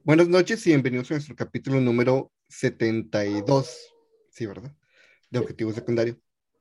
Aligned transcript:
Buenas 0.00 0.28
noches 0.28 0.66
y 0.66 0.70
bienvenidos 0.72 1.10
a 1.10 1.14
nuestro 1.14 1.34
capítulo 1.36 1.80
número 1.80 2.30
72. 2.50 3.94
Sí, 4.28 4.44
¿verdad? 4.44 4.76
De 5.30 5.38
Objetivo 5.38 5.72
Secundario. 5.72 6.18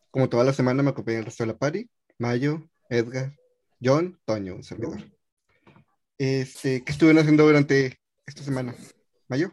Como 0.09 0.30
toda 0.30 0.46
la 0.46 0.54
semana 0.54 0.82
me 0.84 0.92
acompaña 0.92 1.20
el 1.20 1.26
resto 1.26 1.44
de 1.44 1.48
la 1.48 1.58
party. 1.58 1.90
Mayo, 2.18 2.70
Edgar, 2.90 3.36
John, 3.84 4.18
Toño, 4.24 4.55
un 4.55 4.64
servidor. 4.64 5.04
Este, 6.18 6.82
¿Qué 6.86 6.94
estuvieron 6.94 7.20
haciendo 7.20 7.46
durante 7.46 8.00
esta 8.26 8.42
semana? 8.42 8.74
¿Mayo? 9.28 9.52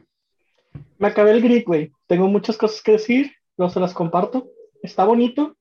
Me 0.99 1.09
acabé 1.09 1.33
el 1.33 1.43
grid, 1.43 1.65
güey. 1.67 1.93
Tengo 2.07 2.29
muchas 2.29 2.57
cosas 2.57 2.81
que 2.83 2.93
decir, 2.93 3.33
no 3.57 3.69
se 3.69 3.81
las 3.81 3.95
comparto. 3.95 4.49
Está 4.83 5.05
bonito. 5.05 5.57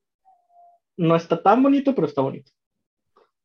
No 0.96 1.16
está 1.16 1.42
tan 1.42 1.62
bonito, 1.62 1.94
pero 1.94 2.06
está 2.06 2.22
bonito. 2.22 2.50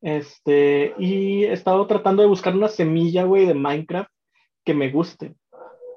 Este, 0.02 0.94
y 1.00 1.46
he 1.46 1.54
estado 1.54 1.88
tratando 1.88 2.22
de 2.22 2.28
buscar 2.28 2.56
una 2.56 2.68
semilla, 2.68 3.24
güey, 3.24 3.46
de 3.46 3.54
Minecraft 3.54 4.12
que 4.64 4.74
me 4.74 4.92
guste. 4.92 5.36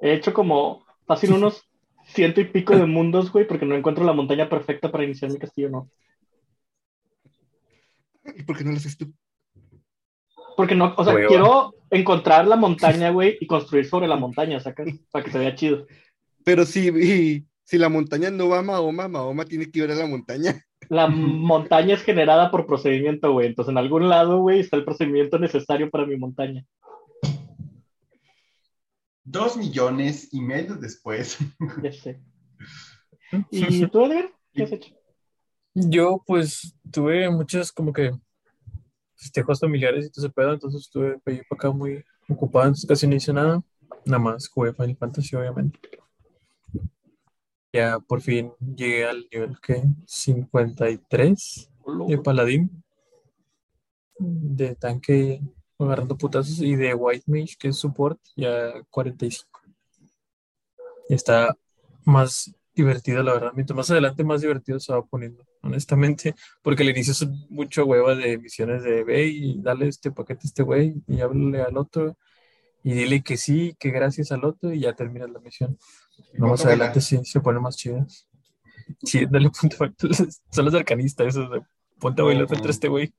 He 0.01 0.13
hecho 0.13 0.33
como 0.33 0.87
fácil 1.07 1.33
unos 1.33 1.69
ciento 2.07 2.41
y 2.41 2.45
pico 2.45 2.77
de 2.77 2.87
mundos, 2.87 3.31
güey, 3.33 3.47
porque 3.47 3.67
no 3.67 3.75
encuentro 3.75 4.05
la 4.05 4.13
montaña 4.13 4.49
perfecta 4.49 4.91
para 4.91 5.05
iniciar 5.05 5.31
mi 5.31 5.39
castillo, 5.39 5.69
no. 5.69 5.91
¿Y 8.37 8.43
por 8.43 8.57
qué 8.57 8.65
no 8.65 8.71
lo 8.71 8.77
haces 8.77 8.97
tú? 8.97 9.13
Porque 10.57 10.75
no, 10.75 10.95
o 10.97 11.05
sea, 11.05 11.15
Hueva. 11.15 11.29
quiero 11.29 11.75
encontrar 11.91 12.47
la 12.47 12.57
montaña, 12.57 13.11
güey, 13.11 13.37
y 13.41 13.47
construir 13.47 13.87
sobre 13.87 14.09
la 14.09 14.17
montaña, 14.17 14.61
¿sacas? 14.61 14.89
Para 15.11 15.25
que 15.25 15.31
se 15.31 15.39
vea 15.39 15.55
chido. 15.55 15.87
Pero 16.45 16.65
si, 16.65 16.89
y- 16.89 17.48
si 17.69 17.77
la 17.77 17.91
montaña 17.91 18.31
no 18.31 18.49
va 18.49 18.61
a 18.61 18.63
Mahoma, 18.63 19.09
Mahoma 19.09 19.45
tiene 19.45 19.71
que 19.71 19.81
ir 19.81 19.91
a 19.91 19.95
la 19.95 20.07
montaña. 20.07 20.65
La 20.89 21.07
montaña 21.07 21.97
es 21.97 22.03
generada 22.03 22.51
por 22.51 22.65
procedimiento, 22.65 23.31
güey. 23.33 23.49
Entonces, 23.49 23.73
en 23.73 23.77
algún 23.77 24.09
lado, 24.09 24.41
güey, 24.41 24.61
está 24.61 24.79
el 24.79 24.87
procedimiento 24.87 25.39
necesario 25.39 25.91
para 25.91 26.07
mi 26.07 26.17
montaña. 26.17 26.65
Dos 29.23 29.59
millones 29.59 30.33
y 30.33 30.41
medio 30.41 30.77
después. 30.77 31.37
Ya 31.83 31.93
sé. 31.93 32.23
¿Y 33.51 33.87
tú, 33.89 34.07
Edgar? 34.07 34.31
¿Qué 34.55 34.63
has 34.63 34.73
hecho? 34.73 34.95
Yo, 35.75 36.23
pues, 36.27 36.75
tuve 36.91 37.29
muchas 37.29 37.71
como 37.71 37.93
que 37.93 38.13
festejos 39.15 39.61
familiares 39.61 40.07
y 40.07 40.11
todo 40.11 40.25
ese 40.25 40.33
pedo, 40.33 40.55
entonces 40.55 40.81
estuve 40.83 41.19
para 41.19 41.37
acá 41.51 41.71
muy 41.71 42.03
ocupado, 42.31 42.65
entonces 42.65 42.89
casi 42.89 43.07
no 43.07 43.17
hice 43.17 43.35
nada. 43.35 43.63
Nada 44.07 44.23
más 44.23 44.49
jugué 44.49 44.73
Final 44.73 44.97
Fantasy, 44.97 45.37
obviamente. 45.37 45.79
Ya 47.79 48.01
por 48.01 48.21
fin 48.21 48.53
llegué 48.75 49.07
al 49.07 49.29
nivel 49.33 49.57
que 49.61 49.85
53 50.05 51.71
de 52.09 52.19
Paladín, 52.19 52.83
de 54.19 54.75
tanque 54.75 55.41
agarrando 55.79 56.19
putazos, 56.19 56.59
y 56.59 56.75
de 56.75 56.93
White 56.93 57.27
Mage, 57.29 57.55
que 57.57 57.69
es 57.69 57.77
support, 57.77 58.19
ya 58.35 58.83
45. 58.91 59.61
Y 61.09 61.15
está 61.15 61.57
más 62.05 62.53
divertido, 62.75 63.23
la 63.23 63.35
verdad. 63.35 63.53
Mientras 63.55 63.77
más 63.77 63.91
adelante, 63.93 64.25
más 64.25 64.41
divertido 64.41 64.81
se 64.81 64.93
va 64.93 65.07
poniendo, 65.07 65.45
honestamente, 65.63 66.35
porque 66.63 66.83
al 66.83 66.91
inicio 66.91 67.15
son 67.15 67.47
mucho 67.49 67.85
hueva 67.85 68.17
de 68.17 68.39
misiones 68.39 68.83
de 68.83 69.05
ve 69.05 69.27
y 69.27 69.63
dale 69.63 69.87
este 69.87 70.11
paquete 70.11 70.41
a 70.43 70.49
este 70.49 70.65
güey 70.65 70.95
y 71.07 71.21
háblale 71.21 71.63
al 71.63 71.77
otro 71.77 72.17
y 72.83 72.93
dile 72.95 73.23
que 73.23 73.37
sí, 73.37 73.77
que 73.79 73.91
gracias 73.91 74.33
al 74.33 74.45
otro 74.45 74.73
y 74.73 74.81
ya 74.81 74.95
terminas 74.95 75.31
la 75.31 75.39
misión. 75.39 75.79
No, 76.35 76.49
más 76.49 76.65
adelante 76.65 77.01
sí 77.01 77.19
se 77.25 77.41
ponen 77.41 77.63
más 77.63 77.77
chidas. 77.77 78.29
Sí, 79.03 79.27
dale 79.31 79.51
punto. 79.51 79.77
Son 80.51 80.65
los 80.65 80.75
arcanistas, 80.75 81.27
esos 81.29 81.51
de 81.51 81.63
ponte 81.99 82.23
a 82.23 82.25
bailar 82.25 82.47
contra 82.47 82.71
este 82.71 82.89
güey. 82.89 83.13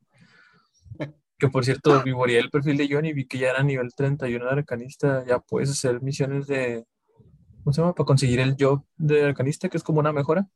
Que 1.37 1.47
por 1.47 1.63
cierto, 1.63 2.01
vivoreé 2.03 2.39
el 2.39 2.49
perfil 2.49 2.77
de 2.77 2.87
John 2.91 3.05
y 3.05 3.13
vi 3.13 3.25
que 3.25 3.37
ya 3.37 3.51
era 3.51 3.63
nivel 3.63 3.93
31 3.95 4.45
de 4.45 4.51
arcanista. 4.51 5.25
Ya 5.25 5.39
puedes 5.39 5.69
hacer 5.69 6.01
misiones 6.01 6.47
de. 6.47 6.85
¿Cómo 7.63 7.73
se 7.73 7.81
llama? 7.81 7.93
Para 7.93 8.05
conseguir 8.05 8.39
el 8.39 8.55
job 8.59 8.83
de 8.97 9.25
arcanista, 9.25 9.69
que 9.69 9.77
es 9.77 9.83
como 9.83 9.99
una 9.99 10.11
mejora. 10.13 10.47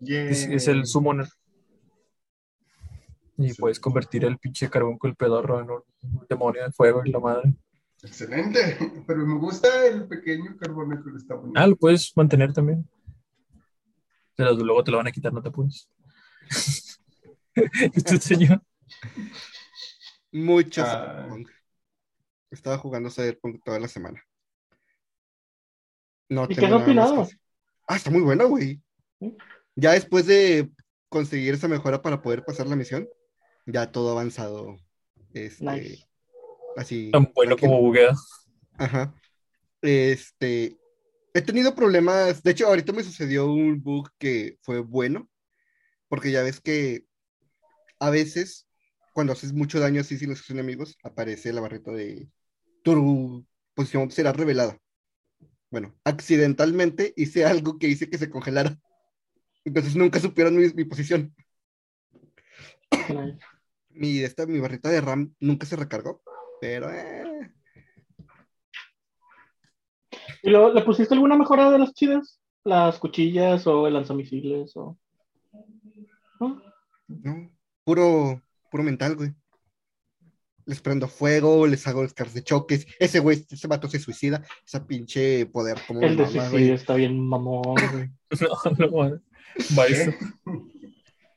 Es, 0.00 0.44
es 0.46 0.68
el 0.68 0.86
summoner. 0.86 1.28
Y 3.36 3.50
Sí. 3.50 3.60
puedes 3.60 3.80
convertir 3.80 4.24
el 4.24 4.38
pinche 4.38 4.68
carbón 4.70 4.96
con 4.98 5.10
el 5.10 5.16
pedorro 5.16 5.60
en 5.60 5.70
un 5.70 5.82
demonio 6.28 6.62
de 6.64 6.72
fuego 6.72 7.02
y 7.04 7.10
la 7.10 7.18
madre. 7.20 7.52
Excelente. 8.04 8.76
Pero 9.06 9.26
me 9.26 9.38
gusta 9.38 9.86
el 9.86 10.06
pequeño 10.06 10.56
carbono 10.58 11.02
que 11.02 11.10
le 11.10 11.16
está 11.16 11.34
poniendo. 11.36 11.58
Ah, 11.60 11.66
lo 11.66 11.76
puedes 11.76 12.16
mantener 12.16 12.52
también. 12.52 12.88
Pero 14.36 14.52
luego 14.54 14.82
te 14.84 14.90
lo 14.90 14.98
van 14.98 15.06
a 15.06 15.12
quitar, 15.12 15.32
no 15.32 15.42
te 15.42 15.48
apures. 15.48 15.88
¿Y 17.54 18.02
tú, 18.02 18.16
señor? 18.18 18.62
Mucho 20.32 20.82
Ah. 20.84 21.14
Cyberpunk. 21.16 21.48
Estaba 22.50 22.78
jugando 22.78 23.10
Cyberpunk 23.10 23.62
toda 23.64 23.78
la 23.78 23.88
semana. 23.88 24.22
No 26.28 26.46
¿Y 26.48 26.54
qué 26.54 26.66
has 26.66 26.72
opinado? 26.72 27.28
Ah, 27.86 27.96
está 27.96 28.10
muy 28.10 28.22
bueno, 28.22 28.48
güey. 28.48 28.82
¿Sí? 29.20 29.36
Ya 29.76 29.92
después 29.92 30.26
de 30.26 30.70
conseguir 31.08 31.54
esa 31.54 31.68
mejora 31.68 32.02
para 32.02 32.22
poder 32.22 32.44
pasar 32.44 32.66
la 32.66 32.76
misión, 32.76 33.08
ya 33.66 33.90
todo 33.92 34.10
avanzado. 34.12 34.76
Este, 35.32 35.64
Nice. 35.64 36.08
Así. 36.76 37.10
Tan 37.10 37.30
bueno 37.34 37.56
como 37.56 37.80
buguea. 37.80 38.12
Ajá. 38.78 39.14
Este, 39.82 40.76
he 41.34 41.42
tenido 41.42 41.74
problemas, 41.74 42.42
de 42.42 42.50
hecho, 42.52 42.66
ahorita 42.66 42.92
me 42.92 43.02
sucedió 43.02 43.46
un 43.46 43.82
bug 43.82 44.10
que 44.18 44.58
fue 44.62 44.80
bueno, 44.80 45.28
porque 46.08 46.30
ya 46.30 46.42
ves 46.42 46.60
que 46.60 47.04
a 47.98 48.10
veces, 48.10 48.66
cuando 49.12 49.32
haces 49.32 49.52
mucho 49.52 49.80
daño 49.80 50.00
así 50.00 50.18
sin 50.18 50.30
los 50.30 50.48
enemigos, 50.50 50.96
aparece 51.02 51.52
la 51.52 51.60
barrita 51.60 51.90
de 51.90 52.28
tu 52.82 53.46
posición 53.74 54.10
será 54.10 54.32
revelada. 54.32 54.78
Bueno, 55.70 55.94
accidentalmente 56.04 57.12
hice 57.16 57.44
algo 57.44 57.78
que 57.78 57.88
hice 57.88 58.08
que 58.08 58.18
se 58.18 58.30
congelara. 58.30 58.78
Entonces 59.64 59.96
nunca 59.96 60.20
supieron 60.20 60.56
mi, 60.56 60.68
mi 60.68 60.84
posición. 60.84 61.34
Mi, 63.90 64.20
esta, 64.20 64.46
mi 64.46 64.60
barrita 64.60 64.88
de 64.88 65.00
RAM 65.00 65.34
nunca 65.40 65.66
se 65.66 65.76
recargó, 65.76 66.22
pero 66.64 66.90
eh, 66.90 67.52
¿Y 70.42 70.48
lo- 70.48 70.72
le 70.72 70.80
pusiste 70.80 71.12
alguna 71.12 71.36
mejora 71.36 71.70
de 71.70 71.78
las 71.78 71.92
chidas? 71.92 72.40
¿Las 72.64 72.98
cuchillas 72.98 73.66
o 73.66 73.86
el 73.86 73.92
lanzamisiles 73.92 74.74
o...? 74.76 74.98
¿No? 76.40 76.62
No, 77.08 77.50
puro, 77.84 78.42
puro 78.70 78.82
mental, 78.82 79.14
güey. 79.16 79.34
Les 80.64 80.80
prendo 80.80 81.06
fuego, 81.06 81.66
les 81.66 81.86
hago 81.86 82.00
descargas 82.00 82.32
de 82.34 82.42
choques. 82.42 82.86
Ese 82.98 83.18
güey, 83.20 83.44
ese 83.50 83.68
vato 83.68 83.86
se 83.86 83.98
suicida. 83.98 84.42
Esa 84.66 84.86
pinche 84.86 85.44
poder 85.44 85.76
como 85.86 86.00
El 86.00 86.16
de 86.16 86.22
mamá, 86.22 86.32
suicidio 86.32 86.50
güey. 86.50 86.70
está 86.70 86.94
bien 86.94 87.20
mamón, 87.20 87.74
güey. 87.92 88.08
No, 88.40 88.88
no. 88.88 89.20
Va 89.78 89.86
eso. 89.86 90.10
¿Qué? 90.18 90.94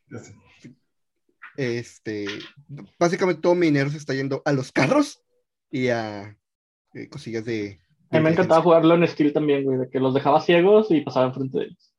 Ya 0.09 0.19
sé. 0.19 0.33
Este, 1.57 2.27
básicamente 2.99 3.41
todo 3.41 3.55
mi 3.55 3.65
dinero 3.65 3.89
se 3.89 3.97
está 3.97 4.13
yendo 4.13 4.43
a 4.45 4.53
los 4.53 4.71
carros 4.71 5.23
y 5.71 5.87
a 5.87 6.37
eh, 6.93 7.09
cosillas 7.09 7.45
de. 7.45 7.79
A 8.11 8.17
mí 8.17 8.23
me 8.23 8.29
encantaba 8.29 8.61
jugarlo 8.61 8.93
en 8.93 9.07
Steel 9.07 9.33
también, 9.33 9.63
güey, 9.63 9.79
de 9.79 9.89
que 9.89 9.99
los 9.99 10.13
dejaba 10.13 10.39
ciegos 10.39 10.91
y 10.91 11.01
pasaba 11.01 11.25
enfrente 11.25 11.57
de 11.57 11.65
ellos. 11.65 11.93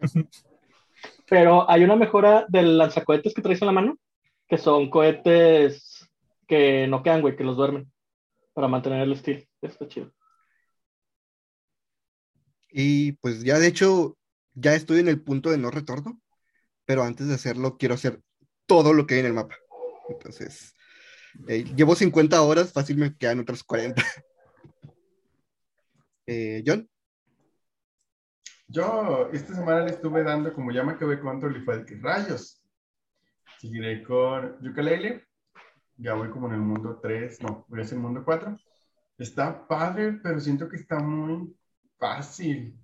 Pero 1.28 1.70
hay 1.70 1.84
una 1.84 1.96
mejora 1.96 2.46
del 2.48 2.78
lanzacohetes 2.78 3.34
que 3.34 3.42
traes 3.42 3.60
en 3.60 3.66
la 3.66 3.72
mano, 3.72 3.98
que 4.48 4.56
son 4.56 4.88
cohetes 4.88 6.08
que 6.46 6.86
no 6.88 7.02
quedan, 7.02 7.20
güey, 7.20 7.36
que 7.36 7.44
los 7.44 7.58
duermen 7.58 7.92
para 8.54 8.68
mantener 8.68 9.02
el 9.02 9.16
Steel. 9.16 9.46
Está 9.60 9.86
chido. 9.86 10.10
Y 12.70 13.12
pues 13.12 13.44
ya 13.44 13.58
de 13.58 13.66
hecho, 13.66 14.16
ya 14.54 14.74
estoy 14.74 15.00
en 15.00 15.08
el 15.08 15.22
punto 15.22 15.50
de 15.50 15.58
no 15.58 15.70
retorno, 15.70 16.20
pero 16.88 17.02
antes 17.02 17.28
de 17.28 17.34
hacerlo 17.34 17.76
quiero 17.76 17.96
hacer 17.96 18.22
todo 18.64 18.94
lo 18.94 19.06
que 19.06 19.14
hay 19.14 19.20
en 19.20 19.26
el 19.26 19.34
mapa. 19.34 19.56
Entonces, 20.08 20.74
eh, 21.46 21.62
llevo 21.76 21.94
50 21.94 22.40
horas, 22.40 22.72
fácil 22.72 22.96
me 22.96 23.14
quedan 23.14 23.40
otras 23.40 23.62
40. 23.62 24.02
Eh, 26.30 26.62
John, 26.66 26.86
Yo 28.66 29.30
esta 29.32 29.54
semana 29.54 29.82
le 29.82 29.92
estuve 29.92 30.22
dando, 30.22 30.52
como 30.52 30.70
ya 30.70 30.82
me 30.82 30.92
acabé 30.92 31.18
Control 31.20 31.56
y 31.56 31.64
fue 31.64 31.86
que 31.86 31.96
rayos. 31.96 32.62
Seguiré 33.58 34.02
con 34.02 34.60
Yooka-Laylee. 34.60 35.24
Ya 35.96 36.12
voy 36.12 36.28
como 36.28 36.48
en 36.48 36.52
el 36.52 36.60
mundo 36.60 37.00
3, 37.02 37.40
no, 37.40 37.64
voy 37.68 37.80
a 37.80 37.84
ser 37.84 37.94
el 37.94 38.02
mundo 38.02 38.22
4. 38.26 38.58
Está 39.16 39.66
padre, 39.66 40.20
pero 40.22 40.38
siento 40.38 40.68
que 40.68 40.76
está 40.76 40.98
muy 40.98 41.56
fácil. 41.98 42.78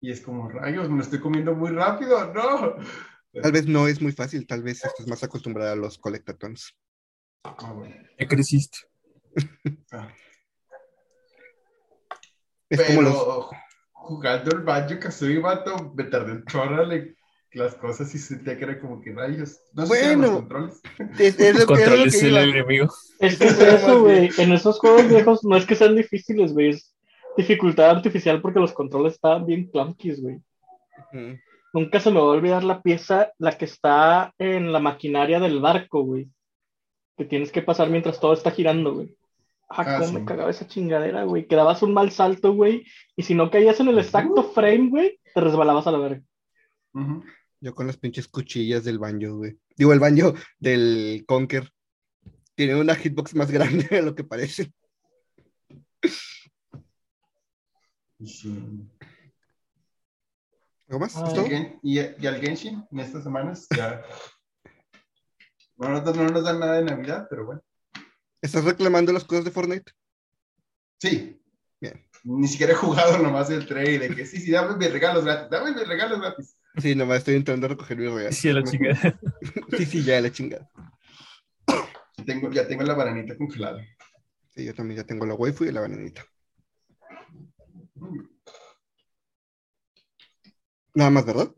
Y 0.00 0.10
es 0.12 0.20
como 0.22 0.48
rayos, 0.48 0.88
me 0.88 0.96
lo 0.96 1.02
estoy 1.02 1.20
comiendo 1.20 1.54
muy 1.54 1.70
rápido, 1.70 2.32
no. 2.32 2.76
tal 3.42 3.52
vez 3.52 3.66
no 3.66 3.86
es 3.86 4.00
muy 4.00 4.12
fácil, 4.12 4.46
tal 4.46 4.62
vez 4.62 4.84
estás 4.84 5.06
más 5.06 5.22
acostumbrada 5.22 5.72
a 5.72 5.76
los 5.76 5.98
colectatons. 5.98 6.74
Ah, 7.44 7.72
bueno. 7.72 7.94
Ya 8.18 8.26
creciste. 8.26 8.78
Ah. 9.92 10.08
Es 12.68 12.82
como 12.82 13.02
los. 13.02 13.12
Pero 13.14 13.50
jugando 13.92 14.50
el 14.56 14.62
Banjo 14.62 14.98
Kazooie, 15.00 15.38
vato, 15.40 15.92
me 15.94 16.04
tardé 16.04 16.32
un 16.32 16.44
chorro 16.46 16.86
las 17.52 17.74
cosas 17.74 18.14
y 18.14 18.18
sentía 18.18 18.56
que 18.56 18.64
era 18.64 18.80
como 18.80 19.00
que 19.00 19.12
rayos. 19.12 19.58
No 19.72 19.84
sé 19.86 19.94
si 19.94 20.04
eran 20.04 20.20
los 20.20 20.30
Bueno. 20.30 20.38
controles. 20.48 20.80
Es, 21.18 21.38
es 21.40 21.58
lo 21.58 21.66
que, 21.66 21.72
es 21.82 21.88
lo 21.88 21.88
Control 21.88 22.02
que 22.02 22.08
es 22.08 22.22
el 22.22 22.30
iba. 22.30 22.42
enemigo. 22.42 22.94
Es 23.18 23.38
que 23.38 23.44
es 23.46 23.58
eso, 23.60 24.02
güey. 24.02 24.30
En 24.38 24.52
esos 24.52 24.78
juegos 24.78 25.08
viejos 25.08 25.44
no 25.44 25.56
es 25.56 25.66
que 25.66 25.74
sean 25.74 25.96
difíciles, 25.96 26.52
güey. 26.52 26.70
Es 26.70 26.94
dificultad 27.36 27.90
artificial 27.90 28.40
porque 28.40 28.60
los 28.60 28.72
controles 28.72 29.14
estaban 29.14 29.46
bien 29.46 29.70
clunkies, 29.70 30.20
güey. 30.20 30.40
Nunca 31.72 32.00
se 32.00 32.10
me 32.10 32.16
va 32.18 32.26
a 32.26 32.30
olvidar 32.30 32.64
la 32.64 32.82
pieza, 32.82 33.32
la 33.38 33.56
que 33.56 33.64
está 33.64 34.34
en 34.38 34.72
la 34.72 34.80
maquinaria 34.80 35.38
del 35.40 35.60
barco, 35.60 36.02
güey. 36.02 36.28
Que 37.16 37.24
tienes 37.24 37.52
que 37.52 37.62
pasar 37.62 37.88
mientras 37.90 38.18
todo 38.18 38.32
está 38.32 38.50
girando, 38.50 38.94
güey. 38.94 39.16
Ah, 39.68 39.84
Ah, 39.86 39.98
cómo 39.98 40.08
sí. 40.08 40.14
me 40.14 40.24
cagaba 40.24 40.50
esa 40.50 40.66
chingadera, 40.66 41.22
güey. 41.24 41.46
Que 41.46 41.54
dabas 41.54 41.82
un 41.82 41.94
mal 41.94 42.10
salto, 42.10 42.52
güey. 42.54 42.84
Y 43.16 43.22
si 43.22 43.34
no 43.36 43.50
caías 43.50 43.78
en 43.78 43.88
el 43.88 43.98
exacto 43.98 44.42
frame, 44.42 44.88
güey, 44.90 45.20
te 45.32 45.40
resbalabas 45.40 45.86
a 45.86 45.92
la 45.92 45.98
verga. 45.98 46.22
Yo 47.60 47.74
con 47.74 47.86
las 47.86 47.96
pinches 47.96 48.26
cuchillas 48.26 48.82
del 48.82 48.98
banjo, 48.98 49.36
güey. 49.36 49.56
Digo, 49.76 49.92
el 49.92 50.00
banjo 50.00 50.34
del 50.58 51.22
Conker. 51.26 51.70
Tiene 52.56 52.74
una 52.74 52.96
hitbox 52.96 53.34
más 53.36 53.50
grande 53.52 53.86
de 53.88 54.02
lo 54.02 54.14
que 54.16 54.24
parece. 54.24 54.72
Sí. 58.24 58.88
¿Algo 60.88 61.00
más? 61.00 61.16
Ah. 61.16 61.32
¿Es 61.34 61.72
Y 61.82 61.98
Y, 62.00 62.26
al 62.26 62.40
Genshin, 62.40 62.84
en 62.90 63.00
estas 63.00 63.24
semanas, 63.24 63.66
ya. 63.76 64.02
No, 65.76 65.88
nos- 65.88 66.14
no 66.14 66.28
nos 66.28 66.44
dan 66.44 66.60
nada 66.60 66.74
de 66.76 66.84
Navidad, 66.84 67.26
pero 67.30 67.46
bueno. 67.46 67.62
¿Estás 68.42 68.64
reclamando 68.64 69.14
las 69.14 69.24
cosas 69.24 69.46
de 69.46 69.50
Fortnite? 69.50 69.90
Sí. 71.00 71.40
Bien. 71.80 72.06
Ni 72.24 72.46
siquiera 72.48 72.74
he 72.74 72.76
jugado 72.76 73.16
nomás 73.16 73.48
el 73.48 73.66
trade 73.66 73.98
de 73.98 74.14
que 74.14 74.26
sí, 74.26 74.40
sí, 74.40 74.50
dame 74.50 74.76
mis 74.76 74.92
regalos 74.92 75.24
gratis, 75.24 75.48
dame 75.50 75.72
mis 75.72 75.88
regalos 75.88 76.20
gratis. 76.20 76.54
Sí, 76.76 76.94
nomás 76.94 77.18
estoy 77.18 77.36
entrando 77.36 77.64
a 77.64 77.70
recoger 77.70 77.96
mi 77.96 78.08
regalo. 78.08 78.30
Sí, 78.32 78.50
a 78.50 78.52
la 78.52 78.62
chingada. 78.62 79.18
Sí, 79.78 79.86
sí, 79.86 80.04
ya 80.04 80.20
la 80.20 80.30
chingada. 80.30 80.70
Tengo, 82.26 82.50
ya 82.50 82.68
tengo 82.68 82.82
la 82.82 82.92
bananita 82.92 83.34
congelada. 83.38 83.82
Sí, 84.50 84.66
yo 84.66 84.74
también 84.74 84.98
ya 85.00 85.06
tengo 85.06 85.24
la 85.24 85.32
waifu 85.32 85.64
y 85.64 85.72
la 85.72 85.80
bananita. 85.80 86.26
Nada 90.94 91.10
más, 91.10 91.24
¿verdad? 91.24 91.50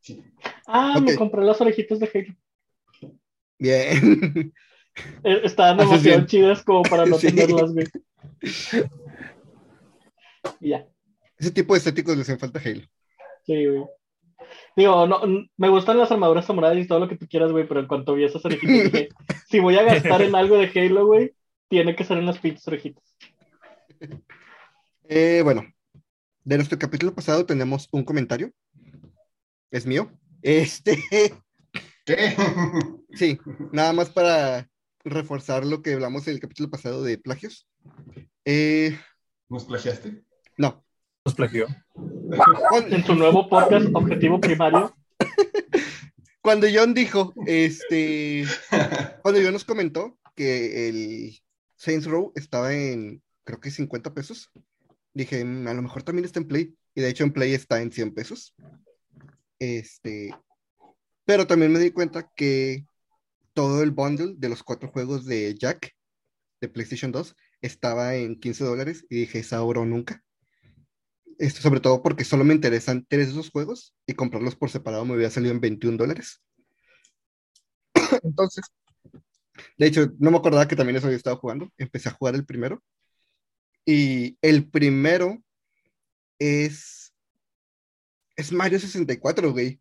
Sí. 0.00 0.22
Ah, 0.66 1.00
me 1.00 1.16
compré 1.16 1.42
las 1.44 1.60
orejitas 1.60 1.98
de 1.98 2.10
Halo. 2.12 3.12
Bien. 3.58 4.52
Eh, 5.24 5.42
Estaban 5.44 5.76
demasiado 5.76 6.16
bien. 6.20 6.26
chidas 6.26 6.62
como 6.64 6.80
para 6.80 7.04
no 7.04 7.18
Sí. 7.18 7.26
tenerlas, 7.26 7.70
güey. 7.74 7.86
Y 10.58 10.70
ya. 10.70 10.86
Ese 11.36 11.50
tipo 11.50 11.74
de 11.74 11.78
estéticos 11.80 12.16
les 12.16 12.26
hace 12.30 12.38
falta 12.38 12.58
a 12.58 12.62
Halo. 12.62 12.80
Sí, 13.44 13.66
güey. 13.66 13.84
Digo, 14.74 15.06
no, 15.06 15.20
me 15.58 15.68
gustan 15.68 15.98
las 15.98 16.10
armaduras 16.10 16.46
samuráis 16.46 16.82
y 16.82 16.88
todo 16.88 16.98
lo 17.00 17.08
que 17.08 17.18
tú 17.18 17.26
quieras, 17.28 17.52
güey, 17.52 17.68
pero 17.68 17.80
en 17.80 17.86
cuanto 17.88 18.14
vi 18.14 18.24
esas 18.24 18.42
orejitas 18.42 18.84
dije, 18.90 19.08
si 19.50 19.60
voy 19.60 19.76
a 19.76 19.82
gastar 19.82 20.22
en 20.22 20.34
algo 20.34 20.56
de 20.56 20.70
Halo, 20.74 21.04
güey, 21.04 21.34
tiene 21.68 21.94
que 21.94 22.04
ser 22.04 22.16
en 22.16 22.24
las 22.24 22.38
pinches 22.38 22.66
orejitas. 22.66 23.04
Eh, 25.10 25.42
bueno, 25.44 25.62
de 26.46 26.56
nuestro 26.56 26.78
capítulo 26.78 27.12
pasado 27.12 27.44
tenemos 27.44 27.88
un 27.90 28.04
comentario. 28.04 28.52
Es 29.72 29.84
mío. 29.84 30.12
Este, 30.42 30.96
¿Qué? 32.06 32.36
sí, 33.14 33.38
nada 33.72 33.92
más 33.92 34.10
para 34.10 34.70
reforzar 35.04 35.66
lo 35.66 35.82
que 35.82 35.94
hablamos 35.94 36.28
en 36.28 36.34
el 36.34 36.40
capítulo 36.40 36.70
pasado 36.70 37.02
de 37.02 37.18
plagios. 37.18 37.68
Eh, 38.44 38.96
¿Nos 39.48 39.64
plagiaste? 39.64 40.22
no. 40.56 40.84
Nos 41.24 41.34
plagió. 41.34 41.66
En 42.88 43.04
su 43.04 43.16
nuevo 43.16 43.48
podcast, 43.48 43.86
Objetivo 43.92 44.40
Primario, 44.40 44.94
cuando 46.40 46.68
John 46.72 46.94
dijo, 46.94 47.34
este, 47.48 48.44
cuando 49.22 49.40
John 49.42 49.54
nos 49.54 49.64
comentó 49.64 50.16
que 50.36 50.88
el 50.88 51.40
Saints 51.74 52.06
Row 52.06 52.30
estaba 52.36 52.72
en, 52.72 53.20
creo 53.42 53.58
que 53.58 53.72
50 53.72 54.14
pesos, 54.14 54.52
dije, 55.16 55.44
"Mm, 55.44 55.66
a 55.68 55.74
lo 55.74 55.82
mejor 55.82 56.02
también 56.02 56.24
está 56.24 56.40
en 56.40 56.48
Play. 56.48 56.74
Y 56.94 57.00
de 57.00 57.08
hecho 57.08 57.24
en 57.24 57.32
Play 57.32 57.54
está 57.54 57.80
en 57.82 57.92
100 57.92 58.14
pesos. 58.14 58.54
Este, 59.58 60.34
pero 61.24 61.46
también 61.46 61.72
me 61.72 61.78
di 61.78 61.90
cuenta 61.90 62.30
que 62.36 62.86
todo 63.54 63.82
el 63.82 63.90
bundle 63.90 64.34
de 64.36 64.48
los 64.48 64.62
cuatro 64.62 64.90
juegos 64.90 65.24
de 65.24 65.54
Jack 65.58 65.92
de 66.60 66.68
PlayStation 66.68 67.12
2 67.12 67.34
estaba 67.62 68.14
en 68.16 68.38
15 68.38 68.64
dólares 68.64 69.04
y 69.08 69.16
dije, 69.16 69.40
es 69.40 69.52
ahora 69.52 69.80
o 69.80 69.86
nunca. 69.86 70.22
Esto 71.38 71.60
sobre 71.60 71.80
todo 71.80 72.02
porque 72.02 72.24
solo 72.24 72.44
me 72.44 72.54
interesan 72.54 73.06
tres 73.08 73.26
de 73.26 73.32
esos 73.32 73.50
juegos 73.50 73.94
y 74.06 74.14
comprarlos 74.14 74.56
por 74.56 74.70
separado 74.70 75.04
me 75.04 75.14
hubiera 75.14 75.30
salido 75.30 75.54
en 75.54 75.60
21 75.60 75.96
dólares. 75.96 76.42
Entonces, 78.22 78.64
de 79.78 79.86
hecho, 79.86 80.12
no 80.18 80.30
me 80.30 80.38
acordaba 80.38 80.68
que 80.68 80.76
también 80.76 80.96
eso 80.96 81.06
había 81.06 81.16
estado 81.16 81.36
jugando. 81.36 81.70
Empecé 81.78 82.08
a 82.08 82.12
jugar 82.12 82.34
el 82.34 82.46
primero. 82.46 82.82
Y 83.86 84.36
el 84.42 84.68
primero 84.68 85.42
es. 86.38 87.14
Es 88.36 88.52
Mario 88.52 88.78
64, 88.80 89.52
güey. 89.52 89.80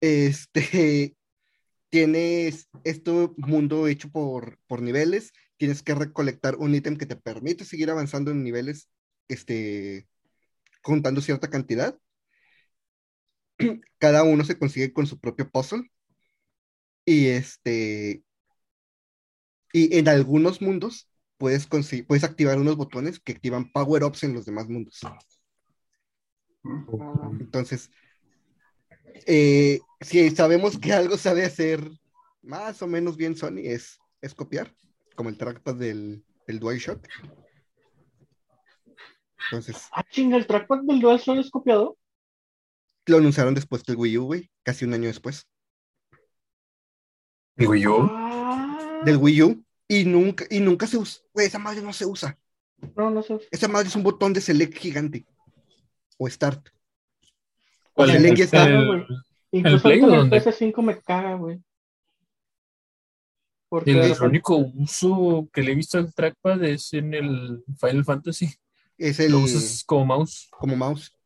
Este. 0.00 1.16
Tienes 1.90 2.68
este 2.84 3.10
mundo 3.36 3.88
hecho 3.88 4.10
por, 4.10 4.58
por 4.68 4.80
niveles. 4.82 5.32
Tienes 5.56 5.82
que 5.82 5.94
recolectar 5.94 6.56
un 6.56 6.74
ítem 6.74 6.96
que 6.96 7.06
te 7.06 7.16
permite 7.16 7.64
seguir 7.64 7.90
avanzando 7.90 8.30
en 8.30 8.44
niveles, 8.44 8.88
este, 9.28 10.06
contando 10.82 11.20
cierta 11.20 11.50
cantidad. 11.50 11.98
Cada 13.98 14.22
uno 14.22 14.44
se 14.44 14.58
consigue 14.58 14.92
con 14.92 15.06
su 15.06 15.18
propio 15.18 15.50
puzzle. 15.50 15.90
Y 17.04 17.28
este. 17.28 18.22
Y 19.72 19.96
en 19.98 20.08
algunos 20.08 20.62
mundos 20.62 21.09
puedes, 21.40 21.66
conseguir, 21.66 22.06
puedes 22.06 22.22
activar 22.22 22.58
unos 22.58 22.76
botones 22.76 23.18
que 23.18 23.32
activan 23.32 23.72
power-ups 23.72 24.24
en 24.24 24.34
los 24.34 24.44
demás 24.44 24.68
mundos. 24.68 25.00
Entonces, 27.40 27.90
eh, 29.26 29.80
si 30.02 30.30
sabemos 30.32 30.78
que 30.78 30.92
algo 30.92 31.16
sabe 31.16 31.46
hacer 31.46 31.80
más 32.42 32.82
o 32.82 32.86
menos 32.86 33.16
bien 33.16 33.34
Sony, 33.34 33.60
es, 33.64 33.98
es 34.20 34.34
copiar, 34.34 34.70
como 35.16 35.30
el 35.30 35.38
trackpad 35.38 35.76
del, 35.76 36.22
del 36.46 36.60
DualShock. 36.60 37.08
Entonces, 39.46 39.88
ah, 39.92 40.04
chinga, 40.10 40.36
el 40.36 40.46
trackpad 40.46 40.80
del 40.82 41.00
DualShock 41.00 41.38
es 41.38 41.50
copiado. 41.50 41.96
lo 43.06 43.16
anunciaron 43.16 43.54
después 43.54 43.82
del 43.84 43.96
Wii 43.96 44.18
U, 44.18 44.24
güey, 44.26 44.50
casi 44.62 44.84
un 44.84 44.92
año 44.92 45.06
después. 45.06 45.48
Digo 47.56 47.74
yo. 47.74 48.06
Ah, 48.10 49.00
Del 49.06 49.16
Wii 49.16 49.42
U, 49.42 49.64
y 49.90 50.04
nunca, 50.04 50.44
y 50.50 50.60
nunca 50.60 50.86
se 50.86 50.96
usa, 50.96 51.20
güey, 51.34 51.46
esa 51.48 51.58
madre 51.58 51.82
no 51.82 51.92
se 51.92 52.06
usa. 52.06 52.38
no, 52.96 53.10
no 53.10 53.22
sé. 53.22 53.38
Esa 53.50 53.68
madre 53.68 53.88
es 53.88 53.96
un 53.96 54.02
botón 54.04 54.32
de 54.32 54.40
select 54.40 54.76
gigante. 54.78 55.26
O 56.18 56.28
start. 56.28 56.68
¿Cuál 57.92 58.10
el 58.10 58.16
es? 58.16 58.22
link 58.22 58.38
está- 58.38 58.66
El-. 58.68 59.06
Incluso 59.52 59.88
o 59.88 59.90
el 59.90 60.00
dónde? 60.00 60.40
PS5 60.40 60.82
me 60.82 61.00
caga, 61.00 61.34
güey. 61.34 61.60
Porque 63.68 63.90
El, 63.92 63.98
el 63.98 64.22
único 64.22 64.56
uso 64.56 65.48
que 65.52 65.62
le 65.62 65.72
he 65.72 65.74
visto 65.74 65.98
al 65.98 66.12
trackpad 66.12 66.62
es 66.64 66.92
en 66.92 67.14
el 67.14 67.62
Final 67.80 68.04
Fantasy. 68.04 68.48
Es 68.98 69.18
el 69.20 69.32
Lo 69.32 69.38
usas 69.40 69.82
como 69.84 70.04
mouse. 70.06 70.48
como 70.50 70.76
mouse. 70.76 71.16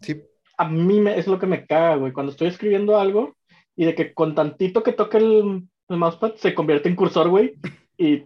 Sí. 0.00 0.20
a 0.58 0.68
mí 0.68 1.00
me, 1.00 1.16
es 1.18 1.26
lo 1.28 1.38
que 1.38 1.46
me 1.46 1.66
caga, 1.66 1.96
güey. 1.96 2.12
Cuando 2.12 2.32
estoy 2.32 2.48
escribiendo 2.48 2.96
algo 2.98 3.36
y 3.76 3.84
de 3.86 3.94
que 3.94 4.12
con 4.12 4.34
tantito 4.34 4.82
que 4.82 4.92
toque 4.92 5.18
el, 5.18 5.68
el 5.92 5.98
mousepad 5.98 6.34
se 6.36 6.54
convierte 6.54 6.88
en 6.88 6.96
cursor, 6.96 7.28
güey. 7.28 7.54
Y. 7.96 8.24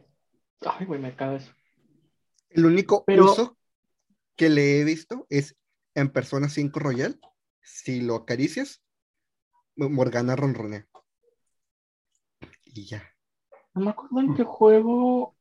Ay, 0.64 0.87
güey, 0.87 1.00
me 1.00 1.14
caga 1.14 1.37
eso. 1.37 1.52
El 2.50 2.64
único 2.66 3.04
Pero- 3.04 3.25
uso 3.25 3.58
que 4.37 4.49
le 4.49 4.80
he 4.80 4.85
visto 4.85 5.26
es 5.28 5.56
en 5.94 6.11
Persona 6.11 6.49
5 6.49 6.78
Royal. 6.78 7.18
Si 7.62 8.00
lo 8.00 8.14
acaricias, 8.14 8.82
Morgana 9.76 10.37
ronronea. 10.37 10.87
Y 12.64 12.87
ya. 12.87 13.02
No 13.75 13.82
me 13.82 13.90
acuerdo 13.90 14.20
en 14.20 14.35
qué 14.35 14.44
juego. 14.44 15.37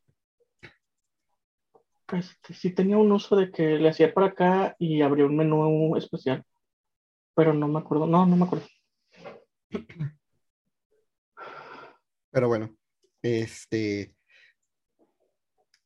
Este, 2.12 2.54
sí 2.54 2.72
tenía 2.74 2.98
un 2.98 3.12
uso 3.12 3.36
de 3.36 3.52
que 3.52 3.78
le 3.78 3.90
hacía 3.90 4.14
para 4.14 4.28
acá 4.28 4.76
y 4.80 5.02
abría 5.02 5.26
un 5.26 5.38
menú 5.38 5.96
especial. 5.96 6.44
Pero 7.36 7.54
no 7.54 7.68
me 7.68 7.80
acuerdo. 7.80 8.08
No, 8.08 8.26
no 8.26 8.36
me 8.36 8.46
acuerdo. 8.46 8.66
Pero 12.36 12.50
bueno, 12.50 12.76
este. 13.22 14.14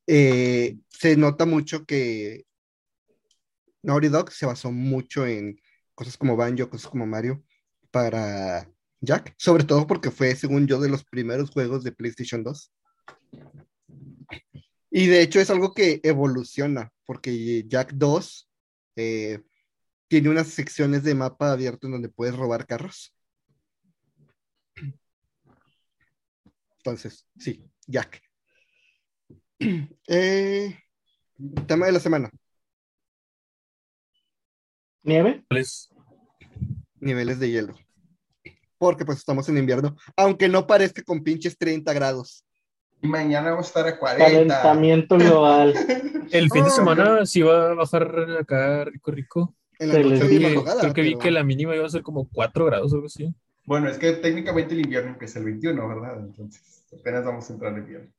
eh, 0.08 0.80
se 0.88 1.16
nota 1.16 1.46
mucho 1.46 1.86
que 1.86 2.48
Naughty 3.84 4.08
Dog 4.08 4.32
se 4.32 4.48
basó 4.48 4.72
mucho 4.72 5.28
en 5.28 5.62
cosas 5.94 6.18
como 6.18 6.36
Banjo, 6.36 6.68
cosas 6.68 6.90
como 6.90 7.06
Mario 7.06 7.44
para 7.92 8.68
Jack, 9.00 9.36
sobre 9.38 9.64
todo 9.64 9.86
porque 9.86 10.10
fue, 10.10 10.36
según 10.36 10.66
yo, 10.66 10.80
de 10.80 10.90
los 10.90 11.04
primeros 11.04 11.52
juegos 11.52 11.84
de 11.84 11.92
PlayStation 11.92 12.44
2. 12.44 12.74
Y 14.90 15.06
de 15.06 15.22
hecho 15.22 15.40
es 15.40 15.52
algo 15.52 15.76
que 15.76 16.00
evoluciona, 16.02 16.92
porque 17.06 17.64
Jack 17.68 17.92
2 17.94 18.50
eh, 18.96 19.44
tiene 20.08 20.30
unas 20.30 20.48
secciones 20.48 21.04
de 21.04 21.14
mapa 21.14 21.52
abierto 21.52 21.86
en 21.86 21.94
donde 21.94 22.10
puedes 22.10 22.36
robar 22.36 22.66
carros. 22.66 23.14
Entonces, 26.80 27.26
sí, 27.38 27.64
Jack. 27.88 28.22
Eh, 30.08 30.76
tema 31.68 31.86
de 31.86 31.92
la 31.92 32.00
semana, 32.00 32.30
¿Nieve? 35.04 35.46
Niveles 37.00 37.40
de 37.40 37.50
hielo. 37.50 37.76
Porque 38.78 39.06
pues 39.06 39.18
estamos 39.20 39.48
en 39.50 39.58
invierno, 39.58 39.96
aunque 40.16 40.48
no 40.50 40.66
parezca 40.68 41.02
con 41.04 41.24
pinches 41.24 41.58
30 41.58 41.94
grados. 41.94 42.44
Y 43.02 43.08
mañana 43.08 43.52
vamos 43.52 43.68
a 43.68 43.70
estar 43.70 43.88
a 43.88 43.98
40. 43.98 44.26
Calentamiento 44.26 45.18
global. 45.18 45.74
El 46.32 46.50
fin 46.50 46.64
de 46.64 46.70
Ah, 46.70 46.74
semana 46.74 47.26
sí 47.26 47.42
va 47.42 47.72
a 47.72 47.74
bajar 47.74 48.38
acá 48.40 48.86
rico, 48.86 49.12
rico. 49.12 49.56
En 49.80 49.90
la 49.90 49.94
Creo 49.96 50.10
que- 50.10 50.20
creo 50.80 50.94
que 50.94 51.02
vi 51.02 51.18
que 51.18 51.32
la 51.32 51.44
mínima 51.44 51.76
iba 51.76 51.86
a 51.86 51.90
ser 51.90 52.02
como 52.02 52.28
4 52.30 52.66
grados 52.66 52.92
o 52.92 52.96
algo 52.96 53.08
así. 53.08 53.34
Bueno, 53.70 53.88
es 53.88 54.00
que 54.00 54.14
técnicamente 54.14 54.74
el 54.74 54.82
invierno 54.82 55.12
empieza 55.12 55.38
el 55.38 55.46
21, 55.46 55.88
¿verdad? 55.88 56.20
Entonces, 56.22 56.88
apenas 57.00 57.24
vamos 57.24 57.48
a 57.48 57.54
entrar 57.54 57.72
en 57.74 57.78
invierno. 57.78 58.12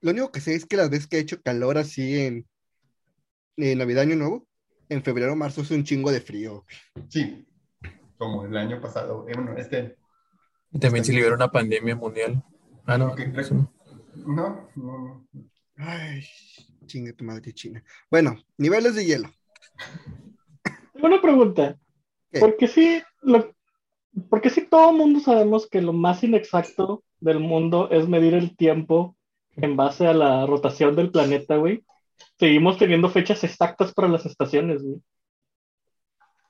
Lo 0.00 0.10
único 0.10 0.32
que 0.32 0.40
sé 0.40 0.56
es 0.56 0.66
que 0.66 0.76
las 0.76 0.90
veces 0.90 1.06
que 1.06 1.18
ha 1.18 1.20
hecho 1.20 1.40
calor 1.40 1.78
así 1.78 2.18
en, 2.18 2.48
en 3.58 3.78
Navidad, 3.78 4.02
Año 4.02 4.16
Nuevo, 4.16 4.48
en 4.88 5.04
febrero 5.04 5.34
o 5.34 5.36
marzo 5.36 5.60
es 5.60 5.70
un 5.70 5.84
chingo 5.84 6.10
de 6.10 6.20
frío. 6.20 6.66
Sí, 7.08 7.46
como 8.18 8.44
el 8.44 8.56
año 8.56 8.80
pasado. 8.80 9.28
Eh, 9.28 9.32
bueno, 9.36 9.56
este. 9.56 9.96
Y 10.72 10.80
también 10.80 11.04
se 11.04 11.12
libera 11.12 11.36
una 11.36 11.52
pandemia 11.52 11.94
mundial. 11.94 12.42
Ah, 12.86 12.98
no. 12.98 13.12
Ok, 13.12 13.20
eso 13.20 13.54
no. 13.54 13.72
No, 14.26 14.68
no. 14.74 15.28
Ay, 15.76 16.26
chingue 16.86 17.12
tu 17.12 17.22
madre 17.22 17.52
China. 17.52 17.84
Bueno, 18.10 18.36
niveles 18.58 18.96
de 18.96 19.04
hielo. 19.06 19.32
Una 20.94 21.22
pregunta. 21.22 21.78
¿Qué? 22.34 22.40
¿Por 22.40 22.56
qué 22.56 22.66
si, 22.66 23.00
lo, 23.22 23.54
por 24.28 24.40
qué 24.40 24.50
si 24.50 24.66
todo 24.66 24.90
el 24.90 24.96
mundo 24.96 25.20
sabemos 25.20 25.68
que 25.68 25.80
lo 25.80 25.92
más 25.92 26.24
inexacto 26.24 27.04
del 27.20 27.38
mundo 27.38 27.88
es 27.90 28.08
medir 28.08 28.34
el 28.34 28.56
tiempo 28.56 29.16
en 29.52 29.76
base 29.76 30.06
a 30.08 30.12
la 30.12 30.44
rotación 30.46 30.96
del 30.96 31.12
planeta, 31.12 31.56
güey? 31.56 31.84
Seguimos 32.38 32.76
teniendo 32.76 33.08
fechas 33.08 33.44
exactas 33.44 33.94
para 33.94 34.08
las 34.08 34.26
estaciones, 34.26 34.82
güey. 34.82 35.00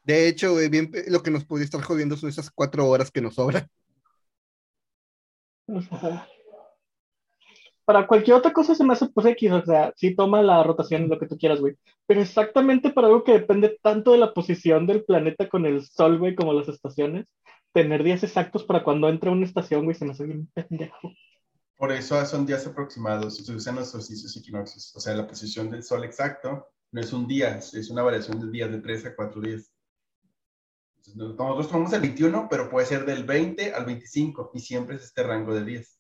De 0.05 0.29
hecho, 0.29 0.53
güey, 0.53 0.69
bien, 0.69 0.91
lo 1.09 1.23
que 1.23 1.31
nos 1.31 1.45
podría 1.45 1.65
estar 1.67 1.83
jodiendo 1.83 2.17
son 2.17 2.31
esas 2.31 2.51
cuatro 2.51 2.89
horas 2.89 3.11
que 3.11 3.21
nos 3.21 3.35
sobran. 3.35 3.69
O 5.67 5.81
sea, 5.81 6.27
para 7.85 8.07
cualquier 8.07 8.37
otra 8.37 8.53
cosa 8.53 8.75
se 8.75 8.85
me 8.85 8.93
hace 8.93 9.09
pues 9.09 9.27
X, 9.27 9.53
o 9.53 9.65
sea, 9.65 9.93
sí 9.97 10.15
toma 10.15 10.43
la 10.43 10.63
rotación, 10.63 11.09
lo 11.09 11.19
que 11.19 11.27
tú 11.27 11.37
quieras, 11.37 11.61
güey. 11.61 11.77
Pero 12.07 12.21
exactamente 12.21 12.91
para 12.91 13.09
algo 13.09 13.25
que 13.25 13.33
depende 13.33 13.79
tanto 13.83 14.13
de 14.13 14.19
la 14.19 14.33
posición 14.33 14.87
del 14.87 15.05
planeta 15.05 15.49
con 15.49 15.67
el 15.67 15.85
sol, 15.85 16.19
güey, 16.19 16.35
como 16.35 16.53
las 16.53 16.69
estaciones, 16.69 17.27
tener 17.73 18.03
días 18.03 18.23
exactos 18.23 18.65
para 18.65 18.85
cuando 18.85 19.09
entre 19.09 19.31
una 19.31 19.45
estación, 19.45 19.85
güey, 19.85 19.97
se 19.97 20.05
me 20.05 20.13
hace 20.13 20.25
bien 20.25 20.49
pendejo. 20.55 21.13
Por 21.77 21.91
eso 21.93 22.25
son 22.25 22.47
días 22.47 22.67
aproximados, 22.67 23.37
se 23.37 23.53
usan 23.53 23.75
los 23.75 23.91
solsticios 23.91 24.35
y 24.37 24.39
equinoccios. 24.39 24.95
O 24.95 25.01
sea, 25.01 25.15
la 25.15 25.27
posición 25.27 25.71
del 25.71 25.83
sol 25.83 26.05
exacto 26.05 26.69
no 26.93 27.01
es 27.01 27.13
un 27.13 27.27
día, 27.27 27.57
es 27.59 27.91
una 27.91 28.03
variación 28.03 28.41
de 28.41 28.51
días 28.51 28.71
de 28.71 28.81
3 28.81 29.07
a 29.07 29.17
4 29.17 29.41
días. 29.41 29.73
Entonces, 30.97 31.17
Nosotros 31.17 31.69
tomamos 31.69 31.93
el 31.93 32.01
21, 32.01 32.47
pero 32.49 32.71
puede 32.71 32.87
ser 32.87 33.05
del 33.05 33.25
20 33.25 33.75
al 33.75 33.85
25 33.85 34.53
y 34.55 34.61
siempre 34.61 34.97
es 34.97 35.03
este 35.03 35.25
rango 35.25 35.53
de 35.53 35.65
días. 35.65 35.99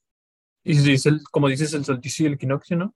Y 0.65 0.75
si 0.75 0.91
dice 0.93 1.11
el- 1.11 1.23
como 1.31 1.49
dices, 1.49 1.73
el 1.75 1.85
solsticio 1.85 2.25
y 2.25 2.27
el 2.29 2.35
equinoccio, 2.35 2.77
¿no? 2.77 2.95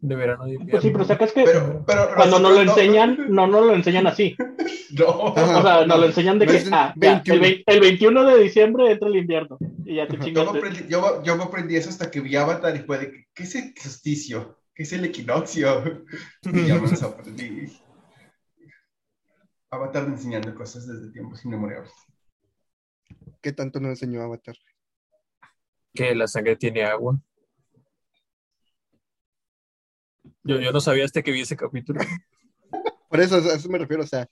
De 0.00 0.16
verano 0.16 0.48
y 0.48 0.52
de 0.52 0.64
Pues 0.70 0.82
sí, 0.82 0.90
pero 0.90 1.04
sacas 1.04 1.32
que 1.32 1.44
Pero, 1.44 1.84
pero 1.86 2.08
cuando 2.16 2.38
nos 2.38 2.52
lo 2.52 2.64
nosotros 2.64 2.66
no- 2.66 2.82
enseñan, 2.82 3.26
no 3.28 3.46
nos 3.46 3.66
lo 3.66 3.74
enseñan 3.74 4.06
así. 4.06 4.34
No, 4.96 5.34
Ajá. 5.36 5.58
O 5.58 5.62
sea, 5.62 5.76
nos 5.78 5.86
no. 5.88 5.98
lo 5.98 6.06
enseñan 6.06 6.38
de 6.38 6.46
No 6.46 6.52
que 6.52 6.64
ah, 6.70 6.94
ya, 6.96 7.14
21. 7.24 7.44
el, 7.44 7.64
el 7.66 7.80
21 7.80 8.24
de 8.24 8.42
diciembre 8.42 8.90
entra 8.92 9.08
el 9.08 9.16
invierno. 9.16 9.58
Y 9.84 9.96
ya 9.96 10.06
te. 10.06 10.16
Yo 10.32 10.52
me, 10.52 10.58
aprendí, 10.58 10.86
yo, 10.88 11.22
yo 11.24 11.36
me 11.36 11.42
aprendí 11.42 11.74
eso 11.76 11.90
hasta 11.90 12.08
que 12.08 12.20
vi 12.20 12.36
Avatar 12.36 12.74
y 12.76 12.78
fue 12.78 12.98
de, 12.98 13.10
que, 13.10 13.24
¿qué 13.34 13.42
es 13.42 13.54
el 13.56 13.74
solsticio? 13.76 14.60
¿Qué 14.72 14.84
es 14.84 14.92
el 14.92 15.04
equinoccio? 15.04 16.04
Y 16.44 16.66
ya 16.68 16.76
me 16.76 16.82
los 16.88 17.02
aprendí. 17.02 17.66
Avatar 19.70 20.04
enseñando 20.04 20.54
cosas 20.54 20.86
desde 20.86 21.12
tiempos 21.12 21.44
inmemorables. 21.44 21.92
¿Qué 23.42 23.52
tanto 23.52 23.80
nos 23.80 23.90
enseñó 23.90 24.22
Avatar? 24.22 24.56
Que 25.96 26.14
la 26.14 26.26
sangre 26.28 26.56
tiene 26.56 26.84
agua. 26.84 27.18
Yo, 30.44 30.60
yo 30.60 30.70
no 30.70 30.80
sabía 30.80 31.04
hasta 31.04 31.22
que 31.22 31.32
vi 31.32 31.40
ese 31.40 31.56
capítulo. 31.56 32.00
Por 33.08 33.20
eso, 33.20 33.36
a 33.36 33.54
eso 33.54 33.68
me 33.68 33.78
refiero, 33.78 34.02
o 34.02 34.06
sea, 34.06 34.28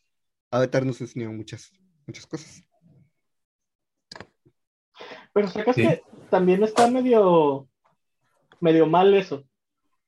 Avatar 0.50 0.84
nos 0.84 1.00
enseñó 1.00 1.32
muchas, 1.32 1.72
muchas 2.06 2.26
cosas. 2.26 2.62
Pero 5.32 5.48
sacas 5.48 5.74
Sí. 5.74 5.82
que 5.82 6.02
también 6.30 6.62
está 6.62 6.88
medio, 6.90 7.68
medio 8.60 8.86
mal 8.86 9.14
eso. 9.14 9.44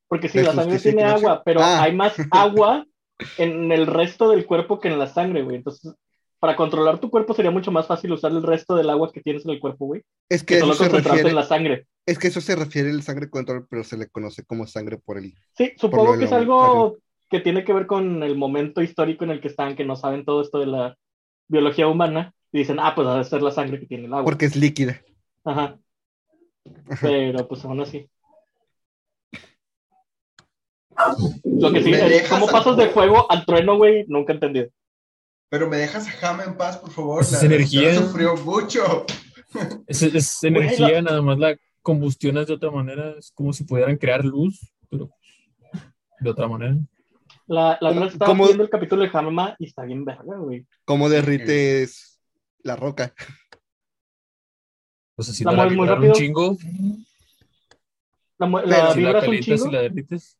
Porque 0.08 0.28
sí, 0.28 0.38
¿El 0.38 0.44
la 0.46 0.52
sangre 0.52 0.78
tiene 0.78 1.02
agua, 1.02 1.42
pero 1.44 1.60
Ah. 1.60 1.82
hay 1.82 1.94
más 1.94 2.14
agua 2.30 2.86
en 3.38 3.72
el 3.72 3.86
resto 3.86 4.30
del 4.30 4.46
cuerpo 4.46 4.78
que 4.78 4.88
en 4.88 4.98
la 4.98 5.08
sangre, 5.08 5.42
güey. 5.42 5.56
Entonces, 5.56 5.94
para 6.38 6.54
controlar 6.56 6.98
tu 7.00 7.10
cuerpo 7.10 7.32
sería 7.34 7.50
mucho 7.50 7.70
más 7.72 7.86
fácil 7.86 8.12
usar 8.12 8.30
el 8.32 8.42
resto 8.42 8.74
del 8.76 8.90
agua 8.90 9.10
que 9.12 9.20
tienes 9.22 9.44
en 9.44 9.52
el 9.52 9.60
cuerpo, 9.60 9.86
güey. 9.86 10.02
Es 10.28 10.42
que 10.42 10.54
Que 10.54 10.58
eso 10.58 10.66
solo 10.66 10.74
se 10.74 10.78
concentrarte 10.84 11.10
refiere, 11.10 11.30
en 11.30 11.36
la 11.36 11.42
sangre. 11.44 11.86
es 12.06 12.18
que 12.18 12.28
eso 12.28 12.40
se 12.40 12.56
refiere 12.56 12.90
al 12.90 13.02
sangre 13.02 13.30
control, 13.30 13.66
pero 13.68 13.84
se 13.84 13.96
le 13.96 14.08
conoce 14.08 14.44
como 14.44 14.66
sangre 14.66 14.98
por 14.98 15.18
el. 15.18 15.34
Sí, 15.56 15.72
supongo 15.76 16.18
que 16.18 16.24
es 16.24 16.30
la- 16.30 16.36
algo 16.38 16.98
que 17.30 17.40
tiene 17.40 17.64
que 17.64 17.72
ver 17.72 17.86
con 17.86 18.22
el 18.22 18.36
momento 18.36 18.82
histórico 18.82 19.24
en 19.24 19.30
el 19.30 19.40
que 19.40 19.48
están, 19.48 19.74
que 19.76 19.84
no 19.84 19.96
saben 19.96 20.24
todo 20.24 20.42
esto 20.42 20.58
de 20.58 20.66
la 20.66 20.96
biología 21.48 21.88
humana. 21.88 22.32
Y 22.52 22.58
dicen, 22.58 22.78
ah, 22.80 22.94
pues 22.94 23.06
debe 23.08 23.24
ser 23.24 23.42
la 23.42 23.50
sangre 23.50 23.80
que 23.80 23.86
tiene 23.86 24.06
el 24.06 24.12
agua. 24.12 24.24
Porque 24.24 24.46
es 24.46 24.56
líquida. 24.56 25.00
Ajá. 25.44 25.78
Ajá. 26.88 26.98
Pero 27.02 27.46
pues 27.48 27.64
aún 27.64 27.80
así. 27.80 28.08
Lo 31.44 31.72
que 31.72 31.82
sí, 31.82 31.90
¿Me 31.90 32.16
es 32.16 32.28
cómo 32.28 32.46
pasas 32.46 32.76
de 32.76 32.88
fuego 32.88 33.30
al 33.30 33.44
trueno, 33.44 33.76
güey, 33.76 34.04
nunca 34.08 34.32
he 34.32 34.36
entendido. 34.36 34.68
Pero 35.48 35.68
me 35.68 35.76
dejas 35.76 36.06
a 36.08 36.10
Jama 36.10 36.44
en 36.44 36.56
paz, 36.56 36.78
por 36.78 36.90
favor. 36.90 37.16
Pues 37.18 37.32
es 37.32 37.40
La 37.42 37.46
energía. 37.54 37.94
sufrió 37.96 38.36
mucho. 38.36 39.06
Es, 39.86 40.02
es 40.02 40.44
energía, 40.44 41.00
nada 41.00 41.22
más 41.22 41.38
la 41.38 41.56
combustionas 41.80 42.46
de 42.46 42.54
otra 42.54 42.70
manera. 42.70 43.14
Es 43.18 43.30
como 43.32 43.52
si 43.54 43.64
pudieran 43.64 43.96
crear 43.96 44.22
luz, 44.24 44.60
pero 44.90 45.08
de 46.20 46.30
otra 46.30 46.46
manera. 46.46 46.76
La, 47.46 47.78
la 47.80 47.88
¿Cómo- 47.88 47.94
verdad 48.00 48.12
estaba 48.12 48.30
cómo- 48.32 48.44
viendo 48.46 48.64
el 48.64 48.68
capítulo 48.70 49.02
de 49.02 49.10
Hamama 49.12 49.56
y 49.58 49.66
está 49.66 49.84
bien 49.84 50.04
verga, 50.04 50.36
güey. 50.36 50.66
¿Cómo 50.84 51.08
derrites 51.08 52.20
la 52.64 52.76
roca? 52.76 53.14
O 55.16 55.22
sea, 55.22 55.32
si 55.32 55.44
La 55.44 55.52
no 55.52 55.56
la 55.56 55.62
mueves 55.70 55.76
muy 55.78 55.84
vibrar 55.86 55.98
un 56.00 56.04
rápido. 56.04 56.14
chingo, 56.20 56.58
La, 58.38 58.46
Pero 58.52 58.66
la 58.66 58.92
si 58.94 59.00
la 59.00 59.20
calientas 59.20 59.64
y 59.66 59.70
la 59.70 59.80
derrites. 59.82 60.38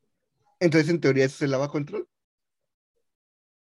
Entonces, 0.61 0.91
en 0.91 1.01
teoría, 1.01 1.25
eso 1.25 1.37
es 1.37 1.43
el 1.43 1.53
lava 1.53 1.71
control. 1.71 2.07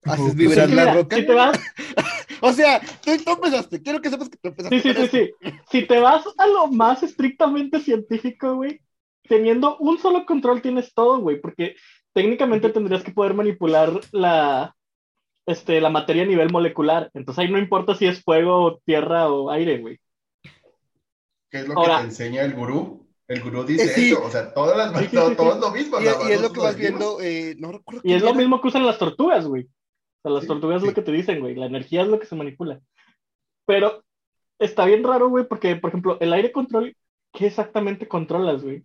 ¿Haces 0.06 0.25
Pues, 0.25 0.34
vibrar 0.36 0.68
Sí, 0.68 0.75
la 0.75 0.82
mira, 0.82 0.94
roca? 0.94 1.16
Si 1.16 1.26
te 1.26 1.34
vas, 1.34 1.58
O 2.42 2.52
sea, 2.52 2.80
tú, 3.04 3.10
tú 3.25 3.30
empezaste. 3.32 3.82
Quiero 3.82 4.00
que 4.00 4.10
sepas 4.10 4.28
que 4.28 4.36
tú 4.36 4.48
empezaste. 4.48 4.80
sí, 4.80 4.92
sí, 4.94 5.06
sí, 5.08 5.30
sí. 5.42 5.50
Si 5.70 5.82
te 5.86 5.98
vas 6.00 6.25
a 6.38 6.46
lo 6.46 6.66
más 6.68 7.02
estrictamente 7.02 7.80
científico, 7.80 8.56
güey, 8.56 8.80
teniendo 9.28 9.76
un 9.78 9.98
solo 9.98 10.25
control 10.26 10.60
tienes 10.62 10.92
todo, 10.94 11.18
güey, 11.20 11.40
porque 11.40 11.76
técnicamente 12.12 12.68
tendrías 12.70 13.02
que 13.02 13.12
poder 13.12 13.34
manipular 13.34 14.00
la, 14.12 14.75
este, 15.46 15.80
la 15.80 15.90
materia 15.90 16.22
a 16.25 16.26
nivel 16.26 16.50
molecular. 16.50 17.10
Entonces 17.14 17.42
ahí 17.44 17.50
no 17.50 17.58
importa 17.58 17.94
si 17.94 18.06
es 18.06 18.22
fuego, 18.22 18.80
tierra 18.84 19.28
o 19.30 19.50
aire, 19.50 19.78
güey. 19.78 19.98
¿Qué 21.50 21.58
es 21.60 21.68
lo 21.68 21.78
Ahora- 21.78 21.96
que 21.96 22.00
te 22.02 22.08
enseña 22.08 22.42
el 22.42 22.54
gurú? 22.54 23.06
El 23.28 23.42
gurú 23.42 23.64
dice 23.64 23.84
Eh, 23.86 23.88
sí. 23.88 24.12
eso. 24.12 24.22
O 24.25 24.30
sea, 24.30 24.52
todas 24.54 24.76
las, 24.76 24.96
Sí, 25.00 25.06
sí, 25.10 25.16
todo, 25.16 25.30
sí, 25.30 25.36
todo 25.36 25.50
sí. 25.50 25.54
es 25.56 25.60
lo 25.60 25.70
mismo. 25.72 25.98
Y, 26.00 26.04
y 26.28 26.32
es 26.32 26.40
lo 26.42 26.52
que 26.52 26.60
vas 26.60 26.76
viendo. 26.76 27.20
eh, 27.20 27.56
no 27.58 27.72
recuerdo 27.72 28.00
Y 28.04 28.12
es 28.14 28.22
lo 28.22 28.34
mismo 28.34 28.60
que 28.60 28.68
usan 28.68 28.86
las 28.86 28.98
tortugas, 28.98 29.46
güey. 29.46 29.66
Sea, 30.26 30.33
las 30.33 30.42
Sí, 30.42 30.49
tortugas 30.49 30.83
es 30.83 30.88
lo 30.88 30.92
que 30.95 31.02
te 31.02 31.12
dicen, 31.12 31.38
güey. 31.38 31.54
La 31.54 31.66
energía 31.66 32.02
es 32.02 32.09
lo 32.09 32.18
que 32.18 32.26
se 32.26 32.35
manipula. 32.35 32.80
Pero 33.64 34.02
está 34.59 34.85
bien 34.85 35.04
raro, 35.04 35.28
güey, 35.28 35.47
porque, 35.47 35.76
por 35.76 35.90
ejemplo, 35.90 36.18
el 36.21 36.33
aire 36.33 36.50
control, 36.50 36.97
¿qué 37.33 37.47
exactamente 37.47 38.09
controlas, 38.09 38.64
güey? 38.64 38.85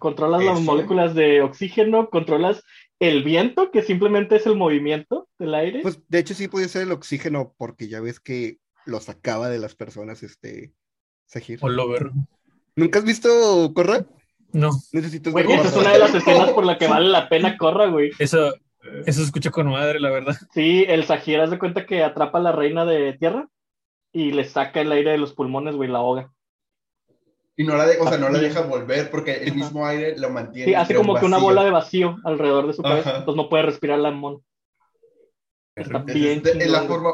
Controlas 0.00 0.42
las 0.42 0.60
moléculas 0.62 1.14
de 1.14 1.42
oxígeno, 1.42 2.10
controlas 2.10 2.64
el 2.98 3.22
viento, 3.22 3.70
que 3.70 3.82
simplemente 3.82 4.34
es 4.34 4.46
el 4.46 4.56
movimiento 4.56 5.28
del 5.38 5.54
aire. 5.54 5.82
Pues 5.82 6.02
de 6.08 6.18
hecho, 6.18 6.34
sí 6.34 6.48
podía 6.48 6.66
ser 6.66 6.82
el 6.82 6.92
oxígeno, 6.92 7.54
porque 7.56 7.86
ya 7.86 8.00
ves 8.00 8.18
que 8.18 8.58
lo 8.84 8.98
sacaba 8.98 9.48
de 9.48 9.60
las 9.60 9.76
personas, 9.76 10.24
este. 10.24 10.72
Sahir. 11.26 11.60
O 11.62 11.68
Lover. 11.68 12.10
¿Nunca 12.74 12.98
has 12.98 13.04
visto 13.04 13.72
Corra? 13.74 14.04
No, 14.56 14.70
Necesitas 14.92 15.32
Güey, 15.32 15.46
ver 15.46 15.58
esa 15.58 15.68
es 15.68 15.76
una 15.76 15.92
de 15.92 15.98
las 15.98 16.14
escenas 16.14 16.50
por 16.52 16.64
la 16.64 16.78
que 16.78 16.86
vale 16.88 17.08
la 17.08 17.28
pena 17.28 17.56
corra, 17.58 17.86
güey. 17.88 18.10
eso, 18.18 18.54
eso 19.04 19.20
se 19.20 19.26
escucha 19.26 19.50
con 19.50 19.68
madre, 19.68 20.00
la 20.00 20.10
verdad. 20.10 20.34
Sí, 20.54 20.84
el 20.88 21.04
Sahir 21.04 21.40
haz 21.40 21.50
de 21.50 21.58
cuenta 21.58 21.84
que 21.84 22.02
atrapa 22.02 22.38
a 22.38 22.42
la 22.42 22.52
reina 22.52 22.84
de 22.86 23.12
tierra 23.14 23.48
y 24.12 24.32
le 24.32 24.44
saca 24.44 24.80
el 24.80 24.90
aire 24.92 25.10
de 25.10 25.18
los 25.18 25.34
pulmones, 25.34 25.76
güey, 25.76 25.90
la 25.90 25.98
ahoga. 25.98 26.32
Y 27.58 27.64
no 27.64 27.76
la, 27.76 27.86
de- 27.86 27.98
o 27.98 28.08
sea, 28.08 28.16
no 28.18 28.28
la 28.30 28.38
deja 28.38 28.62
volver 28.62 29.10
porque 29.10 29.34
el 29.42 29.48
Ajá. 29.50 29.54
mismo 29.56 29.86
aire 29.86 30.18
lo 30.18 30.30
mantiene. 30.30 30.70
Sí, 30.70 30.74
hace 30.74 30.96
un 30.96 31.06
como 31.06 31.18
que 31.18 31.26
una 31.26 31.38
bola 31.38 31.62
de 31.64 31.70
vacío 31.70 32.16
alrededor 32.24 32.66
de 32.66 32.72
su 32.72 32.82
cabeza, 32.82 33.10
Ajá. 33.10 33.18
entonces 33.18 33.42
no 33.42 33.48
puede 33.50 33.62
respirar 33.64 33.98
la 33.98 34.10
mon. 34.10 34.42
Está 35.74 35.98
bien. 35.98 36.38
Es, 36.38 36.42
de- 36.44 36.64
es 36.64 36.70
la 36.70 36.82
forma. 36.82 37.10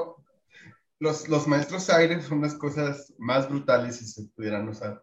Los, 1.03 1.29
los 1.29 1.49
maestros 1.49 1.91
aire 1.91 2.23
son 2.23 2.43
las 2.43 2.55
cosas 2.55 3.13
más 3.19 3.49
brutales 3.49 3.97
si 3.97 4.05
se 4.05 4.23
pudieran 4.37 4.69
usar. 4.69 5.03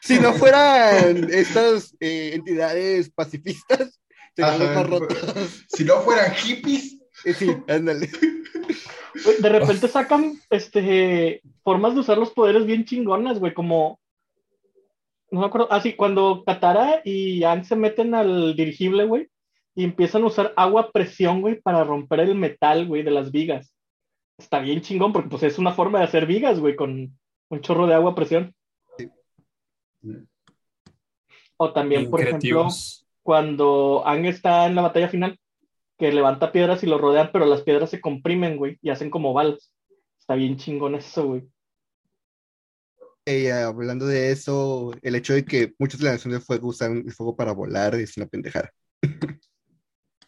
Si 0.00 0.20
no 0.20 0.32
fueran 0.34 1.28
estas 1.32 1.96
eh, 1.98 2.30
entidades 2.34 3.10
pacifistas, 3.10 3.98
Ajá. 4.40 4.86
Si 5.66 5.84
no 5.84 5.96
fueran 6.02 6.32
hippies, 6.32 7.00
Eh, 7.24 7.34
Sí, 7.34 7.48
ándale. 7.66 8.08
De 9.40 9.48
repente 9.48 9.88
sacan 9.88 10.38
este, 10.48 11.42
formas 11.64 11.94
de 11.94 12.00
usar 12.00 12.16
los 12.16 12.30
poderes 12.30 12.64
bien 12.64 12.84
chingonas, 12.84 13.40
güey, 13.40 13.52
como... 13.52 13.98
No 15.32 15.40
me 15.40 15.46
acuerdo, 15.46 15.66
ah, 15.72 15.80
sí, 15.80 15.94
cuando 15.94 16.44
Katara 16.46 17.02
y 17.04 17.42
Aang 17.42 17.64
se 17.64 17.74
meten 17.74 18.14
al 18.14 18.54
dirigible, 18.54 19.06
güey, 19.06 19.28
y 19.74 19.82
empiezan 19.82 20.22
a 20.22 20.26
usar 20.26 20.54
agua 20.56 20.82
a 20.82 20.90
presión, 20.92 21.40
güey, 21.40 21.60
para 21.60 21.82
romper 21.82 22.20
el 22.20 22.36
metal, 22.36 22.86
güey, 22.86 23.02
de 23.02 23.10
las 23.10 23.32
vigas. 23.32 23.74
Está 24.38 24.60
bien 24.60 24.80
chingón, 24.80 25.12
porque 25.12 25.28
pues 25.28 25.42
es 25.42 25.58
una 25.58 25.72
forma 25.72 25.98
de 25.98 26.04
hacer 26.04 26.26
vigas, 26.26 26.60
güey, 26.60 26.76
con 26.76 27.18
un 27.50 27.60
chorro 27.60 27.86
de 27.86 27.94
agua 27.94 28.12
a 28.12 28.14
presión. 28.14 28.54
Sí. 28.96 29.10
O 31.56 31.72
también, 31.72 32.02
Bien 32.02 32.10
por 32.10 32.20
ejemplo, 32.22 32.68
cuando 33.22 34.06
Aang 34.06 34.26
está 34.26 34.66
en 34.66 34.76
la 34.76 34.82
batalla 34.82 35.08
final, 35.08 35.38
que 35.98 36.12
levanta 36.12 36.52
piedras 36.52 36.84
y 36.84 36.86
lo 36.86 36.98
rodean, 36.98 37.30
pero 37.32 37.44
las 37.46 37.62
piedras 37.62 37.90
se 37.90 38.00
comprimen, 38.00 38.56
güey, 38.56 38.78
y 38.80 38.90
hacen 38.90 39.10
como 39.10 39.32
balas. 39.32 39.72
Está 40.20 40.36
bien 40.36 40.56
chingón 40.56 40.94
eso, 40.94 41.26
güey. 41.26 41.48
Eh, 43.26 43.52
hablando 43.52 44.06
de 44.06 44.30
eso, 44.30 44.92
el 45.02 45.16
hecho 45.16 45.34
de 45.34 45.44
que 45.44 45.74
muchos 45.78 46.00
de 46.00 46.06
la 46.06 46.12
Nación 46.12 46.32
de 46.32 46.40
Fuego 46.40 46.68
usan 46.68 46.98
el 47.04 47.12
fuego 47.12 47.36
para 47.36 47.52
volar 47.52 47.94
es 47.96 48.16
una 48.16 48.26
pendejada. 48.26 48.72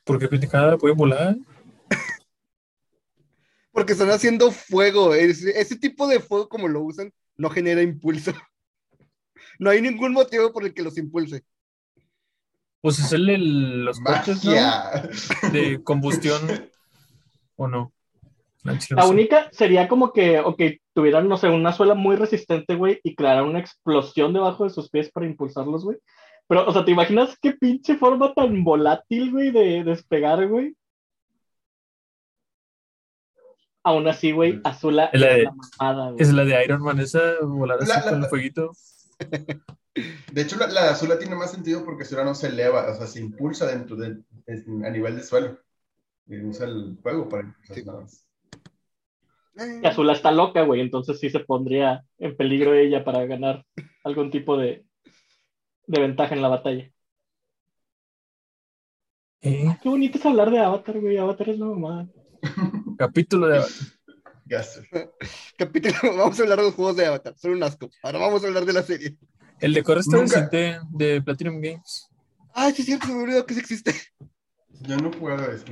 Porque 0.04 0.28
pendejada 0.28 0.76
pueden 0.76 0.96
volar. 0.96 1.36
Porque 3.80 3.94
están 3.94 4.10
haciendo 4.10 4.50
fuego. 4.50 5.14
Ese, 5.14 5.58
ese 5.58 5.74
tipo 5.78 6.06
de 6.06 6.20
fuego, 6.20 6.50
como 6.50 6.68
lo 6.68 6.82
usan, 6.82 7.10
no 7.38 7.48
genera 7.48 7.80
impulso. 7.80 8.32
No 9.58 9.70
hay 9.70 9.80
ningún 9.80 10.12
motivo 10.12 10.52
por 10.52 10.64
el 10.64 10.72
que 10.74 10.82
los 10.82 10.96
impulse. 10.98 11.44
Pues 12.82 12.98
es 12.98 13.12
el, 13.12 13.28
el- 13.28 13.84
los 13.84 14.00
coches. 14.00 14.42
De 15.52 15.82
combustión. 15.82 16.70
¿O 17.56 17.66
no? 17.68 17.92
La 18.90 19.06
única 19.06 19.48
sería 19.52 19.88
como 19.88 20.12
que, 20.12 20.40
ok, 20.40 20.62
tuvieran, 20.94 21.26
no 21.28 21.36
sé, 21.38 21.48
una 21.48 21.72
suela 21.72 21.94
muy 21.94 22.16
resistente, 22.16 22.74
güey, 22.74 23.00
y 23.02 23.14
crearan 23.14 23.46
una 23.46 23.60
explosión 23.60 24.32
debajo 24.34 24.64
de 24.64 24.70
sus 24.70 24.90
pies 24.90 25.10
para 25.10 25.26
impulsarlos, 25.26 25.84
güey. 25.84 25.96
Pero, 26.46 26.66
o 26.66 26.72
sea, 26.72 26.84
¿te 26.84 26.90
imaginas 26.90 27.36
qué 27.40 27.52
pinche 27.52 27.96
forma 27.96 28.34
tan 28.34 28.62
volátil, 28.62 29.30
güey, 29.30 29.50
de 29.50 29.84
despegar, 29.84 30.46
güey? 30.48 30.74
Aún 33.82 34.06
así, 34.08 34.32
güey, 34.32 34.60
Azula 34.64 35.06
Es 35.12 35.20
la 35.20 35.26
de- 35.28 35.42
la 35.44 35.52
mamada, 35.78 36.10
güey. 36.10 36.22
Es 36.22 36.32
la 36.32 36.44
de 36.44 36.64
Iron 36.64 36.82
Man, 36.82 37.00
esa 37.00 37.20
volar 37.42 37.78
así 37.80 37.88
La- 37.88 37.96
la- 38.04 38.10
con 38.10 38.22
el 38.22 38.28
fueguito. 38.28 38.70
De 40.32 40.42
hecho, 40.42 40.56
la, 40.56 40.68
la 40.68 40.84
de 40.84 40.88
azul 40.90 41.10
tiene 41.18 41.34
más 41.34 41.50
sentido 41.50 41.84
porque 41.84 42.04
Sura 42.04 42.24
no 42.24 42.34
se 42.34 42.46
eleva, 42.46 42.88
o 42.90 42.94
sea, 42.94 43.06
se 43.08 43.18
impulsa 43.20 43.66
dentro 43.66 43.96
de, 43.96 44.18
de- 44.46 44.86
a 44.86 44.90
nivel 44.90 45.16
de 45.16 45.22
suelo. 45.24 45.58
Y 46.26 46.40
usa 46.44 46.66
el 46.66 46.96
fuego 47.02 47.28
para 47.28 47.42
impulsar 47.42 47.76
Sí. 47.76 47.84
nada 47.84 48.00
más. 48.02 48.26
Eh, 49.58 49.80
Y 49.82 49.86
Azula 49.86 50.12
está 50.12 50.30
loca, 50.30 50.62
güey, 50.62 50.80
entonces 50.80 51.18
sí 51.18 51.28
se 51.28 51.40
pondría 51.40 52.04
en 52.18 52.36
peligro 52.36 52.72
ella 52.74 53.04
para 53.04 53.26
ganar 53.26 53.66
algún 54.04 54.30
tipo 54.30 54.56
de, 54.56 54.86
de 55.88 56.00
ventaja 56.00 56.34
en 56.36 56.42
la 56.42 56.48
batalla. 56.48 56.88
Eh, 59.42 59.76
Qué 59.82 59.88
bonito 59.88 60.18
es 60.18 60.24
hablar 60.26 60.50
de 60.50 60.58
Avatar, 60.60 61.00
güey. 61.00 61.16
Avatar 61.16 61.48
es 61.48 61.58
la 61.58 61.66
mamada. 61.66 62.06
Capítulo 62.98 63.46
de 63.48 63.62
Gasto. 64.46 64.80
capítulo, 65.56 65.94
vamos 66.16 66.38
a 66.38 66.42
hablar 66.42 66.58
de 66.58 66.64
los 66.64 66.74
juegos 66.74 66.96
de 66.96 67.06
Avatar, 67.06 67.34
son 67.38 67.52
un 67.52 67.62
asco. 67.62 67.88
Ahora 68.02 68.18
vamos 68.18 68.42
a 68.44 68.46
hablar 68.48 68.64
de 68.64 68.72
la 68.72 68.82
serie. 68.82 69.16
El 69.60 69.74
decor 69.74 69.98
está 69.98 70.16
Nunca- 70.16 70.40
decente 70.48 70.80
de 70.90 71.20
Platinum 71.22 71.60
Games. 71.60 72.08
Ay, 72.54 72.72
sí 72.72 72.82
es 72.82 72.86
cierto, 72.86 73.06
me 73.08 73.22
olvidó 73.22 73.46
que 73.46 73.54
sí 73.54 73.60
existe. 73.60 73.94
Yo 74.80 74.96
no 74.96 75.10
he 75.10 75.16
jugado 75.16 75.50
a 75.50 75.54
eso. 75.54 75.64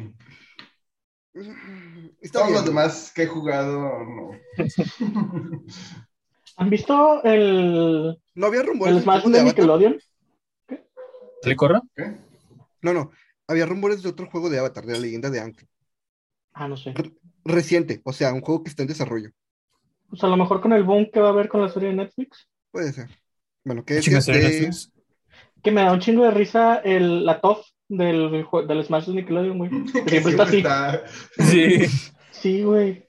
Está 2.21 2.41
Todos 2.41 2.47
bien. 2.49 2.57
los 2.57 2.65
demás 2.67 3.13
que 3.15 3.23
he 3.23 3.27
jugado, 3.27 4.05
no. 4.05 4.31
¿Han 6.57 6.71
visto 6.71 7.23
el, 7.25 8.19
No 8.35 8.47
había 8.47 8.63
rumores 8.63 8.93
el 8.95 8.99
de 8.99 9.03
Smash 9.05 9.25
de 9.25 9.31
de 9.31 9.39
Avatar. 9.41 9.45
Nickelodeon? 9.57 9.99
¿Le 11.45 11.57
corra? 11.57 11.83
¿Qué? 11.95 12.17
No, 12.83 12.93
no. 12.93 13.11
Había 13.47 13.67
rumores 13.67 14.03
de 14.03 14.09
otro 14.09 14.29
juego 14.31 14.51
de 14.51 14.59
Avatar, 14.59 14.85
de 14.85 14.93
la 14.95 14.99
leyenda 14.99 15.31
de 15.31 15.41
Aang. 15.41 15.55
Ah, 16.61 16.67
no 16.69 16.77
sé. 16.77 16.93
Reciente, 17.45 18.01
o 18.05 18.13
sea, 18.13 18.33
un 18.33 18.41
juego 18.41 18.63
que 18.65 18.71
está 18.71 18.83
en 18.83 18.89
desarrollo. 18.89 19.31
Pues 20.09 20.25
a 20.25 20.27
lo 20.27 20.37
mejor 20.37 20.61
con 20.61 20.73
el 20.73 20.83
boom 20.83 21.09
que 21.13 21.21
va 21.21 21.29
a 21.29 21.31
haber 21.33 21.49
con 21.49 21.61
la 21.63 21.69
serie 21.69 21.91
de 21.91 21.95
Netflix. 21.95 22.49
Puede 22.73 22.93
ser. 22.93 23.09
Bueno, 23.65 23.85
¿qué 23.85 23.95
decías 23.95 24.27
de- 24.27 24.33
Netflix. 24.35 24.93
Que 25.63 25.71
me 25.71 25.83
da 25.83 25.93
un 25.93 26.01
chingo 26.01 26.25
de 26.25 26.31
risa 26.33 26.77
el, 26.79 27.25
la 27.25 27.41
TOF 27.41 27.65
del, 27.89 28.45
del 28.67 28.85
Smash 28.85 29.07
de 29.07 29.15
Nickelodeon, 29.15 29.59
güey. 29.59 29.71
Que 30.07 30.21
siempre 30.21 30.31
está 30.33 30.43
así. 30.45 30.57
está- 30.59 31.05
Sí. 31.39 31.79
Sí, 32.33 32.63
güey. 32.63 33.09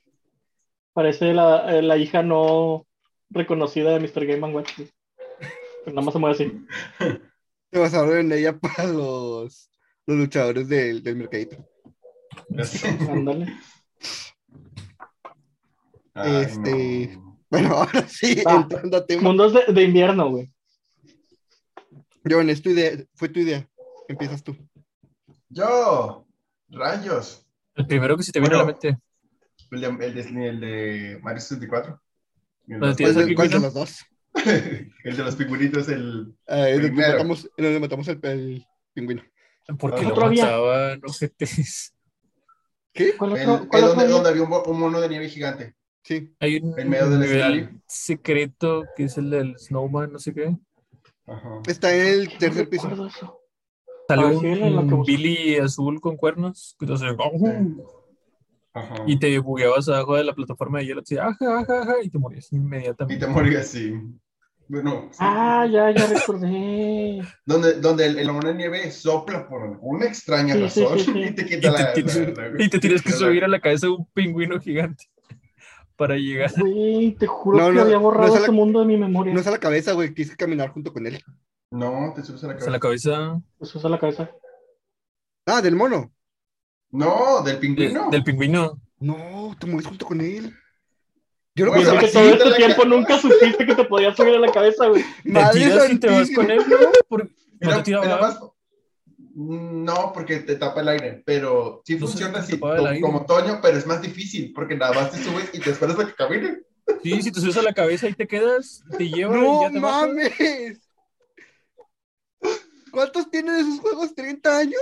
Parece 0.93 1.33
la, 1.33 1.75
eh, 1.77 1.81
la 1.81 1.97
hija 1.97 2.21
no 2.23 2.85
reconocida 3.29 3.97
de 3.97 3.99
Mr. 3.99 4.25
Game 4.25 4.53
Watch. 4.53 4.75
güey. 4.77 4.89
Pero 5.85 5.95
nada 5.95 6.05
más 6.05 6.13
se 6.13 6.19
mueve 6.19 6.35
así. 6.35 6.65
Se 7.71 7.79
basaron 7.79 8.17
en 8.17 8.31
ella 8.31 8.57
para 8.59 8.85
los, 8.85 9.69
los 10.05 10.17
luchadores 10.17 10.67
del, 10.67 11.01
del 11.03 11.15
mercadito. 11.15 11.57
Ándale. 13.07 13.47
Este- 16.15 17.17
no. 17.17 17.39
Bueno, 17.49 17.69
ahora 17.77 18.07
sí, 18.07 18.41
Va. 18.45 18.55
entrando 18.61 18.97
a 18.97 19.05
tema. 19.05 19.21
Mundos 19.23 19.53
de, 19.53 19.73
de 19.73 19.83
invierno, 19.83 20.29
güey. 20.29 20.51
Joven, 22.29 22.49
es 22.49 22.61
tu 22.61 22.69
idea, 22.69 22.91
fue 23.15 23.29
tu 23.29 23.39
idea. 23.39 23.67
Empiezas 24.07 24.43
tú. 24.43 24.55
Yo, 25.49 26.27
rayos. 26.69 27.45
El 27.75 27.87
primero 27.87 28.17
que 28.17 28.23
se 28.23 28.31
te 28.31 28.39
viene 28.39 28.55
a 28.55 28.57
la 28.59 28.63
Bueno. 28.65 28.77
mente. 28.81 29.01
El 29.71 29.81
de, 29.81 30.05
el 30.05 30.13
de, 30.13 30.47
el 30.49 30.59
de 30.59 31.19
Mario 31.23 31.39
64. 31.41 32.01
El, 32.67 32.79
¿Dónde 32.79 33.03
¿Cuál, 33.03 33.27
de- 33.27 33.35
cuál 33.35 33.49
los 33.61 33.73
dos? 33.73 34.05
el 34.45 35.17
de 35.17 35.23
los 35.23 35.35
pingüinitos, 35.35 35.87
el. 35.89 36.35
Ah, 36.47 36.57
donde 36.67 36.79
Primero. 36.89 37.11
matamos, 37.13 37.49
en 37.57 37.63
donde 37.65 37.79
matamos 37.79 38.07
el, 38.09 38.19
el 38.23 38.65
pingüino. 38.93 39.23
Porque 39.79 40.01
Ah. 40.01 40.03
lo 40.03 40.09
Otro 40.09 40.25
había. 40.27 40.45
mataban. 40.45 41.01
¿Qué? 42.93 43.15
¿Cuál 43.17 43.37
el- 43.37 43.49
otro? 43.49 43.63
el 43.63 43.69
cuál 43.69 43.83
otro 43.83 43.89
donde, 43.95 44.03
había? 44.03 44.15
donde 44.15 44.29
había 44.29 44.43
un, 44.43 44.49
mo- 44.49 44.63
un 44.63 44.79
mono 44.79 45.01
de 45.01 45.09
nieve 45.09 45.29
gigante. 45.29 45.75
Sí. 46.03 46.33
Hay 46.39 46.57
un 46.57 46.79
En 46.79 46.89
medio 46.89 47.09
del 47.09 47.19
nivel 47.19 47.35
escenario. 47.37 47.81
secreto 47.87 48.83
que 48.95 49.03
es 49.05 49.17
el 49.17 49.29
del 49.29 49.57
Snowman, 49.59 50.11
no 50.11 50.19
sé 50.19 50.33
qué. 50.33 50.55
Ajá. 51.27 51.61
Está 51.67 51.93
en 51.95 52.07
el 52.07 52.25
No 52.29 52.37
tercer 52.39 52.69
piso. 52.69 52.89
lo 54.71 54.87
que 54.87 54.93
un. 54.95 55.03
Billy 55.03 55.57
azul 55.57 56.01
con 56.01 56.17
cuernos. 56.17 56.75
Entonces, 56.79 57.07
Ajá. 58.73 58.95
y 59.05 59.19
te 59.19 59.37
bugueabas 59.39 59.87
abajo 59.89 60.15
de 60.15 60.23
la 60.23 60.33
plataforma 60.33 60.79
de 60.79 60.85
hielo. 60.87 61.01
así, 61.01 61.17
ajá, 61.17 61.37
ajá, 61.39 61.81
ajá, 61.81 61.93
y 62.01 62.09
te 62.09 62.17
morías 62.17 62.51
Y 62.51 62.55
inmediatamente. 62.55 63.23
te 63.25 63.31
morías 63.31 63.65
así. 63.67 63.93
Bueno, 64.71 65.09
sí. 65.11 65.17
Ah, 65.19 65.65
ya, 65.69 65.89
ya 65.89 66.05
recordé. 66.05 67.21
donde, 67.43 67.73
donde 67.81 68.05
el, 68.05 68.19
el 68.19 68.31
mono 68.31 68.49
de 68.49 68.53
nieve 68.53 68.91
sopla 68.91 69.47
por 69.49 69.63
alguna 69.63 70.05
extraña 70.05 70.53
Sí, 70.53 70.61
razón 70.61 70.99
sí, 70.99 71.05
sí. 71.11 71.19
y 71.23 71.31
te 71.31 71.41
Y 71.41 71.45
quita 71.45 71.75
te, 71.75 71.83
la, 71.83 71.93
tienes, 71.93 72.15
la- 72.37 72.47
la- 72.49 72.63
y 72.63 72.69
te 72.69 72.77
tienes 72.79 73.01
que 73.01 73.11
subir 73.11 73.43
a 73.43 73.47
la 73.47 73.59
cabeza 73.59 73.87
de 73.87 73.93
un 73.93 74.05
pingüino 74.13 74.59
gigante 74.59 75.05
para 75.95 76.15
llegar. 76.17 76.51
Güey, 76.55 77.15
te 77.15 77.25
juro 77.25 77.57
No, 77.57 77.67
que 77.69 77.73
no, 77.73 77.81
había 77.81 77.95
no 77.95 78.01
borrado 78.01 78.27
es 78.27 78.31
a 78.35 78.35
la- 78.35 78.43
ese 78.43 78.51
mundo 78.51 78.79
de 78.81 78.85
mi 78.85 78.95
memoria. 78.97 79.33
No 79.33 79.39
es 79.39 79.47
a 79.47 79.51
la 79.51 79.57
cabeza, 79.59 79.93
güey. 79.93 80.13
Quise 80.13 80.37
caminar 80.37 80.69
junto 80.69 80.93
con 80.93 81.05
él. 81.07 81.19
No, 81.71 82.13
te 82.15 82.23
subes 82.23 82.43
a 82.43 82.47
la 82.47 82.53
cabeza. 82.55 82.79
cabeza 82.79 83.41
Eso 83.59 83.79
es 83.79 83.85
a 83.85 83.89
la 83.89 83.99
cabeza. 83.99 84.29
Ah, 85.47 85.61
del 85.63 85.75
mono. 85.75 86.11
No, 86.91 87.41
del 87.43 87.55
de- 87.55 87.59
pingüino. 87.59 88.09
del 88.11 88.23
pingüino. 88.23 88.79
No, 88.99 89.55
te 89.59 89.65
mueves 89.65 89.87
junto 89.87 90.05
con 90.05 90.21
él. 90.21 90.53
Yo 91.55 91.71
Pensé 91.73 91.91
pensaba 91.91 91.99
que 91.99 92.07
todo 92.07 92.23
te 92.23 92.31
este 92.37 92.49
la 92.49 92.55
tiempo 92.57 92.81
ca- 92.83 92.87
nunca 92.87 93.17
supiste 93.19 93.65
que 93.65 93.75
te 93.75 93.83
podías 93.83 94.15
subir 94.15 94.35
a 94.35 94.39
la 94.39 94.51
cabeza, 94.51 94.87
güey. 94.87 95.03
Te 95.23 95.29
Madre 95.29 95.59
tiras 95.59 95.89
y 95.91 95.99
te 95.99 96.07
vas 96.07 96.29
con 96.33 96.49
él, 96.51 96.59
¿no? 96.69 96.77
Por- 97.07 97.29
¿No 97.59 97.83
te 97.83 97.91
era 97.91 98.17
más- 98.21 98.39
No, 99.35 100.11
porque 100.13 100.37
te 100.39 100.55
tapa 100.55 100.81
el 100.81 100.87
aire, 100.89 101.23
pero 101.25 101.81
sí 101.85 101.95
No 101.95 102.01
funciona 102.07 102.33
te 102.33 102.39
así, 102.39 102.59
como, 103.01 103.25
Toño, 103.25 103.59
pero 103.61 103.77
es 103.77 103.85
más 103.85 104.01
difícil, 104.01 104.53
porque 104.53 104.75
nada 104.75 104.93
más 104.93 105.11
te 105.11 105.23
subes 105.23 105.49
y 105.53 105.59
te 105.59 105.71
esperas 105.71 105.99
a 105.99 106.05
que 106.07 106.13
camine. 106.13 106.59
Sí, 107.03 107.21
si 107.21 107.31
te 107.31 107.39
subes 107.39 107.57
a 107.57 107.61
la 107.61 107.73
cabeza 107.73 108.07
y 108.09 108.13
te 108.13 108.27
quedas, 108.27 108.83
te 108.97 109.09
lleva 109.09 109.37
y 109.37 109.41
No 109.41 109.61
ya 109.63 109.71
te 109.71 109.79
bajas. 109.79 110.07
mames. 110.07 110.81
¿Cuántos 112.91 113.29
tienen 113.29 113.55
esos 113.55 113.79
juegos? 113.79 114.15
¿30 114.15 114.57
años? 114.57 114.81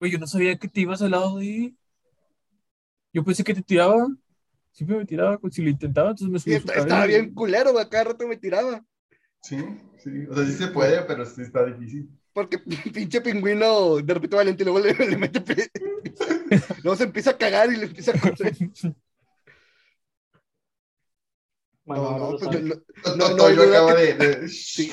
Güey, 0.00 0.12
yo 0.12 0.18
no 0.18 0.26
sabía 0.26 0.56
que 0.58 0.68
te 0.68 0.80
ibas 0.80 1.00
al 1.02 1.12
lado 1.12 1.38
de. 1.38 1.74
Yo 3.12 3.24
pensé 3.24 3.44
que 3.44 3.54
te 3.54 3.62
tiraba. 3.62 4.08
Siempre 4.76 4.98
me 4.98 5.06
tiraba, 5.06 5.40
si 5.50 5.62
lo 5.62 5.70
intentaba, 5.70 6.10
entonces 6.10 6.28
me 6.28 6.38
Sí, 6.38 6.44
subía 6.60 6.60
su 6.74 6.80
estaba 6.82 7.06
bien 7.06 7.32
culero, 7.32 7.72
güey, 7.72 7.88
cada 7.88 8.04
rato 8.04 8.28
me 8.28 8.36
tiraba. 8.36 8.84
Sí, 9.40 9.56
sí. 9.96 10.10
O 10.28 10.34
sea, 10.34 10.44
sí 10.44 10.52
se 10.52 10.66
puede, 10.68 11.00
pero 11.04 11.24
sí 11.24 11.40
está 11.40 11.64
difícil. 11.64 12.10
Porque 12.34 12.58
pinche 12.92 13.22
pingüino 13.22 13.96
de 13.96 14.12
repente 14.12 14.36
valiente 14.36 14.62
y 14.64 14.66
luego 14.66 14.80
le, 14.80 14.92
le 14.92 15.16
mete. 15.16 15.40
pe- 15.40 15.70
Luego 16.84 16.94
se 16.94 17.04
empieza 17.04 17.30
a 17.30 17.38
cagar 17.38 17.72
y 17.72 17.76
le 17.78 17.86
empieza 17.86 18.10
a 18.10 18.20
correr. 18.20 18.54
Bueno, 21.86 22.02
No, 22.18 22.32
no, 22.32 22.38
pues, 22.38 22.62
no, 22.62 22.74
No, 23.16 23.16
no, 23.16 23.28
no, 23.28 23.36
no 23.36 23.50
yo 23.50 23.86
que- 23.94 23.94
de. 23.94 24.36
de- 24.42 24.48
Sí. 24.50 24.92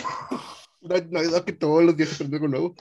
no, 0.79 0.95
no 1.09 1.19
hay 1.19 1.25
duda 1.27 1.43
que 1.43 1.51
todos 1.51 1.83
los 1.83 1.97
días 1.97 2.07
se 2.07 2.15
aprende 2.15 2.37
algo 2.37 2.47
nuevo. 2.47 2.75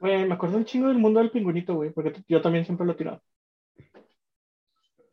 Güey, 0.00 0.26
me 0.26 0.34
acuerdo 0.34 0.56
un 0.56 0.64
chingo 0.64 0.88
del 0.88 0.98
mundo 0.98 1.20
del 1.20 1.30
pingüinito, 1.30 1.74
güey, 1.74 1.90
porque 1.92 2.24
yo 2.26 2.42
también 2.42 2.64
siempre 2.64 2.84
lo 2.84 2.96
tiraba. 2.96 3.22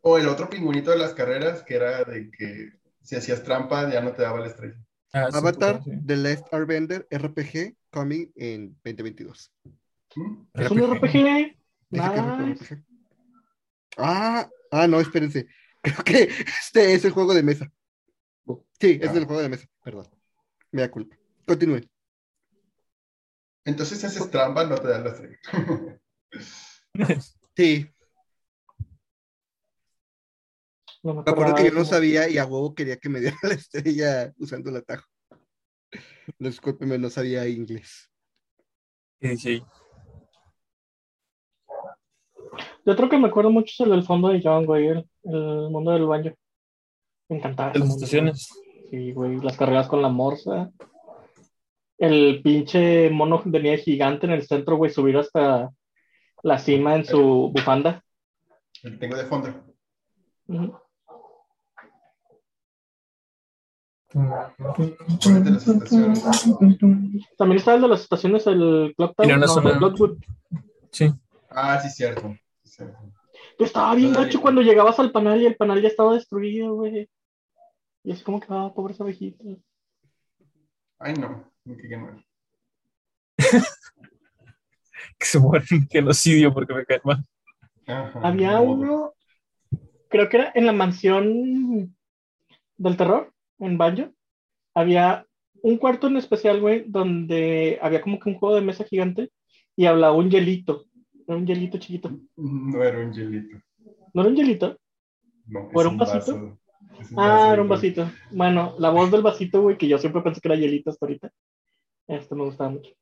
O 0.08 0.18
el 0.18 0.28
otro 0.28 0.48
pingüinito 0.48 0.92
de 0.92 0.98
las 0.98 1.14
carreras, 1.14 1.64
que 1.64 1.74
era 1.74 2.04
de 2.04 2.30
que 2.30 2.70
si 3.02 3.16
hacías 3.16 3.42
trampa 3.42 3.90
ya 3.90 4.00
no 4.00 4.12
te 4.12 4.22
daba 4.22 4.38
la 4.38 4.46
estrella. 4.46 4.76
Ah, 5.12 5.26
sí, 5.32 5.36
Avatar, 5.38 5.82
sí. 5.82 5.90
The 6.06 6.16
Last 6.16 6.46
Airbender, 6.54 7.08
RPG, 7.10 7.76
coming 7.90 8.30
en 8.36 8.74
2022. 8.84 9.52
¿Mm? 10.14 10.42
Es 10.54 10.70
un 10.70 10.94
RPG. 10.94 11.56
Nice. 11.90 12.54
RPG. 12.54 12.84
Ah, 13.96 14.48
ah, 14.70 14.86
no, 14.86 15.00
espérense. 15.00 15.48
Creo 15.82 16.04
que 16.04 16.22
este 16.22 16.94
es 16.94 17.04
el 17.04 17.10
juego 17.10 17.34
de 17.34 17.42
mesa. 17.42 17.72
Sí, 18.80 19.00
es 19.02 19.10
Ah. 19.10 19.16
el 19.16 19.24
juego 19.24 19.42
de 19.42 19.48
mesa, 19.48 19.66
perdón. 19.82 20.06
Me 20.70 20.82
da 20.82 20.90
culpa. 20.90 21.16
Continúe. 21.46 21.80
Entonces 23.64 23.98
si 23.98 24.06
haces 24.06 24.30
trampa, 24.30 24.64
no 24.66 24.76
te 24.76 24.86
dan 24.86 25.02
la 25.02 25.10
estrella. 25.10 26.00
Sí, 27.56 27.90
No 31.06 31.14
me 31.14 31.22
me 31.22 31.30
acuerdo 31.30 31.54
que 31.54 31.66
yo 31.66 31.70
no 31.70 31.84
sabía 31.84 32.28
y 32.28 32.36
a 32.36 32.44
huevo 32.44 32.74
quería 32.74 32.96
que 32.96 33.08
me 33.08 33.20
diera 33.20 33.36
la 33.44 33.54
estrella 33.54 34.32
usando 34.38 34.70
el 34.70 34.76
atajo. 34.78 35.06
Discúlpeme, 36.36 36.98
no 36.98 37.10
sabía 37.10 37.46
inglés. 37.46 38.10
¿Qué 39.20 39.28
dice 39.28 39.48
ahí? 39.50 39.64
De 42.84 42.90
otro 42.90 43.08
que 43.08 43.18
me 43.18 43.28
acuerdo 43.28 43.50
mucho 43.50 43.70
es 43.70 43.80
el 43.86 43.90
del 43.90 44.02
fondo 44.02 44.30
de 44.30 44.40
John, 44.42 44.66
güey, 44.66 44.88
el, 44.88 45.08
el 45.22 45.70
mundo 45.70 45.92
del 45.92 46.06
baño. 46.06 46.34
Me 47.28 47.36
encantaba. 47.36 47.72
Las 47.76 47.90
estaciones. 47.90 48.48
Sí, 48.90 49.12
güey, 49.12 49.36
las 49.36 49.56
carreras 49.56 49.86
con 49.86 50.02
la 50.02 50.08
morsa. 50.08 50.72
El 51.98 52.42
pinche 52.42 53.10
mono 53.10 53.42
de 53.44 53.60
nieve 53.60 53.78
gigante 53.78 54.26
en 54.26 54.32
el 54.32 54.44
centro, 54.44 54.76
güey, 54.76 54.90
subir 54.90 55.16
hasta 55.18 55.70
la 56.42 56.58
cima 56.58 56.96
en 56.96 57.04
su 57.04 57.52
bufanda. 57.54 58.02
El 58.82 58.98
tengo 58.98 59.16
de 59.16 59.24
fondo. 59.26 59.54
Las 64.12 65.68
estaciones. 65.68 66.24
También 67.36 67.58
está 67.58 67.74
el 67.74 67.82
de 67.82 67.88
las 67.88 68.02
estaciones, 68.02 68.46
el 68.46 68.94
Clock 68.96 69.16
Tower, 69.16 69.38
no, 69.38 69.70
el 69.70 69.78
Clockwood. 69.78 70.18
Sí. 70.92 71.12
Ah, 71.50 71.80
sí, 71.80 71.90
cierto. 71.90 72.34
sí, 72.62 72.70
cierto. 72.70 72.98
Estaba 73.58 73.94
bien 73.94 74.12
gacho 74.12 74.40
cuando 74.40 74.60
llegabas 74.60 74.98
al 74.98 75.12
panel 75.12 75.42
y 75.42 75.46
el 75.46 75.56
panel 75.56 75.82
ya 75.82 75.88
estaba 75.88 76.14
destruido, 76.14 76.74
güey. 76.74 77.08
Y 78.04 78.12
es 78.12 78.22
como 78.22 78.38
que, 78.38 78.46
ah, 78.50 78.72
pobres 78.74 79.00
abejitas. 79.00 79.58
Ay, 80.98 81.14
no. 81.14 81.50
cagué 81.64 81.96
mal. 81.98 82.24
Que 85.18 85.26
se 85.26 85.38
mueren 85.38 85.88
genocidio 85.90 86.52
porque 86.52 86.74
me 86.74 86.84
caen 86.84 87.00
mal. 87.04 87.24
Ajá, 87.86 88.20
Había 88.22 88.60
uno, 88.60 89.12
creo 90.08 90.28
que 90.28 90.36
era 90.36 90.52
en 90.54 90.66
la 90.66 90.72
mansión 90.72 91.96
del 92.76 92.96
terror, 92.96 93.32
en 93.58 93.78
Banjo. 93.78 94.12
Había 94.74 95.26
un 95.62 95.78
cuarto 95.78 96.06
en 96.06 96.16
especial, 96.16 96.60
güey, 96.60 96.84
donde 96.86 97.78
había 97.82 98.00
como 98.02 98.18
que 98.18 98.28
un 98.30 98.38
juego 98.38 98.54
de 98.54 98.60
mesa 98.60 98.84
gigante 98.84 99.30
y 99.74 99.86
hablaba 99.86 100.14
un 100.14 100.30
hielito. 100.30 100.84
Era 101.26 101.36
un 101.38 101.46
hielito 101.46 101.78
chiquito. 101.78 102.10
No 102.36 102.82
era 102.84 102.98
un 103.00 103.12
hielito. 103.12 103.58
¿No 104.14 104.22
era 104.22 104.30
un 104.30 104.36
hielito? 104.36 104.78
No, 105.46 105.60
¿O 105.60 105.70
es 105.72 105.80
era 105.80 105.88
un 105.88 105.96
vasito? 105.98 106.32
vaso. 106.34 106.58
Es 107.00 107.10
un 107.12 107.18
Ah, 107.20 107.28
vaso 107.28 107.52
era 107.52 107.62
un 107.62 107.68
vasito. 107.68 108.10
Bueno, 108.30 108.74
la 108.78 108.90
voz 108.90 109.10
del 109.10 109.22
vasito, 109.22 109.62
güey, 109.62 109.76
que 109.76 109.88
yo 109.88 109.98
siempre 109.98 110.22
pensé 110.22 110.40
que 110.40 110.48
era 110.48 110.56
hielito 110.56 110.90
hasta 110.90 111.04
ahorita. 111.06 111.30
Este 112.08 112.34
me 112.34 112.44
gustaba 112.44 112.70
mucho. 112.70 112.92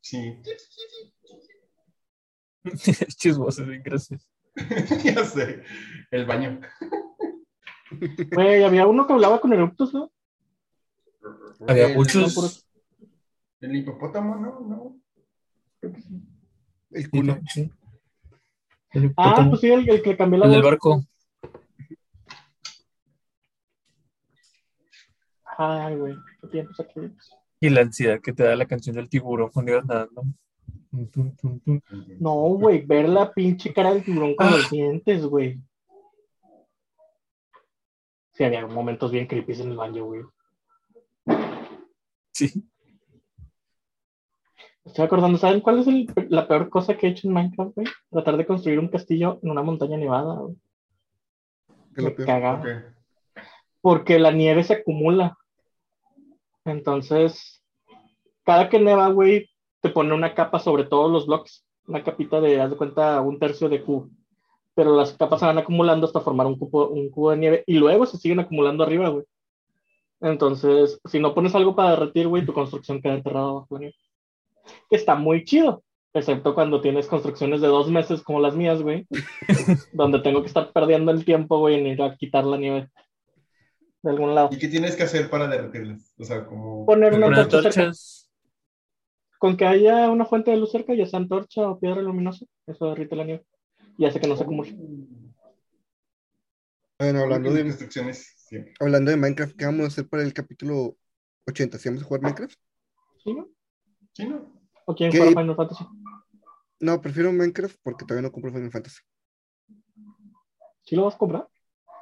Sí. 0.00 0.40
Chismosos, 3.16 3.66
gracias. 3.84 4.28
ya 5.04 5.24
sé. 5.24 5.62
El 6.10 6.26
baño. 6.26 6.60
Güey, 8.32 8.62
había 8.64 8.86
uno 8.86 9.06
que 9.06 9.12
hablaba 9.12 9.40
con 9.40 9.52
Eruptus, 9.52 9.94
¿no? 9.94 10.10
Había 11.66 11.88
El- 11.88 11.96
muchos. 11.96 12.66
El 13.60 13.76
hipopótamo, 13.76 14.36
¿no? 14.36 14.60
No. 14.60 14.96
El 16.90 17.10
culo. 17.10 17.38
Sí. 17.52 17.70
El 18.92 19.12
Ah, 19.16 19.46
pues 19.48 19.60
sí, 19.60 19.70
el, 19.70 19.88
el 19.88 20.02
que 20.02 20.16
cambió 20.16 20.38
la 20.38 20.46
El 20.46 20.52
del 20.52 20.62
voz. 20.62 20.70
barco. 20.70 21.04
Ay, 25.58 25.96
güey, 25.96 26.14
qué 26.40 26.48
tiempos 26.48 26.80
aquellos. 26.80 27.12
Y 27.60 27.70
la 27.70 27.80
ansiedad 27.80 28.20
que 28.20 28.32
te 28.32 28.42
da 28.42 28.54
la 28.56 28.66
canción 28.66 28.96
del 28.96 29.08
tiburón 29.08 29.50
cuando 29.52 29.72
ibas 29.72 29.86
nadando. 29.86 30.24
No, 32.20 32.34
güey, 32.34 32.84
ver 32.84 33.08
la 33.08 33.32
pinche 33.32 33.72
cara 33.72 33.92
del 33.94 34.04
tiburón 34.04 34.34
con 34.36 34.46
Ah. 34.46 34.50
los 34.50 34.70
dientes, 34.70 35.24
güey. 35.24 35.60
Sí, 38.36 38.44
había 38.44 38.66
momentos 38.66 39.10
bien 39.10 39.26
creepy 39.26 39.54
en 39.62 39.70
el 39.70 39.76
baño, 39.78 40.04
güey. 40.04 40.20
Sí. 42.32 42.68
Estoy 44.84 45.06
acordando, 45.06 45.38
¿saben 45.38 45.62
cuál 45.62 45.78
es 45.78 45.86
el- 45.86 46.06
la 46.28 46.46
peor 46.46 46.68
cosa 46.68 46.96
que 46.98 47.06
he 47.06 47.10
hecho 47.10 47.26
en 47.26 47.32
Minecraft, 47.34 47.74
güey? 47.74 47.86
Tratar 48.10 48.36
de 48.36 48.46
construir 48.46 48.78
un 48.78 48.88
castillo 48.88 49.40
en 49.42 49.50
una 49.50 49.62
montaña 49.62 49.96
nevada, 49.96 50.34
güey. 50.34 50.54
Me 51.96 52.14
cagaba. 52.14 52.62
Porque 53.80 54.18
la 54.18 54.30
nieve 54.32 54.62
se 54.64 54.74
acumula. 54.74 55.38
Entonces, 56.66 57.64
cada 58.44 58.68
que 58.68 58.78
neva, 58.78 59.08
güey, 59.08 59.48
te 59.80 59.88
pone 59.88 60.12
una 60.12 60.34
capa 60.34 60.58
sobre 60.58 60.84
todos 60.84 61.10
los 61.10 61.26
bloques. 61.26 61.64
Una 61.86 62.04
capita 62.04 62.38
de, 62.40 62.60
haz 62.60 62.70
de 62.70 62.76
cuenta, 62.76 63.18
un 63.22 63.38
tercio 63.38 63.70
de 63.70 63.82
cubo. 63.82 64.10
Pero 64.76 64.94
las 64.94 65.14
capas 65.14 65.40
se 65.40 65.46
van 65.46 65.58
acumulando 65.58 66.06
hasta 66.06 66.20
formar 66.20 66.46
un 66.46 66.58
cubo, 66.58 66.90
un 66.90 67.10
cubo 67.10 67.30
de 67.32 67.38
nieve. 67.38 67.64
Y 67.66 67.78
luego 67.78 68.06
se 68.06 68.18
siguen 68.18 68.40
acumulando 68.40 68.84
arriba, 68.84 69.08
güey. 69.08 69.24
Entonces, 70.20 71.00
si 71.06 71.18
no 71.18 71.34
pones 71.34 71.54
algo 71.54 71.74
para 71.74 71.90
derretir, 71.90 72.28
güey, 72.28 72.46
tu 72.46 72.52
construcción 72.52 73.00
queda 73.00 73.14
enterrada 73.14 73.52
bajo 73.52 73.66
la 73.70 73.78
nieve. 73.80 73.94
Está 74.90 75.14
muy 75.14 75.44
chido. 75.44 75.82
Excepto 76.12 76.54
cuando 76.54 76.80
tienes 76.80 77.06
construcciones 77.06 77.60
de 77.62 77.68
dos 77.68 77.90
meses 77.90 78.22
como 78.22 78.38
las 78.40 78.54
mías, 78.54 78.82
güey. 78.82 79.06
donde 79.92 80.20
tengo 80.20 80.42
que 80.42 80.48
estar 80.48 80.70
perdiendo 80.72 81.10
el 81.10 81.24
tiempo, 81.24 81.58
güey, 81.58 81.76
en 81.78 81.86
ir 81.86 82.02
a 82.02 82.14
quitar 82.16 82.44
la 82.44 82.58
nieve 82.58 82.90
de 84.02 84.10
algún 84.10 84.34
lado. 84.34 84.50
¿Y 84.52 84.58
qué 84.58 84.68
tienes 84.68 84.94
que 84.94 85.04
hacer 85.04 85.30
para 85.30 85.48
derretirlas? 85.48 86.14
O 86.18 86.24
sea, 86.24 86.44
como. 86.46 86.84
Poner 86.84 87.14
una 87.14 87.26
antorcha 87.26 87.72
cerca. 87.72 87.92
Con 89.38 89.56
que 89.56 89.66
haya 89.66 90.10
una 90.10 90.24
fuente 90.24 90.50
de 90.50 90.56
luz 90.56 90.72
cerca, 90.72 90.94
ya 90.94 91.06
sea 91.06 91.18
antorcha 91.18 91.68
o 91.68 91.78
piedra 91.78 92.00
luminosa, 92.00 92.46
eso 92.66 92.88
derrite 92.88 93.16
la 93.16 93.24
nieve. 93.24 93.44
Y 93.98 94.04
hace 94.04 94.20
que 94.20 94.28
no 94.28 94.36
se 94.36 94.42
acumule. 94.42 94.76
Bueno, 96.98 97.20
hablando 97.20 97.52
de, 97.52 97.62
construcciones 97.64 98.32
siempre. 98.36 98.74
hablando 98.80 99.10
de 99.10 99.16
Minecraft, 99.18 99.54
¿qué 99.56 99.66
vamos 99.66 99.84
a 99.84 99.88
hacer 99.88 100.08
para 100.08 100.22
el 100.22 100.32
capítulo 100.32 100.96
80? 101.46 101.78
¿Si 101.78 101.88
vamos 101.88 102.02
a 102.02 102.06
jugar 102.06 102.22
Minecraft? 102.22 102.58
¿Sí, 103.22 103.34
no? 103.34 103.48
Sí, 104.12 104.26
¿no? 104.26 104.50
¿O 104.86 104.94
quieren 104.94 105.12
¿Qué? 105.12 105.18
jugar 105.18 105.42
Final 105.42 105.56
Fantasy? 105.56 105.84
No, 106.80 107.00
prefiero 107.00 107.32
Minecraft 107.32 107.76
porque 107.82 108.04
todavía 108.04 108.26
no 108.28 108.32
compro 108.32 108.52
Final 108.52 108.70
Fantasy. 108.70 109.00
¿Sí 110.84 110.96
lo 110.96 111.04
vas 111.04 111.14
a 111.14 111.18
comprar? 111.18 111.48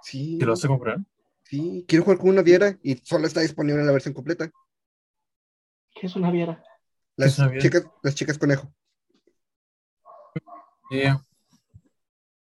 Sí, 0.03 0.37
¿Te 0.39 0.47
lo 0.47 0.53
vas 0.53 0.65
a 0.65 0.69
comprar? 0.69 0.99
sí, 1.43 1.85
quiero 1.89 2.05
jugar 2.05 2.19
con 2.19 2.31
una 2.31 2.43
viera 2.43 2.79
y 2.83 2.97
solo 2.99 3.27
está 3.27 3.41
disponible 3.41 3.81
en 3.81 3.87
la 3.87 3.93
versión 3.93 4.15
completa. 4.15 4.51
¿Qué 5.95 6.07
es 6.07 6.17
una 6.17 6.31
viera? 6.31 6.63
Las 7.17 7.33
Es 7.33 7.39
una 7.39 7.49
viera. 7.49 7.63
chicas, 7.63 7.87
las 8.03 8.15
chicas 8.15 8.39
conejo. 8.39 8.73
Yeah. 10.91 11.25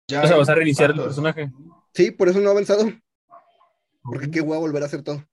Ya 0.09 0.23
O 0.23 0.27
sea, 0.27 0.37
vas 0.37 0.49
a 0.49 0.55
reiniciar 0.55 0.91
el 0.91 0.97
personaje. 1.01 1.51
Sí, 1.93 2.11
por 2.11 2.29
eso 2.29 2.41
no 2.41 2.49
ha 2.49 2.53
avanzado. 2.53 2.85
Porque 4.03 4.31
qué 4.31 4.41
voy 4.43 4.57
a 4.57 4.61
volver 4.61 4.83
a 4.83 4.87
hacer 4.87 5.03
todo. 5.03 5.25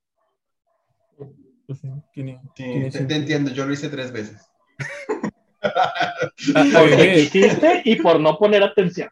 Pues 1.67 1.81
tiene- 2.13 2.41
Sí, 2.55 2.89
te, 3.05 3.15
entiendo, 3.15 3.51
yo 3.51 3.65
lo 3.65 3.73
hice 3.73 3.89
tres 3.89 4.12
veces. 4.12 4.41
Ah, 5.63 6.13
Porque 6.73 6.95
bebé, 6.95 7.29
quisiste 7.31 7.81
y 7.86 7.95
por 7.97 8.19
no 8.19 8.36
poner 8.39 8.63
atención. 8.63 9.10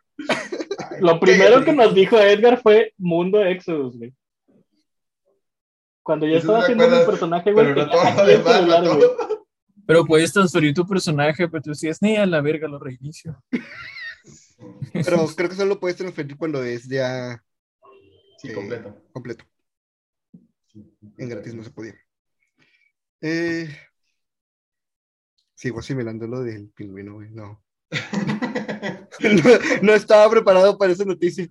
Lo 1.00 1.20
primero 1.20 1.64
que 1.64 1.72
nos 1.74 1.94
dijo 1.94 2.18
Edgar 2.18 2.60
fue 2.60 2.92
Mundo 2.98 3.40
Exodus, 3.46 3.96
güey. 3.96 4.16
Cuando 6.02 6.26
yo 6.26 6.38
estaba 6.38 6.62
haciendo 6.62 6.90
mi 6.90 7.06
personaje, 7.06 7.52
güey, 7.54 7.68
Pero 7.68 7.86
no 7.86 7.92
todo 7.92 8.02
lo 8.04 8.10
aquí 8.10 8.20
el 8.22 8.28
demás, 8.40 8.56
celular, 8.56 8.84
no 8.84 8.96
güey. 8.96 9.02
todo. 9.02 9.46
Pero 9.86 10.06
puedes 10.06 10.34
transferir 10.34 10.74
tu 10.74 10.88
personaje, 10.88 11.48
pero 11.48 11.62
tú 11.62 11.70
decías, 11.70 12.02
ni 12.02 12.18
a 12.18 12.26
la 12.26 12.42
verga, 12.42 12.68
lo 12.68 12.80
reinicio. 12.80 13.40
Pero 14.94 15.28
creo 15.36 15.50
que 15.50 15.56
solo 15.56 15.80
puedes 15.80 15.98
transferir 15.98 16.38
cuando 16.38 16.64
es 16.64 16.88
ya 16.88 17.44
Sí, 18.40 18.50
eh, 18.50 18.54
completo. 18.54 19.02
completo. 19.12 19.46
Sí, 20.72 20.86
En 21.18 21.30
gratis 21.30 21.54
no 21.54 21.64
se 21.64 21.72
podía. 21.72 21.96
Eh, 23.22 23.68
sigo 25.56 25.80
asimilando 25.80 26.26
lo 26.26 26.42
del 26.42 26.70
pingüino, 26.70 27.16
güey. 27.16 27.30
No. 27.32 27.62
no. 29.20 29.42
no 29.82 29.94
estaba 29.94 30.30
preparado 30.30 30.78
para 30.78 30.94
esa 30.94 31.04
noticia. 31.04 31.50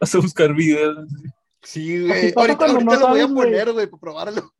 Vas 0.00 0.14
a 0.14 0.18
buscar 0.18 0.54
videos. 0.54 1.08
Sí, 1.62 2.06
güey. 2.06 2.32
Ahorita, 2.36 2.68
no 2.68 2.94
lo 2.96 3.08
voy 3.08 3.20
a 3.20 3.28
poner, 3.28 3.72
güey, 3.72 3.86
para 3.88 4.00
probarlo. 4.00 4.54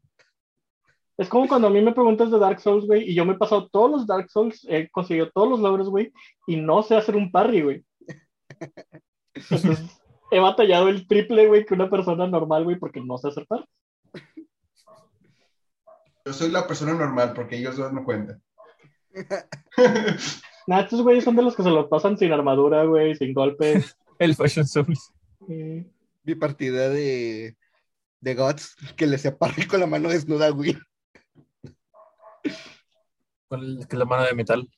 Es 1.18 1.28
como 1.28 1.48
cuando 1.48 1.66
a 1.66 1.70
mí 1.70 1.82
me 1.82 1.92
preguntas 1.92 2.30
de 2.30 2.38
Dark 2.38 2.60
Souls, 2.60 2.86
güey, 2.86 3.10
y 3.10 3.14
yo 3.14 3.24
me 3.24 3.32
he 3.32 3.36
pasado 3.36 3.68
todos 3.68 3.90
los 3.90 4.06
Dark 4.06 4.30
Souls, 4.30 4.64
he 4.68 4.88
conseguido 4.88 5.30
todos 5.30 5.48
los 5.48 5.60
logros, 5.60 5.90
güey, 5.90 6.12
y 6.46 6.56
no 6.56 6.82
sé 6.82 6.96
hacer 6.96 7.16
un 7.16 7.32
parry, 7.32 7.62
güey. 7.62 7.84
Entonces, 9.34 10.00
he 10.30 10.38
batallado 10.38 10.88
el 10.88 11.08
triple, 11.08 11.48
güey, 11.48 11.66
que 11.66 11.74
una 11.74 11.90
persona 11.90 12.28
normal, 12.28 12.62
güey, 12.62 12.78
porque 12.78 13.00
no 13.00 13.18
sé 13.18 13.28
hacer 13.28 13.46
parry. 13.46 13.66
Yo 16.24 16.32
soy 16.32 16.50
la 16.50 16.66
persona 16.66 16.94
normal 16.94 17.32
porque 17.34 17.56
ellos 17.56 17.76
dos 17.76 17.92
no 17.92 18.04
cuentan. 18.04 18.40
Nah, 20.68 20.80
estos 20.80 21.00
güeyes 21.00 21.24
son 21.24 21.34
de 21.34 21.42
los 21.42 21.56
que 21.56 21.62
se 21.62 21.70
lo 21.70 21.88
pasan 21.88 22.18
sin 22.18 22.30
armadura, 22.30 22.84
güey, 22.84 23.14
sin 23.14 23.32
golpes. 23.32 23.96
El 24.18 24.34
Fashion 24.34 24.66
Souls. 24.66 25.14
Mi 25.48 26.34
partida 26.34 26.90
de, 26.90 27.56
de 28.20 28.34
Gods 28.34 28.76
que 28.94 29.06
le 29.06 29.16
parry 29.32 29.66
con 29.66 29.80
la 29.80 29.86
mano 29.86 30.10
desnuda, 30.10 30.50
güey. 30.50 30.76
Que 32.42 33.86
es 33.90 33.98
la 33.98 34.04
mano 34.04 34.24
de 34.24 34.34
metal. 34.34 34.68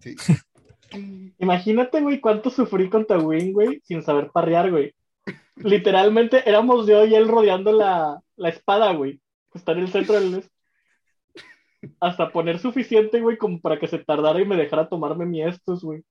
Sí. 0.00 0.14
Imagínate, 1.38 2.00
güey, 2.00 2.20
cuánto 2.20 2.50
sufrí 2.50 2.88
con 2.88 3.06
Tawin, 3.06 3.52
güey, 3.52 3.80
sin 3.84 4.02
saber 4.02 4.30
parrear, 4.32 4.70
güey. 4.70 4.94
Literalmente 5.56 6.48
éramos 6.48 6.86
yo 6.86 7.04
y 7.04 7.14
él 7.14 7.28
rodeando 7.28 7.72
la, 7.72 8.20
la 8.36 8.48
espada, 8.48 8.92
güey. 8.92 9.20
Que 9.50 9.58
está 9.58 9.72
en 9.72 9.78
el 9.78 9.88
centro 9.88 10.14
del... 10.14 10.44
Hasta 12.00 12.32
poner 12.32 12.58
suficiente, 12.58 13.20
güey, 13.20 13.36
como 13.36 13.60
para 13.60 13.78
que 13.78 13.86
se 13.86 13.98
tardara 13.98 14.40
y 14.40 14.44
me 14.44 14.56
dejara 14.56 14.88
tomarme 14.88 15.26
mi 15.26 15.42
estos, 15.42 15.82
güey. 15.82 16.02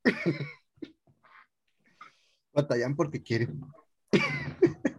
Batallan 2.53 2.95
porque 2.95 3.21
quieren. 3.21 3.61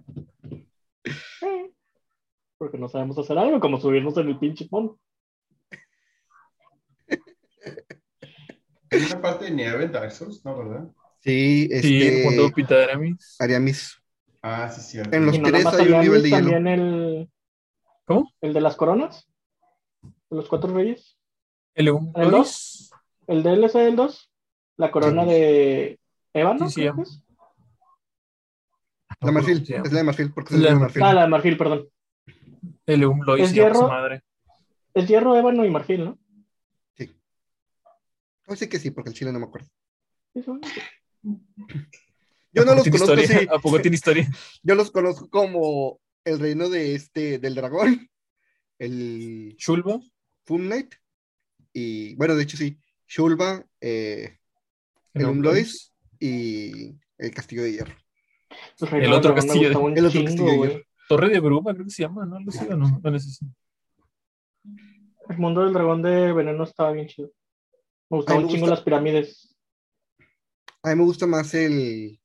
Porque 2.58 2.78
no 2.78 2.88
sabemos 2.88 3.18
hacer 3.18 3.36
algo, 3.38 3.60
como 3.60 3.78
subirnos 3.78 4.16
en 4.16 4.28
el 4.28 4.38
pinche 4.38 4.66
fondo. 4.66 4.98
¿Hay 8.90 9.00
una 9.02 9.20
parte 9.20 9.46
de 9.46 9.50
nieve 9.52 9.84
en 9.84 9.92
Dark 9.92 10.12
Souls? 10.12 10.44
No, 10.44 10.56
¿verdad? 10.58 10.88
Sí, 11.20 11.68
Sí, 11.82 12.02
el 12.06 12.24
mundo 12.24 12.42
este. 12.42 12.54
Pitaderamis. 12.54 13.36
Ariamis. 13.40 13.96
Ah, 14.42 14.68
sí, 14.70 14.80
cierto. 14.80 15.16
En 15.16 15.26
los 15.26 15.38
no 15.38 15.48
tres 15.48 15.66
hay 15.66 15.88
un 15.92 16.00
nivel 16.00 16.22
de 16.22 16.28
hielo. 16.30 16.50
también 16.50 16.66
el... 16.68 17.30
¿Cómo? 18.04 18.30
El 18.40 18.52
de 18.52 18.60
las 18.60 18.76
coronas. 18.76 19.28
De 20.02 20.36
los 20.36 20.48
cuatro 20.48 20.72
reyes. 20.72 21.18
El 21.74 21.88
Eum 21.88 22.12
¿El 22.14 22.30
Lois. 22.30 22.90
El 23.26 23.42
DLC 23.42 23.72
del 23.78 23.96
2. 23.96 24.30
La 24.76 24.90
corona 24.92 25.24
Sí. 25.24 25.30
de 25.30 26.00
Ébano, 26.32 26.68
Sí, 26.68 26.74
sí, 26.74 26.80
creo 26.82 26.92
ya. 26.92 26.96
que 26.96 27.02
es. 27.02 27.22
La 29.20 29.32
marfil. 29.32 29.66
Sí, 29.66 29.74
Es 29.74 29.92
la 29.92 29.98
de 29.98 30.04
marfil 30.04 30.32
porque 30.32 30.54
Es 30.54 30.60
es 30.60 30.62
la 30.64 30.70
de 30.70 30.76
marfil. 30.76 31.02
Ah, 31.02 31.12
la 31.14 31.22
de 31.22 31.28
marfil, 31.28 31.56
perdón. 31.56 31.88
El 32.86 33.02
Eum 33.02 33.22
Lois 33.22 33.44
Es 33.44 33.52
hierro. 33.52 33.74
su 33.80 33.88
madre. 33.88 34.22
Es 34.94 35.08
hierro, 35.08 35.34
ébano 35.36 35.64
y 35.64 35.70
marfil, 35.70 36.04
¿no? 36.04 36.18
Oh, 38.46 38.56
sí 38.56 38.68
que 38.68 38.78
sí, 38.78 38.90
porque 38.90 39.10
el 39.10 39.16
chile 39.16 39.32
no 39.32 39.40
me 39.40 39.46
acuerdo. 39.46 39.68
Eso. 40.34 40.58
Yo 42.52 42.62
¿A 42.62 42.64
no 42.64 42.74
los 42.74 42.84
conozco 42.84 42.96
historia? 42.96 43.24
así. 43.38 43.46
¿A 43.50 43.58
poco 43.58 43.80
tiene 43.80 43.96
historia? 43.96 44.28
Yo 44.62 44.74
los 44.74 44.90
conozco 44.90 45.28
como 45.28 46.00
el 46.24 46.38
reino 46.38 46.68
de 46.68 46.94
este, 46.94 47.38
del 47.38 47.54
dragón, 47.54 48.08
el 48.78 49.54
Shulba. 49.58 50.00
Fun 50.44 50.66
Knight, 50.66 50.94
y 51.72 52.14
bueno, 52.14 52.36
de 52.36 52.44
hecho 52.44 52.56
sí, 52.56 52.78
Shulba, 53.08 53.64
eh, 53.80 54.38
el 55.12 55.24
Umlois 55.26 55.92
y 56.20 56.94
el 57.18 57.30
Castillo 57.34 57.64
de 57.64 57.72
Hierro. 57.72 57.94
El 58.92 59.12
otro 59.12 59.34
castillo 59.34 59.70
de- 59.70 59.98
el 59.98 60.06
otro 60.06 60.22
castillo 60.24 60.44
de 60.50 60.58
hierro. 60.68 60.82
Torre 61.08 61.28
de 61.30 61.40
Bruma, 61.40 61.72
creo 61.74 61.84
que 61.84 61.90
se 61.90 62.02
llama, 62.04 62.24
¿no? 62.26 62.36
¿Algo 62.36 62.50
así 62.50 62.64
o 62.64 62.76
no? 62.76 63.00
Bueno, 63.00 63.16
ese 63.16 63.30
sí. 63.30 63.46
El 65.28 65.38
mundo 65.38 65.64
del 65.64 65.72
dragón 65.72 66.00
de 66.02 66.32
veneno 66.32 66.62
estaba 66.62 66.92
bien 66.92 67.08
chido. 67.08 67.32
Me 68.10 68.18
mí 68.18 68.24
un 68.44 68.48
chingo 68.48 68.60
gusta- 68.66 68.70
las 68.70 68.80
pirámides. 68.82 69.56
A 70.82 70.90
mí 70.90 70.96
me 70.96 71.02
gusta 71.04 71.26
más 71.26 71.52
el, 71.54 72.20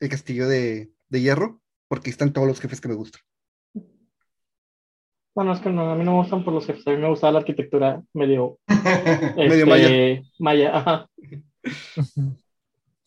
el 0.00 0.08
Castillo 0.08 0.48
de, 0.48 0.90
de 1.08 1.20
Hierro, 1.20 1.60
porque 1.88 2.08
ahí 2.08 2.12
están 2.12 2.32
todos 2.32 2.48
los 2.48 2.60
jefes 2.60 2.80
que 2.80 2.88
me 2.88 2.94
gustan. 2.94 3.20
Bueno, 5.34 5.52
es 5.52 5.60
que 5.60 5.68
no, 5.68 5.90
a 5.90 5.94
mí 5.94 6.02
no 6.04 6.12
me 6.12 6.18
gustan 6.18 6.42
por 6.44 6.54
los 6.54 6.66
jefes. 6.66 6.86
A 6.86 6.90
mí 6.92 6.96
me 6.96 7.08
gustaba 7.10 7.34
la 7.34 7.38
arquitectura 7.40 8.02
medio. 8.14 8.58
Medio 9.36 9.74
este, 9.74 10.22
maya. 10.38 10.76
Ajá. 10.78 11.10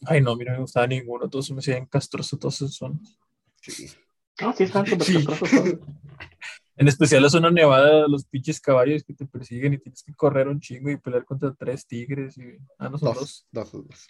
Ay, 0.06 0.22
no, 0.22 0.36
mira, 0.36 0.52
no 0.52 0.60
me 0.60 0.62
gustaba 0.64 0.86
ninguno. 0.88 1.28
Todos 1.30 1.50
me 1.52 1.60
hacían 1.60 1.88
castrosos, 1.88 2.40
todos 2.40 2.56
esos 2.56 2.76
son. 2.76 3.02
Sí. 3.62 3.88
No, 4.40 4.54
sí, 4.54 4.64
están 4.64 4.86
súper 4.86 5.04
Sí. 5.08 5.26
castrosos 5.26 5.50
todos. 5.52 5.80
En 6.82 6.88
especial 6.88 7.22
la 7.22 7.30
zona 7.30 7.52
nevada, 7.52 8.08
los 8.08 8.26
pinches 8.26 8.62
caballos 8.62 9.04
que 9.04 9.13
te 9.13 9.26
persiguen 9.26 9.74
y 9.74 9.78
tienes 9.80 10.02
que 10.02 10.13
correr 10.13 10.48
un 10.48 10.62
chingo 10.62 10.89
y 10.89 10.96
pelear 10.96 11.26
contra 11.26 11.54
tres 11.54 11.86
tigres. 11.86 12.38
Y... 12.38 12.58
Ah, 12.78 12.88
no 12.88 12.98
son 12.98 13.13
dos. 13.15 13.46
Dos, 13.52 13.72
dos, 13.74 13.86
dos. 13.88 14.08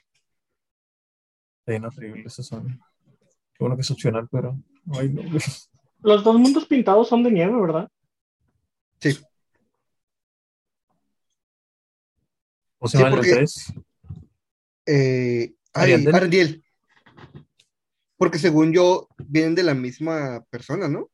Sí, 1.65 1.79
no, 1.79 1.87
horrible, 1.87 2.23
esos 2.27 2.45
son. 2.45 2.79
Qué 3.53 3.57
bueno 3.59 3.75
que 3.75 3.81
es 3.81 3.89
opcional, 3.91 4.27
pero. 4.31 4.55
Ay, 4.93 5.09
no, 5.09 5.23
güey. 5.23 5.41
Los 6.01 6.23
dos 6.23 6.35
mundos 6.39 6.65
pintados 6.67 7.09
son 7.09 7.23
de 7.23 7.31
nieve, 7.31 7.59
¿verdad? 7.59 7.89
Sí, 8.99 9.17
¿Cómo 12.77 12.87
se 12.89 12.97
Sí, 12.97 13.03
llaman 13.03 13.17
los 13.17 13.25
porque- 13.27 13.35
tres? 13.35 13.73
Eh, 14.85 15.53
ay, 15.73 15.83
Ariandel. 15.93 16.15
Ariandel. 16.15 16.63
Porque 18.15 18.37
según 18.37 18.73
yo, 18.73 19.07
vienen 19.17 19.55
de 19.55 19.63
la 19.63 19.73
misma 19.73 20.45
persona, 20.49 20.87
¿no? 20.87 21.09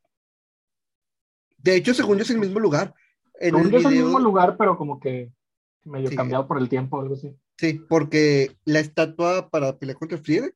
De 1.65 1.75
hecho, 1.75 1.93
según 1.95 2.17
yo 2.17 2.21
es 2.23 2.29
el 2.29 2.37
mismo 2.37 2.59
lugar. 2.59 2.93
En 3.39 3.49
Según 3.55 3.65
el 3.65 3.71
yo 3.71 3.77
es 3.79 3.85
el 3.85 4.03
mismo 4.03 4.19
lugar, 4.19 4.55
pero 4.55 4.77
como 4.77 4.99
que 4.99 5.31
medio 5.83 6.09
Sí. 6.09 6.15
cambiado 6.15 6.47
por 6.47 6.59
el 6.59 6.69
tiempo 6.69 6.97
o 6.97 7.01
algo 7.01 7.15
así. 7.15 7.35
Sí, 7.57 7.81
porque 7.89 8.55
la 8.65 8.79
estatua 8.79 9.49
para 9.49 9.77
pelear 9.79 9.97
contra 9.97 10.19
Friede 10.19 10.53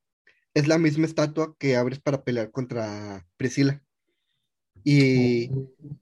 es 0.53 0.67
la 0.67 0.77
misma 0.77 1.05
estatua 1.07 1.55
que 1.57 1.75
abres 1.75 1.99
para 1.99 2.23
pelear 2.23 2.51
contra 2.51 3.25
Priscila. 3.37 3.81
Y 4.83 5.49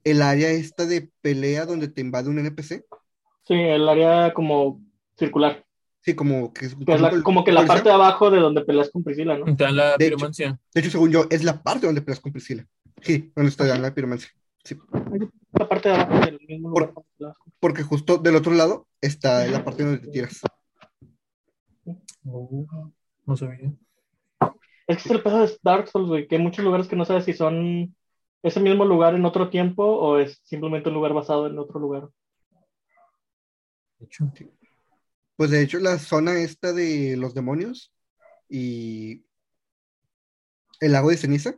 el 0.04 0.20
área 0.22 0.50
esta 0.50 0.84
de 0.86 1.10
pelea 1.22 1.64
donde 1.66 1.88
te 1.88 2.00
invade 2.00 2.28
un 2.28 2.38
NPC, 2.38 2.84
Sí, 3.46 3.54
el 3.54 3.88
área 3.88 4.34
como 4.34 4.82
circular. 5.18 5.64
sí, 6.02 6.14
como 6.14 6.52
que 6.52 6.66
es 6.66 6.74
Que 6.74 6.94
es 6.94 7.00
la- 7.00 7.08
el- 7.08 7.22
como 7.22 7.44
que 7.44 7.52
la 7.52 7.66
parte 7.66 7.88
de 7.88 7.94
abajo 7.94 8.30
de 8.30 8.40
donde 8.40 8.60
peleas 8.62 8.90
con 8.90 9.02
Priscila, 9.02 9.38
¿no? 9.38 9.44
Te 9.56 9.64
dan 9.64 9.74
la 9.76 9.96
De 9.96 10.06
hecho. 10.06 10.16
piromancia. 10.16 10.60
De 10.74 10.80
hecho, 10.80 10.90
según 10.90 11.10
yo, 11.10 11.26
es 11.30 11.42
la 11.44 11.62
parte 11.62 11.86
donde 11.86 12.02
peleas 12.02 12.20
con 12.20 12.30
Priscila. 12.32 12.66
Sí, 13.00 13.32
donde 13.34 13.48
está 13.50 13.64
la 13.78 13.94
piromancia. 13.94 14.28
Sí, 14.68 14.76
La 15.52 15.66
parte 15.66 15.88
de 15.88 15.94
abajo 15.94 16.26
del 16.26 16.38
mismo 16.46 16.68
lugar. 16.68 16.92
porque 17.58 17.82
justo 17.82 18.18
del 18.18 18.36
otro 18.36 18.52
lado 18.52 18.86
está 19.00 19.46
la 19.46 19.64
parte 19.64 19.82
donde 19.82 20.00
te 20.00 20.08
tiras. 20.08 20.42
Oh, 22.26 22.66
no 23.24 23.36
sabía. 23.36 23.72
Es 24.86 25.02
que 25.02 25.08
es 25.08 25.10
el 25.10 25.22
pedo 25.22 25.46
de 25.46 25.58
Dark 25.62 25.88
Souls, 25.88 26.08
güey, 26.08 26.28
que 26.28 26.36
hay 26.36 26.42
muchos 26.42 26.62
lugares 26.64 26.86
que 26.86 26.96
no 26.96 27.06
sabes 27.06 27.24
si 27.24 27.32
son 27.32 27.96
ese 28.42 28.60
mismo 28.60 28.84
lugar 28.84 29.14
en 29.14 29.24
otro 29.24 29.48
tiempo 29.48 29.84
o 29.84 30.18
es 30.18 30.40
simplemente 30.44 30.90
un 30.90 30.96
lugar 30.96 31.14
basado 31.14 31.46
en 31.46 31.58
otro 31.58 31.80
lugar. 31.80 32.10
De 33.98 34.04
hecho, 34.04 34.30
Pues 35.36 35.50
de 35.50 35.62
hecho, 35.62 35.78
la 35.78 35.98
zona 35.98 36.38
esta 36.40 36.74
de 36.74 37.16
los 37.16 37.32
demonios 37.32 37.90
y 38.50 39.24
el 40.80 40.92
lago 40.92 41.08
de 41.08 41.16
ceniza 41.16 41.56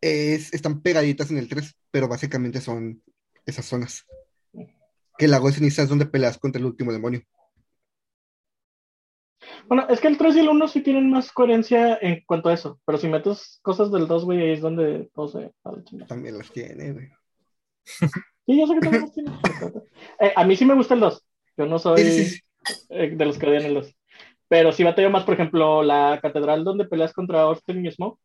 es, 0.00 0.52
están 0.52 0.80
pegaditas 0.80 1.30
en 1.30 1.38
el 1.38 1.48
3, 1.48 1.76
pero 1.90 2.08
básicamente 2.08 2.60
son 2.60 3.02
esas 3.46 3.66
zonas. 3.66 4.06
Que 5.16 5.24
el 5.24 5.30
lago 5.32 5.48
de 5.48 5.54
ceniza 5.54 5.82
es 5.82 5.88
donde 5.88 6.06
peleas 6.06 6.38
contra 6.38 6.60
el 6.60 6.66
último 6.66 6.92
demonio. 6.92 7.22
Bueno, 9.66 9.86
es 9.88 10.00
que 10.00 10.08
el 10.08 10.18
3 10.18 10.36
y 10.36 10.40
el 10.40 10.48
1 10.48 10.68
sí 10.68 10.80
tienen 10.82 11.10
más 11.10 11.32
coherencia 11.32 11.98
en 12.00 12.22
cuanto 12.26 12.48
a 12.48 12.54
eso, 12.54 12.80
pero 12.84 12.98
si 12.98 13.08
metes 13.08 13.58
cosas 13.62 13.90
del 13.92 14.06
2, 14.06 14.24
güey, 14.24 14.40
ahí 14.42 14.52
es 14.52 14.60
donde 14.60 15.10
todo 15.14 15.28
se. 15.28 15.52
También 16.06 16.38
las 16.38 16.50
tiene, 16.50 16.92
güey. 16.92 17.08
Sí, 17.84 18.58
yo 18.58 18.66
sé 18.66 18.74
que 18.74 18.80
también 18.80 19.02
las 19.02 19.12
tiene. 19.12 19.30
Eh, 20.20 20.32
a 20.34 20.44
mí 20.44 20.56
sí 20.56 20.64
me 20.64 20.74
gusta 20.74 20.94
el 20.94 21.00
2. 21.00 21.24
Yo 21.56 21.66
no 21.66 21.78
soy 21.78 22.02
Sí, 22.02 22.24
sí, 22.24 22.24
sí. 22.24 22.40
eh, 22.90 23.10
de 23.14 23.24
los 23.24 23.38
que 23.38 23.46
odian 23.46 23.64
el 23.64 23.74
2. 23.74 23.94
Pero 24.48 24.72
sí 24.72 24.82
batallo 24.82 25.10
más, 25.10 25.24
por 25.24 25.34
ejemplo, 25.34 25.82
la 25.82 26.18
catedral 26.22 26.64
donde 26.64 26.86
peleas 26.86 27.12
contra 27.12 27.42
Austin 27.42 27.84
y 27.84 27.90
Smoke. 27.90 28.18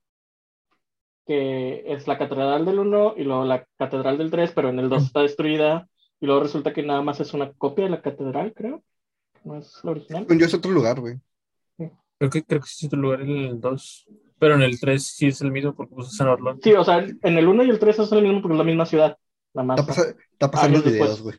Que 1.26 1.84
es 1.88 2.08
la 2.08 2.18
catedral 2.18 2.66
del 2.66 2.80
1 2.80 3.16
y 3.18 3.24
luego 3.24 3.46
la 3.46 3.66
catedral 3.78 4.18
del 4.18 4.32
3, 4.32 4.52
pero 4.54 4.70
en 4.70 4.80
el 4.80 4.90
2 4.90 5.04
está 5.04 5.22
destruida 5.22 5.88
y 6.20 6.26
luego 6.26 6.42
resulta 6.44 6.74
que 6.74 6.84
nada 6.84 7.02
más 7.02 7.20
es 7.20 7.34
una 7.34 7.52
copia 7.54 7.86
de 7.86 7.92
la 7.92 8.02
catedral, 8.02 8.54
creo. 8.54 8.84
No 9.44 9.58
es 9.58 9.80
la 9.84 9.92
original. 9.92 10.26
Yo 10.30 10.46
es 10.46 10.54
otro 10.54 10.72
lugar, 10.72 11.00
güey. 11.00 11.16
Creo 12.18 12.30
que, 12.30 12.44
creo 12.44 12.62
que 12.62 12.68
sí 12.68 12.86
es 12.86 12.88
otro 12.88 13.00
lugar 13.00 13.22
en 13.22 13.30
el 13.30 13.60
2. 13.60 14.06
Pero 14.40 14.56
en 14.56 14.62
el 14.62 14.80
3 14.80 15.06
sí 15.06 15.28
es 15.28 15.42
el 15.42 15.52
mismo 15.52 15.74
porque 15.74 15.96
pues, 15.96 16.08
es 16.08 16.16
San 16.18 16.28
Orlando. 16.28 16.62
Sí, 16.64 16.74
o 16.74 16.84
sea, 16.84 17.00
en 17.00 17.38
el 17.38 17.48
1 17.48 17.64
y 17.64 17.70
el 17.70 17.80
3 17.80 18.00
es 18.00 18.12
el 18.12 18.22
mismo 18.24 18.42
porque 18.42 18.54
es 18.56 18.58
la 18.60 18.64
misma 18.64 18.86
ciudad. 18.86 19.18
Nada 19.54 19.66
más. 19.66 19.80
Está, 19.80 19.94
pasa- 19.94 20.16
está 20.32 20.52
pasando 20.52 20.78
Años 20.80 20.86
los 20.86 20.94
videos, 20.94 21.22
güey. 21.22 21.38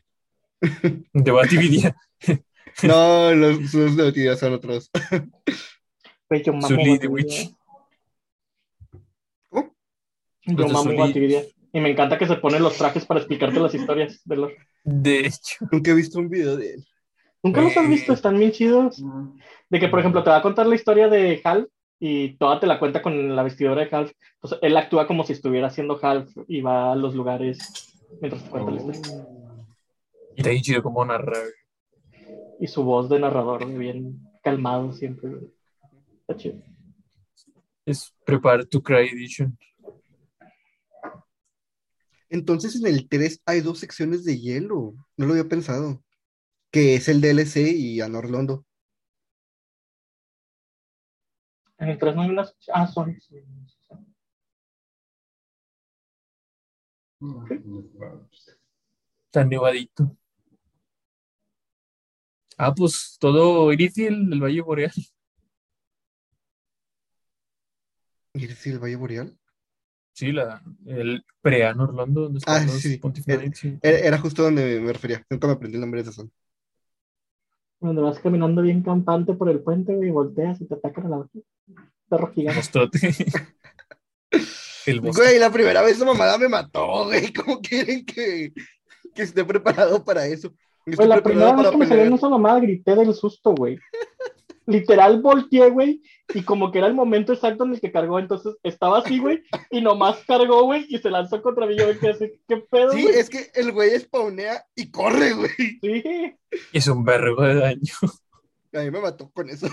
De 1.13 1.31
Batividia. 1.31 1.95
No, 2.83 3.33
los, 3.33 3.73
los 3.73 3.95
de 3.95 4.11
videos 4.11 4.37
son 4.37 4.53
otros. 4.53 4.91
Güey, 6.29 6.43
yo 6.43 6.51
Zully 6.61 6.97
Batividia. 6.97 7.09
Witch. 7.09 7.55
Mamo. 10.45 10.95
Batividia. 10.95 11.43
Y 11.73 11.79
me 11.81 11.91
encanta 11.91 12.17
que 12.17 12.27
se 12.27 12.35
ponen 12.35 12.63
los 12.63 12.77
trajes 12.77 13.05
para 13.05 13.19
explicarte 13.19 13.59
las 13.59 13.75
historias 13.75 14.21
de 14.23 14.35
los. 14.37 14.51
De 14.83 15.19
hecho. 15.19 15.65
Nunca 15.71 15.91
he 15.91 15.95
visto 15.95 16.19
un 16.19 16.29
video 16.29 16.55
de 16.55 16.75
él. 16.75 16.85
¿Nunca 17.43 17.61
los 17.61 17.75
has 17.77 17.87
visto? 17.87 18.13
Están 18.13 18.39
bien 18.39 18.51
chidos. 18.51 19.03
De 19.69 19.79
que, 19.79 19.87
por 19.87 19.99
ejemplo, 19.99 20.23
te 20.23 20.29
va 20.29 20.37
a 20.37 20.41
contar 20.41 20.67
la 20.67 20.75
historia 20.75 21.09
de 21.09 21.41
Half 21.43 21.65
y 21.99 22.37
toda 22.37 22.59
te 22.59 22.67
la 22.67 22.79
cuenta 22.79 23.01
con 23.01 23.35
la 23.35 23.43
vestidura 23.43 23.83
de 23.83 23.89
Half. 23.95 24.11
Entonces, 24.35 24.59
él 24.61 24.77
actúa 24.77 25.05
como 25.05 25.23
si 25.23 25.33
estuviera 25.33 25.67
haciendo 25.67 25.99
Half 26.01 26.31
y 26.47 26.61
va 26.61 26.93
a 26.93 26.95
los 26.95 27.13
lugares 27.13 27.59
mientras 28.21 28.43
te 28.43 28.49
cuenta 28.49 28.71
la 28.71 28.77
historia. 28.77 29.27
Y 30.35 30.39
está 30.39 30.49
bien 30.49 30.63
chido 30.63 30.81
como 30.81 31.05
narrar. 31.05 31.47
Y 32.59 32.67
su 32.67 32.83
voz 32.83 33.09
de 33.09 33.19
narrador, 33.19 33.65
bien 33.65 34.19
calmado 34.41 34.93
siempre. 34.93 35.31
Está 36.21 36.37
chido. 36.37 36.55
Es 37.85 38.13
Prepare 38.25 38.65
to 38.65 38.81
Cry 38.81 39.09
Edition. 39.09 39.57
Entonces 42.35 42.75
en 42.75 42.87
el 42.87 43.07
3 43.07 43.41
hay 43.45 43.61
dos 43.61 43.79
secciones 43.79 44.25
de 44.25 44.37
hielo. 44.37 44.93
No 45.15 45.25
lo 45.25 45.31
había 45.31 45.47
pensado. 45.47 46.03
Que 46.69 46.95
es 46.95 47.07
el 47.07 47.21
DLC 47.21 47.71
y 47.71 48.01
Anor 48.01 48.25
Orlando. 48.25 48.65
En 51.77 51.87
el 51.87 51.97
3 51.97 52.13
no 52.13 52.23
hay 52.23 52.29
unas. 52.29 52.53
Ah, 52.73 52.87
son. 52.87 53.17
mm, 57.21 57.45
Está 59.27 59.45
nevadito. 59.45 60.17
Ah, 62.57 62.73
pues 62.75 63.15
todo 63.17 63.71
Irithiel 63.71 64.29
del 64.29 64.41
Valle 64.43 64.59
Boreal. 64.61 64.91
¿Y 68.33 68.43
es 68.43 68.67
el 68.67 68.79
Valle 68.79 68.97
Boreal? 68.97 69.39
Sí, 70.15 70.31
la, 70.31 70.63
el 70.85 71.25
pre-An 71.41 71.77
Orlando, 71.81 72.21
donde 72.21 72.39
Ah, 72.47 72.59
están 72.59 72.79
sí. 72.79 73.77
Era, 73.81 73.97
era 73.99 74.17
justo 74.17 74.43
donde 74.43 74.79
me 74.79 74.93
refería. 74.93 75.21
Nunca 75.29 75.45
me 75.45 75.53
aprendí 75.53 75.75
el 75.75 75.81
nombre 75.81 76.01
de 76.01 76.09
esa 76.09 76.15
zona. 76.15 76.29
Donde 77.81 78.01
vas 78.01 78.17
caminando 78.19 78.61
bien 78.61 78.81
campante 78.81 79.33
por 79.33 79.49
el 79.49 79.59
puente, 79.59 79.91
y 79.91 80.09
volteas 80.09 80.61
y 80.61 80.67
te 80.67 80.75
atacan 80.75 81.07
a 81.07 81.09
la 81.09 81.27
perro 82.07 82.31
gigante. 82.31 82.61
El. 84.85 85.01
Güey, 85.01 85.37
la 85.37 85.51
primera 85.51 85.81
vez 85.81 85.97
esa 85.97 86.05
mamada 86.05 86.37
me 86.37 86.47
mató, 86.47 87.05
güey. 87.05 87.33
¿Cómo 87.33 87.59
quieren 87.59 88.05
que, 88.05 88.53
que 89.13 89.21
esté 89.21 89.43
preparado 89.43 90.01
para 90.05 90.25
eso? 90.27 90.53
Güey, 90.85 91.09
la 91.09 91.21
primera 91.21 91.53
vez 91.57 91.71
que 91.71 91.77
me 91.77 91.87
salió 91.87 92.05
en 92.05 92.13
esa 92.13 92.29
mamada 92.29 92.61
grité 92.61 92.95
del 92.95 93.13
susto, 93.13 93.53
güey. 93.53 93.77
Literal 94.67 95.21
volteé, 95.21 95.69
güey, 95.69 96.01
y 96.33 96.41
como 96.43 96.71
que 96.71 96.79
era 96.79 96.87
el 96.87 96.93
momento 96.95 97.33
exacto 97.33 97.65
en 97.65 97.73
el 97.73 97.79
que 97.81 97.91
cargó, 97.91 98.17
entonces 98.19 98.55
estaba 98.63 98.97
así, 98.99 99.19
güey, 99.19 99.43
y 99.69 99.81
nomás 99.81 100.17
cargó, 100.25 100.63
güey, 100.63 100.85
y 100.89 100.97
se 100.97 101.09
lanzó 101.11 101.41
contra 101.41 101.67
mí, 101.67 101.77
yo 101.77 101.85
me 101.87 101.97
quedé 101.99 102.11
así, 102.11 102.31
¿qué 102.47 102.57
pedo, 102.57 102.91
Sí, 102.91 103.03
güey? 103.03 103.15
es 103.15 103.29
que 103.29 103.51
el 103.53 103.71
güey 103.71 103.99
spawnea 103.99 104.65
y 104.75 104.89
corre, 104.89 105.33
güey. 105.33 105.49
Sí, 105.81 106.03
Es 106.73 106.87
un 106.87 107.03
vergo 107.05 107.43
de 107.43 107.55
daño. 107.55 107.93
A 108.73 108.79
mí 108.79 108.91
me 108.91 108.99
mató 109.01 109.29
con 109.31 109.49
eso. 109.49 109.67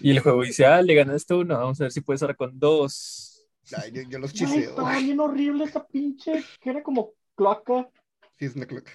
Y 0.00 0.10
el 0.10 0.20
juego 0.20 0.42
dice, 0.42 0.66
ah, 0.66 0.82
le 0.82 0.94
ganaste 0.94 1.34
uno, 1.34 1.56
vamos 1.56 1.80
a 1.80 1.84
ver 1.84 1.92
si 1.92 2.00
puedes 2.02 2.22
ahora 2.22 2.34
con 2.34 2.58
dos. 2.58 3.48
Ay, 3.76 3.92
yo, 3.92 4.02
yo 4.02 4.18
los 4.18 4.32
chiseo. 4.34 4.58
estaba 4.58 4.92
güey. 4.92 5.04
bien 5.04 5.20
horrible 5.20 5.64
esa 5.64 5.86
pinche, 5.86 6.44
que 6.60 6.70
era 6.70 6.82
como 6.82 7.12
cloaca, 7.34 7.88
Sí, 8.38 8.44
es 8.46 8.56
una 8.56 8.66
cloca. 8.66 8.92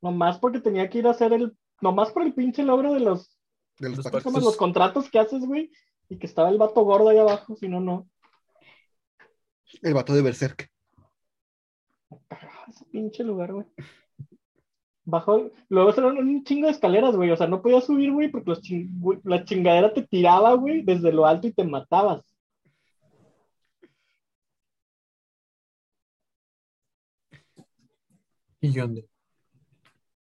nomás 0.00 0.38
porque 0.38 0.58
tenía 0.60 0.88
que 0.90 0.98
ir 0.98 1.06
a 1.06 1.10
hacer 1.10 1.32
el, 1.32 1.56
nomás 1.80 2.10
por 2.10 2.22
el 2.24 2.32
pinche 2.34 2.62
logro 2.64 2.92
de 2.94 3.00
los, 3.00 3.38
De 3.82 3.88
los 3.88 4.22
como 4.22 4.38
los 4.38 4.56
contratos 4.56 5.10
que 5.10 5.18
haces, 5.18 5.44
güey, 5.44 5.72
y 6.08 6.16
que 6.16 6.26
estaba 6.26 6.50
el 6.50 6.56
vato 6.56 6.82
gordo 6.82 7.08
ahí 7.08 7.18
abajo, 7.18 7.56
si 7.56 7.68
no, 7.68 7.80
no. 7.80 8.08
El 9.82 9.92
vato 9.92 10.14
de 10.14 10.22
Berserk. 10.22 10.70
ese 12.68 12.84
pinche 12.92 13.24
lugar, 13.24 13.52
güey. 13.52 13.66
Bajó, 15.04 15.50
luego 15.68 15.90
eran 15.90 16.16
un 16.16 16.44
chingo 16.44 16.66
de 16.66 16.72
escaleras, 16.72 17.16
güey. 17.16 17.32
O 17.32 17.36
sea, 17.36 17.48
no 17.48 17.60
podías 17.60 17.84
subir, 17.84 18.12
güey, 18.12 18.28
porque 18.30 18.50
los 18.50 18.62
ching- 18.62 18.88
güey, 19.00 19.18
la 19.24 19.44
chingadera 19.44 19.92
te 19.92 20.02
tiraba, 20.02 20.54
güey, 20.54 20.82
desde 20.82 21.12
lo 21.12 21.26
alto 21.26 21.48
y 21.48 21.52
te 21.52 21.64
matabas. 21.64 22.22
¿Y 28.60 28.72
yo 28.72 28.82
dónde? 28.82 29.08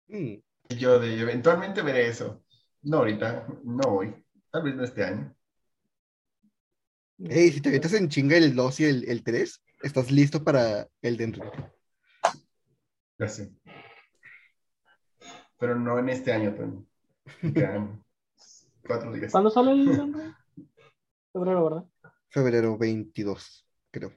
Mm. 0.08 0.38
Y 0.70 0.76
Yo 0.78 0.98
de 0.98 1.20
eventualmente 1.20 1.82
veré 1.82 2.08
eso. 2.08 2.42
No 2.82 2.98
ahorita, 2.98 3.46
no 3.64 3.82
hoy. 3.88 4.14
Tal 4.50 4.62
vez 4.62 4.74
no 4.74 4.84
este 4.84 5.04
año. 5.04 5.34
Ey, 7.18 7.52
si 7.52 7.60
te 7.60 7.70
metes 7.70 7.92
en 7.92 8.08
chinga 8.08 8.36
el 8.36 8.54
2 8.54 8.80
y 8.80 8.84
el, 8.84 9.08
el 9.08 9.22
3, 9.22 9.62
estás 9.82 10.10
listo 10.10 10.42
para 10.42 10.88
el 11.02 11.16
de 11.16 11.26
Ring. 11.26 11.52
Ya 13.18 13.28
sé. 13.28 13.52
Pero 15.58 15.78
no 15.78 15.98
en 15.98 16.08
este 16.08 16.32
año, 16.32 16.54
Tony. 16.54 16.86
Quedan 17.52 18.02
cuatro 18.86 19.12
días. 19.12 19.30
¿Cuándo 19.30 19.50
sale 19.50 19.72
el? 19.72 20.34
Febrero, 21.32 21.64
¿verdad? 21.64 21.84
Febrero 22.30 22.78
22, 22.78 23.66
creo. 23.90 24.12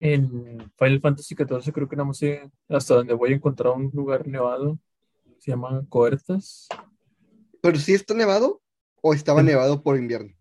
En 0.00 0.70
Final 0.76 1.00
Fantasy 1.00 1.34
XIV 1.34 1.72
creo 1.72 1.88
que 1.88 1.96
nada 1.96 2.06
más 2.06 2.18
sé 2.18 2.50
hasta 2.68 2.94
donde 2.94 3.14
voy 3.14 3.32
a 3.32 3.36
encontrar 3.36 3.72
un 3.72 3.90
lugar 3.94 4.28
nevado. 4.28 4.78
Se 5.38 5.50
llama 5.50 5.84
Coertas. 5.88 6.68
¿Pero 7.62 7.78
sí 7.78 7.94
está 7.94 8.14
nevado 8.14 8.60
o 9.02 9.14
estaba 9.14 9.40
Sí. 9.40 9.46
nevado 9.46 9.82
por 9.82 9.96
invierno? 9.96 10.32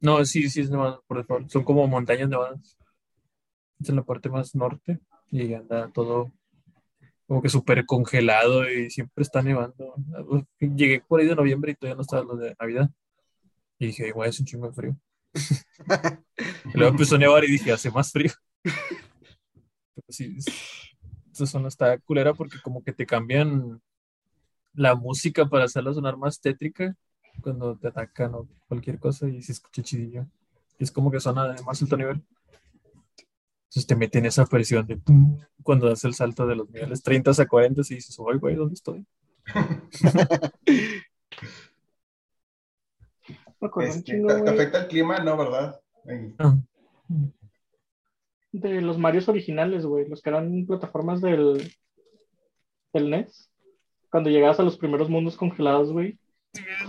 No, 0.00 0.24
sí, 0.24 0.48
sí 0.48 0.60
es 0.60 0.70
nevado, 0.70 1.02
por 1.06 1.18
default. 1.18 1.50
Son 1.50 1.64
como 1.64 1.86
montañas 1.88 2.28
nevadas. 2.28 2.76
Es 3.80 3.88
en 3.88 3.96
la 3.96 4.02
parte 4.04 4.28
más 4.28 4.54
norte 4.54 5.00
y 5.30 5.54
anda 5.54 5.90
todo 5.92 6.32
como 7.26 7.42
que 7.42 7.48
súper 7.50 7.84
congelado 7.84 8.68
y 8.70 8.88
siempre 8.90 9.22
está 9.22 9.42
nevando. 9.42 9.94
Llegué 10.60 11.00
por 11.06 11.20
ahí 11.20 11.26
de 11.26 11.34
noviembre 11.36 11.72
y 11.72 11.74
todavía 11.74 11.96
no 11.96 12.02
estaba 12.02 12.22
lo 12.24 12.36
de 12.36 12.56
Navidad. 12.58 12.90
Y 13.78 13.86
dije, 13.88 14.08
igual 14.08 14.28
es 14.30 14.40
un 14.40 14.46
chingo 14.46 14.68
de 14.68 14.72
frío. 14.74 14.96
Y 16.72 16.78
luego 16.78 16.92
empezó 16.92 17.16
a 17.16 17.18
nevar 17.18 17.42
y 17.44 17.50
dije, 17.52 17.72
hace 17.72 17.90
más 17.90 18.12
frío. 18.12 18.30
Pero 19.94 20.06
sí, 20.08 20.36
es- 20.38 20.46
esa 21.32 21.46
zona 21.46 21.68
está 21.68 21.98
culera 21.98 22.32
porque 22.34 22.56
como 22.62 22.82
que 22.82 22.92
te 22.92 23.06
cambian 23.06 23.80
la 24.78 24.94
música 24.94 25.46
para 25.46 25.64
hacerla 25.64 25.92
sonar 25.92 26.16
más 26.16 26.40
tétrica 26.40 26.94
cuando 27.42 27.76
te 27.76 27.88
atacan 27.88 28.34
o 28.34 28.48
cualquier 28.68 28.98
cosa 28.98 29.28
y 29.28 29.42
se 29.42 29.52
escucha 29.52 29.82
chidillo. 29.82 30.26
Y 30.78 30.84
es 30.84 30.92
como 30.92 31.10
que 31.10 31.20
suena 31.20 31.52
de 31.52 31.62
más 31.64 31.82
alto 31.82 31.96
nivel. 31.96 32.22
Entonces 33.64 33.86
te 33.86 33.96
meten 33.96 34.24
esa 34.24 34.46
presión 34.46 34.86
de 34.86 34.96
pum, 34.96 35.38
cuando 35.62 35.88
das 35.88 36.04
el 36.04 36.14
salto 36.14 36.46
de 36.46 36.56
los 36.56 36.70
niveles 36.70 37.02
30 37.02 37.30
a 37.30 37.46
40 37.46 37.80
y 37.80 37.94
dices, 37.96 38.16
oye, 38.18 38.38
güey, 38.38 38.54
¿dónde 38.54 38.74
estoy? 38.74 39.04
Este, 43.80 44.22
¿te, 44.22 44.50
afecta 44.50 44.82
el 44.82 44.86
clima? 44.86 45.18
No, 45.18 45.36
¿verdad? 45.36 45.80
Ah, 46.38 46.56
de 48.52 48.80
los 48.80 48.98
Marios 48.98 49.28
originales, 49.28 49.84
güey, 49.84 50.08
los 50.08 50.22
que 50.22 50.30
eran 50.30 50.64
plataformas 50.64 51.20
del, 51.20 51.74
del 52.92 53.10
NES. 53.10 53.47
Cuando 54.10 54.30
llegabas 54.30 54.58
a 54.60 54.62
los 54.62 54.76
primeros 54.78 55.08
mundos 55.08 55.36
congelados, 55.36 55.92
güey. 55.92 56.18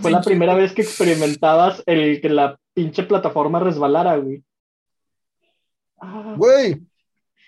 Fue 0.00 0.10
la 0.10 0.22
primera 0.22 0.54
vez 0.54 0.72
que 0.72 0.82
experimentabas 0.82 1.82
el 1.86 2.20
que 2.20 2.28
la 2.28 2.58
pinche 2.74 3.02
plataforma 3.02 3.60
resbalara, 3.60 4.16
güey. 4.16 4.42
Ah, 5.98 6.34
Güey, 6.36 6.80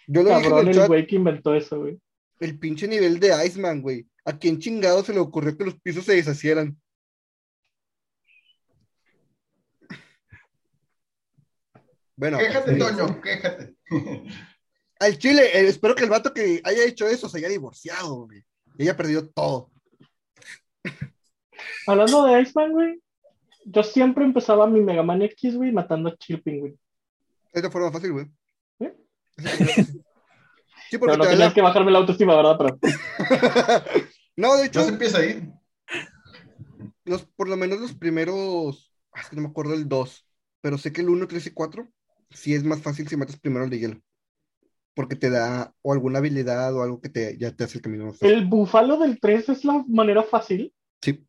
yo 0.07 0.23
lo 0.23 0.29
dije 0.29 0.43
en 0.43 0.51
cabrón, 0.51 0.61
el 0.61 0.69
el 0.69 0.75
chat, 0.75 0.89
güey 0.89 1.07
que 1.07 1.17
inventó 1.17 1.55
eso, 1.55 1.81
güey. 1.81 1.99
el 2.41 2.59
pinche 2.59 2.87
nivel 2.87 3.19
de 3.19 3.33
Iceman, 3.47 3.81
güey. 3.81 4.07
¿A 4.27 4.39
quién 4.39 4.59
chingado 4.59 5.03
se 5.03 5.15
le 5.15 5.21
ocurrió 5.21 5.57
que 5.57 5.65
los 5.65 5.81
pisos 5.81 6.05
se 6.05 6.15
deshacieran? 6.15 6.77
Bueno, 12.15 12.39
Quéjate, 12.39 12.73
sí. 12.75 12.79
Toño, 12.79 13.21
quéjate. 13.21 13.75
al 15.01 15.19
chile, 15.19 15.43
eh, 15.59 15.67
espero 15.67 15.95
que 15.95 16.05
el 16.05 16.11
vato 16.11 16.33
que 16.33 16.61
haya 16.63 16.85
hecho 16.85 17.09
eso 17.09 17.29
se 17.29 17.39
haya 17.39 17.49
divorciado, 17.49 18.27
güey. 18.27 18.45
Y 18.79 18.83
haya 18.83 18.97
perdido 18.97 19.29
todo. 19.29 19.71
Hablando 21.87 22.25
de 22.25 22.41
Iceman, 22.43 22.73
güey, 22.73 23.03
Yo 23.65 23.83
siempre 23.83 24.25
empezaba 24.25 24.67
mi 24.67 24.81
Mega 24.81 25.03
Man 25.03 25.23
X, 25.23 25.57
güey, 25.57 25.73
matando 25.73 26.09
a 26.09 26.17
Chill 26.17 26.43
Penguin. 26.43 26.79
Es 27.53 27.63
de 27.63 27.71
forma 27.71 27.93
fácil, 27.93 28.13
güey. 28.13 28.27
¿Eh? 28.81 28.95
Sí, 30.91 30.99
Pero 30.99 31.01
porque 31.01 31.17
no 31.17 31.23
te 31.23 31.29
da 31.29 31.31
tenías 31.33 31.39
la- 31.51 31.55
que 31.55 31.63
bajarme 31.63 31.91
la 31.93 31.99
autoestima, 31.99 32.37
¿verdad? 32.37 32.57
Pero 32.59 32.79
No, 34.37 34.53
de 34.57 34.59
No 34.59 34.65
hecho, 34.65 34.83
se 34.83 34.89
empieza 34.89 35.19
ahí. 35.19 35.53
los, 37.05 37.25
por 37.37 37.49
lo 37.49 37.57
menos 37.57 37.81
los 37.81 37.95
primeros. 37.95 38.93
ah, 39.13 39.21
Es 39.21 39.29
que 39.29 39.37
no 39.37 39.43
me 39.43 39.49
acuerdo 39.49 39.75
el 39.75 39.89
2. 39.89 40.27
Pero 40.61 40.79
sé 40.79 40.93
que 40.93 41.01
el 41.03 41.09
1, 41.11 41.27
3 41.29 41.47
y 41.47 41.51
4 41.51 41.89
sí 42.31 42.55
es 42.55 42.65
más 42.65 42.81
fácil 42.81 43.07
si 43.09 43.17
matas 43.17 43.39
primero 43.39 43.65
el 43.65 43.71
de 43.71 43.79
hielo. 43.79 44.01
Porque 44.95 45.17
te 45.17 45.31
da 45.31 45.73
o 45.83 45.93
alguna 45.93 46.19
habilidad 46.19 46.75
o 46.77 46.83
algo 46.83 47.01
que 47.01 47.09
te, 47.09 47.37
ya 47.39 47.51
te 47.55 47.65
hace 47.65 47.79
el 47.79 47.83
camino 47.83 48.07
más 48.07 48.19
fácil. 48.19 48.37
el 48.37 48.47
búfalo 48.47 48.99
del 48.99 49.19
3 49.21 49.49
es 49.49 49.65
la 49.65 49.83
manera 49.89 50.23
fácil. 50.23 50.73
Sí. 51.01 51.25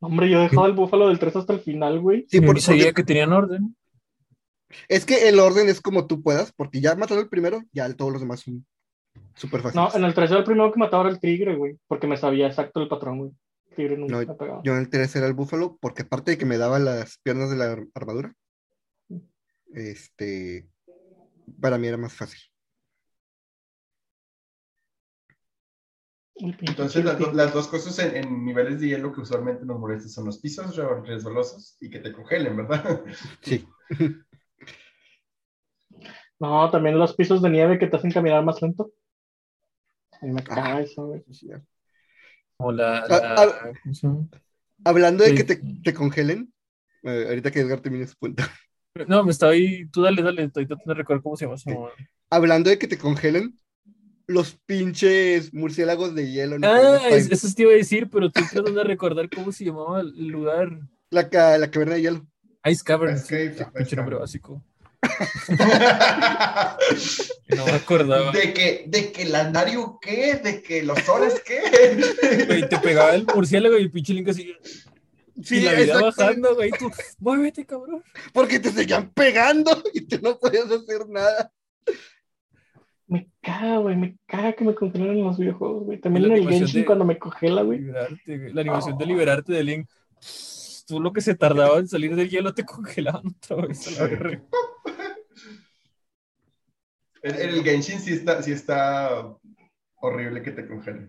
Hombre, 0.00 0.28
yo 0.28 0.40
he 0.40 0.42
dejado 0.42 0.66
el 0.66 0.72
búfalo 0.72 1.08
del 1.08 1.18
3 1.18 1.36
hasta 1.36 1.52
el 1.52 1.60
final, 1.60 2.00
güey. 2.00 2.26
Sí, 2.28 2.40
por- 2.40 2.60
sabía 2.60 2.86
porque- 2.86 2.94
que 3.02 3.04
tenían 3.04 3.32
orden. 3.32 3.76
es 4.88 5.06
que 5.06 5.28
el 5.28 5.38
orden 5.38 5.68
es 5.68 5.80
como 5.80 6.06
tú 6.08 6.22
puedas, 6.22 6.52
porque 6.52 6.80
ya 6.80 6.96
matando 6.96 7.22
el 7.22 7.28
primero, 7.28 7.62
ya 7.72 7.92
todos 7.94 8.10
los 8.12 8.20
demás 8.20 8.40
son 8.40 8.66
súper 9.36 9.60
fáciles. 9.62 9.92
No, 9.92 9.96
en 9.96 10.04
el 10.04 10.12
3 10.12 10.30
era 10.30 10.40
el 10.40 10.44
primero 10.44 10.72
que 10.72 10.80
mataba 10.80 11.04
era 11.04 11.12
el 11.12 11.20
tigre, 11.20 11.54
güey. 11.54 11.78
Porque 11.86 12.08
me 12.08 12.16
sabía 12.16 12.48
exacto 12.48 12.82
el 12.82 12.88
patrón, 12.88 13.18
güey. 13.18 13.30
El 13.70 13.76
tigre 13.76 13.96
nunca 13.96 14.12
No, 14.12 14.18
me 14.26 14.34
pegaba. 14.34 14.60
Yo 14.64 14.72
en 14.72 14.78
el 14.80 14.88
3 14.90 15.14
era 15.14 15.26
el 15.28 15.34
búfalo, 15.34 15.78
porque 15.80 16.02
aparte 16.02 16.32
de 16.32 16.38
que 16.38 16.46
me 16.46 16.58
daba 16.58 16.80
las 16.80 17.18
piernas 17.22 17.48
de 17.50 17.56
la 17.56 17.72
ar- 17.72 17.86
armadura, 17.94 18.34
este, 19.72 20.66
para 21.60 21.78
mí 21.78 21.86
era 21.86 21.96
más 21.96 22.12
fácil. 22.12 22.40
Entonces, 26.36 27.04
las, 27.04 27.16
Chill 27.16 27.26
do- 27.26 27.32
las 27.32 27.54
dos 27.54 27.68
cosas 27.68 27.96
en, 28.00 28.16
en 28.16 28.44
niveles 28.44 28.80
de 28.80 28.88
hielo 28.88 29.12
que 29.12 29.20
usualmente 29.20 29.64
nos 29.64 29.78
molestan 29.78 30.10
son 30.10 30.24
los 30.26 30.38
pisos 30.38 30.74
re- 30.76 31.00
resbalosos 31.02 31.76
y 31.80 31.88
que 31.90 32.00
te 32.00 32.12
congelen, 32.12 32.56
¿verdad? 32.56 33.02
Sí. 33.40 33.66
No, 36.40 36.68
también 36.70 36.98
los 36.98 37.14
pisos 37.14 37.40
de 37.40 37.48
nieve 37.48 37.78
que 37.78 37.86
te 37.86 37.96
hacen 37.96 38.10
caminar 38.10 38.44
más 38.44 38.60
lento. 38.60 38.92
A 40.20 40.26
mí 40.26 40.32
me 40.32 40.42
caga 40.42 40.76
Ah. 40.76 40.80
eso. 40.82 41.12
O 42.56 42.72
la. 42.72 42.98
Ah, 42.98 43.06
la- 43.08 43.34
ah. 43.38 43.72
Hablando 44.84 45.24
de 45.24 45.30
Sí. 45.30 45.36
que 45.36 45.44
te, 45.44 45.62
te 45.82 45.94
congelen, 45.94 46.52
eh, 47.04 47.26
ahorita 47.28 47.50
que 47.50 47.60
Edgar 47.60 47.80
termine 47.80 48.06
su 48.06 48.16
punto. 48.16 48.42
No, 49.08 49.24
me 49.24 49.30
estaba 49.30 49.52
ahí. 49.52 49.88
Tú 49.90 50.02
dale, 50.02 50.22
dale. 50.22 50.44
Estoy 50.44 50.66
tratando 50.66 50.92
de 50.92 50.98
recordar 50.98 51.22
cómo 51.22 51.36
se 51.36 51.46
llama 51.46 51.56
Sí. 51.56 51.70
Hablando 52.30 52.68
de 52.68 52.78
que 52.78 52.88
te 52.88 52.98
congelen, 52.98 53.58
los 54.26 54.56
pinches 54.66 55.52
murciélagos 55.52 56.14
de 56.14 56.30
hielo. 56.30 56.56
en 56.56 56.64
Ah, 56.64 57.08
es- 57.10 57.30
eso 57.30 57.48
te 57.54 57.62
iba 57.62 57.72
a 57.72 57.76
decir, 57.76 58.08
pero 58.10 58.26
estoy 58.26 58.44
tratando 58.50 58.80
de 58.80 58.84
recordar 58.84 59.28
cómo 59.28 59.52
se 59.52 59.64
llamaba 59.64 60.00
el 60.00 60.28
lugar. 60.28 60.68
La, 61.10 61.28
ca- 61.28 61.58
la 61.58 61.70
caverna 61.70 61.94
de 61.94 62.02
hielo. 62.02 62.26
Ice 62.66 62.82
Cavern. 62.82 63.16
Ice 63.16 63.26
Cave, 63.28 63.54
sí, 63.54 63.62
Ice 63.62 63.70
pinche 63.74 63.96
nombre 63.96 64.16
básico. 64.16 64.62
No 67.48 67.64
me 67.66 67.72
acordaba. 67.72 68.32
de 68.32 68.52
que, 68.54 68.84
de 68.86 69.12
que 69.12 69.22
el 69.22 69.34
andario 69.34 69.98
qué, 70.00 70.36
de 70.42 70.62
que 70.62 70.82
los 70.82 70.98
soles 71.00 71.42
qué. 71.44 72.44
Güey, 72.46 72.68
te 72.68 72.78
pegaba 72.78 73.14
el 73.14 73.26
murciélago 73.26 73.78
y 73.78 73.82
el 73.82 73.90
pinche 73.90 74.14
Link 74.14 74.28
así. 74.28 74.54
y 75.36 75.60
la 75.60 75.72
vida 75.74 76.00
bajando, 76.00 76.54
güey. 76.54 76.70
Tú, 76.78 76.90
muévete, 77.18 77.64
cabrón. 77.66 78.02
Porque 78.32 78.58
te 78.58 78.70
seguían 78.72 79.10
pegando 79.12 79.82
y 79.92 80.02
tú 80.02 80.18
no 80.22 80.38
podías 80.38 80.66
hacer 80.70 81.08
nada. 81.08 81.52
Me 83.06 83.28
caga, 83.42 83.78
güey. 83.78 83.96
Me 83.96 84.16
caga 84.26 84.52
que 84.54 84.64
me 84.64 84.74
congelan 84.74 85.10
en 85.10 85.24
los 85.24 85.38
videojuegos, 85.38 85.84
güey. 85.84 86.00
También 86.00 86.24
Y 86.24 86.26
en 86.28 86.32
el 86.34 86.48
Genshin 86.48 86.80
de- 86.80 86.86
cuando 86.86 87.04
me 87.04 87.18
congela, 87.18 87.62
güey. 87.62 87.80
Liberarte, 87.80 88.38
güey. 88.38 88.52
La 88.52 88.60
animación 88.62 88.96
de 88.98 89.06
liberarte 89.06 89.52
de 89.52 89.64
Link. 89.64 89.88
Tú 90.86 91.00
lo 91.00 91.12
que 91.12 91.20
se 91.20 91.34
tardaba 91.34 91.78
en 91.78 91.88
salir 91.88 92.14
del 92.16 92.28
hielo 92.30 92.52
te 92.54 92.64
congelaban 92.64 93.22
otra 93.26 93.66
vez. 93.66 93.86
a 93.98 94.02
la 94.02 94.08
verga. 94.10 94.42
En, 97.22 97.34
en 97.40 97.48
el 97.50 97.62
Genshin 97.64 98.00
sí 98.00 98.12
está, 98.12 98.42
sí 98.42 98.52
está 98.52 99.34
horrible 99.96 100.42
que 100.42 100.50
te 100.50 100.66
congelen. 100.66 101.08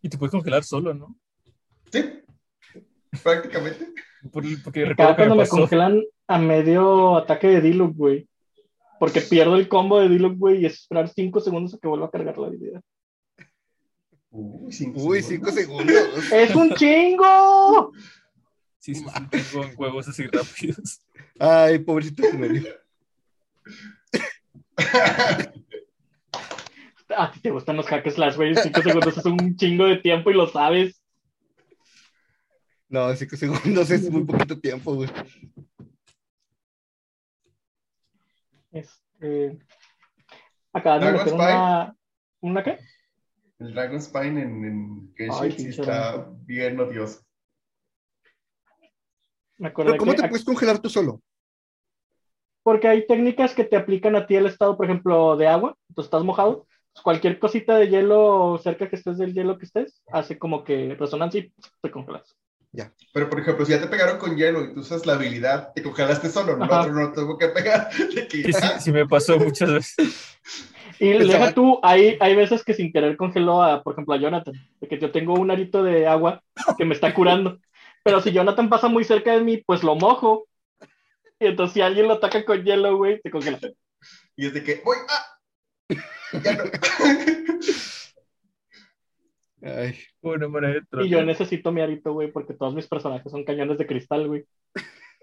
Y 0.00 0.08
te 0.08 0.16
puedes 0.18 0.30
congelar 0.30 0.62
solo, 0.62 0.94
¿no? 0.94 1.16
Sí, 1.90 2.22
prácticamente. 3.22 3.86
Por- 4.32 4.44
porque 4.62 4.80
Me 4.80 4.86
recuerdo 4.90 5.16
que 5.16 5.22
me 5.22 5.26
cuando 5.28 5.34
me 5.36 5.42
pasó. 5.42 5.56
congelan 5.56 6.02
a 6.28 6.38
medio 6.38 7.16
ataque 7.16 7.48
de 7.48 7.60
Diluc, 7.60 7.96
güey. 7.96 8.28
Porque 8.98 9.20
pierdo 9.20 9.56
el 9.56 9.68
combo 9.68 10.00
de 10.00 10.08
Diluc, 10.08 10.38
güey, 10.38 10.62
y 10.62 10.66
es 10.66 10.74
esperar 10.74 11.08
5 11.08 11.40
segundos 11.40 11.74
a 11.74 11.78
que 11.78 11.88
vuelva 11.88 12.06
a 12.06 12.10
cargar 12.10 12.38
la 12.38 12.46
habilidad. 12.46 12.80
Uy, 14.30 14.72
cinco 14.72 15.00
Uy, 15.00 15.22
segundos. 15.22 15.54
cinco 15.54 15.86
segundos. 15.86 16.32
¡Es 16.32 16.54
un 16.54 16.74
chingo! 16.74 17.92
Sí, 18.78 18.94
sí, 18.94 19.04
sí, 19.04 19.26
tengo 19.30 19.64
en 19.64 19.74
juegos 19.74 20.08
así 20.08 20.26
rápidos. 20.26 21.02
Ay, 21.38 21.78
pobrecito 21.78 22.22
Temerio. 22.22 22.64
A 27.16 27.30
ti 27.32 27.40
te 27.40 27.50
gustan 27.50 27.76
los 27.76 27.86
hack 27.86 28.10
slash, 28.10 28.36
güey. 28.36 28.54
5 28.54 28.82
segundos 28.82 29.16
es 29.16 29.24
un 29.24 29.56
chingo 29.56 29.86
de 29.86 29.96
tiempo 29.96 30.30
y 30.30 30.34
lo 30.34 30.46
sabes. 30.48 31.02
No, 32.88 33.12
cinco 33.16 33.36
segundos 33.36 33.90
es 33.90 34.08
muy 34.10 34.24
poquito 34.24 34.58
tiempo, 34.60 34.94
güey. 34.94 35.08
Este. 38.76 39.18
De 39.18 39.62
meter 40.74 41.28
Spy. 41.28 41.34
una. 41.34 41.96
¿Una 42.40 42.62
qué? 42.62 42.78
El 43.58 43.72
Dragon 43.72 44.00
Spine 44.00 44.42
en, 44.42 44.64
en 44.64 45.14
Genshin 45.16 45.72
sí 45.72 45.80
está 45.80 46.28
bien 46.44 46.78
odioso. 46.78 47.22
Me 49.56 49.68
acuerdo 49.68 49.92
Pero 49.92 50.00
¿cómo 50.00 50.12
que. 50.12 50.22
te 50.22 50.28
puedes 50.28 50.44
congelar 50.44 50.78
tú 50.78 50.90
solo? 50.90 51.22
Porque 52.62 52.88
hay 52.88 53.06
técnicas 53.06 53.54
que 53.54 53.64
te 53.64 53.76
aplican 53.76 54.14
a 54.16 54.26
ti 54.26 54.34
el 54.34 54.46
estado, 54.46 54.76
por 54.76 54.84
ejemplo, 54.84 55.36
de 55.38 55.46
agua. 55.46 55.74
Tú 55.94 56.02
estás 56.02 56.22
mojado. 56.22 56.66
pues 56.92 57.02
cualquier 57.02 57.38
cosita 57.38 57.78
de 57.78 57.88
hielo 57.88 58.58
cerca 58.62 58.90
que 58.90 58.96
estés 58.96 59.16
del 59.16 59.32
hielo 59.32 59.56
que 59.56 59.64
estés, 59.64 60.02
hace 60.12 60.38
como 60.38 60.64
que 60.64 60.94
resonancia 60.98 61.40
y 61.40 61.52
te 61.80 61.90
congelas. 61.90 62.36
Pero, 63.12 63.30
por 63.30 63.40
ejemplo, 63.40 63.64
si 63.64 63.72
ya 63.72 63.80
te 63.80 63.86
pegaron 63.88 64.18
con 64.18 64.36
hielo 64.36 64.62
y 64.64 64.74
tú 64.74 64.80
usas 64.80 65.06
la 65.06 65.14
habilidad, 65.14 65.72
te 65.74 65.82
congelaste 65.82 66.28
solo, 66.28 66.56
no, 66.56 66.64
otro 66.64 66.92
no 66.92 67.12
tuvo 67.12 67.38
que 67.38 67.48
pegar. 67.48 67.88
De 68.14 68.28
que, 68.28 68.42
Sí, 68.42 68.52
sí, 68.52 68.66
sí 68.80 68.92
me 68.92 69.06
pasó 69.06 69.38
muchas 69.38 69.72
veces. 69.72 70.38
Y 70.98 71.12
Pensaba- 71.12 71.38
deja 71.46 71.52
tú, 71.54 71.78
hay, 71.82 72.16
hay 72.20 72.34
veces 72.34 72.62
que 72.64 72.74
sin 72.74 72.92
querer 72.92 73.16
congeló 73.16 73.62
a, 73.62 73.82
por 73.82 73.94
ejemplo, 73.94 74.14
a 74.14 74.18
Jonathan, 74.18 74.54
de 74.80 74.88
que 74.88 74.98
yo 74.98 75.10
tengo 75.12 75.34
un 75.34 75.50
arito 75.50 75.82
de 75.82 76.06
agua 76.06 76.42
que 76.78 76.84
me 76.84 76.94
está 76.94 77.12
curando. 77.14 77.58
Pero 78.02 78.20
si 78.22 78.32
Jonathan 78.32 78.68
pasa 78.68 78.88
muy 78.88 79.04
cerca 79.04 79.32
de 79.32 79.40
mí, 79.40 79.58
pues 79.58 79.82
lo 79.82 79.94
mojo. 79.96 80.46
Y 81.38 81.46
entonces 81.46 81.74
si 81.74 81.80
alguien 81.82 82.08
lo 82.08 82.14
ataca 82.14 82.44
con 82.44 82.64
hielo, 82.64 82.96
güey, 82.96 83.20
te 83.20 83.30
congela. 83.30 83.58
Y 84.36 84.46
es 84.46 84.54
de 84.54 84.62
que, 84.62 84.80
voy, 84.84 84.96
ah, 85.08 85.38
ya 86.42 86.52
no. 86.54 86.64
Ay, 89.66 89.96
manera 90.22 90.80
de 90.90 91.04
Y 91.04 91.08
yo 91.08 91.24
necesito 91.24 91.72
mi 91.72 91.80
arito, 91.80 92.12
güey, 92.12 92.30
porque 92.30 92.54
todos 92.54 92.74
mis 92.74 92.86
personajes 92.86 93.30
son 93.30 93.44
cañones 93.44 93.78
de 93.78 93.86
cristal, 93.86 94.28
güey. 94.28 94.44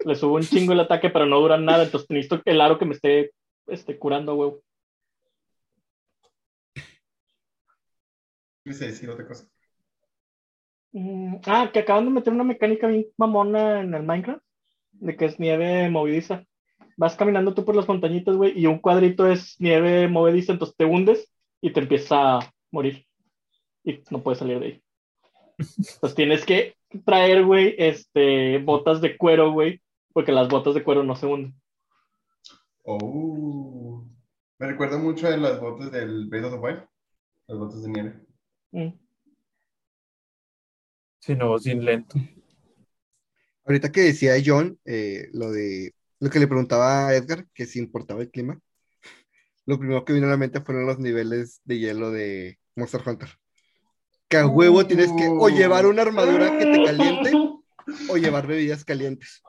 Le 0.04 0.14
subo 0.14 0.34
un 0.34 0.42
chingo 0.42 0.72
el 0.72 0.80
ataque, 0.80 1.08
pero 1.08 1.24
no 1.24 1.40
duran 1.40 1.64
nada, 1.64 1.84
entonces 1.84 2.10
necesito 2.10 2.42
el 2.44 2.60
aro 2.60 2.78
que 2.78 2.84
me 2.84 2.94
esté 2.94 3.32
este, 3.66 3.98
curando, 3.98 4.34
güey. 4.34 4.52
Quise 8.64 8.86
decir 8.86 9.08
otra 9.08 9.26
cosa. 9.26 9.46
Mm, 10.92 11.36
ah, 11.46 11.70
que 11.72 11.80
acaban 11.80 12.04
de 12.04 12.10
meter 12.10 12.32
una 12.32 12.44
mecánica 12.44 12.86
bien 12.86 13.06
mamona 13.16 13.80
en 13.80 13.94
el 13.94 14.02
Minecraft, 14.02 14.42
de 14.92 15.16
que 15.16 15.24
es 15.24 15.40
nieve 15.40 15.88
movediza. 15.90 16.44
Vas 16.96 17.16
caminando 17.16 17.54
tú 17.54 17.64
por 17.64 17.74
las 17.74 17.88
montañitas, 17.88 18.36
güey, 18.36 18.58
y 18.58 18.66
un 18.66 18.78
cuadrito 18.78 19.26
es 19.26 19.56
nieve 19.58 20.06
movediza, 20.08 20.52
entonces 20.52 20.76
te 20.76 20.84
hundes 20.84 21.32
y 21.60 21.72
te 21.72 21.80
empieza 21.80 22.36
a 22.36 22.52
morir. 22.70 23.06
Y 23.84 24.02
no 24.10 24.22
puedes 24.22 24.38
salir 24.38 24.58
de 24.58 24.66
ahí. 24.66 24.82
Entonces 25.58 26.14
tienes 26.14 26.44
que 26.44 26.76
traer, 27.04 27.44
güey, 27.44 27.74
este, 27.78 28.58
botas 28.58 29.00
de 29.00 29.16
cuero, 29.16 29.52
güey, 29.52 29.80
porque 30.12 30.32
las 30.32 30.48
botas 30.48 30.74
de 30.74 30.82
cuero 30.82 31.02
no 31.02 31.14
se 31.14 31.26
hunden. 31.26 31.54
Oh. 32.84 34.04
Me 34.58 34.66
recuerda 34.66 34.98
mucho 34.98 35.26
a 35.26 35.36
las 35.36 35.60
botas 35.60 35.90
del 35.90 36.26
Breath 36.28 36.44
of 36.44 36.52
the 36.54 36.58
Wild. 36.58 36.84
Las 37.46 37.58
botas 37.58 37.82
de 37.82 37.88
nieve. 37.88 38.20
Mm. 38.72 38.98
Sí, 41.20 41.34
no, 41.34 41.58
sin 41.58 41.84
lento. 41.84 42.18
ahorita 43.64 43.90
que 43.90 44.02
decía 44.02 44.34
John, 44.44 44.78
eh, 44.84 45.28
lo 45.32 45.50
de 45.50 45.94
lo 46.20 46.30
que 46.30 46.38
le 46.38 46.46
preguntaba 46.46 47.08
a 47.08 47.14
Edgar, 47.14 47.46
que 47.54 47.66
si 47.66 47.78
importaba 47.78 48.22
el 48.22 48.30
clima, 48.30 48.58
lo 49.66 49.78
primero 49.78 50.04
que 50.04 50.12
vino 50.12 50.26
a 50.26 50.30
la 50.30 50.36
mente 50.36 50.60
fueron 50.60 50.86
los 50.86 50.98
niveles 50.98 51.60
de 51.64 51.78
hielo 51.78 52.10
de 52.10 52.58
Monster 52.76 53.02
Hunter. 53.06 53.28
Que 54.34 54.40
a 54.40 54.46
huevo 54.48 54.84
tienes 54.84 55.12
que 55.12 55.28
o 55.28 55.48
llevar 55.48 55.86
una 55.86 56.02
armadura 56.02 56.58
que 56.58 56.66
te 56.66 56.84
caliente 56.84 57.32
o 58.08 58.16
llevar 58.16 58.48
bebidas 58.48 58.84
calientes. 58.84 59.44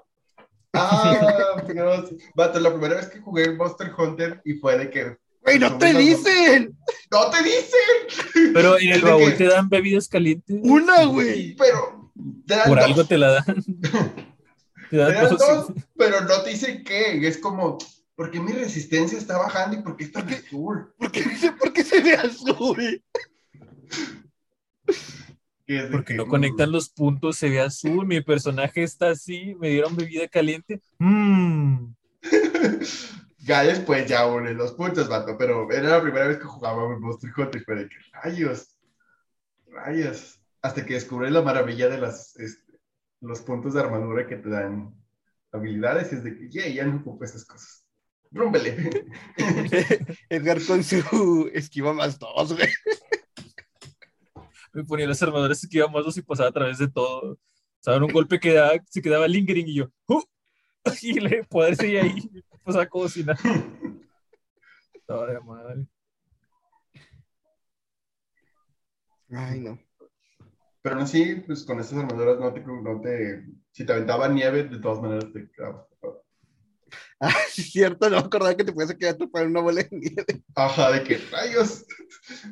Ah, 0.74 1.64
no, 1.74 2.06
sí. 2.06 2.18
Vato, 2.36 2.60
la 2.60 2.70
primera 2.70 2.98
vez 2.98 3.08
que 3.08 3.20
jugué 3.20 3.52
Monster 3.56 3.92
Hunter 3.98 4.44
y 4.46 4.54
fue 4.54 4.78
de 4.78 4.92
que. 4.92 5.18
¡Güey, 5.42 5.58
no 5.58 5.76
te 5.80 5.92
dicen! 5.96 6.78
¡No 7.12 7.32
te 7.32 7.42
dicen! 7.42 8.52
Pero 8.54 8.78
en 8.78 8.92
el 8.92 9.02
baúl 9.02 9.32
que- 9.32 9.38
te 9.38 9.46
dan 9.46 9.70
bebidas 9.70 10.08
calientes. 10.08 10.56
¡Una, 10.62 11.06
güey! 11.06 11.56
Pero. 11.56 12.12
te 12.46 12.56
dan 12.56 12.68
Por 12.68 12.78
dos. 12.78 12.86
algo 12.86 13.06
te 13.06 13.18
la 13.18 13.32
dan. 13.32 13.64
Te 14.92 14.98
da 14.98 15.08
Te 15.08 15.14
dan 15.16 15.30
dos. 15.30 15.40
dos, 15.40 15.68
pero 15.98 16.22
no 16.22 16.44
te 16.44 16.52
dice 16.52 16.84
qué. 16.84 17.28
Es 17.28 17.40
como, 17.40 17.80
¿por 18.16 18.30
qué 18.30 18.40
mi 18.40 18.52
resistencia 18.52 19.18
está 19.18 19.36
bajando 19.40 19.78
y 19.78 19.82
por 19.82 19.98
qué 19.98 20.04
está 20.04 20.20
en 20.20 20.30
azul? 20.30 20.94
¿Por 21.00 21.12
qué, 21.12 21.24
¿Por 21.60 21.74
qué 21.74 21.84
se 21.84 22.02
ve 22.02 22.14
azul? 22.14 23.02
Porque 25.92 26.14
que, 26.14 26.14
no 26.16 26.26
mm, 26.26 26.30
conectan 26.30 26.72
los 26.72 26.90
puntos, 26.90 27.38
se 27.38 27.50
ve 27.50 27.60
azul, 27.60 28.06
mi 28.06 28.22
personaje 28.22 28.84
está 28.84 29.10
así, 29.10 29.56
me 29.60 29.70
dieron 29.70 29.96
bebida 29.96 30.28
caliente. 30.28 30.82
Mmm. 31.00 31.94
Ya 33.46 33.62
después 33.62 34.08
ya 34.08 34.26
une 34.26 34.56
los 34.56 34.74
puntos, 34.74 35.08
vato, 35.08 35.38
pero 35.38 35.72
era 35.72 35.90
la 35.90 36.02
primera 36.02 36.28
vez 36.28 36.40
que 36.40 36.46
jugaba 36.46 36.88
un 36.88 37.00
Monster 37.00 37.30
Hunter, 37.38 37.64
fue 37.64 37.76
de 37.76 37.88
que 37.88 37.96
rayos, 38.12 38.76
rayos, 39.68 40.42
hasta 40.64 40.84
que 40.84 40.96
descubrí 40.96 41.30
la 41.30 41.44
maravilla 41.44 41.88
de 41.88 42.00
las, 42.00 42.36
este, 42.38 42.80
los 43.22 43.42
puntos 43.42 43.76
de 43.76 43.82
armadura 43.82 44.26
que 44.26 44.38
te 44.38 44.50
dan 44.50 44.96
habilidades, 45.52 46.12
y 46.12 46.16
es 46.16 46.24
de 46.24 46.36
que, 46.36 46.50
yeah, 46.50 46.68
ya 46.70 46.86
no 46.86 46.98
ocupo 46.98 47.24
esas 47.24 47.46
cosas. 47.46 47.86
Rúmbele. 48.32 49.06
Edgar 50.30 50.60
con 50.66 50.84
su 50.84 51.50
esquiva 51.54 51.94
más 51.94 52.18
dos, 52.18 52.54
güey. 52.54 52.70
Me 54.76 54.84
ponía 54.84 55.08
las 55.08 55.24
armaduras 55.24 55.66
que 55.70 55.78
iba 55.78 55.88
más 55.88 56.04
dos 56.04 56.18
y 56.18 56.22
pasaba 56.22 56.50
a 56.50 56.52
través 56.52 56.78
de 56.78 56.90
todo. 56.90 57.32
O 57.32 57.40
sea, 57.80 57.98
un 57.98 58.12
golpe 58.12 58.40
que 58.40 58.54
daba- 58.54 58.82
se 58.90 59.02
quedaba 59.02 59.28
lingering 59.28 59.68
y 59.70 59.76
yo, 59.76 59.86
¡uh! 60.08 60.22
Y 61.02 61.20
le 61.20 61.44
poder 61.46 61.76
seguir 61.78 62.02
ahí, 62.02 62.30
pasaba 62.64 62.86
como 62.86 63.08
si 63.08 63.24
nada. 63.24 63.40
Madre, 65.08 65.40
madre. 65.42 65.88
Ay, 69.32 69.60
no. 69.62 69.80
Pero 70.82 70.96
no 70.96 71.08
sí, 71.08 71.44
pues 71.48 71.64
con 71.64 71.80
esas 71.80 72.00
armaduras 72.00 72.40
no 72.40 72.54
te, 72.54 72.60
no 72.62 73.02
te, 73.02 73.46
si 73.72 73.86
te 73.86 73.94
aventaba 73.94 74.28
nieve, 74.28 74.64
de 74.66 74.80
todas 74.80 75.00
maneras 75.02 75.32
te 75.32 75.50
quedaba. 75.52 75.88
Ah, 77.20 77.34
sí, 77.50 77.62
es 77.62 77.72
cierto, 77.72 78.10
no 78.10 78.18
me 78.18 78.24
acordaba 78.24 78.56
que 78.56 78.64
te 78.64 78.74
puedes 78.74 78.94
quedar 78.96 79.16
atrapado 79.16 79.46
en 79.46 79.52
una 79.52 79.62
bola 79.62 79.82
de 79.82 79.90
nieve. 79.92 80.44
Ajá, 80.54 80.92
de 80.92 81.04
que 81.04 81.18
rayos. 81.18 81.86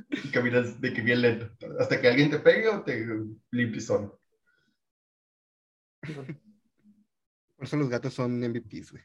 Y 0.10 0.32
caminas 0.32 0.80
de 0.80 0.94
que 0.94 1.02
bien 1.02 1.22
lento. 1.22 1.50
Hasta 1.80 2.00
que 2.00 2.08
alguien 2.08 2.32
te 2.32 2.40
pegue 2.40 2.70
o 2.70 2.82
te 2.82 3.06
limpies 3.52 3.86
solo. 3.86 4.20
Por 6.02 7.66
eso 7.68 7.78
los 7.78 7.90
gatos 7.90 8.14
son 8.14 8.42
MVPs, 8.42 8.92
güey. 8.92 9.04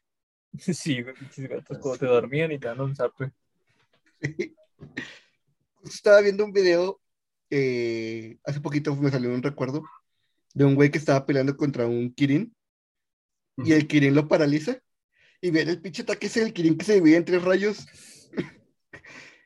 Sí, 0.58 1.02
güey, 1.02 1.14
gatos, 1.48 1.78
como 1.78 1.96
te 1.96 2.06
dormían 2.06 2.52
y 2.52 2.58
te 2.58 2.68
dan 2.68 2.80
un 2.80 2.94
zape. 2.94 3.32
Estaba 5.84 6.20
viendo 6.20 6.44
un 6.44 6.52
video, 6.52 7.00
eh, 7.50 8.38
hace 8.44 8.60
poquito 8.60 8.94
me 8.96 9.10
salió 9.10 9.32
un 9.32 9.42
recuerdo 9.42 9.84
de 10.54 10.64
un 10.64 10.74
güey 10.74 10.90
que 10.90 10.98
estaba 10.98 11.24
peleando 11.24 11.56
contra 11.56 11.86
un 11.86 12.12
Kirin 12.12 12.54
y 13.58 13.72
el 13.72 13.86
Kirin 13.86 14.14
lo 14.14 14.28
paraliza 14.28 14.80
y 15.40 15.50
ver 15.50 15.68
el 15.68 15.80
pinche 15.80 16.02
ataque 16.02 16.26
ese 16.26 16.40
del 16.40 16.52
Kirin 16.52 16.76
que 16.76 16.84
se 16.84 16.94
divide 16.94 17.16
en 17.16 17.24
tres 17.24 17.42
rayos 17.42 17.86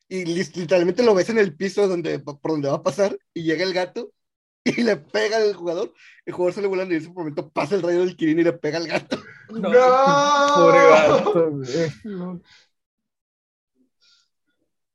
y 0.09 0.25
literalmente 0.27 1.03
lo 1.03 1.15
ves 1.15 1.31
en 1.31 1.39
el 1.39 1.57
piso 1.57 1.89
donde, 1.89 2.19
por 2.19 2.39
donde 2.43 2.69
va 2.69 2.77
a 2.77 2.83
pasar 2.83 3.17
y 3.33 3.45
llega 3.45 3.65
el 3.65 3.73
gato 3.73 4.13
y 4.65 4.83
le 4.83 4.97
pega 4.97 5.39
al 5.39 5.55
jugador, 5.55 5.93
el 6.27 6.35
jugador 6.35 6.55
se 6.55 6.63
le 6.63 6.69
vuela 6.69 6.85
y 6.85 6.87
en 6.89 6.93
ese 6.93 7.09
momento 7.11 7.51
pasa 7.51 7.75
el 7.75 7.83
rayo 7.83 8.01
del 8.01 8.17
Kirin 8.17 8.39
y 8.39 8.45
le 8.45 8.53
pega 8.53 8.79
al 8.79 8.87
gato. 8.87 9.17
¡No! 9.51 9.71
Pobre 10.55 10.89
gato, 10.89 11.51
güey. 11.51 11.93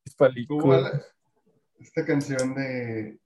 Es 0.06 0.16
palico. 0.16 0.58
¿Cómo 0.58 0.74
va 0.74 0.82
la- 0.82 1.02
esta 1.80 2.06
canción 2.06 2.56
de 2.56 3.20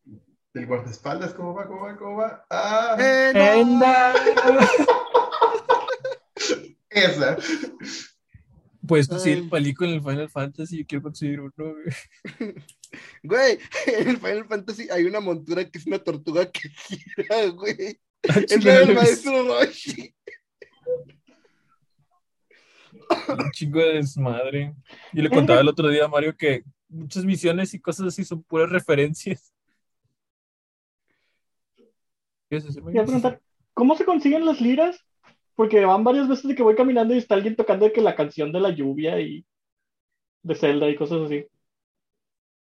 del 0.53 0.65
guardaespaldas? 0.65 1.33
¿Cómo 1.33 1.53
va? 1.53 1.67
¿Cómo 1.67 1.81
va? 1.81 1.97
¿Cómo 1.97 2.15
va? 2.17 2.45
¡Ah! 2.49 2.97
¡Eh, 2.99 3.63
no! 3.65 4.61
Esa. 6.91 7.37
Puedes 8.85 9.07
conseguir 9.07 9.37
el 9.39 9.49
palico 9.49 9.85
en 9.85 9.91
el 9.91 10.01
Final 10.01 10.29
Fantasy. 10.29 10.79
Yo 10.79 10.85
quiero 10.87 11.03
conseguir 11.03 11.39
uno, 11.39 11.51
güey. 11.57 11.85
Güey, 13.23 13.57
en 13.87 14.09
el 14.09 14.17
Final 14.17 14.45
Fantasy 14.47 14.89
hay 14.91 15.05
una 15.05 15.21
montura 15.21 15.63
que 15.63 15.77
es 15.77 15.87
una 15.87 15.99
tortuga 15.99 16.51
que 16.51 16.67
gira, 16.69 17.45
güey. 17.51 17.97
Ah, 18.27 18.41
Es 18.49 18.65
la 18.65 18.79
del 18.79 18.95
maestro 18.95 19.43
Roshi. 19.43 20.13
Un 23.29 23.51
chingo 23.51 23.79
de 23.79 23.93
desmadre. 23.93 24.75
Yo 25.13 25.23
le 25.23 25.29
contaba 25.29 25.61
el 25.61 25.69
otro 25.69 25.87
día 25.87 26.03
a 26.03 26.09
Mario 26.09 26.35
que 26.35 26.63
muchas 26.89 27.23
misiones 27.23 27.73
y 27.73 27.79
cosas 27.79 28.07
así 28.07 28.25
son 28.25 28.43
puras 28.43 28.69
referencias. 28.69 29.53
¿Qué 32.49 32.57
es 32.57 32.65
eso, 32.65 32.81
¿cómo 33.73 33.95
se 33.95 34.03
consiguen 34.03 34.45
las 34.45 34.59
liras? 34.59 35.05
Porque 35.55 35.83
van 35.85 36.03
varias 36.03 36.27
veces 36.27 36.47
de 36.47 36.55
que 36.55 36.63
voy 36.63 36.75
caminando 36.75 37.13
y 37.13 37.17
está 37.17 37.35
alguien 37.35 37.55
tocando 37.55 37.85
de 37.85 37.91
que 37.93 38.01
la 38.01 38.15
canción 38.15 38.51
de 38.51 38.59
la 38.59 38.69
lluvia 38.69 39.19
y 39.19 39.45
de 40.43 40.55
Zelda 40.55 40.89
y 40.89 40.95
cosas 40.95 41.21
así. 41.21 41.45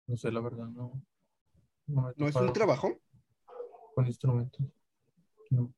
No 0.07 0.17
sé, 0.17 0.31
la 0.33 0.41
verdad, 0.41 0.67
no. 0.69 0.93
No, 1.89 2.03
me 2.03 2.11
he 2.11 2.15
¿No 2.17 2.29
es 2.29 2.37
un 2.37 2.53
trabajo? 2.53 2.97
con 3.95 4.07
instrumentos. 4.07 4.65
No. 5.51 5.73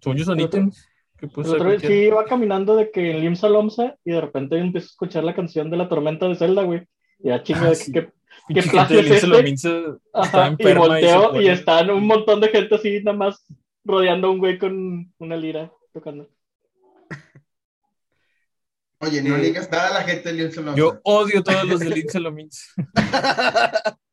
Son 0.00 0.18
otro- 0.20 0.34
ítems 0.44 0.88
que 1.18 1.26
El 1.26 1.46
otro 1.46 1.80
sí 1.80 1.92
iba 1.94 2.24
caminando 2.26 2.76
de 2.76 2.90
que 2.90 3.10
en 3.10 3.20
Limsa 3.20 3.48
Lomsa 3.48 3.96
y 4.04 4.12
de 4.12 4.20
repente 4.20 4.58
empiezo 4.58 4.86
a 4.86 4.90
escuchar 4.90 5.24
la 5.24 5.34
canción 5.34 5.70
de 5.70 5.76
la 5.78 5.88
tormenta 5.88 6.28
de 6.28 6.36
Zelda, 6.36 6.62
güey. 6.62 6.86
Y 7.18 7.28
ya 7.28 7.42
chingo 7.42 7.60
Ah, 7.64 7.68
de 7.70 7.74
sí. 7.74 7.90
que, 7.92 8.12
¿qué 8.48 8.54
de 8.54 8.60
es 8.60 9.24
este? 9.24 9.84
Ajá, 10.12 10.54
y 10.58 10.68
y 10.68 10.74
volteo 10.74 11.24
y, 11.30 11.32
pone- 11.32 11.52
están 11.52 11.90
un 11.90 12.06
montón 12.06 12.40
de 12.40 12.48
gente 12.48 12.74
así 12.74 13.02
nada 13.02 13.16
más 13.16 13.46
rodeando 13.86 14.28
a 14.28 14.30
un 14.30 14.38
güey 14.38 14.58
con 14.58 15.12
una 15.18 15.36
lira 15.36 15.72
tocando. 15.92 16.28
Oye, 18.98 19.22
no 19.22 19.36
Eh, 19.36 19.40
digas 19.42 19.70
nada 19.70 19.88
a 19.88 19.94
la 19.94 20.02
gente 20.02 20.32
de 20.32 20.34
León 20.34 20.74
Yo 20.74 21.00
odio 21.04 21.42
todos 21.42 21.64
los 21.64 21.80
de 21.80 22.20
Lominza. 22.20 22.72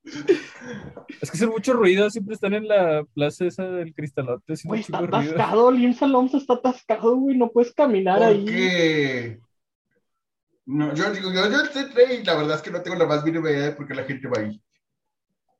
Es 0.03 1.31
que 1.31 1.37
hacen 1.37 1.49
mucho 1.49 1.73
ruido, 1.73 2.09
siempre 2.09 2.35
están 2.35 2.53
en 2.53 2.67
la 2.67 3.05
plaza 3.13 3.45
esa 3.45 3.63
del 3.63 3.93
cristalote 3.93 4.55
Güey, 4.65 4.79
un 4.79 4.83
está 4.85 4.97
atascado, 4.99 5.71
Limsa 5.71 6.07
Lomsa 6.07 6.37
está 6.37 6.55
atascado, 6.55 7.15
güey, 7.15 7.37
no 7.37 7.49
puedes 7.49 7.73
caminar 7.73 8.21
ahí. 8.21 8.43
Porque. 8.43 9.39
No, 10.65 10.93
yo 10.93 11.11
digo, 11.11 11.31
yo, 11.33 11.49
yo 11.49 11.79
entré 11.79 12.15
y 12.15 12.23
la 12.23 12.35
verdad 12.35 12.57
es 12.57 12.61
que 12.61 12.71
no 12.71 12.81
tengo 12.81 12.97
la 12.97 13.05
más 13.05 13.23
mínima 13.23 13.49
idea 13.49 13.65
de 13.65 13.71
por 13.71 13.87
qué 13.87 13.95
la 13.95 14.03
gente 14.03 14.27
va 14.27 14.41
ahí. 14.41 14.61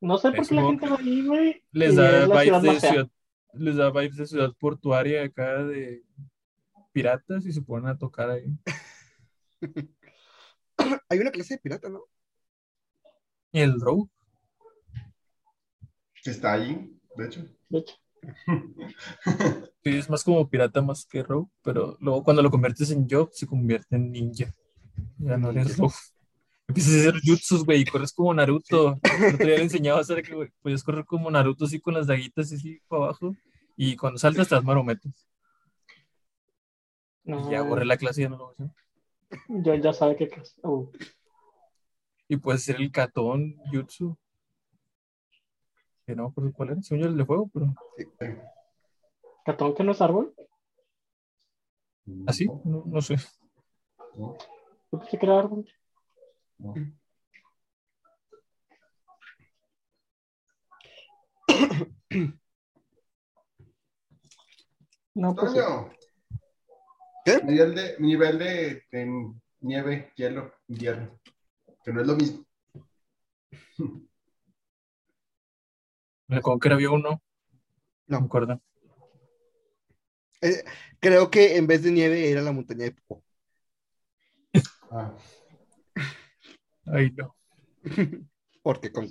No 0.02 0.18
sé 0.18 0.32
por 0.34 0.46
qué 0.48 0.56
la 0.56 0.64
gente 0.64 0.90
va 0.90 0.98
ahí, 0.98 1.26
güey. 1.26 1.64
Les 1.72 1.96
da 1.96 2.26
vibes 2.26 2.62
de 2.62 2.80
ciudad, 2.80 3.08
les 3.54 3.76
da 3.76 3.90
vibes 3.90 4.18
de 4.18 4.28
ciudad 4.28 4.54
portuaria 4.60 5.24
acá 5.24 5.64
de 5.64 6.04
piratas 6.92 7.46
y 7.46 7.52
se 7.52 7.62
ponen 7.62 7.90
a 7.90 7.98
tocar 7.98 8.30
ahí. 8.30 8.46
Hay 11.10 11.20
una 11.20 11.32
clase 11.32 11.56
de 11.56 11.60
pirata, 11.60 11.90
¿no? 11.90 12.04
Y 13.52 13.60
el 13.60 13.80
rogue, 13.80 14.10
está 16.32 16.54
ahí, 16.54 17.00
de 17.16 17.26
hecho. 17.26 17.46
De 17.70 17.80
hecho, 17.80 17.96
sí, 19.84 19.98
es 19.98 20.10
más 20.10 20.24
como 20.24 20.50
pirata 20.50 20.82
más 20.82 21.06
que 21.06 21.24
rogue, 21.24 21.52
pero 21.62 21.98
luego 22.00 22.24
cuando 22.24 22.42
lo 22.42 22.50
conviertes 22.50 22.92
en 22.92 23.08
yo, 23.08 23.30
se 23.32 23.46
convierte 23.46 23.96
en 23.96 24.12
ninja. 24.12 24.54
Ya 25.18 25.38
no 25.38 25.52
eres 25.52 25.78
rogue. 25.78 25.94
Empiezas 26.68 26.94
a 26.94 27.00
hacer 27.10 27.22
jutsus, 27.24 27.66
güey, 27.66 27.82
y 27.82 27.86
corres 27.86 28.14
como 28.14 28.34
Naruto. 28.34 29.00
El 29.04 29.36
otro 29.36 29.46
día 29.46 29.58
le 29.58 29.64
enseñaba 29.64 30.00
a 30.00 30.02
hacer 30.02 30.24
que 30.24 30.34
güey, 30.34 30.50
podías 30.62 30.84
correr 30.84 31.06
como 31.06 31.30
Naruto 31.30 31.66
así 31.66 31.80
con 31.80 31.94
las 31.94 32.08
daguitas 32.08 32.52
así 32.52 32.80
para 32.88 33.06
abajo. 33.06 33.36
Y 33.76 33.96
cuando 33.96 34.18
saltas 34.20 34.48
te 34.48 34.56
das 34.56 34.64
marometas. 34.64 35.28
no, 37.24 37.48
Y 37.48 37.52
ya 37.52 37.62
borré 37.64 37.86
la 37.86 37.98
clase 37.98 38.22
y 38.22 38.24
ya 38.24 38.30
no 38.30 38.38
lo 38.38 38.46
voy 38.46 38.56
a 38.60 38.64
hacer. 38.64 39.64
ya, 39.64 39.76
ya 39.76 39.94
sabe 39.94 40.16
qué 40.16 40.28
clase. 40.30 40.56
Oh. 40.64 40.90
Y 42.28 42.38
puedes 42.38 42.62
hacer 42.62 42.78
el 42.78 42.92
catón 42.92 43.58
jutsu. 43.72 44.18
Que 46.06 46.16
no 46.16 46.28
acuerdo 46.28 46.52
cuál 46.54 46.70
era, 46.72 46.82
según 46.82 47.04
yo 47.04 47.10
el 47.10 47.18
de 47.18 47.26
fuego, 47.26 47.50
pero 47.54 47.74
¿Catón 49.46 49.74
que 49.74 49.84
no 49.84 49.92
es 49.92 50.02
árbol? 50.02 50.34
así, 52.28 52.46
no, 52.66 52.84
no 52.86 53.02
sé. 53.02 53.16
No, 54.16 54.38
Yo 54.92 55.00
pensé 55.00 55.18
que 55.18 55.26
era 55.26 55.40
árbol. 55.40 55.66
No. 56.64 56.74
No, 65.16 65.36
pues 65.36 65.54
¿Qué? 67.26 67.44
nivel 67.44 67.76
de, 67.76 67.96
nivel 68.00 68.40
de, 68.40 68.84
de 68.92 69.34
nieve, 69.62 70.12
hielo, 70.16 70.54
invierno. 70.68 71.20
Que 71.84 71.94
no 71.94 72.02
es 72.02 72.08
lo 72.08 72.16
mismo. 72.16 72.46
Me 76.28 76.38
acuerdo 76.38 76.60
que 76.60 76.70
había 76.70 76.90
uno, 76.90 77.10
no 77.12 77.22
No. 78.08 78.20
me 78.22 78.26
acuerdo. 78.26 78.62
Eh, 80.42 80.64
creo 81.00 81.30
que 81.30 81.58
en 81.58 81.68
vez 81.68 81.84
de 81.84 81.92
nieve 81.92 82.30
era 82.30 82.42
la 82.42 82.52
montaña 82.52 82.86
de 82.86 82.92
Popó. 82.92 83.24
Ah, 84.92 85.14
Ay, 86.86 87.12
no. 87.16 87.36
Porque 88.64 88.92
con 88.92 89.10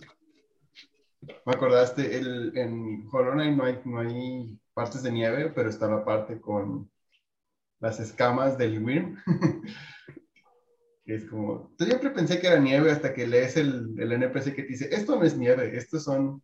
Me 1.47 1.53
acordaste, 1.53 2.16
el, 2.18 2.57
en 2.57 3.05
Night 3.09 3.57
no 3.57 3.64
hay, 3.64 3.81
no 3.85 4.01
hay 4.01 4.59
partes 4.75 5.03
de 5.03 5.12
nieve, 5.12 5.53
pero 5.55 5.68
está 5.68 5.89
la 5.89 6.05
parte 6.05 6.41
con 6.41 6.91
las 7.81 8.01
escamas 8.01 8.57
del 8.57 8.83
Wyrm. 8.83 9.16
es 11.05 11.25
como, 11.29 11.70
yo 11.79 11.87
siempre 11.87 12.11
pensé 12.11 12.41
que 12.41 12.47
era 12.47 12.59
nieve 12.59 12.91
hasta 12.91 13.12
que 13.12 13.27
lees 13.27 13.57
el, 13.57 13.95
el 13.99 14.12
NPC 14.12 14.55
que 14.55 14.62
te 14.62 14.68
dice, 14.68 14.89
esto 14.91 15.16
no 15.16 15.25
es 15.25 15.37
nieve, 15.37 15.77
esto 15.77 15.99
son 16.01 16.43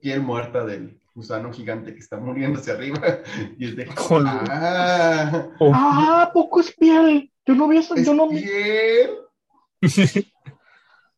piel 0.00 0.20
muerta 0.20 0.66
del 0.66 1.00
gusano 1.14 1.52
gigante 1.52 1.94
que 1.94 2.00
está 2.00 2.18
muriendo 2.18 2.58
hacia 2.58 2.74
arriba. 2.74 3.00
Y 3.58 3.68
es 3.68 3.76
de, 3.76 3.86
Joder. 3.86 4.26
ah, 4.50 5.48
Oh, 5.60 5.72
Ah, 5.74 6.30
poco 6.34 6.60
es 6.60 6.74
piel. 6.74 7.30
Yo 7.46 7.54
no 7.54 7.68
vi 7.68 7.78
eso, 7.78 7.94
es 7.94 8.04
yo 8.06 8.14
no 8.14 8.28
vi. 8.28 8.42
piel. 8.42 9.10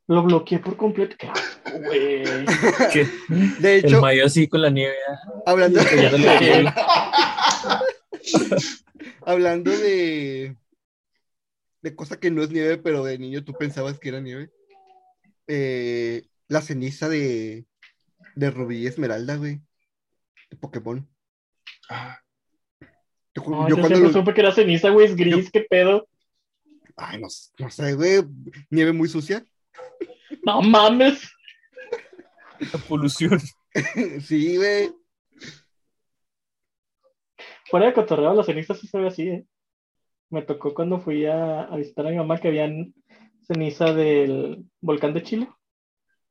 Lo 0.09 0.23
bloqueé 0.23 0.59
por 0.61 0.77
completo. 0.77 1.17
Qué 1.19 1.27
asco, 1.29 1.71
güey. 1.81 2.23
que 2.93 3.07
De 3.61 3.79
el 3.79 3.85
hecho, 3.87 4.01
mayo 4.01 4.25
así 4.27 4.47
con 4.49 4.63
la 4.63 4.71
nieve. 4.71 4.95
ah, 5.09 5.43
hablando, 5.47 5.81
ya 5.83 6.11
no 6.13 6.19
le 6.19 6.39
quiero. 6.39 6.71
hablando 9.25 9.71
de, 9.71 10.57
de 11.83 11.97
cosa 11.97 12.19
que 12.19 12.31
no 12.31 12.43
es 12.43 12.51
nieve, 12.51 12.79
pero 12.79 13.05
de 13.05 13.19
niño 13.19 13.45
tú 13.45 13.53
pensabas 13.55 13.99
que 13.99 14.09
era 14.11 14.21
nieve. 14.21 14.51
Eh, 15.49 16.23
la 16.49 16.61
ceniza 16.61 17.09
de, 17.09 17.67
de 18.35 18.51
Rubí 18.51 18.79
y 18.79 18.87
Esmeralda, 18.87 19.37
güey. 19.37 19.61
De 20.51 20.57
Pokémon. 20.57 21.09
Ah, 21.89 22.21
Yo, 23.35 23.43
No, 23.45 23.69
yo 23.69 23.77
yo 23.77 23.81
cuando 23.81 24.01
lo- 24.01 24.13
supe 24.13 24.35
que 24.35 24.41
era 24.41 24.53
ceniza, 24.53 24.91
güey, 24.91 25.07
es 25.07 25.17
gris, 25.17 25.51
qué 25.51 25.63
pedo. 25.69 26.09
Ay, 26.97 27.21
no 27.21 27.29
sé, 27.29 27.95
güey. 27.95 28.23
Nieve 28.71 28.93
muy 28.93 29.09
sucia. 29.09 29.45
No 30.45 30.63
mames. 30.63 31.31
La 32.73 32.79
polución. 32.89 33.39
sí, 34.21 34.57
güey. 34.57 34.91
Fuera 37.69 37.87
de 37.87 37.93
cotorreo, 37.93 38.35
la 38.35 38.45
ceniza 38.45 38.75
sí 38.75 38.87
se 38.87 38.99
ve 38.99 39.09
así, 39.09 39.29
¿eh? 39.29 39.47
Me 40.31 40.43
tocó 40.43 40.75
cuando 40.75 41.01
fui 41.01 41.27
a, 41.27 41.63
a 41.63 41.77
visitar 41.77 42.07
a 42.07 42.11
mi 42.11 42.17
mamá 42.17 42.39
que 42.39 42.49
habían 42.49 42.95
ceniza 43.47 43.93
del 43.93 44.65
volcán 44.81 45.15
de 45.15 45.23
Chile. 45.23 45.49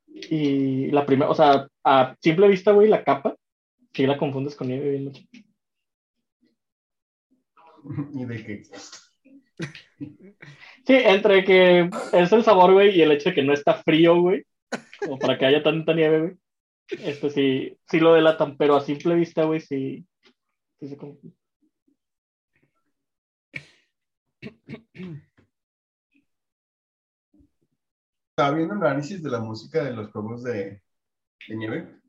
Y 0.08 0.88
la 0.92 1.06
primera, 1.06 1.30
o 1.30 1.36
sea, 1.36 1.68
a 1.84 2.16
simple 2.22 2.48
vista, 2.48 2.72
güey, 2.72 2.88
la 2.88 3.04
capa, 3.04 3.36
sí 3.94 4.06
la 4.06 4.18
confundes 4.18 4.56
con 4.56 4.68
nieve 4.68 4.90
bien 4.92 5.06
mucho. 5.06 5.22
y 8.14 8.26
de 8.26 8.46
que, 8.46 8.64
Sí, 10.86 10.94
entre 10.94 11.44
que 11.44 11.90
es 12.14 12.32
el 12.32 12.44
sabor, 12.44 12.74
güey, 12.74 12.96
y 12.96 13.02
el 13.02 13.12
hecho 13.12 13.30
de 13.30 13.36
que 13.36 13.44
no 13.44 13.54
está 13.54 13.76
frío, 13.76 14.22
güey, 14.22 14.46
como 15.00 15.18
para 15.18 15.38
que 15.38 15.46
haya 15.46 15.64
tanta 15.64 15.94
nieve, 15.94 16.20
güey. 16.20 16.38
Esto 17.04 17.30
sí, 17.30 17.78
sí 17.88 18.00
lo 18.00 18.14
delatan, 18.14 18.58
pero 18.58 18.76
a 18.76 18.82
simple 18.82 19.16
vista, 19.16 19.44
güey, 19.46 19.60
sí, 19.60 20.06
sí 20.80 20.88
se 20.88 20.98
estaba 28.38 28.58
viendo 28.58 28.76
un 28.76 28.84
análisis 28.84 29.24
de 29.24 29.30
la 29.30 29.40
música 29.40 29.82
de 29.82 29.94
los 29.94 30.12
juegos 30.12 30.44
de, 30.44 30.82
de 31.48 31.56
nieve. 31.56 32.02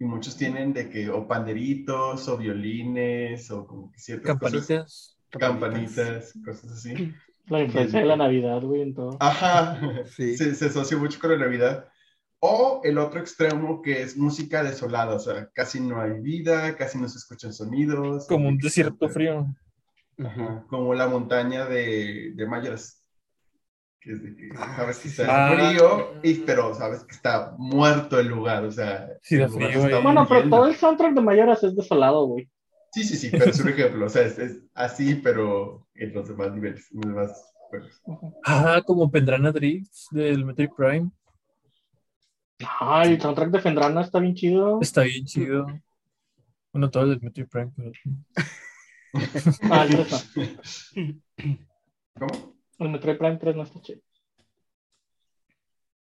Y 0.00 0.04
muchos 0.04 0.36
tienen 0.36 0.72
de 0.72 0.90
que 0.90 1.08
o 1.08 1.26
panderitos 1.26 2.26
o 2.28 2.36
violines 2.36 3.48
o 3.52 3.64
como 3.64 3.92
que 3.92 4.00
ciertas 4.00 4.38
cosas. 4.38 4.66
Campanitas. 4.66 5.18
Campanitas, 5.30 6.34
cosas 6.44 6.72
así. 6.72 7.14
La 7.48 7.60
influencia 7.62 8.00
de 8.00 8.06
la 8.06 8.16
Navidad, 8.16 8.60
güey, 8.62 8.82
en 8.82 8.94
todo. 8.94 9.16
Ajá, 9.20 9.80
Sí. 10.16 10.36
se, 10.36 10.54
se 10.54 10.66
asocia 10.66 10.96
mucho 10.96 11.18
con 11.20 11.30
la 11.30 11.38
Navidad. 11.38 11.86
O 12.40 12.80
el 12.84 12.98
otro 12.98 13.18
extremo 13.20 13.82
que 13.82 14.00
es 14.02 14.16
música 14.16 14.62
desolada, 14.62 15.16
o 15.16 15.18
sea, 15.18 15.48
casi 15.52 15.80
no 15.80 16.00
hay 16.00 16.20
vida, 16.20 16.76
casi 16.76 16.96
no 16.98 17.08
se 17.08 17.18
escuchan 17.18 17.52
sonidos. 17.52 18.26
Como 18.28 18.48
un 18.48 18.58
desierto 18.58 19.08
frío. 19.08 19.46
Ajá, 20.24 20.64
como 20.68 20.94
la 20.94 21.08
montaña 21.08 21.64
de, 21.66 22.32
de 22.34 22.46
Mayoras. 22.46 23.02
Que 24.00 24.12
es 24.12 24.22
de 24.22 24.36
que 24.36 24.48
Ah, 24.56 24.74
sabes 24.76 24.98
que 25.00 25.08
está 25.08 25.48
sí. 25.50 25.56
frío, 25.56 26.12
y, 26.22 26.34
pero 26.40 26.72
sabes 26.74 27.02
que 27.04 27.12
está 27.16 27.54
muerto 27.58 28.20
el 28.20 28.28
lugar, 28.28 28.64
o 28.64 28.70
sea. 28.70 29.08
Sí, 29.22 29.36
frío, 29.48 29.68
está. 29.68 29.98
Bueno, 30.00 30.24
pero 30.28 30.48
todo 30.48 30.66
el 30.68 30.76
soundtrack 30.76 31.14
de 31.14 31.20
Mayoras 31.20 31.64
es 31.64 31.74
desolado, 31.74 32.24
güey. 32.26 32.48
Sí, 32.92 33.04
sí, 33.04 33.16
sí, 33.16 33.28
pero 33.30 33.50
es 33.50 33.60
un 33.60 33.68
ejemplo, 33.68 34.06
o 34.06 34.08
sea, 34.08 34.22
es, 34.22 34.38
es 34.38 34.60
así, 34.74 35.16
pero 35.16 35.86
en 35.94 36.14
los 36.14 36.28
demás 36.28 36.52
niveles, 36.52 36.90
en 36.92 37.00
los 37.00 37.08
demás 37.10 37.52
juegos. 37.68 38.02
Ah, 38.44 38.82
como 38.86 39.10
Pendrana 39.10 39.52
Drifts 39.52 40.08
del 40.10 40.44
Metroid 40.44 40.70
Prime. 40.76 41.10
Ay, 42.80 43.12
el 43.12 43.20
soundtrack 43.20 43.50
de 43.50 43.60
Fendrana 43.60 44.00
está 44.00 44.18
bien 44.18 44.34
chido. 44.34 44.80
Está 44.80 45.02
bien 45.02 45.24
chido. 45.24 45.66
Bueno, 46.72 46.90
todo 46.90 47.04
el 47.04 47.10
del 47.10 47.20
Metroid 47.20 47.48
Prime, 47.48 47.72
pero. 47.76 47.92
Ah, 49.70 49.86
el 49.88 50.06
3 50.06 50.92
no. 50.96 51.20
¿Cómo? 52.18 52.56
El 52.78 52.88
Metroid 52.90 53.16
Prime 53.16 53.38
3 53.38 53.56
no 53.56 53.62
está 53.62 53.80
chido. 53.80 54.00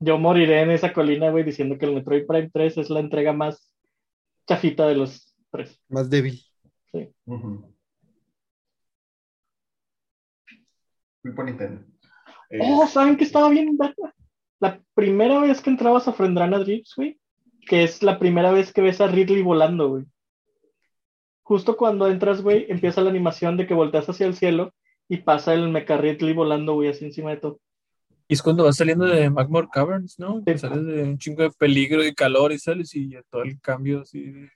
Yo 0.01 0.19
moriré 0.19 0.61
en 0.61 0.73
esa 0.73 0.93
colina, 0.93 1.31
güey, 1.31 1.45
diciendo 1.45 1.79
que 1.79 1.87
el 1.87 1.95
Metroid 1.95 2.27
Prime 2.27 2.51
3 2.51 2.79
es 2.79 2.91
la 2.91 3.01
entrega 3.01 3.33
más 3.33 3.73
chafita 4.47 4.87
de 4.89 4.97
los 4.97 5.35
tres. 5.51 5.81
Más 5.89 6.11
débil. 6.11 6.46
Ujú. 7.27 7.75
Fui 11.23 11.33
por 11.33 11.45
Nintendo. 11.45 11.83
Eh, 12.51 12.59
Oh, 12.63 12.87
¿saben 12.87 13.17
que 13.17 13.25
estaba 13.25 13.49
bien? 13.49 13.77
La 14.61 14.81
primera 14.95 15.41
vez 15.41 15.61
que 15.61 15.71
entrabas 15.71 16.07
a 16.09 16.13
Frendrana 16.13 16.59
Drifts, 16.59 16.95
güey, 16.97 17.19
que 17.67 17.83
es 17.85 18.03
la 18.03 18.19
primera 18.19 18.53
vez 18.53 18.73
que 18.73 18.81
ves 18.83 19.01
a 19.01 19.07
Ridley 19.09 19.43
volando, 19.43 19.89
güey. 19.89 20.05
Justo 21.43 21.77
cuando 21.77 22.09
entras, 22.09 22.43
güey, 22.43 22.67
empieza 22.69 23.01
la 23.03 23.11
animación 23.11 23.57
de 23.57 23.67
que 23.67 23.75
volteas 23.75 24.09
hacia 24.09 24.27
el 24.27 24.35
cielo 24.35 24.73
y 25.09 25.19
pasa 25.19 25.55
el 25.55 25.69
mecha 25.69 25.97
Ridley 25.97 26.33
volando, 26.33 26.75
güey, 26.75 26.89
así 26.91 27.05
encima 27.05 27.31
de 27.31 27.37
todo. 27.39 27.61
Y 28.29 28.35
es 28.35 28.43
cuando 28.43 28.65
vas 28.65 28.77
saliendo 28.77 29.05
de 29.05 29.31
Magmore 29.31 29.69
Caverns, 29.73 30.19
¿no? 30.19 30.43
Que 30.45 30.55
Sí. 30.55 30.59
sales 30.67 30.85
de 30.85 31.03
un 31.05 31.19
chingo 31.19 31.43
de 31.45 31.51
peligro 31.51 32.05
y 32.05 32.13
calor 32.13 32.51
y 32.53 32.59
sales 32.59 32.93
y 32.97 33.11
ya 33.11 33.23
todo 33.31 33.43
el 33.43 33.61
cambio 33.61 34.01
así. 34.01 34.23
de- 34.31 34.51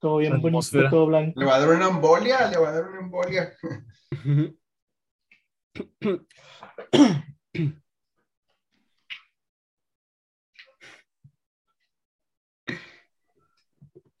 Todo 0.00 0.16
bien 0.16 0.32
La 0.32 0.38
bonito, 0.38 0.48
atmósfera. 0.48 0.90
todo 0.90 1.06
blanco. 1.06 1.38
Le 1.38 1.46
va 1.46 1.56
a 1.56 1.60
dar 1.60 1.68
una 1.76 1.88
embolia, 1.88 2.48
le 2.50 2.56
va 2.58 2.68
a 2.70 2.72
dar 2.72 2.88
una 2.88 3.00
embolia. 3.00 3.52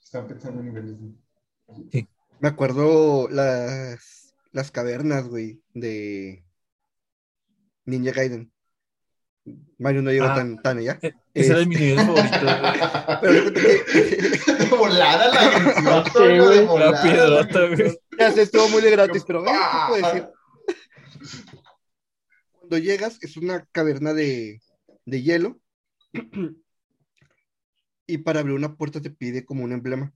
Están 0.02 0.26
pensando 0.26 0.60
en 0.60 0.66
niveles. 0.66 0.96
de- 1.00 2.08
Me 2.40 2.48
acuerdo 2.48 3.28
las, 3.28 4.34
las 4.52 4.70
cavernas, 4.70 5.28
güey, 5.28 5.62
de 5.74 6.44
Ninja 7.84 8.12
Gaiden. 8.12 8.52
Mario 9.78 10.02
no 10.02 10.10
llegó 10.10 10.26
Ah. 10.26 10.34
tan, 10.34 10.60
tan 10.62 10.78
allá. 10.78 10.98
Eh, 11.02 11.12
Ese 11.34 11.50
era 11.52 11.60
Este, 11.60 11.68
mi 11.68 11.76
nivel 11.76 11.96
favorito. 12.06 12.36
Pero 13.22 13.52
que 13.52 14.64
volada 14.76 15.28
la 15.28 16.04
güey. 16.38 16.66
volada. 16.66 16.90
La 16.92 17.02
piedrota, 17.02 17.66
güey. 17.68 17.98
ya 18.18 18.32
sé, 18.32 18.42
estuvo 18.42 18.68
muy 18.68 18.82
de 18.82 18.90
gratis, 18.90 19.24
pero 19.26 19.42
¿qué 19.44 19.50
puedo 19.88 20.06
decir? 20.06 20.28
Cuando 22.52 22.78
llegas, 22.78 23.18
es 23.22 23.36
una 23.36 23.66
caverna 23.72 24.12
de, 24.14 24.60
de 25.06 25.22
hielo. 25.22 25.60
Y 28.06 28.18
para 28.18 28.40
abrir 28.40 28.54
una 28.56 28.74
puerta 28.76 29.00
te 29.00 29.10
pide 29.10 29.44
como 29.44 29.64
un 29.64 29.72
emblema. 29.72 30.12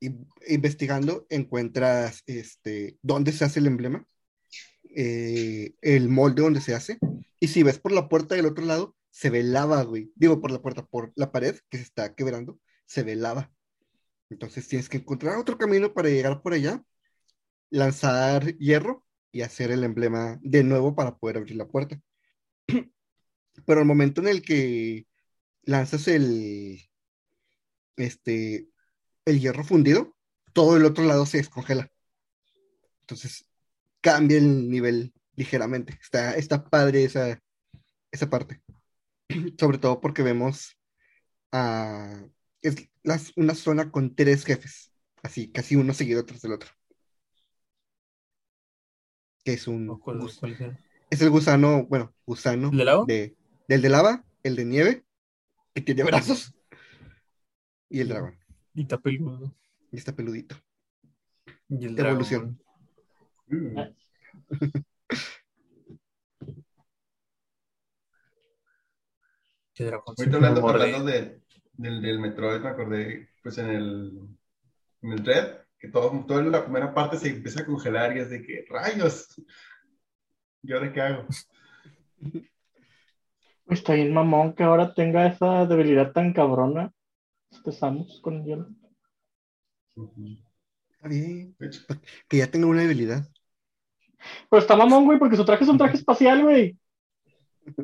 Y 0.00 0.10
investigando, 0.46 1.26
encuentras 1.28 2.22
este, 2.26 2.96
dónde 3.02 3.32
se 3.32 3.44
hace 3.44 3.58
el 3.60 3.66
emblema, 3.66 4.04
eh, 4.94 5.72
el 5.82 6.08
molde 6.08 6.42
donde 6.42 6.60
se 6.60 6.74
hace. 6.74 6.98
Y 7.40 7.48
si 7.48 7.62
ves 7.62 7.78
por 7.78 7.92
la 7.92 8.08
puerta 8.08 8.34
del 8.34 8.46
otro 8.46 8.64
lado, 8.64 8.96
se 9.10 9.30
ve 9.30 9.42
lava, 9.42 9.82
güey. 9.82 10.12
Digo, 10.14 10.40
por 10.40 10.50
la 10.50 10.60
puerta, 10.60 10.84
por 10.86 11.12
la 11.16 11.32
pared 11.32 11.58
que 11.68 11.78
se 11.78 11.84
está 11.84 12.14
quebrando, 12.14 12.58
se 12.86 13.02
ve 13.02 13.16
lava. 13.16 13.52
Entonces 14.30 14.68
tienes 14.68 14.88
que 14.88 14.98
encontrar 14.98 15.38
otro 15.38 15.58
camino 15.58 15.94
para 15.94 16.08
llegar 16.08 16.42
por 16.42 16.52
allá, 16.52 16.82
lanzar 17.70 18.56
hierro 18.58 19.04
y 19.32 19.42
hacer 19.42 19.70
el 19.70 19.84
emblema 19.84 20.38
de 20.42 20.64
nuevo 20.64 20.94
para 20.94 21.16
poder 21.16 21.38
abrir 21.38 21.56
la 21.56 21.68
puerta. 21.68 22.00
Pero 23.66 23.80
al 23.80 23.86
momento 23.86 24.20
en 24.20 24.28
el 24.28 24.42
que 24.42 25.06
lanzas 25.62 26.08
el, 26.08 26.80
este, 27.96 28.68
el 29.24 29.40
hierro 29.40 29.64
fundido, 29.64 30.16
todo 30.52 30.76
el 30.76 30.84
otro 30.84 31.04
lado 31.04 31.26
se 31.26 31.38
descongela. 31.38 31.90
Entonces 33.00 33.46
cambia 34.00 34.38
el 34.38 34.70
nivel 34.70 35.12
ligeramente. 35.38 35.96
Está, 36.02 36.34
está 36.34 36.64
padre 36.68 37.04
esa, 37.04 37.40
esa 38.10 38.28
parte. 38.28 38.60
Sobre 39.58 39.78
todo 39.78 40.00
porque 40.00 40.22
vemos 40.22 40.76
a, 41.52 42.24
es 42.62 42.76
las- 43.02 43.32
una 43.36 43.54
zona 43.54 43.90
con 43.90 44.14
tres 44.14 44.44
jefes, 44.44 44.92
así, 45.22 45.50
casi 45.50 45.76
uno 45.76 45.94
seguido 45.94 46.24
tras 46.24 46.42
del 46.42 46.52
otro. 46.52 46.70
Que 49.44 49.54
es 49.54 49.68
un, 49.68 49.98
¿cuál- 49.98 50.18
gus- 50.18 50.38
cuál 50.38 50.52
era? 50.54 50.78
es 51.10 51.22
el 51.22 51.30
gusano, 51.30 51.86
bueno, 51.86 52.12
gusano 52.26 52.70
¿El 52.70 52.78
de 52.78 52.84
lava? 52.84 53.04
de, 53.06 53.36
del 53.68 53.82
de 53.82 53.88
lava, 53.88 54.24
el 54.42 54.56
de 54.56 54.64
nieve, 54.64 55.04
que 55.74 55.80
tiene 55.82 56.02
brazos, 56.04 56.54
Y 57.88 58.00
el 58.00 58.08
dragón. 58.08 58.38
Y 58.74 58.82
está 58.82 58.98
peludo. 58.98 59.54
Y 59.92 59.96
está 59.96 60.14
peludito. 60.14 60.56
Y 61.68 61.86
el 61.86 61.98
Evolución. 61.98 62.58
dragón. 62.58 62.62
¿Qué 63.48 63.56
dragón? 63.74 64.84
Ahorita 69.78 70.36
hablando, 70.36 70.68
hablando 70.68 71.04
de- 71.04 71.40
del, 71.74 72.02
del 72.02 72.18
Metroid, 72.18 72.60
me 72.60 72.68
acordé, 72.68 73.28
pues 73.42 73.58
en 73.58 73.68
el, 73.70 74.28
en 75.02 75.12
el 75.12 75.24
Red, 75.24 75.58
que 75.78 75.88
todo, 75.88 76.24
toda 76.26 76.42
la 76.42 76.64
primera 76.64 76.92
parte 76.92 77.16
se 77.18 77.28
empieza 77.28 77.62
a 77.62 77.66
congelar 77.66 78.16
y 78.16 78.20
es 78.20 78.30
de 78.30 78.42
que, 78.42 78.64
rayos, 78.68 79.40
¿y 80.62 80.72
ahora 80.72 80.92
qué 80.92 81.00
hago? 81.00 81.26
Está 83.66 83.94
bien 83.94 84.12
mamón 84.12 84.54
que 84.54 84.64
ahora 84.64 84.94
tenga 84.94 85.26
esa 85.26 85.66
debilidad 85.66 86.12
tan 86.12 86.32
cabrona. 86.32 86.92
Samus 87.70 88.20
con 88.20 88.36
el 88.36 88.44
hielo. 88.44 88.68
Está 90.90 91.08
bien. 91.08 91.56
Que 92.28 92.38
ya 92.38 92.50
tenga 92.50 92.66
una 92.66 92.82
debilidad. 92.82 93.28
Pero 94.50 94.60
está 94.60 94.76
mamón, 94.76 95.04
güey, 95.04 95.18
porque 95.18 95.36
su 95.36 95.44
traje 95.44 95.64
es 95.64 95.70
un 95.70 95.78
traje 95.78 95.96
espacial, 95.96 96.42
güey. 96.42 96.76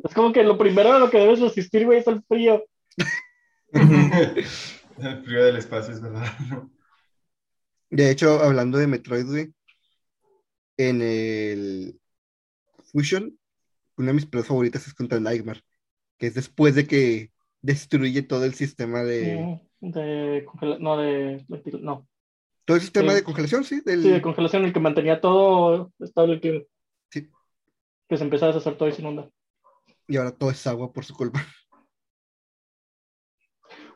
Es 0.03 0.13
como 0.13 0.31
que 0.33 0.43
lo 0.43 0.57
primero 0.57 0.93
a 0.93 0.99
lo 0.99 1.09
que 1.09 1.19
debes 1.19 1.39
resistir, 1.39 1.85
güey, 1.85 1.99
es 1.99 2.07
el 2.07 2.23
frío. 2.23 2.65
el 3.71 5.23
frío 5.23 5.45
del 5.45 5.57
espacio 5.57 5.93
es 5.93 6.01
verdad. 6.01 6.31
De 7.89 8.09
hecho, 8.09 8.39
hablando 8.41 8.77
de 8.77 8.87
Metroid, 8.87 9.25
güey, 9.25 9.53
en 10.77 11.01
el 11.01 11.99
Fusion, 12.91 13.37
una 13.97 14.07
de 14.07 14.13
mis 14.13 14.25
peleas 14.25 14.47
favoritas 14.47 14.87
es 14.87 14.93
contra 14.93 15.19
Nightmare, 15.19 15.61
que 16.17 16.27
es 16.27 16.33
después 16.33 16.75
de 16.75 16.87
que 16.87 17.31
destruye 17.61 18.21
todo 18.23 18.45
el 18.45 18.53
sistema 18.53 19.03
de... 19.03 19.59
Mm, 19.81 19.91
De 19.91 20.45
No, 20.79 20.97
de. 20.97 21.45
No. 21.81 22.07
Todo 22.65 22.77
el 22.77 22.81
sistema 22.81 23.09
Sí. 23.11 23.15
de 23.15 23.23
congelación, 23.23 23.63
sí, 23.63 23.81
del... 23.85 24.01
Sí, 24.01 24.09
de 24.09 24.21
congelación, 24.21 24.65
el 24.65 24.73
que 24.73 24.79
mantenía 24.79 25.21
todo 25.21 25.91
estable 25.99 26.33
el 26.35 26.41
clima. 26.41 26.61
Sí. 27.11 27.29
Que 28.09 28.17
se 28.17 28.23
empezó 28.23 28.45
a 28.45 28.47
deshacer 28.49 28.75
todo 28.77 28.89
y 28.89 28.91
se 28.91 29.01
inunda. 29.01 29.29
Y 30.07 30.17
ahora 30.17 30.31
todo 30.31 30.51
es 30.51 30.65
agua 30.67 30.91
por 30.91 31.05
su 31.05 31.13
culpa. 31.15 31.39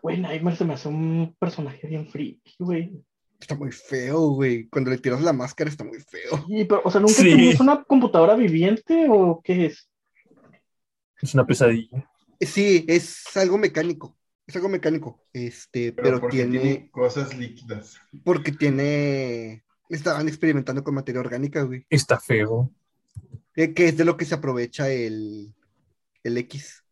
Güey, 0.02 0.20
Nightmare 0.22 0.56
se 0.56 0.66
me 0.66 0.74
hace 0.74 0.88
un 0.88 1.36
personaje 1.40 1.86
bien 1.88 2.08
friki, 2.08 2.56
güey. 2.60 3.04
Está 3.40 3.56
muy 3.56 3.72
feo, 3.72 4.30
güey. 4.30 4.68
Cuando 4.70 4.92
le 4.92 4.98
tiras 4.98 5.22
la 5.22 5.34
máscara 5.34 5.70
está 5.70 5.84
muy 5.84 6.00
feo. 6.00 6.46
Y, 6.48 6.64
pero, 6.66 6.82
o 6.86 6.92
sea, 6.92 7.02
¿nunca 7.02 7.14
Sí. 7.16 7.24
tenías 7.30 7.60
una 7.60 7.84
computadora 7.84 8.36
viviente 8.36 9.08
o 9.10 9.42
qué 9.44 9.66
es? 9.68 9.90
Es 11.22 11.34
una 11.34 11.46
pesadilla. 11.46 12.10
Sí, 12.40 12.86
es 12.88 13.36
algo 13.36 13.58
mecánico. 13.58 14.18
Es 14.50 14.56
algo 14.56 14.68
mecánico. 14.68 15.22
Este, 15.32 15.94
Pero, 15.94 16.04
pero, 16.04 16.20
porque 16.22 16.38
tiene... 16.38 16.60
tiene 16.60 16.90
cosas 16.90 17.38
líquidas. 17.38 18.02
Porque 18.24 18.52
tiene... 18.52 19.64
Estaban 19.90 20.28
experimentando 20.28 20.84
con 20.84 20.96
materia 20.96 21.22
orgánica, 21.22 21.62
güey. 21.62 21.86
Está 21.88 22.20
feo. 22.20 22.72
Eh, 23.56 23.76
que 23.76 23.90
es 23.90 23.96
de 23.98 24.06
lo 24.06 24.18
que 24.18 24.26
se 24.26 24.34
aprovecha 24.34 24.90
el, 24.90 25.54
el 26.24 26.38
X. 26.40 26.84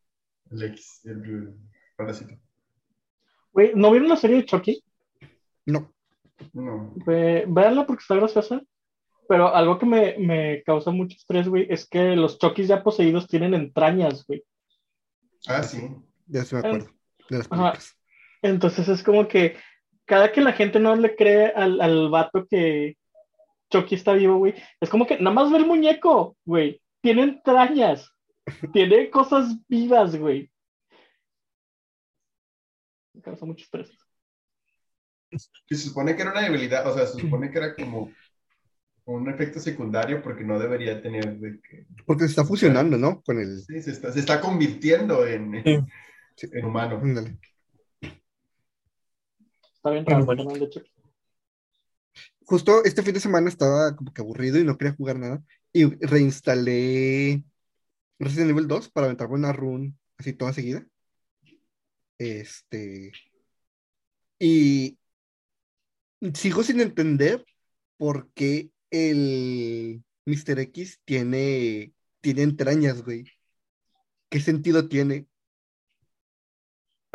El 0.51 0.61
X, 0.65 1.01
el 1.05 1.55
parásito. 1.95 2.35
Güey, 3.53 3.71
¿no 3.73 3.89
vieron 3.89 4.09
la 4.09 4.17
serie 4.17 4.35
de 4.37 4.45
Chucky? 4.45 4.83
No. 5.65 5.91
No. 6.53 6.93
Ve- 7.07 7.45
véanla 7.47 7.87
porque 7.87 8.01
está 8.01 8.17
graciosa. 8.17 8.61
Pero 9.27 9.47
algo 9.55 9.79
que 9.79 9.87
me, 9.87 10.15
me 10.19 10.61
causa 10.63 10.91
mucho 10.91 11.17
estrés, 11.17 11.47
güey, 11.49 11.65
es 11.71 11.87
que 11.89 12.15
los 12.15 12.37
Chuckys 12.37 12.67
ya 12.67 12.83
poseídos 12.83 13.27
tienen 13.27 13.55
entrañas, 13.55 14.23
güey. 14.27 14.43
Ah, 15.47 15.63
sí. 15.63 15.89
Ya 16.27 16.45
se 16.45 16.53
me 16.53 16.59
acuerdo. 16.59 16.91
De 17.29 17.37
las 17.37 17.47
Ajá. 17.51 17.71
películas. 17.71 17.97
Entonces 18.41 18.87
es 18.87 19.03
como 19.03 19.27
que 19.27 19.57
cada 20.05 20.31
que 20.31 20.41
la 20.41 20.53
gente 20.53 20.79
no 20.79 20.95
le 20.95 21.15
cree 21.15 21.47
al, 21.47 21.81
al 21.81 22.09
vato 22.09 22.47
que 22.49 22.97
Chucky 23.69 23.95
está 23.95 24.13
vivo, 24.13 24.37
güey, 24.37 24.55
es 24.79 24.89
como 24.89 25.05
que 25.05 25.17
nada 25.17 25.33
más 25.33 25.51
ve 25.51 25.57
el 25.57 25.65
muñeco, 25.65 26.37
güey. 26.45 26.81
Tiene 27.01 27.23
entrañas. 27.23 28.09
Tiene 28.73 29.09
cosas 29.09 29.55
vivas, 29.67 30.15
güey. 30.15 30.49
Me 33.13 33.21
causa 33.21 33.45
mucho 33.45 33.63
estrés. 33.63 33.91
Se 35.67 35.75
supone 35.75 36.15
que 36.15 36.21
era 36.21 36.31
una 36.31 36.41
debilidad, 36.41 36.87
o 36.87 36.93
sea, 36.93 37.05
se 37.05 37.19
supone 37.21 37.51
que 37.51 37.57
era 37.57 37.75
como 37.75 38.11
un 39.05 39.29
efecto 39.29 39.59
secundario 39.59 40.21
porque 40.21 40.43
no 40.43 40.59
debería 40.59 41.01
tener 41.01 41.37
de 41.37 41.59
que... 41.61 41.85
Porque 42.05 42.23
se 42.23 42.29
está 42.29 42.45
fusionando, 42.45 42.97
¿no? 42.97 43.21
Con 43.21 43.39
el... 43.39 43.61
Sí, 43.61 43.81
se 43.81 43.91
está, 43.91 44.11
se 44.11 44.19
está 44.19 44.41
convirtiendo 44.41 45.25
en, 45.25 45.55
Sí. 46.37 46.47
en 46.53 46.65
humano. 46.65 46.99
Ándale. 47.01 47.37
Está 49.73 49.89
bien 49.89 50.05
Bueno, 50.05 50.25
raro, 50.25 50.43
bueno. 50.45 50.69
Chucky. 50.69 50.91
Justo 52.45 52.83
este 52.85 53.03
fin 53.03 53.13
de 53.13 53.19
semana 53.19 53.49
estaba 53.49 53.95
como 53.95 54.13
que 54.13 54.21
aburrido 54.21 54.57
y 54.57 54.63
no 54.63 54.77
quería 54.77 54.95
jugar 54.95 55.19
nada. 55.19 55.43
Y 55.73 55.85
reinstalé 56.05 57.43
Resident 58.19 58.51
Evil 58.51 58.67
2 58.67 58.89
para 58.89 59.07
aventarme 59.07 59.35
una 59.35 59.51
run 59.51 59.97
así 60.17 60.33
toda 60.33 60.53
seguida. 60.53 60.85
Este. 62.17 63.11
Y 64.39 64.97
sigo 66.35 66.63
sin 66.63 66.79
entender 66.79 67.43
por 67.97 68.29
qué 68.33 68.71
el 68.91 70.03
Mr. 70.25 70.59
X 70.59 70.99
tiene, 71.05 71.93
tiene 72.21 72.43
entrañas, 72.43 73.03
güey. 73.03 73.25
¿Qué 74.29 74.39
sentido 74.39 74.87
tiene? 74.87 75.27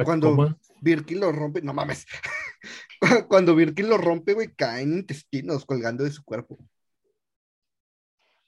Cuando-. 0.04 0.56
Birkin 0.80 1.20
lo 1.20 1.30
rompe, 1.32 1.62
no 1.62 1.72
mames. 1.72 2.06
Cuando 3.28 3.54
Birkin 3.54 3.88
lo 3.88 3.98
rompe, 3.98 4.34
güey, 4.34 4.52
caen 4.54 4.92
intestinos 4.92 5.64
colgando 5.64 6.04
de 6.04 6.10
su 6.10 6.22
cuerpo. 6.24 6.58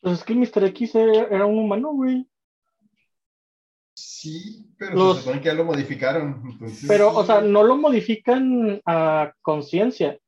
Pues 0.00 0.18
es 0.18 0.24
que 0.24 0.32
el 0.32 0.38
Mr. 0.40 0.64
X 0.64 0.94
era 0.94 1.46
un 1.46 1.58
humano, 1.58 1.92
güey. 1.92 2.28
Sí, 3.94 4.66
pero 4.76 4.94
Los- 4.96 5.16
se 5.16 5.22
supone 5.22 5.40
que 5.40 5.46
ya 5.46 5.54
lo 5.54 5.64
modificaron. 5.64 6.42
entonces- 6.50 6.84
Pero, 6.88 7.14
o 7.16 7.24
sea, 7.24 7.40
no 7.40 7.62
lo 7.62 7.76
modifican 7.76 8.80
a 8.86 9.32
conciencia. 9.40 10.18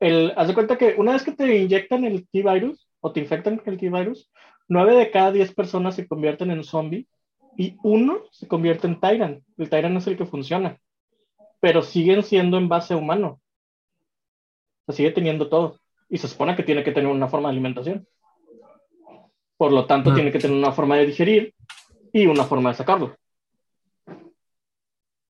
El, 0.00 0.32
haz 0.36 0.46
de 0.48 0.54
cuenta 0.54 0.78
que 0.78 0.94
una 0.96 1.12
vez 1.12 1.24
que 1.24 1.32
te 1.32 1.56
inyectan 1.58 2.04
el 2.04 2.28
T-Virus 2.28 2.88
o 3.00 3.12
te 3.12 3.20
infectan 3.20 3.58
con 3.58 3.74
el 3.74 3.80
T-Virus, 3.80 4.30
nueve 4.68 4.94
de 4.94 5.10
cada 5.10 5.32
diez 5.32 5.52
personas 5.52 5.96
se 5.96 6.06
convierten 6.06 6.50
en 6.52 6.62
zombie 6.62 7.08
y 7.56 7.76
uno 7.82 8.20
se 8.30 8.46
convierte 8.46 8.86
en 8.86 9.00
Tyrant. 9.00 9.42
El 9.56 9.68
Tyrant 9.70 9.96
es 9.98 10.06
el 10.06 10.16
que 10.16 10.26
funciona, 10.26 10.78
pero 11.60 11.82
siguen 11.82 12.22
siendo 12.22 12.56
en 12.58 12.68
base 12.68 12.94
humano. 12.94 13.40
O 14.86 14.92
sea, 14.92 14.96
sigue 14.96 15.10
teniendo 15.10 15.48
todo. 15.48 15.78
Y 16.08 16.18
se 16.18 16.28
supone 16.28 16.56
que 16.56 16.62
tiene 16.62 16.82
que 16.84 16.92
tener 16.92 17.10
una 17.10 17.28
forma 17.28 17.48
de 17.48 17.52
alimentación. 17.54 18.06
Por 19.56 19.72
lo 19.72 19.86
tanto, 19.86 20.10
Ah. 20.10 20.14
tiene 20.14 20.30
que 20.32 20.38
tener 20.38 20.56
una 20.56 20.72
forma 20.72 20.96
de 20.96 21.06
digerir 21.06 21.54
y 22.12 22.26
una 22.26 22.44
forma 22.44 22.70
de 22.70 22.76
sacarlo. 22.76 23.16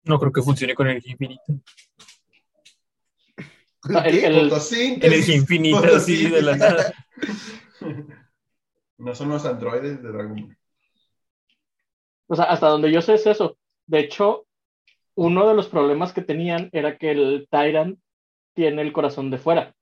No 0.05 0.19
creo 0.19 0.33
que 0.33 0.43
funcione 0.43 0.75
con 0.75 0.87
energía 0.89 1.13
infinita. 1.13 1.43
O 3.85 3.89
sea, 3.91 4.03
el- 4.03 4.25
el- 4.25 4.51
Fotosíntesis. 4.51 5.05
Energía 5.15 5.37
infinita, 5.37 5.97
así 5.97 6.29
de 6.29 6.43
la 6.43 6.57
nada. 6.57 6.95
No 9.01 9.15
son 9.15 9.29
los 9.29 9.45
androides 9.47 10.03
de 10.03 10.09
Dragon 10.11 10.35
Ball. 10.35 10.58
O 12.29 12.37
sea, 12.37 12.45
hasta 12.47 12.69
donde 12.69 12.93
yo 12.93 13.01
sé 13.03 13.15
es 13.15 13.27
eso. 13.27 13.59
De 13.87 14.01
hecho, 14.01 14.47
uno 15.15 15.49
de 15.49 15.55
los 15.55 15.69
problemas 15.69 16.13
que 16.13 16.23
tenían 16.23 16.69
era 16.73 16.97
que 16.99 17.11
el 17.11 17.49
Tyrant 17.51 17.99
tiene 18.55 18.83
el 18.83 18.93
corazón 18.93 19.31
de 19.31 19.39
fuera, 19.39 19.75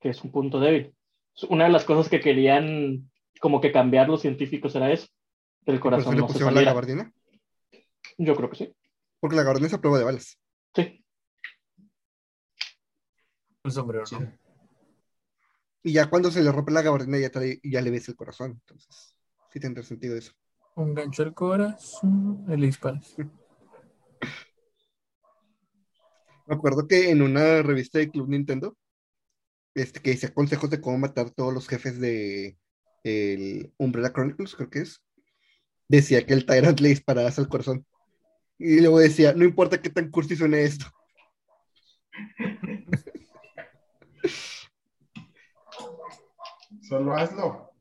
que 0.00 0.10
es 0.10 0.22
un 0.22 0.30
punto 0.30 0.60
débil. 0.60 0.94
Una 1.48 1.64
de 1.64 1.70
las 1.70 1.84
cosas 1.84 2.08
que 2.08 2.20
querían 2.20 3.10
como 3.40 3.60
que 3.60 3.72
cambiar 3.72 4.08
los 4.08 4.20
científicos 4.20 4.74
era 4.76 4.92
eso, 4.92 5.06
que 5.64 5.72
el 5.72 5.80
corazón 5.80 6.14
le 6.14 6.20
no 6.20 6.26
se 6.28 6.32
pusieron 6.34 6.54
la 6.54 6.60
saliera. 6.60 6.70
gabardina. 6.72 7.12
Yo 8.18 8.36
creo 8.36 8.50
que 8.50 8.56
sí. 8.56 8.74
Porque 9.18 9.36
la 9.36 9.42
gabardina 9.42 9.68
es 9.68 9.74
a 9.74 9.80
prueba 9.80 9.98
de 9.98 10.04
balas. 10.04 10.38
Sí. 10.74 11.04
El 13.64 13.70
sombrero, 13.72 14.06
Sí. 14.06 14.16
¿no? 14.16 14.32
Y 15.84 15.92
ya 15.94 16.08
cuando 16.10 16.30
se 16.30 16.42
le 16.42 16.52
rompe 16.52 16.72
la 16.72 16.82
gabardina 16.82 17.18
ya, 17.18 17.30
trae- 17.30 17.60
ya 17.64 17.80
le 17.80 17.90
ves 17.90 18.08
el 18.08 18.14
corazón. 18.16 18.52
Entonces, 18.52 19.16
sí 19.50 19.58
tendrá 19.60 19.82
sentido 19.82 20.16
eso. 20.16 20.32
Un 20.74 20.94
gancho 20.94 21.22
al 21.22 21.34
corazón, 21.34 22.44
y 22.48 22.56
le 22.56 22.66
disparas. 22.66 23.14
Me 26.46 26.54
acuerdo 26.56 26.88
que 26.88 27.10
en 27.10 27.22
una 27.22 27.62
revista 27.62 27.98
de 27.98 28.10
Club 28.10 28.28
Nintendo, 28.28 28.76
este, 29.74 30.00
que 30.00 30.10
decía 30.10 30.34
consejos 30.34 30.70
de 30.70 30.80
cómo 30.80 30.98
matar 30.98 31.30
todos 31.30 31.52
los 31.54 31.68
jefes 31.68 32.00
de 32.00 32.58
el 33.04 33.72
Umbrella 33.78 34.12
Chronicles, 34.12 34.54
creo 34.54 34.70
que 34.70 34.80
es, 34.80 35.02
decía 35.88 36.24
que 36.26 36.34
el 36.34 36.46
Tyrant 36.46 36.80
le 36.80 36.88
disparabas 36.90 37.38
al 37.38 37.48
corazón. 37.48 37.86
Y 38.58 38.80
luego 38.80 38.98
decía, 38.98 39.32
no 39.34 39.44
importa 39.44 39.80
qué 39.80 39.90
tan 39.90 40.10
cursi 40.10 40.36
suene 40.36 40.62
esto. 40.62 40.86
Solo 46.88 47.14
hazlo. 47.14 47.71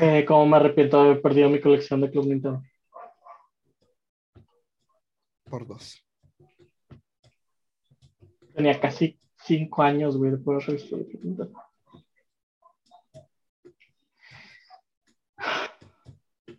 Eh, 0.00 0.24
como 0.26 0.46
me 0.46 0.56
arrepiento 0.56 0.98
de 0.98 1.10
haber 1.10 1.22
perdido 1.22 1.48
mi 1.48 1.60
colección 1.60 2.00
de 2.00 2.10
Club 2.10 2.26
Nintendo. 2.26 2.62
Por 5.44 5.66
dos. 5.66 6.04
Tenía 8.54 8.78
casi 8.80 9.18
cinco 9.44 9.82
años, 9.82 10.16
güey, 10.16 10.32
de 10.32 10.38
poder 10.38 10.64
pregunta. 10.64 11.48
¿Qué 16.46 16.54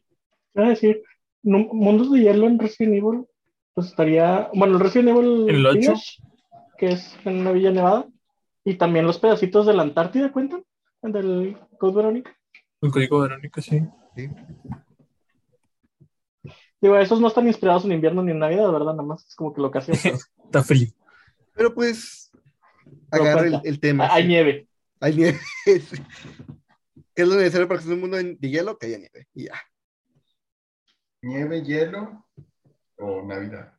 iba 0.56 0.66
a 0.66 0.70
decir? 0.70 1.04
Mundos 1.44 2.12
de 2.12 2.20
hielo 2.20 2.48
en 2.48 2.60
Resident 2.60 2.96
Evil, 2.96 3.26
pues 3.74 3.88
estaría, 3.88 4.50
bueno, 4.54 4.76
el 4.76 4.80
Resident 4.82 5.10
Evil 5.10 5.50
¿En 5.50 5.56
el 5.56 5.66
ocho? 5.66 5.80
Village, 5.80 6.22
que 6.78 6.88
es 6.88 7.18
en 7.26 7.40
una 7.40 7.52
villa 7.52 7.72
nevada, 7.72 8.08
y 8.66 8.76
también 8.76 9.06
los 9.06 9.20
pedacitos 9.20 9.66
de 9.66 9.74
la 9.74 9.84
Antártida, 9.84 10.32
¿cuentan? 10.32 10.64
Del 11.02 11.58
Code 11.78 11.96
Verónica. 11.96 12.39
El 12.82 12.92
código 12.92 13.20
Verónica, 13.20 13.62
sí. 13.62 13.82
Sí. 14.16 14.30
Digo, 16.82 16.98
esos 16.98 17.20
no 17.20 17.28
están 17.28 17.48
inspirados 17.48 17.84
en 17.86 17.92
invierno 17.92 18.24
ni 18.24 18.32
en 18.32 18.40
Navidad, 18.40 18.72
¿verdad? 18.72 18.94
Nada 18.94 19.04
más 19.04 19.28
es 19.28 19.36
como 19.36 19.54
que 19.54 19.62
lo 19.62 19.70
que 19.70 19.80
hacía. 19.80 19.96
pero 20.02 20.18
Está 20.46 20.64
frío. 20.64 20.88
Pero 21.54 21.74
pues, 21.74 22.32
agarra 23.12 23.62
el, 23.64 23.80
tema. 23.80 24.08
Hay 24.12 24.24
sí. 24.24 24.28
nieve. 24.30 24.70
Hay 25.02 25.16
nieve. 25.16 25.40
sí. 25.66 25.98
¿Qué 27.14 27.24
es 27.24 27.28
lo 27.28 27.36
necesario 27.36 27.68
para 27.68 27.80
que 27.80 27.86
sea 27.86 27.96
un 27.96 28.02
mundo 28.02 28.18
de 28.18 28.50
hielo? 28.50 28.78
Que 28.78 28.88
haya 28.88 28.98
nieve. 28.98 29.28
Y 29.34 29.46
ya. 29.46 29.62
¿Nieve, 31.22 31.64
hielo 31.64 32.26
o 32.98 33.22
Navidad? 33.24 33.74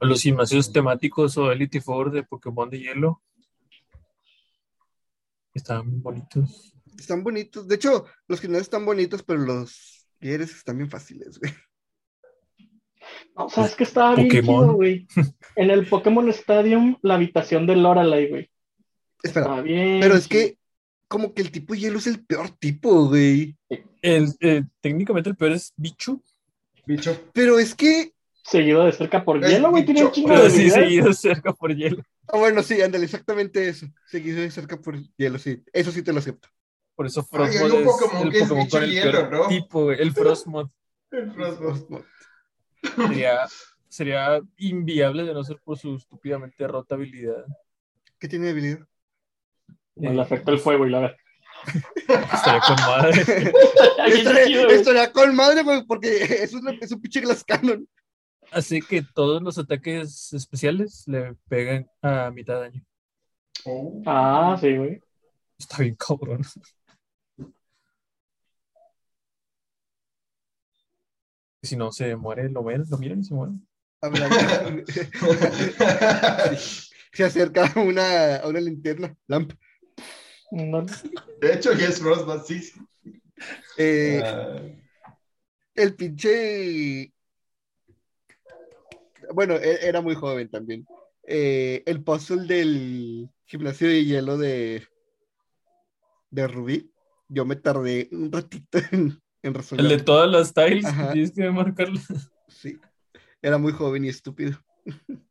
O 0.00 0.06
Los 0.06 0.22
gimnasios 0.22 0.72
temáticos 0.72 1.36
o 1.36 1.50
Elite 1.50 1.80
Four 1.80 2.12
de 2.12 2.22
Pokémon 2.22 2.70
de 2.70 2.78
hielo. 2.78 3.22
Están 5.52 6.00
bonitos. 6.00 6.75
Están 6.98 7.22
bonitos. 7.22 7.66
De 7.68 7.74
hecho, 7.76 8.06
los 8.28 8.40
gimnasios 8.40 8.66
están 8.66 8.84
bonitos, 8.86 9.22
pero 9.22 9.40
los 9.40 10.06
líderes 10.20 10.54
están 10.54 10.78
bien 10.78 10.90
fáciles, 10.90 11.38
güey. 11.38 11.52
No, 13.36 13.48
¿sabes 13.48 13.74
que 13.74 13.84
estaba 13.84 14.14
bien 14.14 14.28
Pokémon. 14.28 14.64
chido, 14.64 14.72
güey? 14.74 15.06
En 15.54 15.70
el 15.70 15.86
Pokémon 15.86 16.28
Stadium, 16.30 16.96
la 17.02 17.14
habitación 17.14 17.66
de 17.66 17.76
Lorelai, 17.76 18.28
güey. 18.28 18.50
Espera, 19.22 19.46
Estaba 19.46 19.62
bien. 19.62 20.00
pero 20.00 20.14
es 20.14 20.26
que 20.28 20.58
como 21.08 21.32
que 21.34 21.42
el 21.42 21.50
tipo 21.50 21.74
hielo 21.74 21.98
es 21.98 22.06
el 22.06 22.24
peor 22.24 22.50
tipo, 22.50 23.08
güey. 23.08 23.56
El, 24.02 24.28
eh, 24.40 24.64
técnicamente 24.80 25.30
el 25.30 25.36
peor 25.36 25.52
es 25.52 25.72
Bichu. 25.76 26.22
Bicho. 26.86 27.16
Pero 27.32 27.58
es 27.58 27.74
que, 27.74 28.12
Seguido 28.42 28.84
de 28.84 28.92
cerca 28.92 29.24
por 29.24 29.42
Es 29.44 29.50
hielo, 29.50 29.70
güey. 29.70 29.84
Tiene 29.84 30.04
un 30.04 30.12
chingo 30.12 30.28
Pero 30.28 30.44
de 30.44 30.50
sí 30.50 30.70
seguido 30.70 31.12
cerca 31.12 31.52
por 31.52 31.74
hielo. 31.74 32.02
ah, 32.28 32.38
bueno, 32.38 32.62
sí, 32.62 32.80
ándale, 32.80 33.04
exactamente 33.04 33.68
eso. 33.68 33.86
Seguido 34.06 34.40
de 34.40 34.50
cerca 34.52 34.80
por 34.80 34.96
hielo, 35.16 35.38
sí. 35.38 35.62
Eso 35.72 35.90
sí 35.90 36.02
te 36.02 36.12
lo 36.12 36.20
acepto. 36.20 36.48
Por 36.96 37.06
eso 37.06 37.20
un 37.30 37.40
es 37.40 37.84
Pokémon 37.84 38.22
el 38.26 38.32
que 38.32 38.38
es 38.38 38.48
Pokémon 38.48 38.64
bicho 38.64 38.70
con 38.70 38.82
el 38.82 38.90
hielo, 38.90 39.12
peor 39.12 39.32
¿no? 39.32 39.48
tipo, 39.48 39.84
güey. 39.84 40.00
El 40.00 40.12
Frostmoth 40.12 40.70
El 41.10 41.30
Frostmoth. 41.30 42.04
sería, 42.96 43.46
sería 43.88 44.40
inviable 44.56 45.24
de 45.24 45.34
no 45.34 45.44
ser 45.44 45.60
por 45.62 45.78
su 45.78 45.96
estúpidamente 45.96 46.66
rota 46.66 46.94
habilidad. 46.94 47.44
¿Qué 48.18 48.28
tiene 48.28 48.46
de 48.46 48.50
habilidad? 48.52 48.86
Le 49.96 50.20
afecta 50.20 50.50
el 50.50 50.58
fuego 50.58 50.86
y 50.86 50.90
la 50.90 51.00
verdad. 51.00 51.16
Estaría 52.32 52.60
con 52.60 52.76
madre. 52.76 53.20
Estaría, 54.06 54.66
estaría 54.68 55.12
con 55.12 55.34
madre, 55.34 55.62
güey, 55.62 55.84
porque 55.86 56.16
es 56.16 56.54
un, 56.54 56.68
es 56.80 56.92
un 56.92 57.00
pinche 57.00 57.20
Glass 57.20 57.44
Cannon. 57.44 57.86
Así 58.50 58.80
que 58.80 59.02
todos 59.02 59.42
los 59.42 59.58
ataques 59.58 60.32
especiales 60.32 61.04
le 61.06 61.34
pegan 61.48 61.90
a 62.00 62.30
mitad 62.30 62.54
de 62.54 62.60
daño. 62.60 62.84
Oh. 63.64 64.02
Ah, 64.06 64.56
sí, 64.60 64.76
güey. 64.76 65.00
Está 65.58 65.78
bien 65.78 65.96
cabrón. 65.96 66.42
Si 71.66 71.76
no 71.76 71.92
se 71.92 72.16
muere, 72.16 72.48
lo 72.48 72.64
ven, 72.64 72.84
lo 72.88 72.96
miran 72.98 73.20
y 73.20 73.24
se 73.24 73.34
mueren. 73.34 73.66
Hablando. 74.00 74.36
Se 77.12 77.24
acerca 77.24 77.66
a 77.66 77.80
una, 77.80 78.36
a 78.36 78.48
una 78.48 78.60
linterna, 78.60 79.16
lamp. 79.26 79.52
No- 80.50 80.84
De 81.40 81.54
hecho, 81.54 81.72
Yes 81.72 81.98
Frostmoth, 82.00 82.46
sí. 82.46 82.60
sí. 82.60 82.80
Eh, 83.78 84.20
Ah, 84.22 84.60
el 85.74 85.94
pinche. 85.96 87.12
Bueno, 89.32 89.54
e- 89.54 89.86
era 89.86 90.00
muy 90.02 90.14
joven 90.14 90.50
también. 90.50 90.86
Eh, 91.26 91.82
el 91.86 92.04
puzzle 92.04 92.46
del 92.46 93.28
gimnasio 93.46 93.88
de 93.88 94.04
hielo 94.04 94.36
de, 94.38 94.86
de 96.30 96.46
Rubí. 96.48 96.92
Yo 97.28 97.44
me 97.44 97.56
tardé 97.56 98.08
un 98.12 98.30
ratito 98.30 98.78
en, 98.92 99.20
en 99.42 99.54
El 99.78 99.88
de 99.88 99.98
todas 99.98 100.30
las 100.30 100.52
tiles, 100.52 100.84
que 100.84 100.90
Ajá. 100.90 101.12
tienes 101.12 101.32
que 101.32 101.50
marcarlo. 101.50 102.00
Sí. 102.48 102.78
Era 103.42 103.58
muy 103.58 103.72
joven 103.72 104.04
y 104.04 104.08
estúpido. 104.08 104.58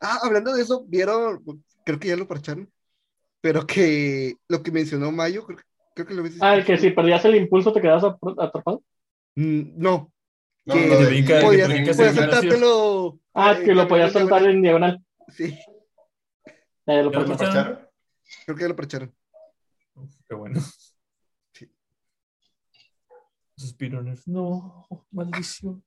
Ah, 0.00 0.18
hablando 0.22 0.52
de 0.54 0.62
eso, 0.62 0.84
vieron, 0.86 1.42
creo 1.84 1.98
que 1.98 2.08
ya 2.08 2.16
lo 2.16 2.28
parcharon, 2.28 2.70
pero 3.40 3.66
que 3.66 4.36
lo 4.48 4.62
que 4.62 4.70
mencionó 4.70 5.10
Mayo, 5.12 5.44
creo, 5.46 5.58
creo 5.94 6.06
que 6.06 6.14
lo 6.14 6.22
ves. 6.22 6.36
Ah, 6.40 6.54
el 6.56 6.64
que 6.64 6.76
si 6.76 6.90
perdías 6.90 7.24
el 7.24 7.36
impulso 7.36 7.72
te 7.72 7.80
quedabas 7.80 8.04
ap- 8.04 8.38
atrapado. 8.38 8.82
Mm, 9.36 9.72
No, 9.76 10.12
no, 10.66 10.74
que 10.74 10.88
no, 10.88 10.96
podías, 10.96 11.96
podías 11.96 12.14
saltártelo. 12.14 13.18
Ah, 13.32 13.56
eh, 13.58 13.64
que 13.64 13.74
lo 13.74 13.88
podías 13.88 14.12
saltar 14.12 14.44
en 14.44 14.62
diagonal. 14.62 15.04
Sí, 15.28 15.58
Eh, 16.86 17.02
lo 17.02 17.10
Ya 17.10 17.18
lo 17.18 17.26
perdí. 17.26 17.30
¿Lo 17.30 17.36
parcharon? 17.38 17.88
creo 18.44 18.56
que 18.56 18.62
ya 18.62 18.68
lo 18.68 18.76
parcharon. 18.76 19.14
Uf, 19.94 20.10
qué 20.28 20.34
bueno. 20.34 20.60
Suspirones. 23.56 24.26
No, 24.26 24.86
maldición. 25.10 25.82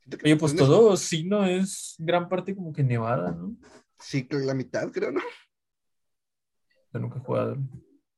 Siento 0.00 0.18
que 0.18 0.26
Oye, 0.26 0.36
pues 0.36 0.52
es- 0.52 0.58
todo 0.58 0.96
Sino 0.96 1.44
es 1.44 1.94
gran 1.98 2.28
parte 2.28 2.54
como 2.54 2.72
que 2.72 2.82
nevada, 2.82 3.32
¿no? 3.32 3.56
Sí, 3.98 4.26
la 4.30 4.54
mitad, 4.54 4.90
creo, 4.90 5.12
¿no? 5.12 5.20
Yo 6.92 7.00
nunca 7.00 7.18
he 7.18 7.22
jugado 7.22 7.56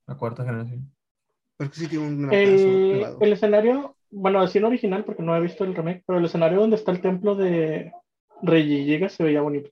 la 0.06 0.16
cuarta 0.16 0.44
generación. 0.44 0.90
Pero 1.56 1.70
que 1.70 1.76
sí 1.76 1.86
tiene 1.86 2.06
un 2.06 2.22
gran 2.22 2.34
El, 2.34 3.16
el 3.20 3.32
escenario, 3.32 3.96
bueno, 4.10 4.40
así 4.40 4.58
en 4.58 4.64
original, 4.64 5.04
porque 5.04 5.22
no 5.22 5.36
he 5.36 5.40
visto 5.40 5.62
el 5.64 5.74
remake, 5.74 6.02
pero 6.06 6.18
el 6.18 6.24
escenario 6.24 6.60
donde 6.60 6.76
está 6.76 6.90
el 6.90 7.00
templo 7.00 7.36
de 7.36 7.92
Regigiga 8.42 9.08
se 9.08 9.22
veía 9.22 9.42
bonito. 9.42 9.70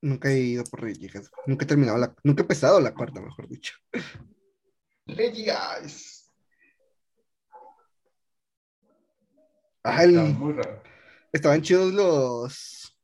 Nunca 0.00 0.30
he 0.30 0.38
ido 0.38 0.64
por 0.64 0.82
Reyes. 0.82 1.30
Nunca 1.46 1.64
he 1.64 1.68
terminado 1.68 1.98
la. 1.98 2.14
Nunca 2.22 2.42
he 2.42 2.44
empezado 2.44 2.80
la 2.80 2.94
cuarta, 2.94 3.20
mejor 3.20 3.48
dicho. 3.48 3.74
Reggie 5.06 5.50
Eyes. 5.50 6.30
Ah, 9.82 10.04
el- 10.04 10.34
estaban 11.32 11.62
chidos 11.62 11.92
los. 11.92 12.94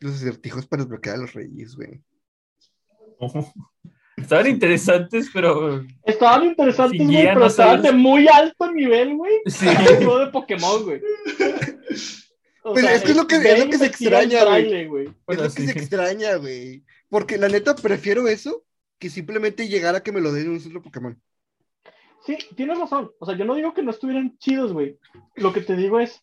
Los 0.00 0.14
acertijos 0.14 0.66
para 0.66 0.82
desbloquear 0.84 1.16
a 1.16 1.18
los 1.18 1.34
reyes, 1.34 1.74
güey. 1.74 2.00
Estaban 4.16 4.46
interesantes, 4.46 5.28
pero 5.32 5.84
Estaban 6.04 6.44
interesantes, 6.44 7.04
güey, 7.04 7.26
pero 7.34 7.46
estaban 7.46 7.82
de 7.82 7.90
muy 7.92 8.28
alto 8.28 8.70
nivel, 8.72 9.16
güey. 9.16 9.40
sí. 9.46 9.66
juego 9.66 10.20
de 10.20 10.26
Pokémon, 10.28 10.84
güey. 10.84 11.02
O 12.62 12.72
Pues 12.72 12.84
es 12.84 13.02
que 13.02 13.10
es 13.12 13.16
lo 13.16 13.26
que- 13.26 13.36
es 13.36 13.58
lo 13.64 13.70
que 13.70 13.78
se 13.78 13.86
extraña, 13.86 14.44
güey. 14.44 15.08
Bueno, 15.26 15.44
es 15.44 15.48
lo 15.48 15.54
que 15.54 15.62
se 15.72 15.78
extraña, 15.78 16.36
güey. 16.36 16.82
Porque 17.08 17.38
la 17.38 17.48
neta 17.48 17.74
prefiero 17.76 18.28
eso 18.28 18.64
que 18.98 19.08
simplemente 19.10 19.68
llegar 19.68 19.94
a 19.94 20.02
que 20.02 20.12
me 20.12 20.20
lo 20.20 20.32
den 20.32 20.46
en 20.46 20.50
un 20.52 20.60
solo 20.60 20.82
Pokémon. 20.82 21.20
Sí, 22.26 22.36
tienes 22.56 22.78
razón. 22.78 23.10
O 23.20 23.26
sea, 23.26 23.36
yo 23.36 23.44
no 23.44 23.54
digo 23.54 23.72
que 23.72 23.82
no 23.82 23.90
estuvieran 23.90 24.36
chidos, 24.38 24.72
güey. 24.72 24.98
Lo 25.36 25.52
que 25.52 25.60
te 25.60 25.76
digo 25.76 26.00
es, 26.00 26.20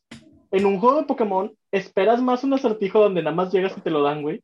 en 0.51 0.65
un 0.65 0.79
juego 0.79 0.99
de 0.99 1.07
Pokémon, 1.07 1.55
esperas 1.71 2.21
más 2.21 2.43
un 2.43 2.53
acertijo 2.53 2.99
donde 2.99 3.23
nada 3.23 3.35
más 3.35 3.51
llegas 3.51 3.73
y 3.77 3.81
te 3.81 3.89
lo 3.89 4.03
dan, 4.03 4.21
güey, 4.21 4.43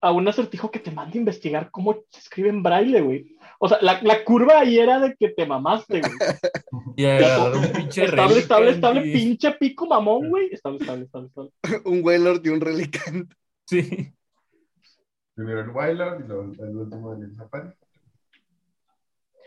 a 0.00 0.12
un 0.12 0.26
acertijo 0.26 0.70
que 0.70 0.78
te 0.78 0.90
manda 0.90 1.14
a 1.14 1.18
investigar 1.18 1.70
cómo 1.70 2.04
se 2.10 2.20
escribe 2.20 2.48
en 2.48 2.62
braille, 2.62 3.00
güey. 3.00 3.36
O 3.58 3.68
sea, 3.68 3.78
la, 3.82 4.00
la 4.02 4.24
curva 4.24 4.60
ahí 4.60 4.78
era 4.78 4.98
de 4.98 5.14
que 5.14 5.28
te 5.30 5.46
mamaste, 5.46 6.00
güey. 6.00 6.12
Y 6.96 7.04
agarrar 7.04 7.56
un 7.56 7.72
pinche 7.72 8.04
Estable, 8.04 8.38
estable, 8.38 8.70
estable, 8.70 9.02
pinche 9.02 9.52
pico 9.52 9.86
mamón, 9.86 10.28
güey. 10.28 10.48
Estable, 10.52 10.78
estable, 10.80 11.04
estable, 11.04 11.28
estable. 11.28 11.50
un 11.84 12.04
Wailord 12.04 12.44
y 12.44 12.48
un 12.48 12.60
Relicant. 12.60 13.32
Sí. 13.66 14.12
Primero 15.34 15.60
el 15.60 15.70
Wildard 15.70 16.24
y 16.24 16.28
luego 16.28 16.52
el 16.58 16.76
último 16.76 17.16
del 17.16 17.34
Safari. 17.34 17.68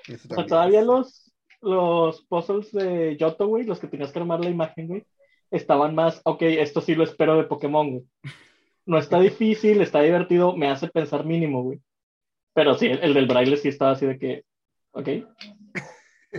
O 0.09 0.35
sea, 0.35 0.45
todavía 0.45 0.81
los, 0.81 1.31
los 1.61 2.21
puzzles 2.25 2.71
de 2.71 3.15
Yoto, 3.17 3.47
güey, 3.47 3.63
los 3.65 3.79
que 3.79 3.87
tenías 3.87 4.11
que 4.11 4.19
armar 4.19 4.39
la 4.39 4.49
imagen, 4.49 4.87
güey, 4.87 5.05
estaban 5.51 5.93
más, 5.95 6.21
ok, 6.25 6.41
esto 6.41 6.81
sí 6.81 6.95
lo 6.95 7.03
espero 7.03 7.37
de 7.37 7.43
Pokémon, 7.43 7.89
güey. 7.91 8.03
No 8.85 8.97
está 8.97 9.19
difícil, 9.19 9.81
está 9.81 10.01
divertido, 10.01 10.55
me 10.55 10.69
hace 10.69 10.87
pensar 10.87 11.25
mínimo, 11.25 11.63
güey. 11.63 11.79
Pero 12.53 12.75
sí, 12.75 12.87
el, 12.87 12.99
el 12.99 13.13
del 13.13 13.27
braille 13.27 13.57
sí 13.57 13.69
estaba 13.69 13.91
así 13.91 14.05
de 14.05 14.19
que, 14.19 14.43
ok. 14.91 15.09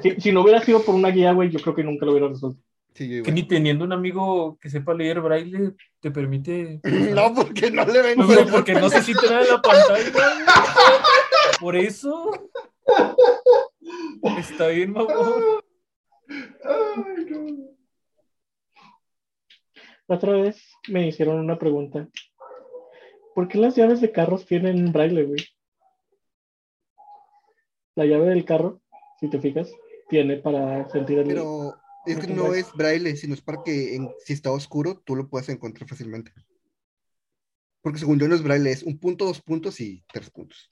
Si, 0.03 0.21
si 0.21 0.33
no 0.33 0.43
hubiera 0.43 0.61
sido 0.61 0.83
por 0.83 0.95
una 0.95 1.09
guía, 1.11 1.33
güey, 1.33 1.51
yo 1.51 1.61
creo 1.61 1.75
que 1.75 1.85
nunca 1.85 2.05
lo 2.05 2.13
hubiera 2.13 2.29
resuelto. 2.29 2.61
Sí, 2.95 3.23
Que 3.23 3.33
ni 3.33 3.43
teniendo 3.43 3.85
un 3.85 3.93
amigo 3.93 4.57
que 4.61 4.71
sepa 4.71 4.95
leer 4.95 5.21
braille 5.21 5.73
te 6.01 6.11
permite. 6.13 6.81
No, 7.15 7.35
porque 7.35 7.71
no 7.71 7.85
le 7.85 8.03
ven. 8.03 8.19
No, 8.19 8.27
porque 8.51 8.75
no 8.75 8.89
se 8.89 9.03
siente 9.03 9.27
nada 9.27 9.43
en 9.43 9.49
la 9.49 9.63
pantalla. 9.63 10.11
güey. 10.13 10.25
Por 11.61 11.77
eso. 11.77 12.31
Está 14.39 14.69
bien, 14.69 14.93
mamón. 14.93 15.61
Ay, 16.29 17.25
no. 17.29 17.75
La 20.07 20.17
otra 20.17 20.33
vez 20.33 20.63
me 20.89 21.09
hicieron 21.09 21.39
una 21.41 21.59
pregunta. 21.59 22.09
¿Por 23.35 23.49
qué 23.49 23.59
las 23.59 23.75
llaves 23.77 24.01
de 24.01 24.13
carros 24.13 24.47
tienen 24.47 24.93
braille, 24.93 25.25
güey? 25.25 25.45
La 27.97 28.07
llave 28.07 28.27
del 28.31 28.45
carro, 28.45 28.81
si 29.21 29.29
te 29.29 29.41
fijas, 29.41 29.71
tiene 30.09 30.37
para 30.37 30.89
sentir 30.91 31.19
el... 31.19 31.27
Pero 31.27 31.75
es 32.07 32.19
que 32.19 32.27
no 32.29 32.55
es 32.55 32.73
braille, 32.75 33.17
sino 33.17 33.35
es 33.35 33.41
para 33.41 33.63
que 33.63 33.97
en- 33.97 34.11
si 34.25 34.33
está 34.33 34.53
oscuro 34.53 35.01
tú 35.01 35.17
lo 35.17 35.29
puedas 35.29 35.49
encontrar 35.49 35.89
fácilmente. 35.89 36.33
Porque 37.81 37.99
según 37.99 38.19
yo 38.19 38.29
no 38.29 38.35
es 38.35 38.43
braille, 38.43 38.71
es 38.71 38.83
un 38.83 38.99
punto, 38.99 39.25
dos 39.25 39.43
puntos 39.43 39.81
y 39.81 40.05
tres 40.13 40.31
puntos. 40.31 40.71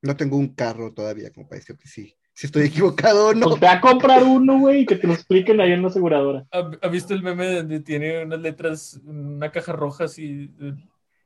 No 0.00 0.16
tengo 0.16 0.36
un 0.36 0.54
carro 0.54 0.92
todavía, 0.92 1.32
como 1.32 1.48
para 1.48 1.60
decirte 1.60 1.86
si, 1.86 2.16
si 2.34 2.46
estoy 2.46 2.66
equivocado 2.66 3.28
o 3.28 3.34
no. 3.34 3.48
Pues 3.50 3.60
ve 3.60 3.68
a 3.68 3.80
comprar 3.80 4.22
uno, 4.24 4.58
güey, 4.58 4.80
y 4.80 4.86
que 4.86 4.96
te 4.96 5.06
lo 5.06 5.12
expliquen 5.14 5.60
ahí 5.60 5.72
en 5.72 5.82
la 5.82 5.88
aseguradora. 5.88 6.44
¿Ha, 6.50 6.70
ha 6.80 6.88
visto 6.88 7.14
el 7.14 7.22
meme 7.22 7.52
donde 7.56 7.80
tiene 7.80 8.24
unas 8.24 8.40
letras, 8.40 9.00
una 9.04 9.50
caja 9.50 9.72
roja 9.72 10.04
así, 10.04 10.50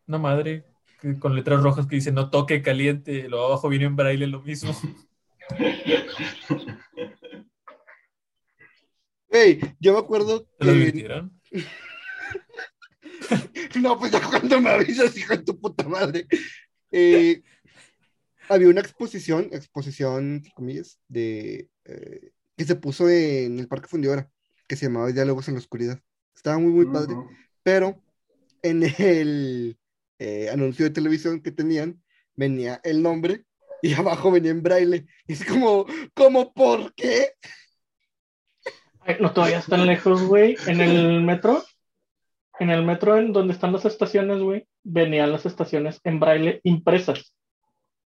una 0.07 0.19
madre 0.19 0.65
que- 1.01 1.19
con 1.19 1.35
letras 1.37 1.63
rojas 1.63 1.87
que 1.87 1.97
dice 1.97 2.11
no 2.13 2.31
toque 2.31 2.63
caliente, 2.63 3.29
lo 3.29 3.45
abajo 3.47 3.69
viene 3.69 3.85
en 3.87 3.97
braille 3.97 4.27
lo 4.27 4.43
mismo? 4.43 4.75
Hey, 9.29 9.61
yo 9.81 9.93
me 9.93 9.99
acuerdo 9.99 10.47
¿Se 10.59 10.65
lo 10.67 10.73
que... 10.73 10.79
divirtieron? 10.79 11.33
No, 13.81 13.99
pues 13.99 14.13
ya 14.13 14.21
cuando 14.21 14.61
me 14.61 14.71
avisas, 14.71 15.17
hijo 15.19 15.37
de 15.37 15.43
tu 15.43 15.59
puta 15.59 15.87
madre. 15.89 16.27
Eh, 16.91 17.43
había 18.49 18.69
una 18.69 18.81
exposición, 18.81 19.49
exposición, 19.53 20.37
entre 20.37 20.53
comillas, 20.53 20.99
de, 21.09 21.69
eh, 21.85 22.33
que 22.57 22.65
se 22.65 22.77
puso 22.77 23.09
en 23.09 23.59
el 23.59 23.69
Parque 23.69 23.89
Fundidora, 23.89 24.31
que 24.67 24.77
se 24.77 24.87
llamaba 24.87 25.13
Diálogos 25.13 25.49
en 25.49 25.55
la 25.55 25.61
Oscuridad. 25.61 26.01
Estaba 26.35 26.59
muy, 26.59 26.73
muy 26.73 26.87
padre. 26.87 27.15
Pero 27.63 28.03
en 28.63 28.83
el 28.83 29.79
eh, 30.19 30.49
anuncio 30.51 30.85
de 30.85 30.91
televisión 30.91 31.41
que 31.41 31.53
tenían 31.53 32.03
venía 32.35 32.81
el 32.85 33.03
nombre 33.03 33.45
y 33.83 33.93
abajo 33.95 34.31
venía 34.31 34.51
en 34.51 34.63
braille. 34.63 35.07
Y 35.27 35.33
es 35.33 35.45
como, 35.45 35.87
¿cómo 36.15 36.53
por 36.53 36.95
qué? 36.95 37.33
Ay, 39.01 39.17
no, 39.21 39.33
todavía 39.33 39.59
están 39.59 39.87
lejos, 39.87 40.23
güey. 40.23 40.57
En 40.67 40.81
el 40.81 41.23
metro, 41.23 41.63
en 42.59 42.71
el 42.71 42.85
metro 42.85 43.17
en 43.17 43.33
donde 43.33 43.53
están 43.53 43.73
las 43.73 43.85
estaciones, 43.85 44.41
güey, 44.41 44.67
venían 44.83 45.31
las 45.31 45.47
estaciones 45.47 46.01
en 46.05 46.19
braille 46.19 46.61
impresas, 46.65 47.33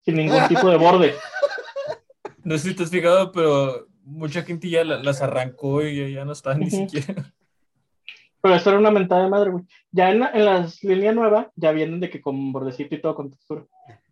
sin 0.05 0.17
ningún 0.17 0.47
tipo 0.49 0.69
de 0.71 0.77
borde. 0.77 1.15
No 2.43 2.57
sé 2.57 2.71
si 2.71 2.75
te 2.75 2.85
has 2.85 2.91
fijado, 2.91 3.33
pero 3.33 3.87
mucha 4.03 4.41
gente 4.43 4.71
ya 4.71 4.83
la- 4.83 5.03
las 5.03 5.21
arrancó 5.21 5.83
y 5.85 5.95
ya, 5.97 6.09
ya 6.21 6.25
no 6.25 6.33
están 6.33 6.61
ni 6.61 6.71
siquiera. 6.71 7.35
Pero 8.41 8.55
esto 8.55 8.71
era 8.71 8.79
una 8.79 8.91
mentada 8.91 9.25
de 9.25 9.29
madre, 9.29 9.51
güey. 9.51 9.65
Ya 9.93 10.11
en, 10.11 10.21
la- 10.21 10.31
en 10.33 10.47
las 10.47 10.83
líneas 10.83 11.15
nuevas 11.15 11.49
ya 11.55 11.73
vienen 11.73 12.01
de 12.01 12.09
que 12.09 12.23
con 12.23 12.51
bordecito 12.51 12.95
y 12.95 13.01
todo 13.03 13.15
con 13.15 13.31
textura. 13.31 13.67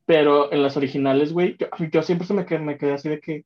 Pero 0.04 0.52
en 0.52 0.62
las 0.62 0.76
originales, 0.76 1.32
güey, 1.32 1.56
yo, 1.58 1.68
yo 1.90 2.02
siempre 2.02 2.26
se 2.26 2.34
me, 2.34 2.44
quedé- 2.44 2.58
me 2.60 2.76
quedé 2.76 2.92
así 2.92 3.08
de 3.08 3.18
que, 3.18 3.44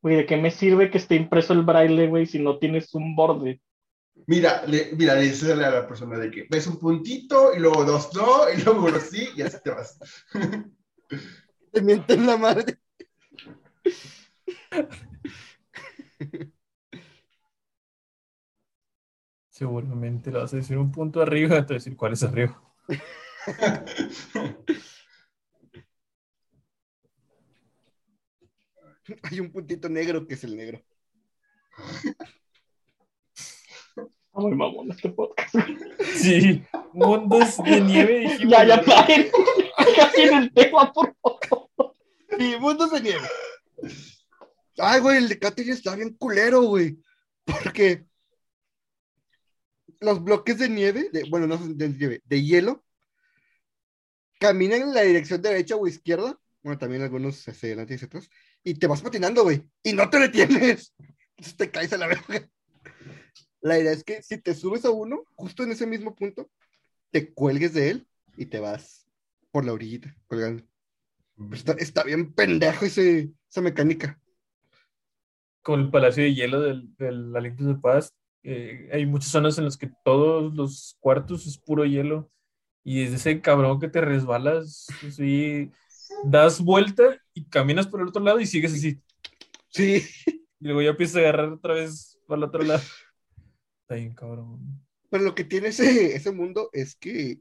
güey, 0.00 0.14
¿de 0.14 0.26
qué 0.26 0.36
me 0.36 0.52
sirve 0.52 0.90
que 0.92 0.98
esté 0.98 1.16
impreso 1.16 1.52
el 1.52 1.62
braille, 1.62 2.06
güey, 2.06 2.26
si 2.26 2.38
no 2.38 2.58
tienes 2.58 2.94
un 2.94 3.16
borde? 3.16 3.60
Mira, 4.28 4.62
le, 4.66 4.92
mira, 4.96 5.16
le 5.16 5.22
dices 5.22 5.50
a 5.50 5.56
la 5.56 5.88
persona 5.88 6.18
de 6.18 6.30
que 6.30 6.46
ves 6.48 6.68
un 6.68 6.78
puntito 6.78 7.52
y 7.52 7.58
luego 7.58 7.84
dos 7.84 8.14
no, 8.14 8.48
y 8.56 8.62
luego 8.62 8.86
uno 8.86 9.00
sí, 9.00 9.28
y 9.34 9.42
así 9.42 9.56
te 9.64 9.70
vas. 9.70 9.98
Te 11.72 11.80
mienten 11.82 12.26
la 12.26 12.36
madre. 12.36 12.78
Seguramente 19.48 20.30
le 20.30 20.38
vas 20.38 20.52
a 20.54 20.56
decir 20.56 20.78
un 20.78 20.90
punto 20.90 21.20
arriba, 21.20 21.56
te 21.66 21.74
voy 21.74 21.74
a 21.74 21.78
decir 21.78 21.96
cuál 21.96 22.14
es 22.14 22.22
arriba. 22.22 22.62
Hay 29.22 29.40
un 29.40 29.50
puntito 29.50 29.88
negro 29.88 30.26
que 30.26 30.34
es 30.34 30.44
el 30.44 30.56
negro. 30.56 30.80
Muy 34.32 34.54
mamón 34.54 34.90
este 34.90 35.10
podcast. 35.10 35.54
Sí, 36.14 36.62
mundos 36.92 37.58
de 37.64 37.80
nieve. 37.80 38.20
dijimos, 38.20 38.52
ya, 38.52 38.64
ya, 38.64 38.82
paren. 38.82 39.30
Casi 39.96 40.22
en 40.22 40.34
el 40.34 40.52
tema, 40.52 40.92
por 40.92 41.14
favor. 41.20 41.96
Sí, 42.38 42.56
mundos 42.58 42.92
de 42.92 43.00
nieve. 43.00 43.28
Ay, 44.78 45.00
güey, 45.00 45.18
el 45.18 45.28
de 45.28 45.38
Catherine 45.38 45.74
está 45.74 45.94
bien 45.94 46.14
culero, 46.14 46.62
güey. 46.62 46.98
Porque 47.44 48.04
los 50.00 50.22
bloques 50.22 50.58
de 50.58 50.68
nieve, 50.68 51.10
bueno, 51.28 51.46
no 51.46 51.58
de 51.58 51.88
nieve, 51.88 52.22
de 52.24 52.42
hielo, 52.42 52.84
caminan 54.38 54.82
en 54.82 54.94
la 54.94 55.02
dirección 55.02 55.42
derecha 55.42 55.76
o 55.76 55.86
izquierda. 55.86 56.38
Bueno, 56.62 56.78
también 56.78 57.02
algunos 57.02 57.46
hacia 57.48 57.68
adelante 57.68 57.94
y 57.94 57.96
hacia 57.96 58.06
atrás. 58.06 58.30
Y 58.62 58.74
te 58.74 58.86
vas 58.86 59.02
patinando, 59.02 59.42
güey. 59.42 59.62
Y 59.82 59.92
no 59.92 60.08
te 60.08 60.18
detienes. 60.18 60.94
Entonces 61.36 61.56
te 61.56 61.70
caes 61.70 61.92
a 61.92 61.98
la 61.98 62.06
verga. 62.06 62.48
La 63.60 63.78
idea 63.78 63.92
es 63.92 64.04
que 64.04 64.22
si 64.22 64.38
te 64.38 64.54
subes 64.54 64.84
a 64.84 64.90
uno, 64.90 65.24
justo 65.34 65.62
en 65.62 65.72
ese 65.72 65.86
mismo 65.86 66.14
punto, 66.14 66.50
te 67.10 67.32
cuelgues 67.32 67.74
de 67.74 67.90
él 67.90 68.08
y 68.36 68.46
te 68.46 68.60
vas 68.60 69.06
por 69.50 69.64
la 69.64 69.72
orillita, 69.72 70.14
colgando. 70.26 70.64
Pero 71.36 71.54
está, 71.54 71.72
está 71.72 72.04
bien 72.04 72.32
pendejo 72.32 72.84
ese, 72.84 73.32
esa 73.48 73.60
mecánica. 73.60 74.20
Con 75.62 75.80
el 75.80 75.90
Palacio 75.90 76.22
de 76.22 76.34
Hielo 76.34 76.60
del, 76.60 76.94
del 76.96 77.34
Olympus 77.34 77.66
de 77.66 77.74
Paz, 77.74 78.14
eh, 78.42 78.88
hay 78.92 79.06
muchas 79.06 79.30
zonas 79.30 79.58
en 79.58 79.64
las 79.64 79.76
que 79.76 79.90
todos 80.04 80.54
los 80.54 80.96
cuartos 81.00 81.46
es 81.46 81.58
puro 81.58 81.84
hielo. 81.84 82.30
Y 82.82 83.02
es 83.02 83.12
ese 83.12 83.40
cabrón 83.42 83.78
que 83.78 83.88
te 83.88 84.00
resbalas, 84.00 84.86
así, 85.06 85.70
das 86.24 86.60
vuelta 86.62 87.20
y 87.34 87.44
caminas 87.44 87.86
por 87.86 88.00
el 88.00 88.08
otro 88.08 88.22
lado 88.22 88.40
y 88.40 88.46
sigues 88.46 88.72
así. 88.72 89.00
Sí. 89.68 90.02
Y 90.62 90.66
luego 90.66 90.82
ya 90.82 90.90
empiezas 90.90 91.16
a 91.16 91.20
agarrar 91.20 91.48
otra 91.48 91.74
vez 91.74 92.18
por 92.26 92.38
el 92.38 92.44
otro 92.44 92.62
lado. 92.62 92.82
Está 93.82 93.94
bien, 93.94 94.14
cabrón. 94.14 94.82
Pero 95.08 95.24
lo 95.24 95.34
que 95.34 95.44
tiene 95.44 95.68
ese, 95.68 96.14
ese 96.14 96.32
mundo 96.32 96.70
es 96.72 96.94
que 96.94 97.40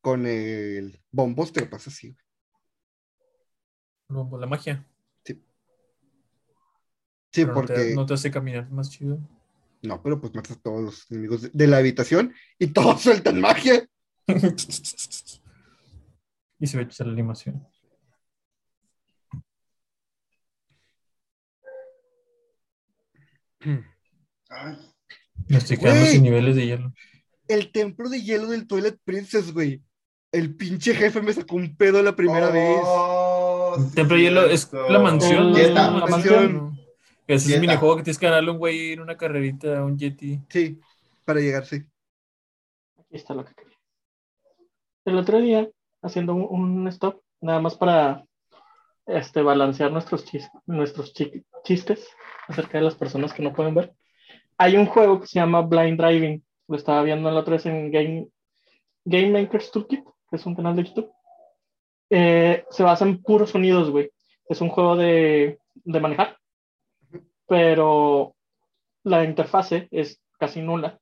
con 0.00 0.26
el 0.26 1.00
bombos 1.10 1.52
te 1.52 1.60
lo 1.62 1.70
pasa 1.70 1.90
así. 1.90 2.08
güey. 2.08 2.18
No, 4.08 4.28
pues 4.28 4.40
la 4.40 4.46
magia. 4.46 4.84
Sí, 5.24 5.40
Pero 7.32 7.48
no 7.48 7.54
porque. 7.54 7.74
te, 7.74 7.94
no 7.94 8.06
te 8.06 8.14
hace 8.14 8.30
caminar 8.30 8.68
más 8.70 8.90
chido. 8.90 9.18
No, 9.82 10.02
pero 10.02 10.20
pues 10.20 10.34
matas 10.34 10.56
a 10.56 10.60
todos 10.60 10.82
los 10.82 11.10
enemigos 11.10 11.42
de, 11.42 11.50
de 11.52 11.66
la 11.68 11.76
habitación 11.78 12.34
y 12.58 12.66
todos 12.68 13.00
sueltan 13.04 13.40
magia. 13.40 13.88
y 16.58 16.66
se 16.66 16.76
ve 16.76 16.82
hecha 16.82 17.04
la 17.04 17.12
animación. 17.12 17.64
Ay, 24.48 24.76
Me 25.48 25.58
estoy 25.58 25.76
quedando 25.76 26.00
Güey. 26.00 26.12
sin 26.12 26.22
niveles 26.22 26.56
de 26.56 26.66
hielo. 26.66 26.92
El 27.48 27.72
templo 27.72 28.08
de 28.08 28.22
hielo 28.22 28.48
del 28.48 28.66
Toilet 28.66 28.98
Princess, 29.04 29.52
güey. 29.52 29.82
El 30.32 30.54
pinche 30.54 30.94
jefe 30.94 31.20
me 31.20 31.32
sacó 31.32 31.56
un 31.56 31.76
pedo 31.76 32.02
la 32.02 32.14
primera 32.14 32.50
vez. 32.50 32.80
Oh, 32.84 33.74
sí, 33.94 34.02
de 34.02 34.20
hielo 34.20 34.46
es 34.46 34.72
la 34.72 34.98
mansión. 35.00 35.50
¿no? 35.52 35.56
Yeta, 35.58 35.90
La 35.90 36.06
mansión. 36.06 36.78
Ese 37.26 37.48
es 37.48 37.54
el 37.54 37.60
minijuego 37.60 37.96
que 37.96 38.02
tienes 38.02 38.18
que 38.18 38.26
ganarle 38.26 38.50
a 38.50 38.52
un 38.52 38.58
güey 38.58 38.92
en 38.92 39.00
una 39.00 39.16
carrerita, 39.16 39.78
a 39.78 39.84
un 39.84 39.96
Yeti. 39.98 40.40
Sí, 40.48 40.80
para 41.24 41.40
llegar, 41.40 41.64
sí. 41.66 41.82
Aquí 42.98 43.16
está 43.16 43.34
lo 43.34 43.44
que 43.44 43.54
quería. 43.54 43.76
El 45.04 45.16
otro 45.16 45.40
día, 45.40 45.68
haciendo 46.02 46.34
un, 46.34 46.78
un 46.80 46.88
stop, 46.88 47.22
nada 47.40 47.60
más 47.60 47.76
para 47.76 48.24
este, 49.06 49.42
balancear 49.42 49.90
nuestros, 49.92 50.24
chis- 50.26 50.50
nuestros 50.66 51.12
chi- 51.12 51.44
chistes 51.64 52.08
acerca 52.48 52.78
de 52.78 52.84
las 52.84 52.94
personas 52.94 53.32
que 53.32 53.42
no 53.42 53.52
pueden 53.52 53.74
ver. 53.74 53.94
Hay 54.58 54.76
un 54.76 54.86
juego 54.86 55.20
que 55.20 55.26
se 55.26 55.38
llama 55.40 55.62
Blind 55.62 56.00
Driving. 56.00 56.44
Lo 56.68 56.76
estaba 56.76 57.02
viendo 57.02 57.30
la 57.30 57.40
otra 57.40 57.54
vez 57.54 57.66
en 57.66 57.90
Game, 57.90 58.28
Game 59.04 59.30
Makers 59.30 59.70
Toolkit, 59.70 60.04
que 60.30 60.36
es 60.36 60.46
un 60.46 60.54
canal 60.54 60.76
de 60.76 60.84
YouTube. 60.84 61.10
Eh, 62.10 62.64
se 62.70 62.82
basa 62.82 63.04
en 63.04 63.22
puros 63.22 63.50
sonidos, 63.50 63.90
güey. 63.90 64.10
Es 64.48 64.60
un 64.60 64.68
juego 64.68 64.96
de, 64.96 65.58
de 65.74 66.00
manejar, 66.00 66.36
pero 67.46 68.34
la 69.04 69.24
interfase 69.24 69.88
es 69.90 70.20
casi 70.38 70.60
nula 70.60 70.98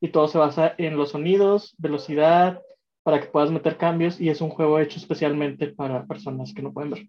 y 0.00 0.08
todo 0.08 0.28
se 0.28 0.38
basa 0.38 0.74
en 0.78 0.96
los 0.96 1.10
sonidos, 1.10 1.74
velocidad, 1.78 2.62
para 3.02 3.20
que 3.20 3.26
puedas 3.26 3.50
meter 3.50 3.76
cambios 3.76 4.20
y 4.20 4.28
es 4.28 4.40
un 4.40 4.50
juego 4.50 4.78
hecho 4.78 4.98
especialmente 4.98 5.68
para 5.68 6.04
personas 6.06 6.52
que 6.54 6.62
no 6.62 6.72
pueden 6.72 6.90
ver. 6.90 7.06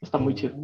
Está 0.00 0.18
muy 0.18 0.34
chido. 0.34 0.54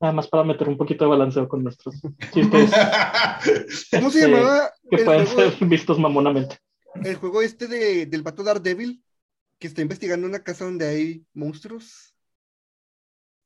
Nada 0.00 0.12
más 0.12 0.28
para 0.28 0.44
meter 0.44 0.68
un 0.68 0.76
poquito 0.76 1.04
de 1.04 1.10
balanceo 1.10 1.48
con 1.48 1.62
nuestros 1.62 1.94
chistes 2.32 2.70
¿Cómo 3.90 4.10
se 4.10 4.18
Este, 4.18 4.30
llamaba 4.30 4.70
que 4.90 4.98
pueden 4.98 5.26
ser 5.26 5.54
vistos 5.60 5.98
mamonamente. 5.98 6.58
El 7.02 7.16
juego 7.16 7.42
este 7.42 7.66
de, 7.66 8.06
del 8.06 8.22
vato 8.22 8.42
Daredevil? 8.42 9.02
Que 9.58 9.66
está 9.68 9.82
investigando 9.82 10.26
una 10.26 10.42
casa 10.44 10.64
donde 10.64 10.86
hay 10.86 11.26
monstruos. 11.34 12.14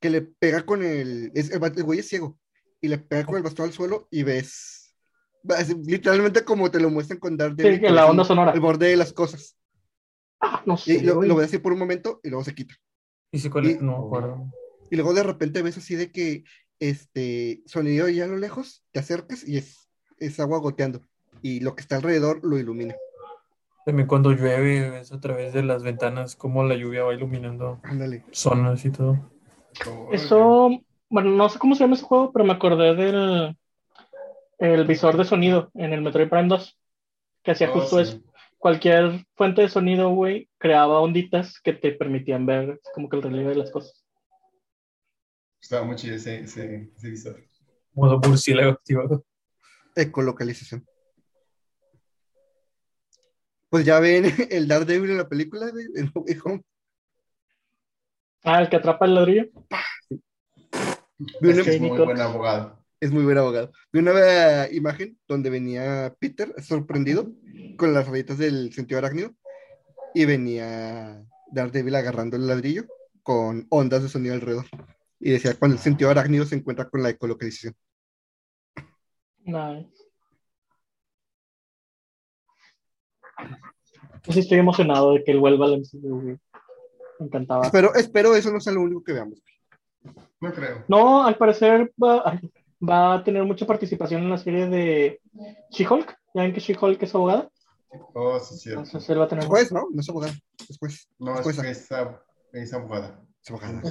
que 0.00 0.10
le 0.10 0.22
pega 0.22 0.64
con 0.64 0.82
el, 0.82 1.30
es, 1.34 1.50
el, 1.50 1.62
el 1.62 1.82
güey 1.82 1.98
es 2.00 2.08
ciego, 2.08 2.38
y 2.80 2.88
le 2.88 2.98
pega 2.98 3.26
con 3.26 3.36
el 3.36 3.42
bastón 3.42 3.66
al 3.66 3.72
suelo 3.72 4.06
y 4.10 4.22
ves, 4.22 4.94
es 5.58 5.76
literalmente 5.86 6.44
como 6.44 6.70
te 6.70 6.80
lo 6.80 6.90
muestran 6.90 7.18
con 7.18 7.36
Daredevil. 7.36 7.74
Sí, 7.76 7.80
que 7.80 7.90
la 7.90 8.06
onda 8.06 8.24
sonora. 8.24 8.52
El 8.52 8.60
borde 8.60 8.88
de 8.88 8.96
las 8.96 9.12
cosas. 9.12 9.56
Ah, 10.40 10.62
no 10.66 10.74
Y 10.84 10.98
sé. 10.98 11.02
lo, 11.02 11.22
lo 11.22 11.36
ves 11.36 11.48
así 11.48 11.58
por 11.58 11.72
un 11.72 11.78
momento 11.80 12.20
y 12.22 12.28
luego 12.30 12.44
se 12.44 12.54
quita. 12.54 12.74
¿Y? 13.32 13.74
No 13.80 13.96
acuerdo. 14.06 14.52
Y 14.90 14.96
luego 14.96 15.12
de 15.14 15.22
repente 15.22 15.62
ves 15.62 15.78
así 15.78 15.94
de 15.96 16.10
que 16.12 16.44
este 16.78 17.62
sonido 17.66 18.08
ya 18.08 18.24
a 18.24 18.28
lo 18.28 18.36
lejos, 18.36 18.84
te 18.92 19.00
acercas 19.00 19.46
y 19.46 19.58
es, 19.58 19.88
es 20.18 20.38
agua 20.40 20.58
goteando. 20.58 21.02
Y 21.42 21.60
lo 21.60 21.74
que 21.74 21.82
está 21.82 21.96
alrededor 21.96 22.40
lo 22.42 22.58
ilumina. 22.58 22.94
También 23.88 24.06
cuando 24.06 24.32
llueve, 24.32 24.90
ves 24.90 25.12
a 25.12 25.18
través 25.18 25.54
de 25.54 25.62
las 25.62 25.82
ventanas 25.82 26.36
cómo 26.36 26.62
la 26.62 26.74
lluvia 26.76 27.04
va 27.04 27.14
iluminando 27.14 27.80
zonas 28.32 28.84
y 28.84 28.90
todo. 28.90 29.18
Eso, 30.12 30.68
bueno, 31.08 31.30
no 31.30 31.48
sé 31.48 31.58
cómo 31.58 31.74
se 31.74 31.84
llama 31.84 31.94
ese 31.94 32.04
juego, 32.04 32.30
pero 32.30 32.44
me 32.44 32.52
acordé 32.52 32.94
del 32.94 33.56
el 34.58 34.84
visor 34.84 35.16
de 35.16 35.24
sonido 35.24 35.70
en 35.72 35.94
el 35.94 36.02
Metroid 36.02 36.28
Prime 36.28 36.48
2, 36.48 36.78
que 37.42 37.52
hacía 37.52 37.70
Oh, 37.70 37.80
justo 37.80 37.96
sí. 37.96 38.02
eso. 38.02 38.20
Cualquier 38.58 39.24
fuente 39.36 39.62
de 39.62 39.70
sonido, 39.70 40.10
güey, 40.10 40.50
creaba 40.58 41.00
onditas 41.00 41.58
que 41.58 41.72
te 41.72 41.92
permitían 41.92 42.44
ver 42.44 42.78
como 42.94 43.08
que 43.08 43.16
el 43.16 43.22
relieve 43.22 43.52
de 43.52 43.56
las 43.56 43.70
cosas. 43.70 44.04
Estaba 45.62 45.86
muy 45.86 45.96
chido 45.96 46.16
ese, 46.16 46.40
ese, 46.40 46.90
ese 46.94 47.08
visor. 47.08 47.42
Modo 47.94 48.18
murciélago 48.18 48.72
activado. 48.72 49.24
Ecolocalización. 49.96 50.84
Pues 53.68 53.84
ya 53.84 54.00
ven 54.00 54.24
el 54.50 54.68
Daredevil 54.68 55.10
en 55.10 55.18
la 55.18 55.28
película 55.28 55.66
No 55.94 56.20
Way 56.22 56.38
Home. 56.44 56.62
Ah, 58.44 58.60
el 58.62 58.68
que 58.68 58.76
atrapa 58.76 59.04
el 59.04 59.14
ladrillo. 59.14 59.46
Es 61.40 61.62
que 61.64 61.74
es 61.74 61.80
muy 61.80 61.98
buen 61.98 62.20
abogado. 62.20 62.78
es 63.00 63.10
muy 63.10 63.24
buen 63.24 63.38
abogado. 63.38 63.72
Vi 63.92 63.98
una 63.98 64.68
imagen 64.70 65.18
donde 65.26 65.50
venía 65.50 66.14
Peter 66.18 66.54
sorprendido 66.62 67.32
con 67.76 67.92
las 67.92 68.06
rayitas 68.06 68.38
del 68.38 68.72
sentido 68.72 68.98
arácnido 68.98 69.34
y 70.14 70.24
venía 70.24 71.24
Daredevil 71.50 71.96
agarrando 71.96 72.36
el 72.36 72.46
ladrillo 72.46 72.86
con 73.22 73.66
ondas 73.70 74.02
de 74.02 74.08
sonido 74.08 74.34
alrededor. 74.34 74.66
Y 75.20 75.30
decía, 75.32 75.54
cuando 75.58 75.76
el 75.76 75.82
sentido 75.82 76.10
arácnido 76.10 76.44
se 76.44 76.54
encuentra 76.54 76.88
con 76.88 77.02
la 77.02 77.10
ecolocalización. 77.10 77.74
Nice. 79.44 79.97
Yo 84.24 84.32
sí 84.32 84.40
estoy 84.40 84.58
emocionado 84.58 85.14
de 85.14 85.24
que 85.24 85.32
él 85.32 85.40
vuelva 85.40 85.66
al 85.66 85.74
MCU, 85.80 86.20
güey. 86.20 86.38
Me 87.20 87.26
encantaba. 87.26 87.64
Espero, 87.64 87.94
espero 87.94 88.34
eso 88.36 88.52
no 88.52 88.60
sea 88.60 88.72
lo 88.72 88.82
único 88.82 89.02
que 89.02 89.12
veamos. 89.12 89.42
No 90.40 90.52
creo. 90.52 90.84
No, 90.88 91.24
al 91.24 91.36
parecer 91.36 91.92
va, 92.02 92.38
va 92.88 93.14
a 93.14 93.24
tener 93.24 93.42
mucha 93.44 93.66
participación 93.66 94.22
en 94.22 94.30
la 94.30 94.38
serie 94.38 94.68
de 94.68 95.20
She-Hulk. 95.70 96.16
Ya 96.34 96.42
ven 96.42 96.52
que 96.52 96.60
She-Hulk 96.60 97.02
es 97.02 97.14
abogada. 97.14 97.50
Oh, 98.14 98.38
sí, 98.38 98.56
cierto. 98.58 98.82
Entonces 98.82 99.10
él 99.10 99.18
va 99.20 99.24
a 99.24 99.28
tener. 99.28 99.46
Juez, 99.46 99.72
¿no? 99.72 99.88
No 99.92 100.00
es 100.00 100.08
abogado. 100.08 100.32
Es 100.68 100.78
juez. 100.78 101.08
No, 101.18 101.38
es 101.40 101.60
que 101.60 101.70
es, 101.70 101.90
ab- 101.90 102.20
es 102.52 102.72
abogada. 102.72 103.20
Es 103.42 103.50
abogada. 103.50 103.82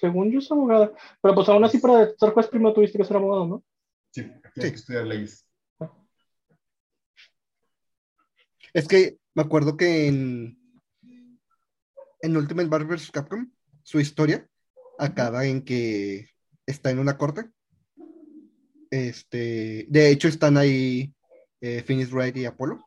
Según 0.00 0.30
yo 0.30 0.38
es 0.38 0.50
abogada. 0.50 0.92
Pero 1.20 1.34
pues 1.34 1.48
aún 1.48 1.64
así 1.64 1.78
para 1.78 2.08
ser 2.16 2.30
juez 2.30 2.46
primero 2.46 2.72
tuviste 2.72 2.96
que 2.98 3.04
ser 3.04 3.16
abogado, 3.16 3.46
¿no? 3.46 3.64
Sí, 4.12 4.22
tiene 4.22 4.40
Sí. 4.54 4.60
que 4.60 4.66
estudiar 4.68 5.04
leyes. 5.06 5.44
Es 8.72 8.86
que 8.88 9.16
me 9.36 9.42
acuerdo 9.42 9.76
que 9.76 10.08
en, 10.08 10.58
en 12.22 12.36
Ultimate 12.36 12.68
Marvel 12.70 12.88
vs. 12.88 13.10
Capcom, 13.10 13.50
su 13.82 14.00
historia 14.00 14.48
acaba 14.98 15.44
en 15.44 15.62
que 15.62 16.30
está 16.64 16.90
en 16.90 16.98
una 16.98 17.18
corte. 17.18 17.50
Este, 18.90 19.84
de 19.90 20.10
hecho, 20.10 20.28
están 20.28 20.56
ahí 20.56 21.14
eh, 21.60 21.82
Phoenix 21.82 22.10
Wright 22.12 22.34
y 22.38 22.46
Apolo. 22.46 22.82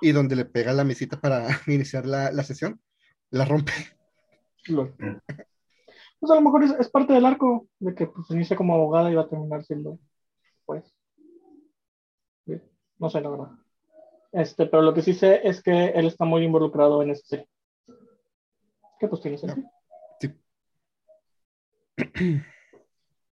Y 0.00 0.12
donde 0.12 0.36
le 0.36 0.46
pega 0.46 0.72
la 0.72 0.84
mesita 0.84 1.20
para 1.20 1.46
iniciar 1.66 2.06
la, 2.06 2.32
la 2.32 2.44
sesión, 2.44 2.80
la 3.30 3.44
rompe. 3.44 3.72
Pues 6.18 6.32
a 6.32 6.34
lo 6.34 6.40
mejor 6.40 6.64
es, 6.64 6.70
es 6.80 6.88
parte 6.88 7.12
del 7.12 7.26
arco 7.26 7.68
de 7.78 7.94
que 7.94 8.06
pues 8.06 8.30
inicia 8.30 8.56
como 8.56 8.74
abogada 8.74 9.10
y 9.10 9.14
va 9.16 9.22
a 9.22 9.28
terminar 9.28 9.62
siendo 9.64 9.98
juez. 10.64 10.94
Sí, 12.46 12.58
No 12.98 13.10
sé, 13.10 13.20
la 13.20 13.28
verdad. 13.28 13.61
Este, 14.32 14.66
pero 14.66 14.82
lo 14.82 14.94
que 14.94 15.02
sí 15.02 15.12
sé 15.12 15.46
es 15.46 15.62
que 15.62 15.88
él 15.88 16.06
está 16.06 16.24
muy 16.24 16.42
involucrado 16.42 17.02
en 17.02 17.10
esa 17.10 17.26
serie. 17.26 17.48
Que 18.98 19.08
pues 19.08 19.20
tiene 19.20 19.38
sentido. 19.38 19.70
Sí. 20.20 20.32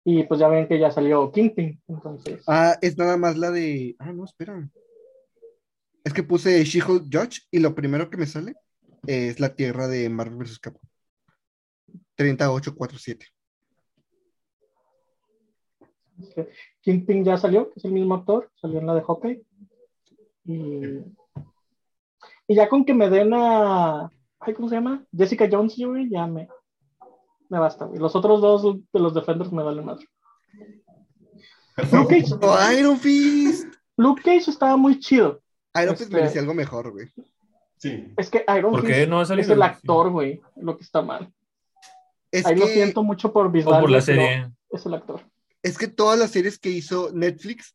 Y 0.05 0.23
pues 0.25 0.41
ya 0.41 0.49
ven 0.49 0.67
que 0.67 0.79
ya 0.79 0.91
salió 0.91 1.31
Kingpin, 1.31 1.81
entonces. 1.87 2.43
Ah, 2.47 2.77
es 2.81 2.97
nada 2.97 3.17
más 3.17 3.37
la 3.37 3.51
de. 3.51 3.95
Ah, 3.99 4.13
no, 4.13 4.25
espera. 4.25 4.69
Es 6.03 6.13
que 6.15 6.23
puse 6.23 6.65
She-Hulk 6.65 7.05
Judge 7.13 7.43
y 7.51 7.59
lo 7.59 7.75
primero 7.75 8.09
que 8.09 8.17
me 8.17 8.27
sale 8.27 8.55
es 9.07 9.39
la 9.39 9.55
tierra 9.55 9.87
de 9.87 10.09
Marvel 10.09 10.39
vs. 10.39 10.59
Capcom. 10.59 10.89
3847. 12.15 13.27
Este, 16.19 16.49
Kingpin 16.81 17.25
ya 17.25 17.37
salió, 17.37 17.71
que 17.71 17.79
es 17.79 17.85
el 17.85 17.93
mismo 17.93 18.15
actor, 18.15 18.51
salió 18.55 18.81
en 18.81 18.87
la 18.87 18.95
de 18.95 19.03
Hawkeye. 19.03 19.45
Y, 20.49 21.05
y 22.49 22.55
ya 22.55 22.69
con 22.69 22.85
que 22.87 22.95
me 22.95 23.11
den 23.11 23.35
a. 23.35 24.11
ay, 24.41 24.55
¿Cómo 24.55 24.69
se 24.69 24.77
llama? 24.77 25.05
Jessica 25.17 25.47
Jones, 25.51 25.77
güey, 25.77 26.09
ya 26.09 26.27
me, 26.27 26.49
me 27.51 27.59
basta, 27.59 27.85
güey. 27.85 28.01
Los 28.01 28.17
otros 28.17 28.41
dos 28.41 28.63
de 28.93 28.99
los 29.01 29.13
Defenders 29.15 29.53
me 29.53 29.63
valen 29.63 29.85
más. 29.85 30.01
Luke 31.93 32.21
Cage, 32.23 32.35
¡Oh, 32.41 32.73
Iron 32.73 32.99
Fist! 32.99 33.73
Luke 33.97 34.23
Cage 34.23 34.51
estaba 34.51 34.77
muy 34.77 34.99
chido. 34.99 35.41
Iron 35.81 35.91
Fist 35.97 36.03
Este- 36.11 36.17
merecía 36.17 36.41
algo 36.41 36.55
mejor, 36.55 36.91
güey. 36.91 37.09
Sí. 37.77 38.13
Es 38.17 38.31
que 38.31 38.45
Iron 38.57 38.73
¿Por 38.73 38.87
Fist 38.87 39.09
no 39.09 39.23
es 39.23 39.31
el 39.31 39.63
actor, 39.63 40.11
güey, 40.11 40.41
lo 40.57 40.77
que 40.77 40.83
está 40.85 41.03
mal. 41.03 41.33
Es 42.33 42.45
Ahí 42.47 42.57
lo 42.57 42.67
siento 42.67 43.03
mucho 43.03 43.33
por 43.33 43.47
O 43.47 43.51
Bisbal, 43.51 43.81
por 43.83 43.91
la 43.91 43.99
pero 43.99 44.05
serie. 44.07 44.51
Es 44.71 44.85
el 44.85 44.95
actor. 44.95 45.21
es 45.63 45.79
que 45.79 45.89
todas 45.89 46.19
las 46.19 46.31
series 46.31 46.59
que 46.59 46.71
hizo 46.71 47.11
Netflix, 47.13 47.75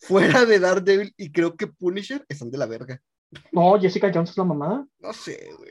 fuera 0.00 0.44
de 0.44 0.58
Daredevil 0.58 1.14
y 1.16 1.32
creo 1.32 1.56
que 1.56 1.66
Punisher, 1.66 2.24
están 2.28 2.50
de 2.50 2.58
la 2.58 2.66
verga. 2.66 3.00
No, 3.52 3.78
Jessica 3.80 4.10
Jones 4.12 4.30
es 4.30 4.36
la 4.36 4.44
mamada. 4.44 4.86
No 4.98 5.12
sé, 5.12 5.50
güey. 5.56 5.70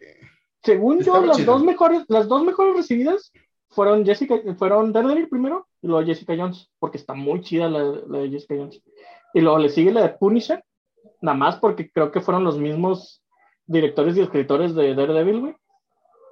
Según 0.63 1.01
yo, 1.01 1.23
las 1.25 1.37
chido. 1.37 1.53
dos 1.53 1.63
mejores, 1.63 2.03
las 2.07 2.27
dos 2.27 2.43
mejores 2.43 2.75
recibidas 2.75 3.31
fueron 3.69 4.05
Jessica, 4.05 4.35
fueron 4.57 4.93
Daredevil 4.93 5.27
primero 5.27 5.67
y 5.81 5.87
luego 5.87 6.05
Jessica 6.05 6.35
Jones, 6.37 6.69
porque 6.79 6.97
está 6.97 7.13
muy 7.13 7.41
chida 7.41 7.67
la, 7.67 7.83
la 8.07 8.19
de 8.19 8.29
Jessica 8.29 8.55
Jones. 8.57 8.81
Y 9.33 9.41
luego 9.41 9.57
le 9.57 9.69
sigue 9.69 9.91
la 9.91 10.03
de 10.03 10.09
Punisher, 10.09 10.63
nada 11.21 11.37
más 11.37 11.57
porque 11.57 11.89
creo 11.89 12.11
que 12.11 12.21
fueron 12.21 12.43
los 12.43 12.57
mismos 12.57 13.23
directores 13.65 14.15
y 14.17 14.21
escritores 14.21 14.75
de 14.75 14.93
Daredevil, 14.93 15.39
güey. 15.39 15.55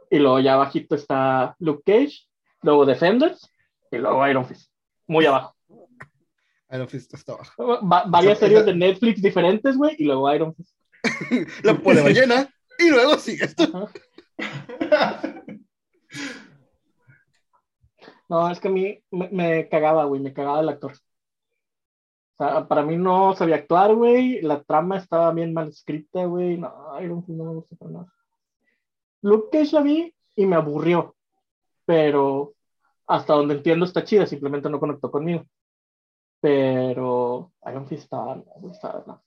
Y 0.09 0.19
luego 0.19 0.39
ya 0.39 0.53
abajito 0.53 0.95
está 0.95 1.55
Luke 1.59 1.83
Cage, 1.85 2.27
luego 2.61 2.85
Defenders 2.85 3.49
y 3.91 3.97
luego 3.97 4.27
Iron 4.27 4.45
Fist. 4.45 4.71
Muy 5.07 5.25
abajo. 5.25 5.55
Iron 6.71 6.87
Fist 6.87 7.13
está 7.13 7.33
abajo. 7.33 7.81
Va- 7.87 8.05
varias 8.07 8.33
Esa- 8.37 8.45
series 8.45 8.61
esa- 8.61 8.71
de 8.71 8.75
Netflix 8.77 9.21
diferentes, 9.21 9.77
güey, 9.77 9.95
y 9.99 10.05
luego 10.05 10.33
Iron 10.33 10.55
Fist. 10.55 10.75
La 11.63 11.77
pone 11.77 12.01
ballena 12.03 12.49
y 12.79 12.89
luego 12.89 13.17
sigue 13.17 13.45
esto. 13.45 13.89
No, 18.29 18.49
es 18.49 18.59
que 18.59 18.67
a 18.69 18.71
mí 18.71 19.03
me, 19.11 19.29
me 19.29 19.69
cagaba, 19.69 20.05
güey, 20.05 20.21
me 20.21 20.33
cagaba 20.33 20.61
el 20.61 20.69
actor. 20.69 20.93
O 20.93 22.43
sea, 22.43 22.67
para 22.67 22.83
mí 22.83 22.97
no 22.97 23.35
sabía 23.35 23.55
actuar, 23.57 23.93
güey, 23.93 24.41
la 24.41 24.63
trama 24.63 24.97
estaba 24.97 25.31
bien 25.33 25.53
mal 25.53 25.67
escrita, 25.69 26.25
güey, 26.25 26.57
no, 26.57 26.73
Iron 27.01 27.23
Fist 27.25 27.37
no 27.37 27.43
me 27.45 27.53
gusta 27.55 27.75
para 27.75 27.91
nada. 27.91 28.13
Luke 29.21 29.49
Cage 29.51 29.73
la 29.73 29.81
vi 29.81 30.15
y 30.35 30.45
me 30.45 30.55
aburrió, 30.55 31.15
pero 31.85 32.53
hasta 33.05 33.33
donde 33.33 33.55
entiendo 33.55 33.85
está 33.85 34.03
chida, 34.03 34.25
simplemente 34.25 34.69
no 34.69 34.79
conectó 34.79 35.11
conmigo. 35.11 35.45
Pero 36.41 37.53
Iron 37.67 37.87
Fist 37.87 38.03
estaba, 38.03 38.35
no, 38.35 38.43
güey, 38.57 38.73
estaba, 38.73 39.03
no. 39.05 39.23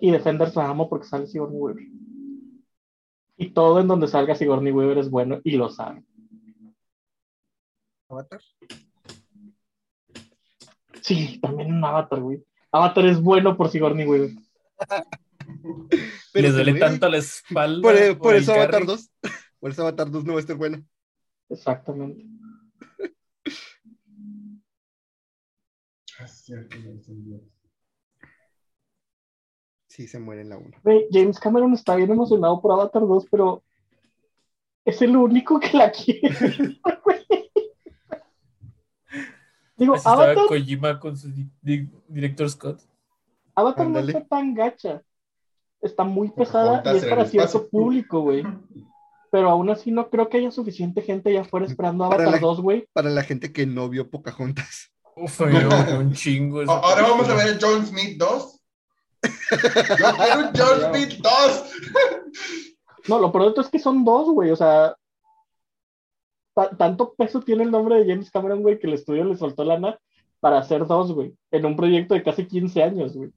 Y 0.00 0.10
Defenders 0.10 0.56
la 0.56 0.68
amo 0.68 0.88
porque 0.88 1.06
sale 1.06 1.26
Sigourney 1.26 1.58
Weaver. 1.58 1.86
Y 3.36 3.50
todo 3.50 3.80
en 3.80 3.88
donde 3.88 4.08
salga 4.08 4.34
Sigourney 4.34 4.72
Weaver 4.72 4.98
es 4.98 5.10
bueno 5.10 5.40
y 5.44 5.52
lo 5.52 5.68
sabe. 5.68 6.02
Avatar. 8.08 8.40
Sí, 11.02 11.38
también 11.40 11.68
en 11.68 11.84
Avatar, 11.84 12.20
güey. 12.20 12.44
Avatar 12.72 13.06
es 13.06 13.20
bueno 13.20 13.56
por 13.56 13.70
Sigourney 13.70 14.06
Weaver. 14.06 14.30
Pero 16.32 16.46
Les 16.46 16.54
duele 16.54 16.78
tanto 16.78 17.08
la 17.08 17.18
espalda. 17.18 17.82
Por, 17.82 17.96
por 17.96 18.18
por 18.22 18.34
eso 18.34 18.52
Avatar 18.52 18.70
carry. 18.70 18.86
2. 18.86 19.10
Por 19.60 19.70
eso 19.70 19.82
Avatar 19.82 20.10
2 20.10 20.24
no 20.24 20.32
va 20.32 20.38
a 20.38 20.40
estar 20.40 20.56
buena. 20.56 20.82
Exactamente. 21.48 22.24
Ah, 23.42 23.50
es 23.50 23.66
cierto, 23.66 23.86
ya 23.86 24.04
entendí. 24.04 24.62
Sí, 29.88 30.06
se 30.06 30.18
muere 30.20 30.42
en 30.42 30.50
la 30.50 30.56
1. 30.58 30.70
Güey, 30.84 31.06
James 31.10 31.38
Cameron 31.40 31.72
está 31.74 31.96
bien 31.96 32.10
emocionado 32.10 32.60
por 32.60 32.72
Avatar 32.72 33.02
2, 33.02 33.26
pero 33.30 33.62
es 34.84 35.02
el 35.02 35.16
único 35.16 35.58
que 35.58 35.76
la 35.76 35.90
quiere. 35.90 36.30
güey. 37.04 37.26
Digo, 39.76 39.94
Así 39.94 40.08
Avatar, 40.08 40.46
Kojima 40.46 41.00
con 41.00 41.16
su 41.16 41.28
di- 41.32 41.50
di- 41.60 41.90
director 42.06 42.48
Scott. 42.50 42.80
Avatar 43.54 43.88
no 43.88 43.98
está 43.98 44.24
tan 44.26 44.54
gacha. 44.54 45.02
Está 45.80 46.04
muy 46.04 46.30
pesada 46.30 46.82
y 46.94 46.98
es 46.98 47.06
para 47.06 47.24
cierto 47.24 47.66
público, 47.68 48.20
güey. 48.20 48.44
Pero 49.32 49.48
aún 49.48 49.70
así 49.70 49.90
no 49.90 50.10
creo 50.10 50.28
que 50.28 50.36
haya 50.38 50.50
suficiente 50.50 51.00
gente 51.02 51.30
allá 51.30 51.40
afuera 51.42 51.64
esperando 51.66 52.08
Para 52.08 52.24
Avatar 52.24 52.40
la- 52.42 52.46
2, 52.46 52.60
güey. 52.60 52.86
Para 52.92 53.08
la 53.10 53.22
gente 53.22 53.52
que 53.52 53.64
no 53.66 53.88
vio 53.88 54.10
Pocahontas. 54.10 54.92
Uf, 55.22 55.40
gustó 55.40 55.98
un 55.98 56.12
chingo. 56.14 56.62
Ahora 56.70 57.02
vamos 57.02 57.28
a 57.28 57.34
ver 57.34 57.58
John 57.60 57.86
Smith 57.86 58.16
2. 58.18 58.60
Yo 59.22 59.28
quiero 60.16 60.40
un 60.40 60.50
John 60.56 60.80
Smith 60.94 61.20
2. 61.20 61.72
No, 63.08 63.18
lo 63.18 63.32
todo 63.32 63.60
es 63.60 63.68
que 63.68 63.78
son 63.78 64.04
dos, 64.04 64.30
güey. 64.30 64.50
O 64.50 64.56
sea, 64.56 64.94
ta- 66.54 66.76
tanto 66.76 67.14
peso 67.14 67.40
tiene 67.40 67.64
el 67.64 67.70
nombre 67.70 67.96
de 67.96 68.10
James 68.10 68.30
Cameron, 68.30 68.62
güey, 68.62 68.78
que 68.78 68.86
el 68.86 68.94
estudio 68.94 69.24
le 69.24 69.36
soltó 69.36 69.64
lana 69.64 69.98
para 70.40 70.58
hacer 70.58 70.86
dos, 70.86 71.12
güey. 71.12 71.34
En 71.50 71.66
un 71.66 71.76
proyecto 71.76 72.14
de 72.14 72.22
casi 72.22 72.46
15 72.46 72.82
años, 72.82 73.14
güey. 73.16 73.30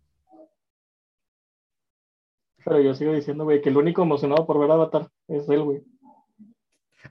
Pero 2.65 2.79
yo 2.81 2.93
sigo 2.95 3.13
diciendo, 3.13 3.43
güey, 3.43 3.61
que 3.61 3.69
el 3.69 3.77
único 3.77 4.01
emocionado 4.03 4.45
por 4.47 4.57
ver 4.59 4.71
Avatar 4.71 5.09
es 5.27 5.49
él, 5.49 5.63
güey. 5.63 5.83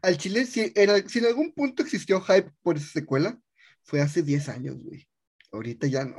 Al 0.01 0.17
Chile, 0.17 0.47
si, 0.47 0.73
en, 0.75 1.09
si 1.09 1.19
en 1.19 1.27
algún 1.27 1.53
punto 1.53 1.83
existió 1.83 2.21
hype 2.23 2.51
por 2.63 2.77
esa 2.79 2.87
secuela, 2.87 3.39
fue 3.83 4.01
hace 4.01 4.23
10 4.23 4.49
años, 4.49 4.83
güey. 4.83 5.07
Ahorita 5.53 5.87
ya 5.87 6.05
no. 6.05 6.17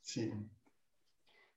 Sí. 0.00 0.32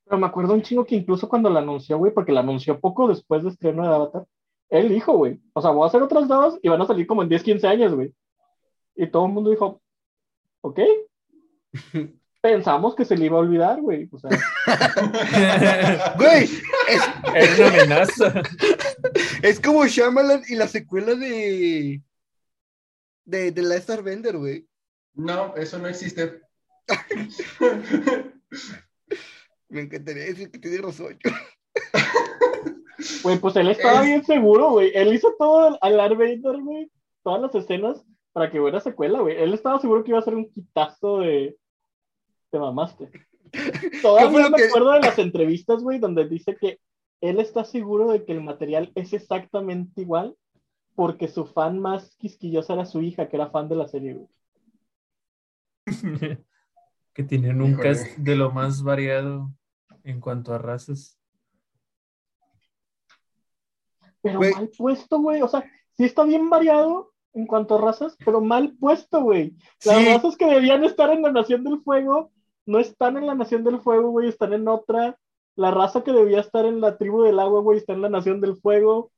Pero 0.06 0.18
me 0.18 0.28
acuerdo 0.28 0.54
un 0.54 0.62
chingo 0.62 0.86
que 0.86 0.96
incluso 0.96 1.28
cuando 1.28 1.50
la 1.50 1.60
anunció, 1.60 1.98
güey, 1.98 2.14
porque 2.14 2.32
la 2.32 2.40
anunció 2.40 2.80
poco 2.80 3.08
después 3.08 3.44
de 3.44 3.50
estreno 3.50 3.84
de 3.84 3.94
Avatar, 3.94 4.26
él 4.70 4.90
dijo, 4.90 5.14
güey, 5.14 5.40
o 5.54 5.62
sea, 5.62 5.72
voy 5.72 5.84
a 5.84 5.88
hacer 5.88 6.02
otras 6.02 6.28
dos 6.28 6.58
y 6.62 6.70
van 6.70 6.82
a 6.82 6.88
salir 6.88 7.08
como 7.08 7.24
en 7.24 7.30
10, 7.30 7.44
15 7.44 7.68
años, 7.68 7.94
güey. 7.94 8.14
Y 8.96 9.08
todo 9.08 9.26
el 9.26 9.34
mundo 9.34 9.50
dijo, 9.50 9.82
ok. 10.62 10.80
Pensamos 12.42 12.96
que 12.96 13.04
se 13.04 13.18
le 13.18 13.26
iba 13.26 13.38
a 13.38 13.42
olvidar, 13.42 13.82
güey. 13.82 14.08
O 14.12 14.20
sea, 14.20 14.30
Güey, 16.18 16.44
es, 16.44 17.02
Era 17.34 17.68
una 17.68 17.68
amenaza. 17.68 18.34
es 19.42 19.60
como 19.60 19.86
Shyamalan 19.86 20.44
y 20.48 20.56
la 20.56 20.68
secuela 20.68 21.16
de. 21.16 22.02
De, 23.28 23.52
de 23.52 23.62
Last 23.62 23.90
Airbender, 23.90 24.38
güey. 24.38 24.66
No, 25.14 25.56
eso 25.56 25.78
no 25.80 25.88
existe. 25.88 26.42
Me 29.70 29.82
encantaría 29.82 30.24
decir 30.26 30.50
que 30.50 30.60
tiene 30.60 30.78
razón. 30.78 31.20
güey, 33.24 33.38
pues 33.40 33.56
él 33.58 33.70
estaba 33.70 34.00
Es- 34.00 34.06
bien 34.06 34.24
seguro, 34.26 34.72
güey. 34.72 34.92
Él 34.96 35.14
hizo 35.14 35.36
todo 35.38 35.78
al 35.82 35.98
Vader, 35.98 36.62
güey, 36.62 36.90
todas 37.24 37.42
las 37.42 37.54
escenas 37.56 38.04
para 38.32 38.50
que 38.50 38.60
hubiera 38.60 38.80
secuela, 38.80 39.20
güey. 39.20 39.36
Él 39.38 39.54
estaba 39.54 39.80
seguro 39.82 40.04
que 40.04 40.12
iba 40.12 40.20
a 40.20 40.24
ser 40.24 40.36
un 40.36 40.50
quitazo 40.52 41.20
de. 41.20 41.58
Te 42.50 42.60
mamaste. 42.60 43.10
Todavía 44.02 44.50
me 44.50 44.58
que- 44.58 44.66
acuerdo 44.66 44.94
de 44.94 45.02
las 45.02 45.20
entrevistas, 45.20 45.84
güey, 45.84 46.00
donde 46.00 46.28
dice 46.28 46.56
que 46.56 46.80
él 47.20 47.40
está 47.40 47.66
seguro 47.66 48.12
de 48.12 48.24
que 48.24 48.32
el 48.32 48.42
material 48.42 48.92
es 48.96 49.12
exactamente 49.12 50.02
igual 50.02 50.36
porque 50.98 51.28
su 51.28 51.46
fan 51.46 51.78
más 51.78 52.16
quisquillosa 52.16 52.74
era 52.74 52.84
su 52.88 53.02
hija, 53.04 53.30
que 53.30 53.36
era 53.36 53.52
fan 53.52 53.70
de 53.70 53.76
la 53.76 53.88
serie, 53.88 54.16
güey. 54.16 54.28
que 57.14 57.24
tienen 57.24 57.62
un 57.62 57.74
Híjole. 57.74 57.84
cast 57.90 58.18
de 58.18 58.36
lo 58.36 58.50
más 58.52 58.82
variado 58.82 59.52
en 60.04 60.20
cuanto 60.20 60.56
a 60.56 60.58
razas. 60.58 61.20
Pero 64.22 64.40
Güey. 64.40 64.54
mal 64.54 64.70
puesto, 64.76 65.20
güey. 65.20 65.42
O 65.44 65.48
sea, 65.48 65.64
sí 65.96 66.04
está 66.06 66.24
bien 66.24 66.50
variado 66.50 67.14
en 67.34 67.46
cuanto 67.46 67.76
a 67.76 67.82
razas, 67.82 68.18
pero 68.26 68.42
mal 68.42 68.76
puesto, 68.80 69.22
güey. 69.22 69.56
Las 69.86 69.98
Sí. 70.00 70.06
razas 70.06 70.36
que 70.36 70.48
debían 70.48 70.84
estar 70.84 71.12
en 71.12 71.22
la 71.22 71.32
Nación 71.32 71.64
del 71.64 71.80
Fuego 71.82 72.32
no 72.66 72.80
están 72.80 73.18
en 73.18 73.28
la 73.28 73.36
Nación 73.36 73.64
del 73.64 73.80
Fuego, 73.82 74.10
güey, 74.10 74.30
están 74.30 74.54
en 74.54 74.68
otra. 74.68 75.20
La 75.56 75.70
raza 75.70 76.04
que 76.04 76.12
debía 76.12 76.40
estar 76.40 76.66
en 76.66 76.82
la 76.82 76.98
tribu 76.98 77.22
del 77.22 77.40
agua, 77.40 77.62
güey, 77.62 77.78
está 77.78 77.94
en 77.94 78.02
la 78.02 78.10
Nación 78.10 78.42
del 78.42 78.58
Fuego. 78.58 79.12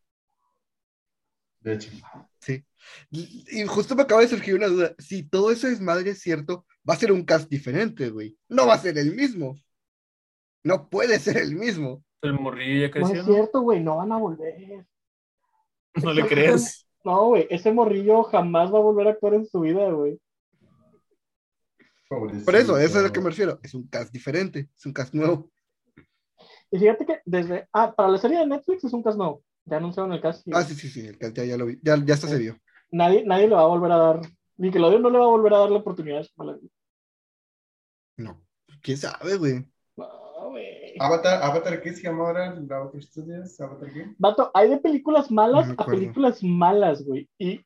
De 1.61 1.73
hecho. 1.73 1.91
Sí. 2.39 2.63
Y 3.11 3.65
justo 3.65 3.95
me 3.95 4.03
acaba 4.03 4.21
de 4.21 4.27
surgir 4.27 4.55
una 4.55 4.67
duda. 4.67 4.95
Si 4.97 5.23
todo 5.23 5.51
eso 5.51 5.67
es 5.67 5.81
madre 5.81 6.11
es 6.11 6.21
cierto, 6.21 6.65
va 6.89 6.93
a 6.93 6.97
ser 6.97 7.11
un 7.11 7.23
cast 7.23 7.49
diferente, 7.49 8.09
güey. 8.09 8.37
No 8.47 8.65
va 8.67 8.75
a 8.75 8.79
ser 8.79 8.97
el 8.97 9.13
mismo. 9.13 9.55
No 10.63 10.89
puede 10.89 11.19
ser 11.19 11.37
el 11.37 11.55
mismo. 11.55 12.03
El 12.21 12.33
morrillo 12.33 12.81
ya 12.81 12.87
No 12.87 12.91
creció, 12.91 13.21
es 13.21 13.27
¿no? 13.27 13.33
cierto, 13.33 13.61
güey, 13.61 13.79
no 13.81 13.97
van 13.97 14.11
a 14.11 14.17
volver. 14.17 14.85
No 16.03 16.13
le 16.13 16.25
creas. 16.27 16.87
No, 17.03 17.27
güey, 17.29 17.47
ese 17.49 17.71
morrillo 17.71 18.23
jamás 18.23 18.71
va 18.71 18.77
a 18.77 18.81
volver 18.81 19.07
a 19.07 19.11
actuar 19.11 19.33
en 19.33 19.45
su 19.45 19.61
vida, 19.61 19.89
güey. 19.89 20.19
Por 22.07 22.55
eso, 22.55 22.77
eso 22.77 22.77
es 22.77 22.95
a 22.95 23.01
lo 23.01 23.11
que 23.11 23.19
me 23.19 23.29
refiero. 23.29 23.59
Es 23.63 23.73
un 23.73 23.87
cast 23.87 24.11
diferente, 24.11 24.69
es 24.75 24.85
un 24.85 24.93
cast 24.93 25.13
nuevo. 25.13 25.49
Y 26.71 26.79
fíjate 26.79 27.05
que 27.05 27.21
desde. 27.25 27.67
Ah, 27.73 27.93
para 27.93 28.09
la 28.09 28.17
serie 28.17 28.39
de 28.39 28.47
Netflix 28.47 28.83
es 28.83 28.93
un 28.93 29.03
cast 29.03 29.17
nuevo. 29.17 29.43
Ya 29.69 29.77
anunciaron 29.77 30.13
el 30.13 30.21
cast. 30.21 30.47
Ah, 30.53 30.63
sí, 30.63 30.73
sí, 30.73 30.89
sí, 30.89 31.05
el 31.05 31.17
cast 31.17 31.35
ya, 31.35 31.45
ya 31.45 31.57
lo 31.57 31.65
vi. 31.65 31.79
Ya, 31.81 31.95
ya 32.03 32.13
hasta 32.13 32.27
se 32.27 32.37
vio. 32.37 32.57
nadie, 32.91 33.23
nadie 33.25 33.47
le 33.47 33.55
va 33.55 33.61
a 33.61 33.67
volver 33.67 33.91
a 33.91 33.97
dar. 33.97 34.21
Nickelodeon 34.57 35.01
no 35.01 35.09
le 35.09 35.17
va 35.17 35.25
a 35.25 35.29
volver 35.29 35.53
a 35.53 35.59
dar 35.59 35.71
la 35.71 35.77
oportunidad. 35.77 36.25
No. 38.17 38.41
¿Quién 38.81 38.97
sabe, 38.97 39.37
güey? 39.37 39.65
No, 39.95 40.49
güey. 40.49 40.95
Avatar, 40.99 41.41
Avatar, 41.43 41.81
¿qué 41.81 41.93
se 41.93 42.03
llama 42.03 42.27
ahora? 42.27 42.47
Avatar 42.47 43.01
Studios? 43.01 43.59
¿Avatar 43.61 43.93
qué? 43.93 44.13
Vato, 44.17 44.51
hay 44.53 44.69
de 44.69 44.77
películas 44.77 45.31
malas 45.31 45.67
No 45.67 45.75
a 45.77 45.85
películas 45.85 46.43
malas, 46.43 47.03
güey. 47.03 47.29
Y 47.37 47.65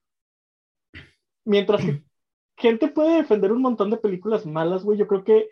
mientras 1.46 1.82
que 1.82 2.04
gente 2.58 2.88
puede 2.90 3.18
defender 3.18 3.52
un 3.52 3.62
montón 3.62 3.90
de 3.90 3.98
películas 3.98 4.46
malas, 4.46 4.84
güey, 4.84 4.98
yo 4.98 5.08
creo 5.08 5.24
que 5.24 5.50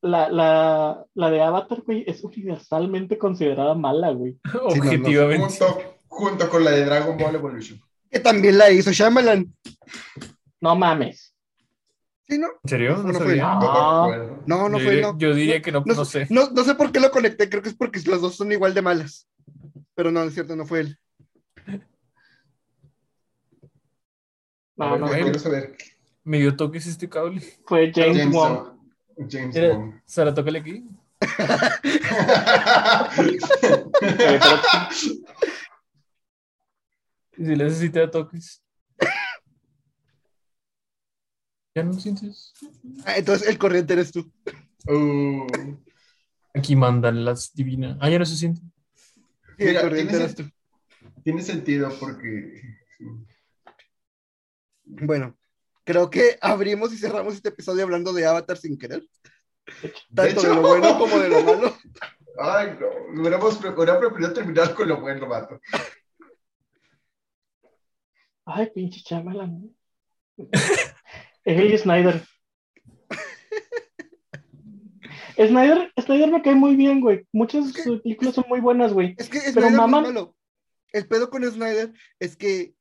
la, 0.00 0.28
la, 0.30 1.04
la 1.14 1.30
de 1.30 1.42
Avatar, 1.42 1.82
güey, 1.82 2.04
es 2.06 2.22
universalmente 2.22 3.18
considerada 3.18 3.74
mala, 3.74 4.10
güey. 4.12 4.38
no, 4.54 4.60
no. 4.60 4.66
Objetivamente. 4.66 5.46
Junto, 5.46 5.82
junto 6.06 6.48
con 6.50 6.64
la 6.64 6.70
de 6.72 6.84
Dragon 6.84 7.16
Ball 7.16 7.34
Evolution. 7.34 7.80
Que 8.10 8.20
también 8.20 8.56
la 8.58 8.70
hizo 8.70 8.90
Shyamalan. 8.92 9.54
No 10.60 10.74
mames. 10.76 11.34
Sí, 12.26 12.38
¿no? 12.38 12.48
¿En 12.62 12.68
serio? 12.68 12.96
No, 12.98 13.12
No 13.12 13.20
fue. 13.20 13.40
Ah. 13.42 13.58
No. 13.66 14.42
No, 14.46 14.68
no 14.68 14.78
yo, 14.78 14.84
fue, 14.84 14.94
diría, 14.94 15.12
no. 15.12 15.18
yo 15.18 15.34
diría 15.34 15.62
que 15.62 15.72
no, 15.72 15.82
No, 15.84 15.94
no 15.94 16.04
sé. 16.04 16.26
No, 16.30 16.50
no 16.50 16.62
sé 16.64 16.74
por 16.74 16.92
qué 16.92 17.00
lo 17.00 17.10
conecté, 17.10 17.48
creo 17.48 17.62
que 17.62 17.70
es 17.70 17.74
porque 17.74 18.00
las 18.06 18.20
dos 18.20 18.36
son 18.36 18.52
igual 18.52 18.74
de 18.74 18.82
malas. 18.82 19.28
Pero 19.94 20.10
no, 20.10 20.22
es 20.24 20.34
cierto, 20.34 20.54
no 20.54 20.66
fue 20.66 20.80
él. 20.80 20.98
A 24.78 24.84
No, 24.86 24.90
ver, 24.92 25.00
no, 25.00 25.06
yo 25.06 25.12
güey. 25.12 25.22
quiero 25.22 25.38
saber. 25.38 25.76
Me 26.24 26.38
dio 26.38 26.54
toques 26.56 26.86
este 26.86 27.08
cable. 27.08 27.40
fue 27.66 27.90
James, 27.94 28.18
James 28.18 28.34
Wong. 28.34 28.77
James 29.28 29.54
Mira, 29.54 29.76
Wong. 29.76 30.00
Sara, 30.04 30.32
tócale 30.34 30.58
aquí. 30.60 30.84
Y 37.36 37.44
si 37.44 37.56
le 37.56 38.08
toques. 38.08 38.62
¿Ya 41.74 41.84
no 41.84 41.92
lo 41.92 42.00
sientes? 42.00 42.52
Ah, 43.04 43.16
entonces 43.16 43.48
el 43.48 43.58
corriente 43.58 43.92
eres 43.92 44.10
tú. 44.10 44.30
Uh, 44.88 45.46
Aquí 46.54 46.74
mandan 46.74 47.24
las 47.24 47.54
divinas. 47.54 47.96
Ah, 48.00 48.10
ya 48.10 48.18
no 48.18 48.24
se 48.24 48.36
siente. 48.36 48.60
Sí, 49.56 49.64
Mira, 49.64 49.80
el 49.80 49.88
corriente 49.88 50.16
eres 50.16 50.34
tú. 50.34 50.50
tiene 51.22 51.42
sentido 51.42 51.90
porque. 52.00 52.62
Bueno, 54.84 55.37
creo 55.88 56.10
que 56.10 56.36
abrimos 56.42 56.92
y 56.92 56.98
cerramos 56.98 57.32
este 57.34 57.48
episodio 57.48 57.82
hablando 57.82 58.12
de 58.12 58.26
Avatar 58.26 58.58
sin 58.58 58.76
querer. 58.76 59.02
De 59.80 59.88
Tanto 60.14 60.22
de, 60.22 60.30
hecho- 60.32 60.54
lo 60.54 60.60
bueno 60.60 60.98
como 60.98 61.18
de 61.18 61.28
lo 61.30 61.42
malo. 61.42 61.74
Ay, 62.38 62.76
no. 62.78 63.20
Hubiéramos 63.20 63.58
hubiera 63.58 63.98
preferido 63.98 64.32
terminar 64.34 64.74
con 64.74 64.86
lo 64.86 65.00
bueno, 65.00 65.26
vato. 65.26 65.58
Ay, 68.44 68.70
pinche 68.74 69.00
Shyamalan. 69.00 69.74
Es 70.36 71.58
Eli 71.58 71.78
Snyder. 71.78 72.22
Snyder, 75.36 75.92
Snyder 76.00 76.30
me 76.30 76.42
cae 76.42 76.54
muy 76.54 76.76
bien, 76.76 77.00
güey. 77.00 77.26
Muchas 77.32 77.72
de 77.72 77.82
sus 77.82 78.02
películas 78.02 78.34
son 78.34 78.44
muy 78.48 78.60
buenas, 78.60 78.92
güey. 78.92 79.14
Es 79.16 79.28
que 79.30 79.38
Pero 79.40 79.52
Snyder 79.52 79.70
es 79.72 79.76
maman- 79.78 80.02
malo. 80.02 80.34
El 80.92 81.06
pedo 81.08 81.30
con 81.30 81.44
Snyder 81.44 81.92
es 82.18 82.36
que 82.36 82.74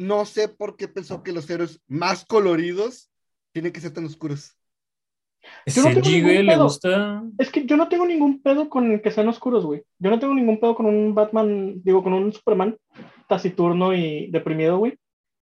no 0.00 0.24
sé 0.24 0.48
por 0.48 0.76
qué 0.76 0.88
pensó 0.88 1.22
que 1.22 1.32
los 1.32 1.48
héroes 1.50 1.80
más 1.86 2.24
coloridos 2.24 3.10
tienen 3.52 3.70
que 3.70 3.80
ser 3.80 3.92
tan 3.92 4.06
oscuros. 4.06 4.56
Yo 5.66 5.82
no 5.82 5.88
tengo 5.88 6.04
Senji, 6.04 6.10
ningún 6.16 6.30
güey, 6.30 6.42
le 6.42 6.52
pedo. 6.52 6.64
gusta. 6.64 7.22
Es 7.38 7.50
que 7.50 7.66
yo 7.66 7.76
no 7.76 7.88
tengo 7.88 8.06
ningún 8.06 8.42
pedo 8.42 8.70
con 8.70 9.00
que 9.00 9.10
sean 9.10 9.28
oscuros, 9.28 9.64
güey. 9.66 9.82
Yo 9.98 10.10
no 10.10 10.18
tengo 10.18 10.34
ningún 10.34 10.58
pedo 10.58 10.74
con 10.74 10.86
un 10.86 11.14
Batman, 11.14 11.82
digo, 11.82 12.02
con 12.02 12.14
un 12.14 12.32
Superman 12.32 12.78
taciturno 13.28 13.94
y 13.94 14.30
deprimido, 14.30 14.78
güey. 14.78 14.96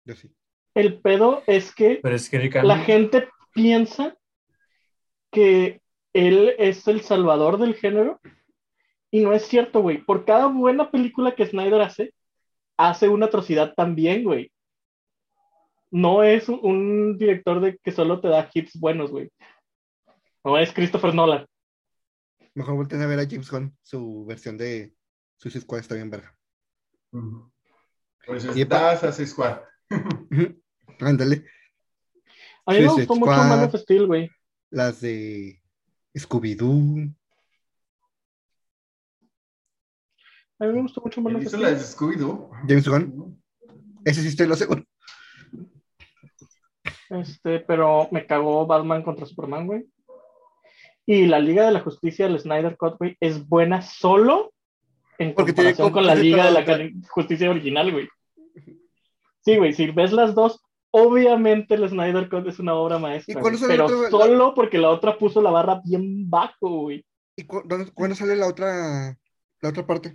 Yo 0.05 0.15
sí. 0.15 0.31
El 0.73 1.01
pedo 1.01 1.43
es 1.47 1.73
que 1.75 1.99
Pero 2.01 2.15
es 2.15 2.29
que 2.29 2.37
Henry 2.37 2.67
la 2.67 2.79
gente 2.79 3.29
piensa 3.53 4.17
que 5.31 5.81
él 6.13 6.53
es 6.57 6.87
el 6.87 7.01
salvador 7.01 7.57
del 7.57 7.75
género 7.75 8.21
y 9.11 9.19
no 9.19 9.33
es 9.33 9.45
cierto, 9.47 9.81
güey. 9.81 9.97
Por 9.97 10.23
cada 10.23 10.47
buena 10.47 10.91
película 10.91 11.35
que 11.35 11.45
Snyder 11.45 11.81
hace, 11.81 12.13
hace 12.77 13.07
una 13.09 13.27
atrocidad 13.27 13.73
también, 13.75 14.23
güey. 14.23 14.51
No 15.91 16.23
es 16.23 16.49
un- 16.49 16.59
un 16.63 17.17
director 17.17 17.61
de 17.61 17.77
que 17.77 17.91
solo 17.91 18.19
te 18.19 18.27
da 18.27 18.49
hits 18.53 18.77
buenos, 18.79 19.11
güey. 19.11 19.29
No 20.43 20.57
es 20.57 20.71
Christopher 20.73 21.13
Nolan. 21.13 21.45
Mejor 22.53 22.75
volteen 22.75 23.01
a 23.01 23.07
ver 23.07 23.19
a 23.19 23.27
James 23.29 23.49
Gunn, 23.49 23.75
su 23.81 24.25
versión 24.25 24.57
de 24.57 24.93
Suicide 25.37 25.61
Squad 25.61 25.79
está 25.79 25.95
bien 25.95 26.09
verga. 26.09 26.35
Ujú. 27.11 27.51
Por 28.25 28.37
eso 28.37 28.55
Y 28.57 28.61
es 28.61 28.67
pa- 28.67 28.79
Das 28.79 29.03
hace 29.03 29.25
Squad. 29.27 29.59
Ándale, 30.99 31.45
A 32.65 32.71
mí 32.73 32.79
me 32.79 32.87
Suicide 32.89 33.05
gustó 33.07 33.15
mucho. 33.15 33.31
Man 33.31 33.63
of 33.63 33.75
Steel, 33.75 34.07
güey. 34.07 34.29
las 34.71 35.01
de 35.01 35.61
Scooby-Doo. 36.15 37.13
A 40.59 40.65
mí 40.65 40.73
me 40.73 40.81
gustó 40.83 41.01
mucho 41.01 41.21
Man 41.21 41.31
¿Él 41.33 41.37
of 41.37 41.41
hizo 41.43 41.57
Steel. 41.57 41.63
la 41.63 41.71
de 41.71 41.79
Scooby-Doo? 41.83 42.49
James 42.67 42.87
Gunn. 42.87 43.41
Ese 44.05 44.21
sí 44.21 44.27
estoy 44.29 44.47
lo 44.47 44.55
seguro. 44.55 44.83
Este, 47.09 47.59
pero 47.59 48.07
me 48.11 48.25
cagó 48.25 48.65
Batman 48.65 49.03
contra 49.03 49.25
Superman, 49.25 49.67
güey. 49.67 49.85
Y 51.05 51.27
la 51.27 51.39
Liga 51.39 51.65
de 51.65 51.71
la 51.71 51.81
Justicia, 51.81 52.25
el 52.25 52.39
Snyder 52.39 52.77
Cut, 52.77 52.97
güey, 52.97 53.15
es 53.19 53.47
buena 53.47 53.81
solo 53.81 54.53
en 55.19 55.33
Porque 55.35 55.53
tiene 55.53 55.75
comparación 55.75 55.91
con 55.91 56.07
la 56.07 56.15
Liga 56.15 56.45
de 56.45 56.51
la 56.51 56.89
Justicia 57.09 57.49
original, 57.49 57.91
güey. 57.91 58.07
Sí, 59.41 59.57
güey, 59.57 59.73
si 59.73 59.91
ves 59.91 60.11
las 60.11 60.33
dos, 60.33 60.63
obviamente 60.89 61.75
el 61.75 61.87
Snyder 61.87 62.27
Cut 62.29 62.47
es 62.47 62.57
una 62.59 62.73
obra 62.73 62.97
maestra. 62.97 63.33
¿Y 63.33 63.41
cuándo 63.41 63.59
güey, 63.59 63.77
sale 63.77 63.83
pero 63.87 64.09
solo 64.09 64.53
porque 64.55 64.79
la 64.79 64.89
otra 64.89 65.17
puso 65.17 65.41
la 65.41 65.51
barra 65.51 65.81
bien 65.85 66.27
bajo, 66.29 66.69
güey. 66.81 67.05
¿Y 67.35 67.43
cu- 67.43 67.61
dónde- 67.65 67.91
cuándo 67.93 68.15
sale 68.15 68.35
la 68.35 68.47
otra, 68.47 69.15
la 69.61 69.69
otra 69.69 69.85
parte? 69.85 70.11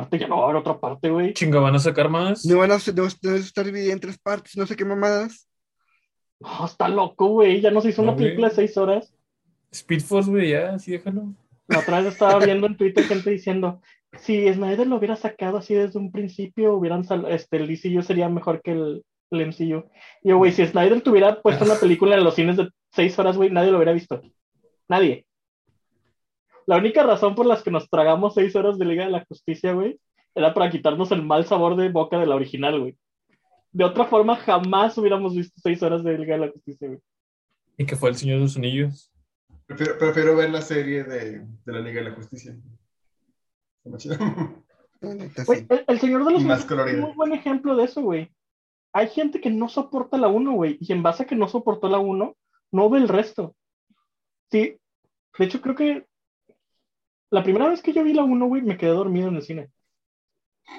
Aparte 0.00 0.18
ya 0.18 0.28
no 0.28 0.36
va 0.36 0.42
a 0.42 0.44
haber 0.46 0.56
otra 0.56 0.78
parte, 0.78 1.10
güey. 1.10 1.32
Chinga, 1.34 1.60
van 1.60 1.74
a 1.74 1.78
sacar 1.78 2.08
más. 2.08 2.44
No 2.46 2.58
van 2.58 2.72
a 2.72 2.76
no, 2.76 3.08
no 3.22 3.34
estar 3.36 3.64
dividida 3.64 3.92
en 3.92 4.00
tres 4.00 4.18
partes, 4.18 4.56
no 4.56 4.66
sé 4.66 4.76
qué 4.76 4.84
mamadas. 4.84 5.48
No, 6.40 6.64
está 6.64 6.88
loco, 6.88 7.26
güey. 7.28 7.60
Ya 7.60 7.70
no 7.70 7.80
se 7.80 7.90
hizo 7.90 8.02
una 8.02 8.12
No, 8.12 8.16
película 8.18 8.48
de 8.48 8.54
seis 8.54 8.76
horas. 8.76 9.14
Speed 9.72 10.00
Force, 10.00 10.30
güey, 10.30 10.50
ya, 10.50 10.78
sí, 10.78 10.92
déjalo. 10.92 11.34
La 11.68 11.80
otra 11.80 12.00
vez 12.00 12.12
estaba 12.12 12.38
viendo 12.44 12.66
en 12.66 12.76
Twitter 12.76 13.04
gente 13.04 13.30
diciendo, 13.30 13.80
si 14.18 14.52
Snyder 14.52 14.86
lo 14.86 14.96
hubiera 14.96 15.16
sacado 15.16 15.58
así 15.58 15.74
desde 15.74 15.98
un 15.98 16.10
principio, 16.10 16.74
hubieran 16.74 17.04
sal- 17.04 17.26
este, 17.30 17.58
el 17.58 17.68
DCU 17.68 18.02
sería 18.02 18.28
mejor 18.28 18.62
que 18.62 18.72
el, 18.72 19.04
el 19.30 19.46
MCU. 19.46 19.84
Y 20.22 20.30
yo, 20.30 20.38
güey, 20.38 20.50
si 20.52 20.66
Snyder 20.66 21.02
tuviera 21.02 21.40
puesto 21.42 21.64
una 21.64 21.74
película 21.76 22.16
en 22.16 22.24
los 22.24 22.34
cines 22.34 22.56
de 22.56 22.68
seis 22.90 23.16
horas, 23.18 23.36
güey, 23.36 23.50
nadie 23.50 23.70
lo 23.70 23.76
hubiera 23.76 23.92
visto. 23.92 24.20
Nadie. 24.88 25.26
La 26.66 26.76
única 26.76 27.02
razón 27.02 27.34
por 27.34 27.46
las 27.46 27.62
que 27.62 27.70
nos 27.70 27.88
tragamos 27.88 28.34
seis 28.34 28.54
horas 28.56 28.78
de 28.78 28.84
Liga 28.84 29.04
de 29.04 29.10
la 29.10 29.24
Justicia, 29.24 29.72
güey, 29.72 29.98
era 30.34 30.54
para 30.54 30.70
quitarnos 30.70 31.10
el 31.12 31.22
mal 31.22 31.44
sabor 31.44 31.76
de 31.76 31.88
boca 31.88 32.18
de 32.18 32.26
la 32.26 32.36
original, 32.36 32.80
güey. 32.80 32.96
De 33.72 33.84
otra 33.84 34.04
forma, 34.04 34.36
jamás 34.36 34.96
hubiéramos 34.98 35.34
visto 35.34 35.60
seis 35.62 35.82
horas 35.82 36.02
de 36.02 36.18
Liga 36.18 36.34
de 36.34 36.46
la 36.46 36.52
Justicia, 36.52 36.88
güey. 36.88 37.00
Y 37.76 37.86
que 37.86 37.96
fue 37.96 38.10
el 38.10 38.16
Señor 38.16 38.36
de 38.36 38.42
los 38.42 38.56
Anillos. 38.56 39.12
Prefiero, 39.66 39.98
prefiero 39.98 40.36
ver 40.36 40.50
la 40.50 40.62
serie 40.62 41.04
de, 41.04 41.46
de 41.64 41.72
la 41.72 41.80
Liga 41.80 42.02
de 42.02 42.10
la 42.10 42.16
Justicia. 42.16 42.56
Sí. 43.98 44.10
el, 45.00 45.84
el 45.86 46.00
Señor 46.00 46.24
de 46.24 46.32
los 46.32 46.42
Anillos 46.44 46.64
es 46.64 46.94
un 46.94 47.00
muy 47.00 47.12
buen 47.12 47.32
ejemplo 47.32 47.76
de 47.76 47.84
eso, 47.84 48.02
güey. 48.02 48.30
Hay 48.92 49.08
gente 49.08 49.40
que 49.40 49.50
no 49.50 49.68
soporta 49.68 50.18
la 50.18 50.28
1, 50.28 50.52
güey, 50.52 50.76
y 50.80 50.92
en 50.92 51.02
base 51.02 51.22
a 51.22 51.26
que 51.26 51.36
no 51.36 51.48
soportó 51.48 51.88
la 51.88 51.98
1, 51.98 52.36
no 52.72 52.90
ve 52.90 52.98
el 52.98 53.08
resto. 53.08 53.54
Sí, 54.50 54.76
de 55.38 55.44
hecho 55.44 55.60
creo 55.60 55.76
que 55.76 56.06
la 57.30 57.42
primera 57.42 57.68
vez 57.68 57.82
que 57.82 57.92
yo 57.92 58.02
vi 58.04 58.12
la 58.14 58.24
1, 58.24 58.46
güey, 58.46 58.62
me 58.62 58.76
quedé 58.76 58.90
dormido 58.90 59.28
en 59.28 59.36
el 59.36 59.42
cine. 59.42 59.70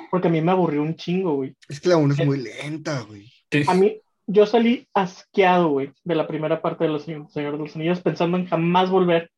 Porque 0.09 0.27
a 0.27 0.31
mí 0.31 0.41
me 0.41 0.51
aburrió 0.51 0.81
un 0.81 0.95
chingo, 0.95 1.35
güey. 1.35 1.55
Es 1.67 1.79
que 1.81 1.89
la 1.89 1.97
1 1.97 2.13
es 2.13 2.25
muy 2.25 2.37
lenta, 2.41 3.01
güey. 3.01 3.31
A 3.67 3.73
mí, 3.73 3.99
yo 4.27 4.45
salí 4.45 4.87
asqueado, 4.93 5.69
güey, 5.69 5.91
de 6.03 6.15
la 6.15 6.27
primera 6.27 6.61
parte 6.61 6.85
de 6.85 6.89
Los 6.89 7.03
Señor 7.03 7.29
Señor 7.31 7.53
de 7.53 7.57
los 7.59 7.75
Anillos, 7.75 8.01
pensando 8.01 8.37
en 8.37 8.47
jamás 8.47 8.89
volver 8.89 9.29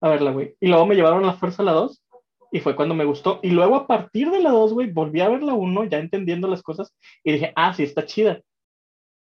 a 0.00 0.08
verla, 0.08 0.32
güey. 0.32 0.56
Y 0.60 0.66
luego 0.68 0.86
me 0.86 0.96
llevaron 0.96 1.22
a 1.22 1.28
la 1.28 1.34
fuerza 1.34 1.62
a 1.62 1.66
la 1.66 1.72
2, 1.72 2.02
y 2.50 2.60
fue 2.60 2.74
cuando 2.74 2.94
me 2.94 3.04
gustó. 3.04 3.38
Y 3.42 3.50
luego 3.50 3.76
a 3.76 3.86
partir 3.86 4.30
de 4.30 4.40
la 4.40 4.50
2, 4.50 4.72
güey, 4.72 4.90
volví 4.90 5.20
a 5.20 5.28
ver 5.28 5.42
la 5.42 5.54
1, 5.54 5.84
ya 5.84 5.98
entendiendo 5.98 6.48
las 6.48 6.62
cosas, 6.62 6.92
y 7.22 7.32
dije, 7.32 7.52
ah, 7.54 7.72
sí, 7.72 7.84
está 7.84 8.04
chida. 8.04 8.40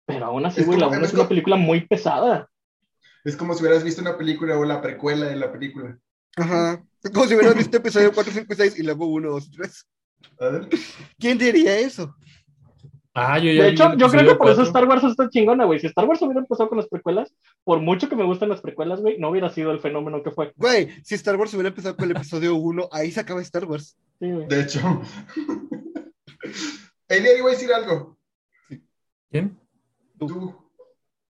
Pero 0.06 0.26
aún 0.26 0.44
así, 0.46 0.64
güey, 0.64 0.78
la 0.78 0.86
como- 0.86 0.96
1 0.98 1.04
es 1.04 1.10
es 1.10 1.14
una 1.14 1.22
como- 1.22 1.28
película 1.28 1.56
muy 1.56 1.86
pesada. 1.86 2.48
Es 3.24 3.36
como 3.36 3.54
si 3.54 3.62
hubieras 3.62 3.84
visto 3.84 4.00
una 4.00 4.16
película 4.16 4.58
o 4.58 4.64
la 4.64 4.80
precuela 4.80 5.26
de 5.26 5.36
la 5.36 5.52
película. 5.52 5.98
Ajá. 6.36 6.82
Es 7.06 7.12
como 7.12 7.26
si 7.26 7.34
hubieras 7.34 7.54
visto 7.56 7.76
episodio 7.76 8.12
4, 8.12 8.32
5 8.32 8.52
y 8.52 8.56
6 8.56 8.78
y 8.78 8.82
luego 8.82 9.06
1, 9.06 9.30
2 9.30 9.46
y 9.46 9.50
3. 9.52 9.86
A 10.40 10.48
ver. 10.48 10.68
¿Quién 11.18 11.38
diría 11.38 11.78
eso? 11.78 12.14
Ah, 13.14 13.38
yo 13.38 13.50
ya 13.50 13.62
De 13.62 13.68
hecho, 13.70 13.96
yo 13.96 14.10
creo 14.10 14.28
que 14.28 14.34
por 14.34 14.48
eso 14.48 14.56
cuatro. 14.56 14.64
Star 14.64 14.88
Wars 14.88 15.04
está 15.04 15.30
chingona, 15.30 15.64
güey. 15.64 15.78
Si 15.78 15.86
Star 15.86 16.04
Wars 16.04 16.20
hubiera 16.20 16.40
empezado 16.40 16.68
con 16.68 16.78
las 16.78 16.88
precuelas, 16.88 17.32
por 17.64 17.80
mucho 17.80 18.08
que 18.08 18.16
me 18.16 18.24
gustan 18.24 18.50
las 18.50 18.60
precuelas, 18.60 19.00
güey, 19.00 19.18
no 19.18 19.30
hubiera 19.30 19.48
sido 19.48 19.70
el 19.70 19.80
fenómeno 19.80 20.22
que 20.22 20.32
fue. 20.32 20.52
Güey, 20.56 20.90
si 21.02 21.14
Star 21.14 21.36
Wars 21.36 21.54
hubiera 21.54 21.68
empezado 21.68 21.96
con 21.96 22.10
el 22.10 22.16
episodio 22.16 22.56
1, 22.56 22.88
ahí 22.90 23.12
se 23.12 23.20
acaba 23.20 23.40
Star 23.40 23.64
Wars. 23.64 23.96
Sí, 24.18 24.30
güey. 24.30 24.46
De 24.48 24.60
hecho. 24.60 24.80
Elia, 27.08 27.38
iba 27.38 27.48
a 27.48 27.52
decir 27.52 27.72
algo. 27.72 28.18
¿Quién? 29.30 29.58
Tú. 30.18 30.54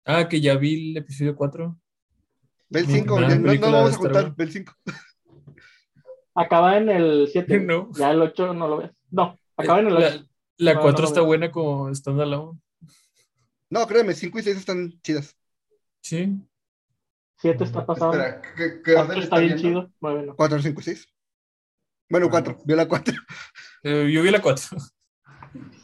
Ah, 0.04 0.26
que 0.26 0.40
ya 0.40 0.56
vi 0.56 0.90
el 0.90 0.96
episodio 0.96 1.36
4. 1.36 1.78
Ve 2.68 2.80
el 2.80 2.86
Muy 2.86 2.94
5, 2.96 3.14
buena 3.14 3.34
no, 3.36 3.54
no 3.54 3.72
vamos 3.72 3.94
a 3.94 3.98
contar. 3.98 4.34
Ve 4.34 4.44
el 4.44 4.52
5. 4.52 4.72
Acaba 6.36 6.76
en 6.76 6.88
el 6.90 7.28
7. 7.32 7.60
No. 7.60 7.90
Ya 7.94 8.10
el 8.10 8.20
8 8.20 8.52
no 8.54 8.68
lo 8.68 8.76
ves. 8.78 8.90
No, 9.10 9.38
acaba 9.56 9.80
en 9.80 9.88
el 9.88 9.96
8. 9.96 10.00
La, 10.58 10.72
la 10.72 10.74
No, 10.74 10.80
4 10.82 10.92
no 10.92 11.02
lo 11.02 11.08
está 11.08 11.20
veo. 11.20 11.26
buena 11.26 11.50
como 11.50 11.94
standalone. 11.94 12.58
No, 13.70 13.86
créeme, 13.86 14.14
5 14.14 14.38
y 14.38 14.42
6 14.42 14.56
están 14.58 15.00
chidas. 15.02 15.36
Sí. 16.00 16.38
7 17.38 17.64
está 17.64 17.84
pasado. 17.84 18.12
Espera, 18.12 18.42
¿qué, 18.56 18.80
qué 18.84 18.92
8 18.92 19.00
orden 19.02 19.18
está 19.22 19.24
está 19.24 19.38
bien 19.38 19.58
chido. 19.58 19.90
9 20.00 20.22
no. 20.26 20.36
4, 20.36 20.62
5 20.62 20.80
y 20.80 20.84
6. 20.84 21.08
Bueno, 22.08 22.26
Ah, 22.26 22.30
4. 22.30 22.58
Vio 22.64 22.76
la 22.76 22.86
4. 22.88 23.14
Eh, 23.82 24.10
yo 24.12 24.22
vi 24.22 24.30
la 24.30 24.42
4. 24.42 24.76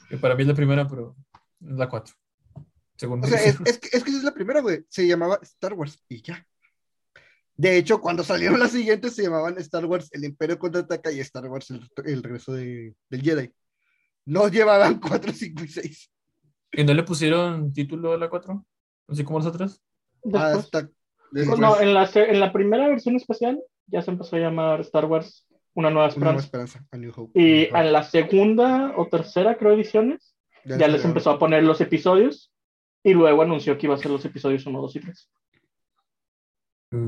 que 0.08 0.16
para 0.18 0.34
mí 0.34 0.42
es 0.42 0.48
la 0.48 0.54
primera, 0.54 0.86
pero 0.88 1.16
es 1.60 1.76
la 1.76 1.88
4. 1.88 2.14
Según 2.96 3.24
O 3.24 3.26
sea, 3.26 3.42
es, 3.42 3.58
es 3.64 3.78
que, 3.78 3.88
es 3.96 4.04
que 4.04 4.10
esa 4.10 4.18
es 4.18 4.24
la 4.24 4.34
primera, 4.34 4.60
güey. 4.60 4.84
Se 4.88 5.06
llamaba 5.06 5.38
Star 5.42 5.74
Wars 5.74 6.02
y 6.08 6.22
ya. 6.22 6.46
De 7.62 7.76
hecho, 7.78 8.00
cuando 8.00 8.24
salieron 8.24 8.58
las 8.58 8.72
siguientes 8.72 9.14
se 9.14 9.22
llamaban 9.22 9.56
Star 9.58 9.84
Wars 9.86 10.08
El 10.12 10.24
Imperio 10.24 10.58
Contraataca 10.58 11.12
y 11.12 11.20
Star 11.20 11.46
Wars 11.46 11.70
El, 11.70 11.88
el 12.04 12.22
Regreso 12.22 12.52
de, 12.52 12.94
del 13.08 13.22
Jedi. 13.22 13.50
No 14.26 14.48
llevaban 14.48 14.98
4, 15.00 15.32
5 15.32 15.64
y 15.64 15.68
6. 15.68 16.10
¿Y 16.72 16.82
no 16.84 16.92
le 16.92 17.04
pusieron 17.04 17.72
título 17.72 18.14
a 18.14 18.18
la 18.18 18.28
4? 18.28 18.64
Así 19.08 19.22
como 19.22 19.38
las 19.38 19.46
otras. 19.48 19.80
Hasta 20.32 20.88
Después, 21.30 21.58
no, 21.60 21.80
en 21.80 21.94
la, 21.94 22.10
en 22.14 22.40
la 22.40 22.52
primera 22.52 22.88
versión 22.88 23.14
especial 23.16 23.62
ya 23.86 24.02
se 24.02 24.10
empezó 24.10 24.36
a 24.36 24.40
llamar 24.40 24.80
Star 24.80 25.04
Wars 25.06 25.46
Una 25.74 25.88
Nueva 25.88 26.08
Una 26.08 26.24
nueva 26.24 26.40
Esperanza. 26.40 26.78
esperanza. 26.80 26.86
A 26.90 26.96
New 26.98 27.12
Hope. 27.16 27.40
Y 27.40 27.68
Ajá. 27.68 27.84
en 27.84 27.92
la 27.92 28.02
segunda 28.02 28.92
o 28.96 29.06
tercera, 29.06 29.56
creo, 29.56 29.72
ediciones, 29.72 30.34
ya 30.64 30.72
les 30.74 30.82
agregaron. 30.82 31.10
empezó 31.10 31.30
a 31.30 31.38
poner 31.38 31.62
los 31.62 31.80
episodios 31.80 32.52
y 33.04 33.14
luego 33.14 33.42
anunció 33.42 33.78
que 33.78 33.86
iba 33.86 33.94
a 33.94 33.98
ser 33.98 34.10
los 34.10 34.24
episodios 34.24 34.66
1, 34.66 34.80
2 34.80 34.96
y 34.96 35.00
3. 35.00 35.30
Ya 36.92 36.98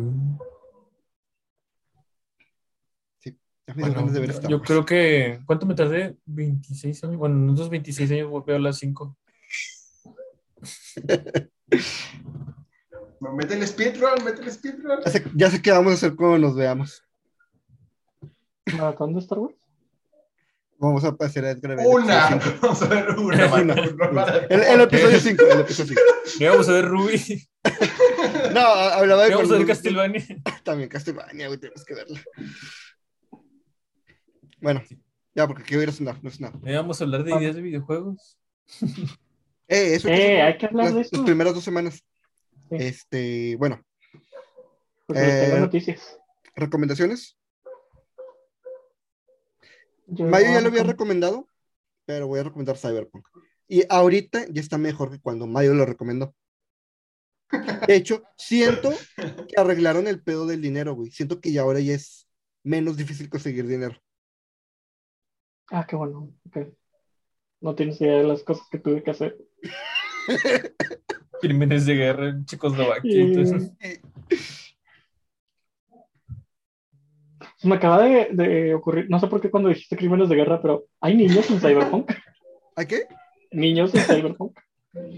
me 3.74 3.82
Bueno, 3.82 3.94
ganas 3.94 4.12
de 4.14 4.20
ver 4.20 4.30
Star 4.30 4.50
yo 4.50 4.62
creo 4.62 4.84
que. 4.84 5.40
¿Cuánto 5.46 5.66
me 5.66 5.74
tardé? 5.74 6.16
26 6.24 7.04
años. 7.04 7.16
Bueno, 7.16 7.48
en 7.48 7.54
esos 7.54 7.68
26 7.68 8.10
años 8.12 8.30
voy 8.30 8.42
a 8.42 8.52
ver 8.52 8.60
las 8.60 8.78
5. 8.78 9.16
no, 13.20 13.32
mete 13.34 13.54
el 13.54 13.66
speedrun, 13.66 14.24
mete 14.24 14.42
el 14.42 14.50
speedrun. 14.50 15.00
Ya 15.04 15.10
sé, 15.10 15.24
ya 15.34 15.50
sé 15.50 15.60
qué 15.60 15.70
vamos 15.70 15.92
a 15.92 15.94
hacer 15.96 16.16
cuando 16.16 16.38
nos 16.38 16.56
veamos. 16.56 17.02
¿Maratón 18.76 19.12
de 19.12 19.20
Star 19.20 19.38
Wars? 19.38 19.54
Vamos 20.78 21.04
a 21.04 21.14
pasar 21.14 21.44
a 21.44 21.50
Edgar. 21.50 21.78
Una. 21.86 22.40
Sí. 22.40 22.50
Vamos 22.60 22.82
a 22.82 22.88
ver 22.88 23.10
una. 23.10 23.54
Una. 23.54 23.74
una. 24.10 24.22
El, 24.48 24.60
el 24.60 24.80
episodio 24.80 25.20
5. 25.20 25.44
El 25.44 25.60
episodio 25.60 25.94
5. 25.94 26.00
Ya 26.40 26.50
vamos 26.50 26.68
a 26.68 26.72
ver 26.72 26.86
Ruby. 26.86 27.48
No, 28.54 28.60
hablaba 28.66 29.24
de. 29.24 29.30
Vamos 29.34 29.50
a 29.50 29.54
ver 29.58 29.66
cuando- 29.66 29.66
Castlevania. 29.66 30.24
También 30.64 30.88
Castlevania, 30.88 31.46
güey, 31.48 31.58
tenemos 31.60 31.84
que 31.84 31.94
verla. 31.94 32.20
Bueno, 34.60 34.82
ya, 35.34 35.46
porque 35.46 35.62
quiero 35.62 35.82
ir 35.82 35.88
a 35.88 35.92
cenar, 35.92 36.22
no 36.22 36.28
es 36.30 36.40
nada. 36.40 36.58
Ya 36.64 36.80
vamos 36.80 37.00
a 37.00 37.04
hablar 37.04 37.24
de 37.24 37.34
ideas 37.36 37.56
de 37.56 37.62
videojuegos. 37.62 38.38
Eh, 39.66 39.94
eso 39.94 40.08
Eh, 40.08 40.42
hay 40.42 40.58
que 40.58 40.66
hablar 40.66 40.84
las, 40.84 40.92
de 40.94 40.98
las 41.00 41.06
esto. 41.10 41.24
primeras 41.24 41.54
dos 41.54 41.64
semanas. 41.64 42.04
Sí. 42.68 42.76
Este, 42.78 43.56
bueno, 43.56 43.82
Porque 45.06 45.22
les 45.22 45.40
tengo 45.44 45.56
Eh, 45.56 45.60
noticias. 45.60 46.18
recomendaciones. 46.54 47.38
Yo- 50.06 50.26
Mayo 50.26 50.46
ya 50.52 50.60
lo 50.60 50.68
había 50.68 50.82
recomendado, 50.82 51.48
pero 52.04 52.26
voy 52.26 52.40
a 52.40 52.44
recomendar 52.44 52.76
Cyberpunk. 52.76 53.26
Y 53.66 53.84
ahorita 53.88 54.44
ya 54.50 54.60
está 54.60 54.76
mejor 54.76 55.10
que 55.10 55.18
cuando 55.18 55.46
Mayo 55.46 55.72
lo 55.72 55.86
recomendó. 55.86 56.34
De 57.86 57.96
hecho, 57.96 58.22
siento 58.36 58.90
que 59.16 59.60
arreglaron 59.60 60.06
el 60.06 60.22
pedo 60.22 60.46
del 60.46 60.60
dinero, 60.62 60.94
güey. 60.94 61.10
Siento 61.10 61.40
que 61.40 61.52
ya 61.52 61.62
ahora 61.62 61.80
ya 61.80 61.94
es 61.94 62.28
menos 62.62 62.96
difícil 62.96 63.28
conseguir 63.28 63.66
dinero. 63.66 63.96
Ah, 65.70 65.86
qué 65.88 65.96
bueno. 65.96 66.30
No 67.60 67.74
tienes 67.74 68.00
idea 68.00 68.18
de 68.18 68.24
las 68.24 68.42
cosas 68.42 68.66
que 68.70 68.78
tuve 68.78 69.02
que 69.02 69.10
hacer. 69.10 69.36
Crímenes 71.40 71.86
de 71.86 71.94
guerra 71.94 72.28
en 72.30 72.44
Checoslovaquia. 72.44 73.10
Y- 73.16 73.20
entonces, 73.20 73.72
me 77.62 77.76
acaba 77.76 78.02
de, 78.02 78.28
de 78.32 78.74
ocurrir, 78.74 79.06
no 79.08 79.18
sé 79.18 79.26
por 79.26 79.40
qué 79.40 79.50
cuando 79.50 79.68
dijiste 79.70 79.96
crímenes 79.96 80.28
de 80.28 80.36
guerra, 80.36 80.60
pero 80.60 80.84
hay 81.00 81.16
niños 81.16 81.50
en 81.50 81.60
Cyberpunk. 81.60 82.10
¿A 82.76 82.84
qué? 82.84 83.06
Niños 83.50 83.94
en 83.94 84.02
Cyberpunk. 84.02 84.58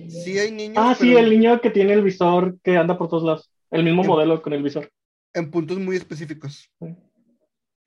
Sí 0.08 0.38
hay 0.38 0.52
niños, 0.52 0.76
Ah, 0.78 0.94
sí, 0.94 1.14
el 1.16 1.30
niño 1.30 1.60
que 1.60 1.70
tiene 1.70 1.92
el 1.92 2.02
visor 2.02 2.58
que 2.62 2.76
anda 2.76 2.96
por 2.96 3.08
todos 3.08 3.22
lados. 3.24 3.50
El 3.70 3.84
mismo 3.84 4.04
modelo 4.04 4.40
con 4.42 4.52
el 4.52 4.62
visor. 4.62 4.90
en 5.34 5.50
puntos 5.50 5.78
muy 5.78 5.96
específicos. 5.96 6.70
Sí. 6.80 6.96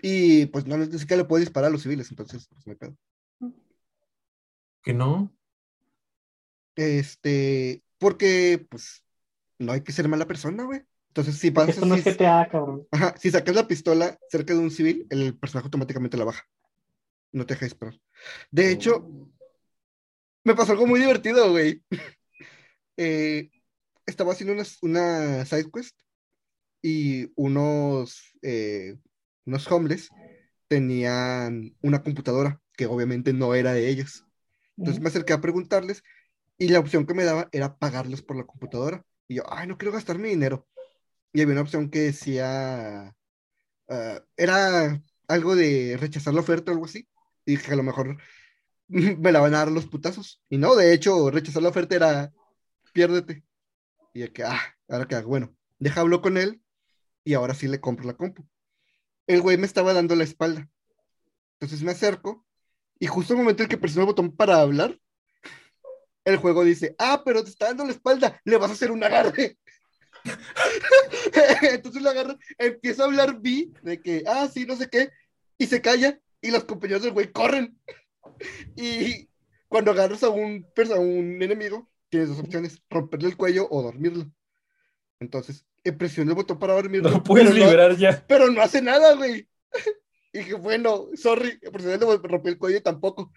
Y 0.02 0.46
pues 0.48 0.66
no, 0.66 0.78
ni 0.78 0.86
siquiera 1.00 1.24
le 1.24 1.28
puede 1.28 1.42
disparar 1.44 1.70
a 1.70 1.72
los 1.72 1.82
civiles, 1.84 2.10
entonces 2.10 2.48
pues 2.50 2.66
no 2.68 2.72
hay 2.72 2.78
pedo. 2.78 2.96
que 4.84 4.94
no. 4.94 5.32
Este, 6.76 7.84
porque 7.98 8.66
pues 8.70 9.04
no 9.58 9.72
hay 9.74 9.82
que 9.82 9.92
ser 9.92 10.08
mala 10.08 10.28
persona, 10.28 10.64
güey. 10.64 10.82
Entonces, 11.10 11.38
si 11.38 11.52
pasas, 11.52 11.76
esto 11.76 11.86
no 11.86 11.96
es 11.96 12.04
si, 12.04 12.12
GTA, 12.12 12.48
cabrón. 12.50 12.88
ajá, 12.92 13.16
si 13.18 13.32
sacas 13.32 13.56
la 13.56 13.68
pistola 13.68 14.18
cerca 14.30 14.54
de 14.54 14.60
un 14.60 14.72
civil, 14.72 15.08
el 15.10 15.36
personaje 15.38 15.66
automáticamente 15.66 16.18
la 16.18 16.26
baja. 16.26 16.44
No 17.32 17.46
te 17.46 17.56
deja 17.56 17.66
disparar. 17.66 18.00
De 18.52 18.72
hecho, 18.72 19.10
me 20.44 20.56
pasó 20.56 20.74
algo 20.74 20.88
muy 20.88 21.00
divertido, 21.00 21.52
güey. 21.52 21.84
Eh, 23.02 23.50
estaba 24.06 24.34
haciendo 24.34 24.52
una, 24.52 24.66
una 24.82 25.46
side 25.46 25.72
quest 25.72 25.98
y 26.82 27.32
unos, 27.36 28.38
eh, 28.42 28.98
unos 29.46 29.72
homeless 29.72 30.10
tenían 30.68 31.78
una 31.82 32.04
computadora 32.04 32.62
que 32.76 32.88
obviamente 32.88 33.32
no 33.32 33.56
era 33.56 33.72
de 33.72 33.88
ellos. 33.88 34.26
Entonces 34.76 35.02
me 35.02 35.08
acerqué 35.08 35.32
a 35.32 35.40
preguntarles 35.40 36.04
y 36.58 36.68
la 36.68 36.80
opción 36.80 37.06
que 37.06 37.14
me 37.14 37.24
daba 37.24 37.48
era 37.54 37.78
pagarles 37.78 38.22
por 38.22 38.36
la 38.36 38.46
computadora. 38.46 39.06
Y 39.30 39.36
yo, 39.36 39.44
ay, 39.48 39.66
no 39.66 39.78
quiero 39.78 39.94
gastar 39.94 40.20
mi 40.20 40.28
dinero. 40.28 40.68
Y 41.32 41.42
había 41.42 41.54
una 41.54 41.62
opción 41.62 41.90
que 41.90 42.00
decía, 42.00 43.16
ah, 43.90 44.24
era 44.36 45.02
algo 45.28 45.56
de 45.56 45.98
rechazar 45.98 46.34
la 46.34 46.42
oferta 46.42 46.72
o 46.72 46.74
algo 46.74 46.86
así. 46.86 47.08
Y 47.46 47.52
dije, 47.52 47.72
a 47.74 47.76
lo 47.78 47.84
mejor 47.84 48.18
me 49.20 49.32
la 49.32 49.40
van 49.40 49.54
a 49.54 49.60
dar 49.60 49.72
los 49.72 49.86
putazos. 49.86 50.42
Y 50.50 50.58
no, 50.58 50.76
de 50.76 50.94
hecho, 50.94 51.30
rechazar 51.32 51.64
la 51.64 51.70
oferta 51.70 51.96
era, 51.96 52.34
piérdete. 52.94 53.44
Y 54.14 54.22
de 54.22 54.34
que, 54.34 54.44
ah, 54.44 54.60
ahora 54.90 55.08
que 55.08 55.16
hago, 55.16 55.30
bueno, 55.30 55.56
deja 55.78 56.02
hablo 56.02 56.22
con 56.22 56.38
él 56.38 56.62
y 57.24 57.36
ahora 57.36 57.54
sí 57.54 57.68
le 57.68 57.80
compro 57.80 58.06
la 58.06 58.18
compu. 58.18 58.44
El 59.28 59.42
güey 59.42 59.58
me 59.58 59.68
estaba 59.68 59.94
dando 59.94 60.16
la 60.16 60.24
espalda. 60.24 60.68
Entonces 61.54 61.84
me 61.84 61.92
acerco 61.92 62.46
y 63.00 63.08
justo 63.08 63.34
el 63.34 63.40
momento 63.40 63.64
en 63.64 63.70
que 63.70 63.78
presiono 63.78 64.04
el 64.04 64.08
botón 64.08 64.36
para 64.36 64.60
hablar, 64.60 65.00
el 66.26 66.38
juego 66.38 66.64
dice, 66.64 66.96
ah, 66.98 67.22
pero 67.24 67.44
te 67.44 67.50
está 67.50 67.68
dando 67.68 67.86
la 67.86 67.92
espalda, 67.92 68.42
le 68.44 68.58
vas 68.58 68.72
a 68.72 68.74
hacer 68.74 68.92
un 68.92 69.04
agarre. 69.04 69.58
Entonces 71.62 72.02
le 72.02 72.10
agarra, 72.10 72.38
empieza 72.58 73.04
a 73.04 73.06
hablar 73.06 73.40
B 73.40 73.70
de 73.84 74.02
que, 74.02 74.24
ah, 74.28 74.48
sí, 74.52 74.66
no 74.66 74.76
sé 74.76 74.90
qué, 74.90 75.12
y 75.58 75.68
se 75.68 75.82
calla, 75.82 76.20
y 76.42 76.52
los 76.52 76.66
compañeros 76.66 77.04
del 77.04 77.14
güey 77.14 77.32
corren. 77.32 77.78
Y 78.76 79.30
cuando 79.68 79.92
agarras 79.92 80.24
a 80.24 80.30
un, 80.30 80.66
a 80.94 81.00
un 81.00 81.42
enemigo, 81.42 81.90
tienes 82.10 82.30
dos 82.30 82.40
opciones, 82.40 82.82
romperle 82.90 83.30
el 83.30 83.38
cuello 83.38 83.68
o 83.70 83.82
dormirlo. 83.82 84.32
Entonces, 85.20 85.66
eh, 85.84 85.92
presioné 85.92 86.32
el 86.32 86.36
botón 86.36 86.60
para 86.60 86.74
dormirlo. 86.74 87.10
No 87.10 87.24
puedes 87.24 87.48
pero 87.50 87.60
no- 87.60 87.66
liberar 87.66 87.98
ya. 87.98 88.26
pero 88.28 88.48
no 88.52 88.62
hace 88.62 88.82
nada, 88.82 89.16
güey. 89.16 89.48
Y 90.34 90.38
dije, 90.40 90.54
bueno, 90.56 91.08
sorry, 91.16 91.60
si 91.80 91.86
le 91.86 91.98
rompí 91.98 92.50
el 92.50 92.58
cuello 92.58 92.82
tampoco. 92.82 93.32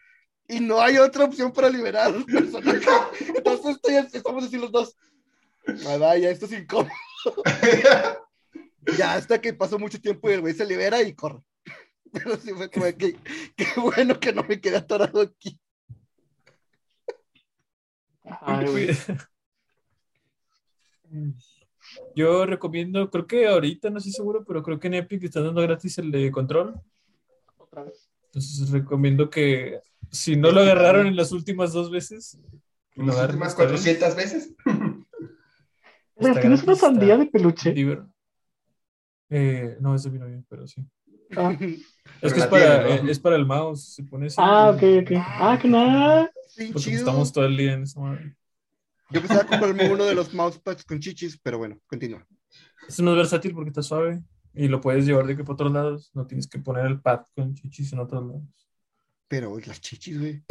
Y 0.49 0.61
no 0.61 0.81
hay 0.81 0.99
otra 0.99 1.25
opción 1.25 1.53
para 1.53 1.69
liberar 1.71 2.07
al 2.15 2.25
personaje. 2.25 2.87
Entonces 3.37 3.77
estoy, 3.77 3.95
estamos 4.13 4.45
así 4.45 4.59
los 4.59 4.73
dos. 4.73 4.97
Ah, 5.87 5.97
vaya, 5.97 6.31
esto 6.31 6.47
es 6.47 6.53
incómodo. 6.53 6.91
Ya 8.99 9.15
hasta 9.15 9.41
que 9.41 9.55
pasó 9.55 9.79
mucho 9.79 10.01
tiempo 10.01 10.29
y 10.29 10.33
el 10.33 10.41
güey 10.41 10.55
se 10.55 10.67
libera 10.67 11.01
y 11.03 11.15
corre. 11.15 11.39
Pero 12.13 12.37
sí 12.37 12.53
fue 12.53 12.71
como 12.71 12.87
que, 12.87 13.17
qué 13.57 13.67
bueno 13.77 14.21
que 14.21 14.33
no 14.33 14.43
me 14.43 14.61
quedé 14.61 14.77
atorado 14.77 15.21
aquí. 15.21 15.59
Ay, 18.25 18.67
güey. 18.67 18.89
Yo 22.15 22.47
recomiendo, 22.47 23.11
creo 23.11 23.27
que 23.27 23.47
ahorita 23.47 23.91
no 23.91 23.99
estoy 23.99 24.13
seguro, 24.13 24.45
pero 24.45 24.63
creo 24.63 24.79
que 24.79 24.87
en 24.89 24.95
Epic 24.95 25.25
están 25.25 25.45
dando 25.45 25.63
gratis 25.63 25.99
el 25.99 26.11
de 26.11 26.31
control. 26.31 26.81
Otra 27.57 27.85
vez. 27.85 28.09
Entonces 28.27 28.71
recomiendo 28.71 29.29
que 29.29 29.81
si 30.11 30.37
no 30.37 30.51
lo 30.51 30.61
agarraron 30.61 31.07
en 31.07 31.17
las 31.17 31.33
últimas 31.33 31.73
dos 31.73 31.91
veces, 31.91 32.39
En 32.95 33.07
las 33.07 33.17
últimas 33.17 33.51
esta 33.51 33.65
vez. 33.65 33.83
400 33.83 34.17
veces. 34.17 34.55
Tienes 36.41 36.63
una 36.63 36.77
sandía 36.77 37.17
de 37.17 37.27
peluche. 37.27 37.75
Eh, 39.29 39.77
no, 39.81 39.95
es 39.95 40.03
de 40.03 40.11
mi 40.11 40.19
novia, 40.19 40.43
pero 40.49 40.67
sí. 40.67 40.85
Ah, 41.37 41.57
Es 42.21 42.33
que 42.33 42.41
es 42.41 42.47
para, 42.47 42.85
tiene, 42.85 43.03
¿no? 43.03 43.09
eh, 43.09 43.13
es 43.13 43.19
para 43.21 43.37
el 43.37 43.47
mouse, 43.47 43.95
se 43.95 44.03
pone 44.05 44.27
así. 44.27 44.37
Ah, 44.39 44.71
ok, 44.71 44.83
ok. 45.03 45.11
Ah, 45.19 45.59
que 45.61 45.69
nada. 45.69 46.31
Sí, 46.49 46.67
Porque 46.73 46.81
chido. 46.91 46.99
estamos 46.99 47.33
todo 47.33 47.45
el 47.47 47.57
día 47.57 47.73
en 47.75 47.83
esa 47.85 48.01
madre. 48.01 48.35
Yo 49.11 49.21
pensaba 49.21 49.45
comprarme 49.45 49.91
uno 49.93 50.05
de 50.05 50.15
los 50.15 50.33
mousepads 50.33 50.85
con 50.85 50.99
chichis, 51.01 51.39
pero 51.43 51.59
bueno, 51.59 51.79
continúa. 51.87 52.27
Es 52.89 53.01
más 53.01 53.15
versátil 53.17 53.53
porque 53.55 53.69
está 53.71 53.83
suave 53.83 54.23
y 54.55 54.69
lo 54.69 54.81
puedes 54.81 55.05
llevar 55.07 55.27
de 55.27 55.37
que 55.37 55.45
por 55.45 55.55
otros 55.55 55.73
lados. 55.73 56.11
No 56.15 56.27
tienes 56.27 56.47
que 56.47 56.59
poner 56.59 56.87
el 56.87 57.01
pad 57.01 57.21
con 57.35 57.55
chichis 57.55 57.93
en 57.93 57.99
otros 58.01 58.25
lados. 58.27 58.43
Pero 59.29 59.59
las 59.67 59.81
chichis, 59.81 60.19
güey. 60.21 60.43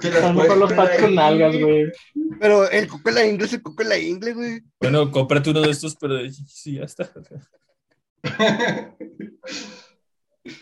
Puedes 0.00 0.34
mejor 0.34 0.58
los 0.58 0.72
pads 0.74 0.96
con 1.00 1.08
ahí. 1.10 1.14
nalgas, 1.14 1.56
güey. 1.58 1.90
Pero 2.38 2.70
el 2.70 2.86
coco 2.86 3.08
en 3.08 3.14
la 3.14 3.26
ingle 3.26 3.46
es 3.46 3.52
el 3.54 3.62
coco 3.62 3.82
en 3.82 3.88
la 3.88 3.98
ingle, 3.98 4.32
güey. 4.34 4.62
Bueno, 4.80 5.10
cómprate 5.10 5.50
uno 5.50 5.62
de 5.62 5.70
estos, 5.70 5.96
pero 5.96 6.14
de 6.14 6.30
chichis 6.30 6.66
y 6.66 6.72
ya 6.74 6.84
está. 6.84 7.10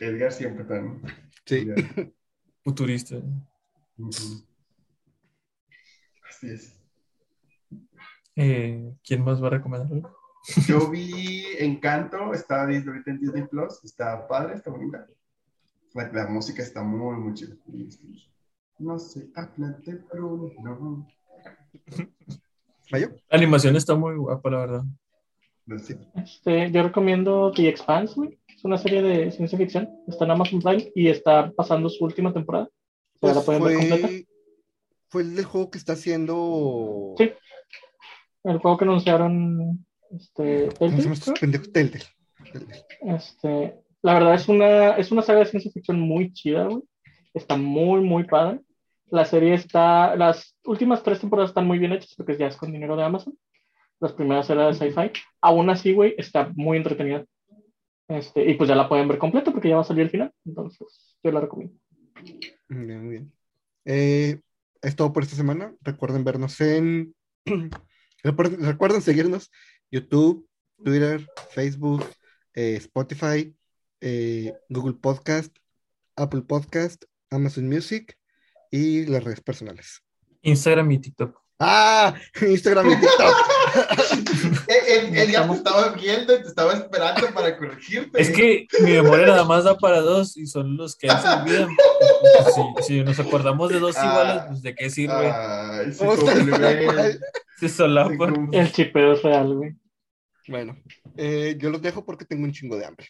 Edgar 0.01 0.33
siempre 0.33 0.65
tan. 0.65 1.03
Sí. 1.45 1.69
Futurista. 2.65 3.17
Así 6.29 6.51
es. 6.51 6.79
Eh, 8.37 8.95
¿Quién 9.05 9.25
más 9.25 9.43
va 9.43 9.49
a 9.49 9.51
recomendar 9.51 9.93
algo? 9.93 10.17
Yo 10.67 10.91
vi 10.91 11.45
Encanto, 11.59 12.33
está 12.33 12.67
Disney- 12.67 12.89
ahorita 12.89 13.11
en 13.13 13.21
Disney 13.21 13.47
Plus, 13.47 13.85
está 13.85 14.27
padre, 14.27 14.55
está 14.55 14.71
bonita. 14.71 15.07
La, 15.95 16.11
la 16.11 16.27
música 16.27 16.63
está 16.63 16.83
muy, 16.83 17.17
muy 17.17 17.35
chida. 17.35 17.55
No 18.79 18.99
sé, 18.99 19.31
Atlante 19.35 19.95
Bruno. 20.13 21.07
¿Mayo? 22.91 23.11
La 23.29 23.37
animación 23.39 23.77
está 23.77 23.95
muy 23.95 24.17
guapa, 24.17 24.51
la 24.51 24.59
verdad. 24.59 24.85
Este, 26.17 26.71
yo 26.71 26.83
recomiendo 26.83 27.53
The 27.53 27.69
Expanse, 27.69 28.15
güey. 28.15 28.39
Es 28.49 28.65
una 28.65 28.79
serie 28.79 29.03
de 29.03 29.31
ciencia 29.33 29.59
ficción. 29.59 29.89
Está 30.07 30.25
en 30.25 30.31
Amazon 30.33 30.61
Prime 30.61 30.91
y 30.95 31.09
está 31.09 31.51
pasando 31.53 31.89
su 31.89 32.05
última 32.05 32.33
temporada. 32.33 32.69
O 33.21 33.33
sea, 33.33 33.35
Pues 33.35 33.37
la 33.37 33.43
pueden 33.43 33.63
ver 33.65 33.79
completa. 33.79 34.09
fue, 34.09 34.27
fue 35.09 35.23
el 35.23 35.37
del 35.37 35.45
juego 35.45 35.71
que 35.71 35.79
está 35.79 35.93
haciendo. 35.95 37.15
Sí. 37.19 37.33
El 38.45 38.59
juego 38.59 38.77
que 38.77 38.85
anunciaron 38.85 39.87
este. 40.11 40.69
Telltale. 40.79 42.03
Telltale. 42.53 42.85
Este, 43.03 43.75
la 44.03 44.15
verdad 44.15 44.35
es 44.35 44.49
una, 44.49 44.97
es 44.97 45.13
una 45.13 45.23
saga 45.23 45.41
de 45.41 45.47
ciencia 45.47 45.71
ficción 45.71 46.01
muy 46.01 46.33
chida, 46.33 46.65
güey. 46.65 46.83
Está 47.35 47.57
muy, 47.57 48.01
muy 48.01 48.25
padre. 48.25 48.61
La 49.11 49.25
serie 49.25 49.55
está, 49.55 50.17
las 50.17 50.57
últimas 50.65 51.03
tres 51.03 51.21
temporadas 51.21 51.51
están 51.51 51.67
muy 51.67 51.79
bien 51.79 51.93
hechas 51.93 52.15
porque 52.17 52.37
ya 52.37 52.47
es 52.47 52.57
con 52.57 52.73
dinero 52.73 52.97
de 52.97 53.05
Amazon. 53.05 53.39
Las 54.03 54.15
primeras 54.15 54.51
eran 54.51 54.73
de 54.73 54.77
sci-fi. 54.77 55.12
Aún 55.41 55.70
así, 55.70 55.93
güey, 55.93 56.16
está 56.19 56.51
muy 56.57 56.77
entretenida. 56.77 57.24
Este, 58.09 58.51
y 58.51 58.55
pues 58.55 58.66
ya 58.66 58.74
la 58.74 58.89
pueden 58.89 59.07
ver 59.07 59.16
completa 59.16 59.53
porque 59.53 59.69
ya 59.69 59.77
va 59.77 59.83
a 59.83 59.85
salir 59.85 60.03
el 60.03 60.11
final. 60.11 60.33
Entonces, 60.45 61.16
yo 61.23 61.31
la 61.31 61.41
recomiendo. 61.41 61.77
Muy 62.69 62.87
bien, 62.87 63.01
muy 63.01 63.11
bien. 63.11 63.33
Eh, 63.85 64.41
es 64.83 64.97
todo 64.97 65.12
por 65.12 65.23
esta 65.23 65.37
semana. 65.37 65.73
Recuerden 65.83 66.24
vernos 66.24 66.61
en. 66.61 67.15
Recuerden, 68.24 68.65
recuerden 68.65 69.03
seguirnos 69.03 69.51
YouTube, 69.91 70.49
Twitter, 70.85 71.27
Facebook, 71.51 72.05
eh, 72.55 72.77
Spotify, 72.77 73.53
eh, 74.01 74.53
Google 74.69 74.95
Podcast, 74.95 75.57
Apple 76.15 76.43
Podcast, 76.43 77.05
Amazon 77.31 77.69
Music 77.69 78.16
y 78.70 79.07
las 79.07 79.24
redes 79.24 79.41
personales. 79.41 80.05
Instagram 80.43 80.91
y 80.93 80.99
TikTok. 81.01 81.41
¡Ah! 81.65 82.15
Instagram 82.41 82.91
y 82.91 82.97
TikTok. 82.97 83.35
El, 84.69 85.17
el 85.17 85.29
día 85.29 85.47
te 85.47 85.55
estaba 85.55 85.89
viendo 85.91 86.35
y 86.35 86.43
te 86.43 86.49
estaba 86.49 86.73
esperando 86.75 87.29
para 87.33 87.57
corregirte. 87.57 88.21
Es 88.21 88.31
que 88.31 88.67
mi 88.81 88.91
memoria 88.93 89.27
nada 89.29 89.45
más 89.45 89.65
da 89.65 89.77
para 89.79 90.01
dos 90.01 90.37
y 90.37 90.47
son 90.47 90.77
los 90.77 90.97
que 90.97 91.09
se 91.09 91.15
olvidan. 91.29 91.69
Si, 92.83 92.83
si 92.85 93.05
nos 93.05 93.19
acordamos 93.19 93.71
de 93.71 93.79
dos 93.81 93.97
Ah. 93.99 94.07
iguales, 94.07 94.43
pues 94.49 94.63
de 94.63 94.75
qué 94.75 94.91
sirve. 94.91 95.31
Ay, 95.33 95.93
sí, 95.93 95.99
¿Cómo 95.99 96.13
está 96.15 96.33
el 96.33 96.49
pobre, 96.51 96.85
güey. 96.87 97.19
Se 97.59 97.69
solapan. 97.69 98.49
El 98.53 98.73
chipeo 98.73 99.13
es 99.13 99.23
real, 99.23 99.55
güey. 99.55 99.75
Bueno, 100.49 100.77
eh, 101.17 101.57
yo 101.59 101.71
los 101.71 101.81
dejo 101.83 102.05
porque 102.05 102.25
tengo 102.25 102.45
un 102.45 102.53
chingo 102.53 102.77
de 102.77 102.85
hambre. 102.87 103.07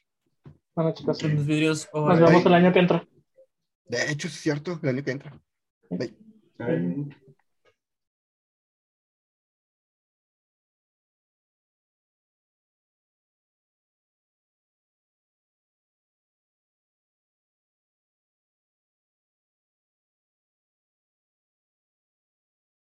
Bueno, 0.74 0.92
chicos, 0.94 1.18
Son 1.18 1.34
los 1.34 1.46
vidrios. 1.46 1.88
oh, 1.92 2.08
nos 2.08 2.20
vemos 2.20 2.44
el 2.46 2.54
año 2.54 2.72
que 2.72 2.78
entra. 2.80 3.06
De 3.86 4.10
hecho, 4.10 4.28
es 4.28 4.34
cierto, 4.34 4.78
el 4.82 4.88
año 4.88 5.02
que 5.04 5.10
entra. 5.10 5.38
Ahí. 5.90 6.14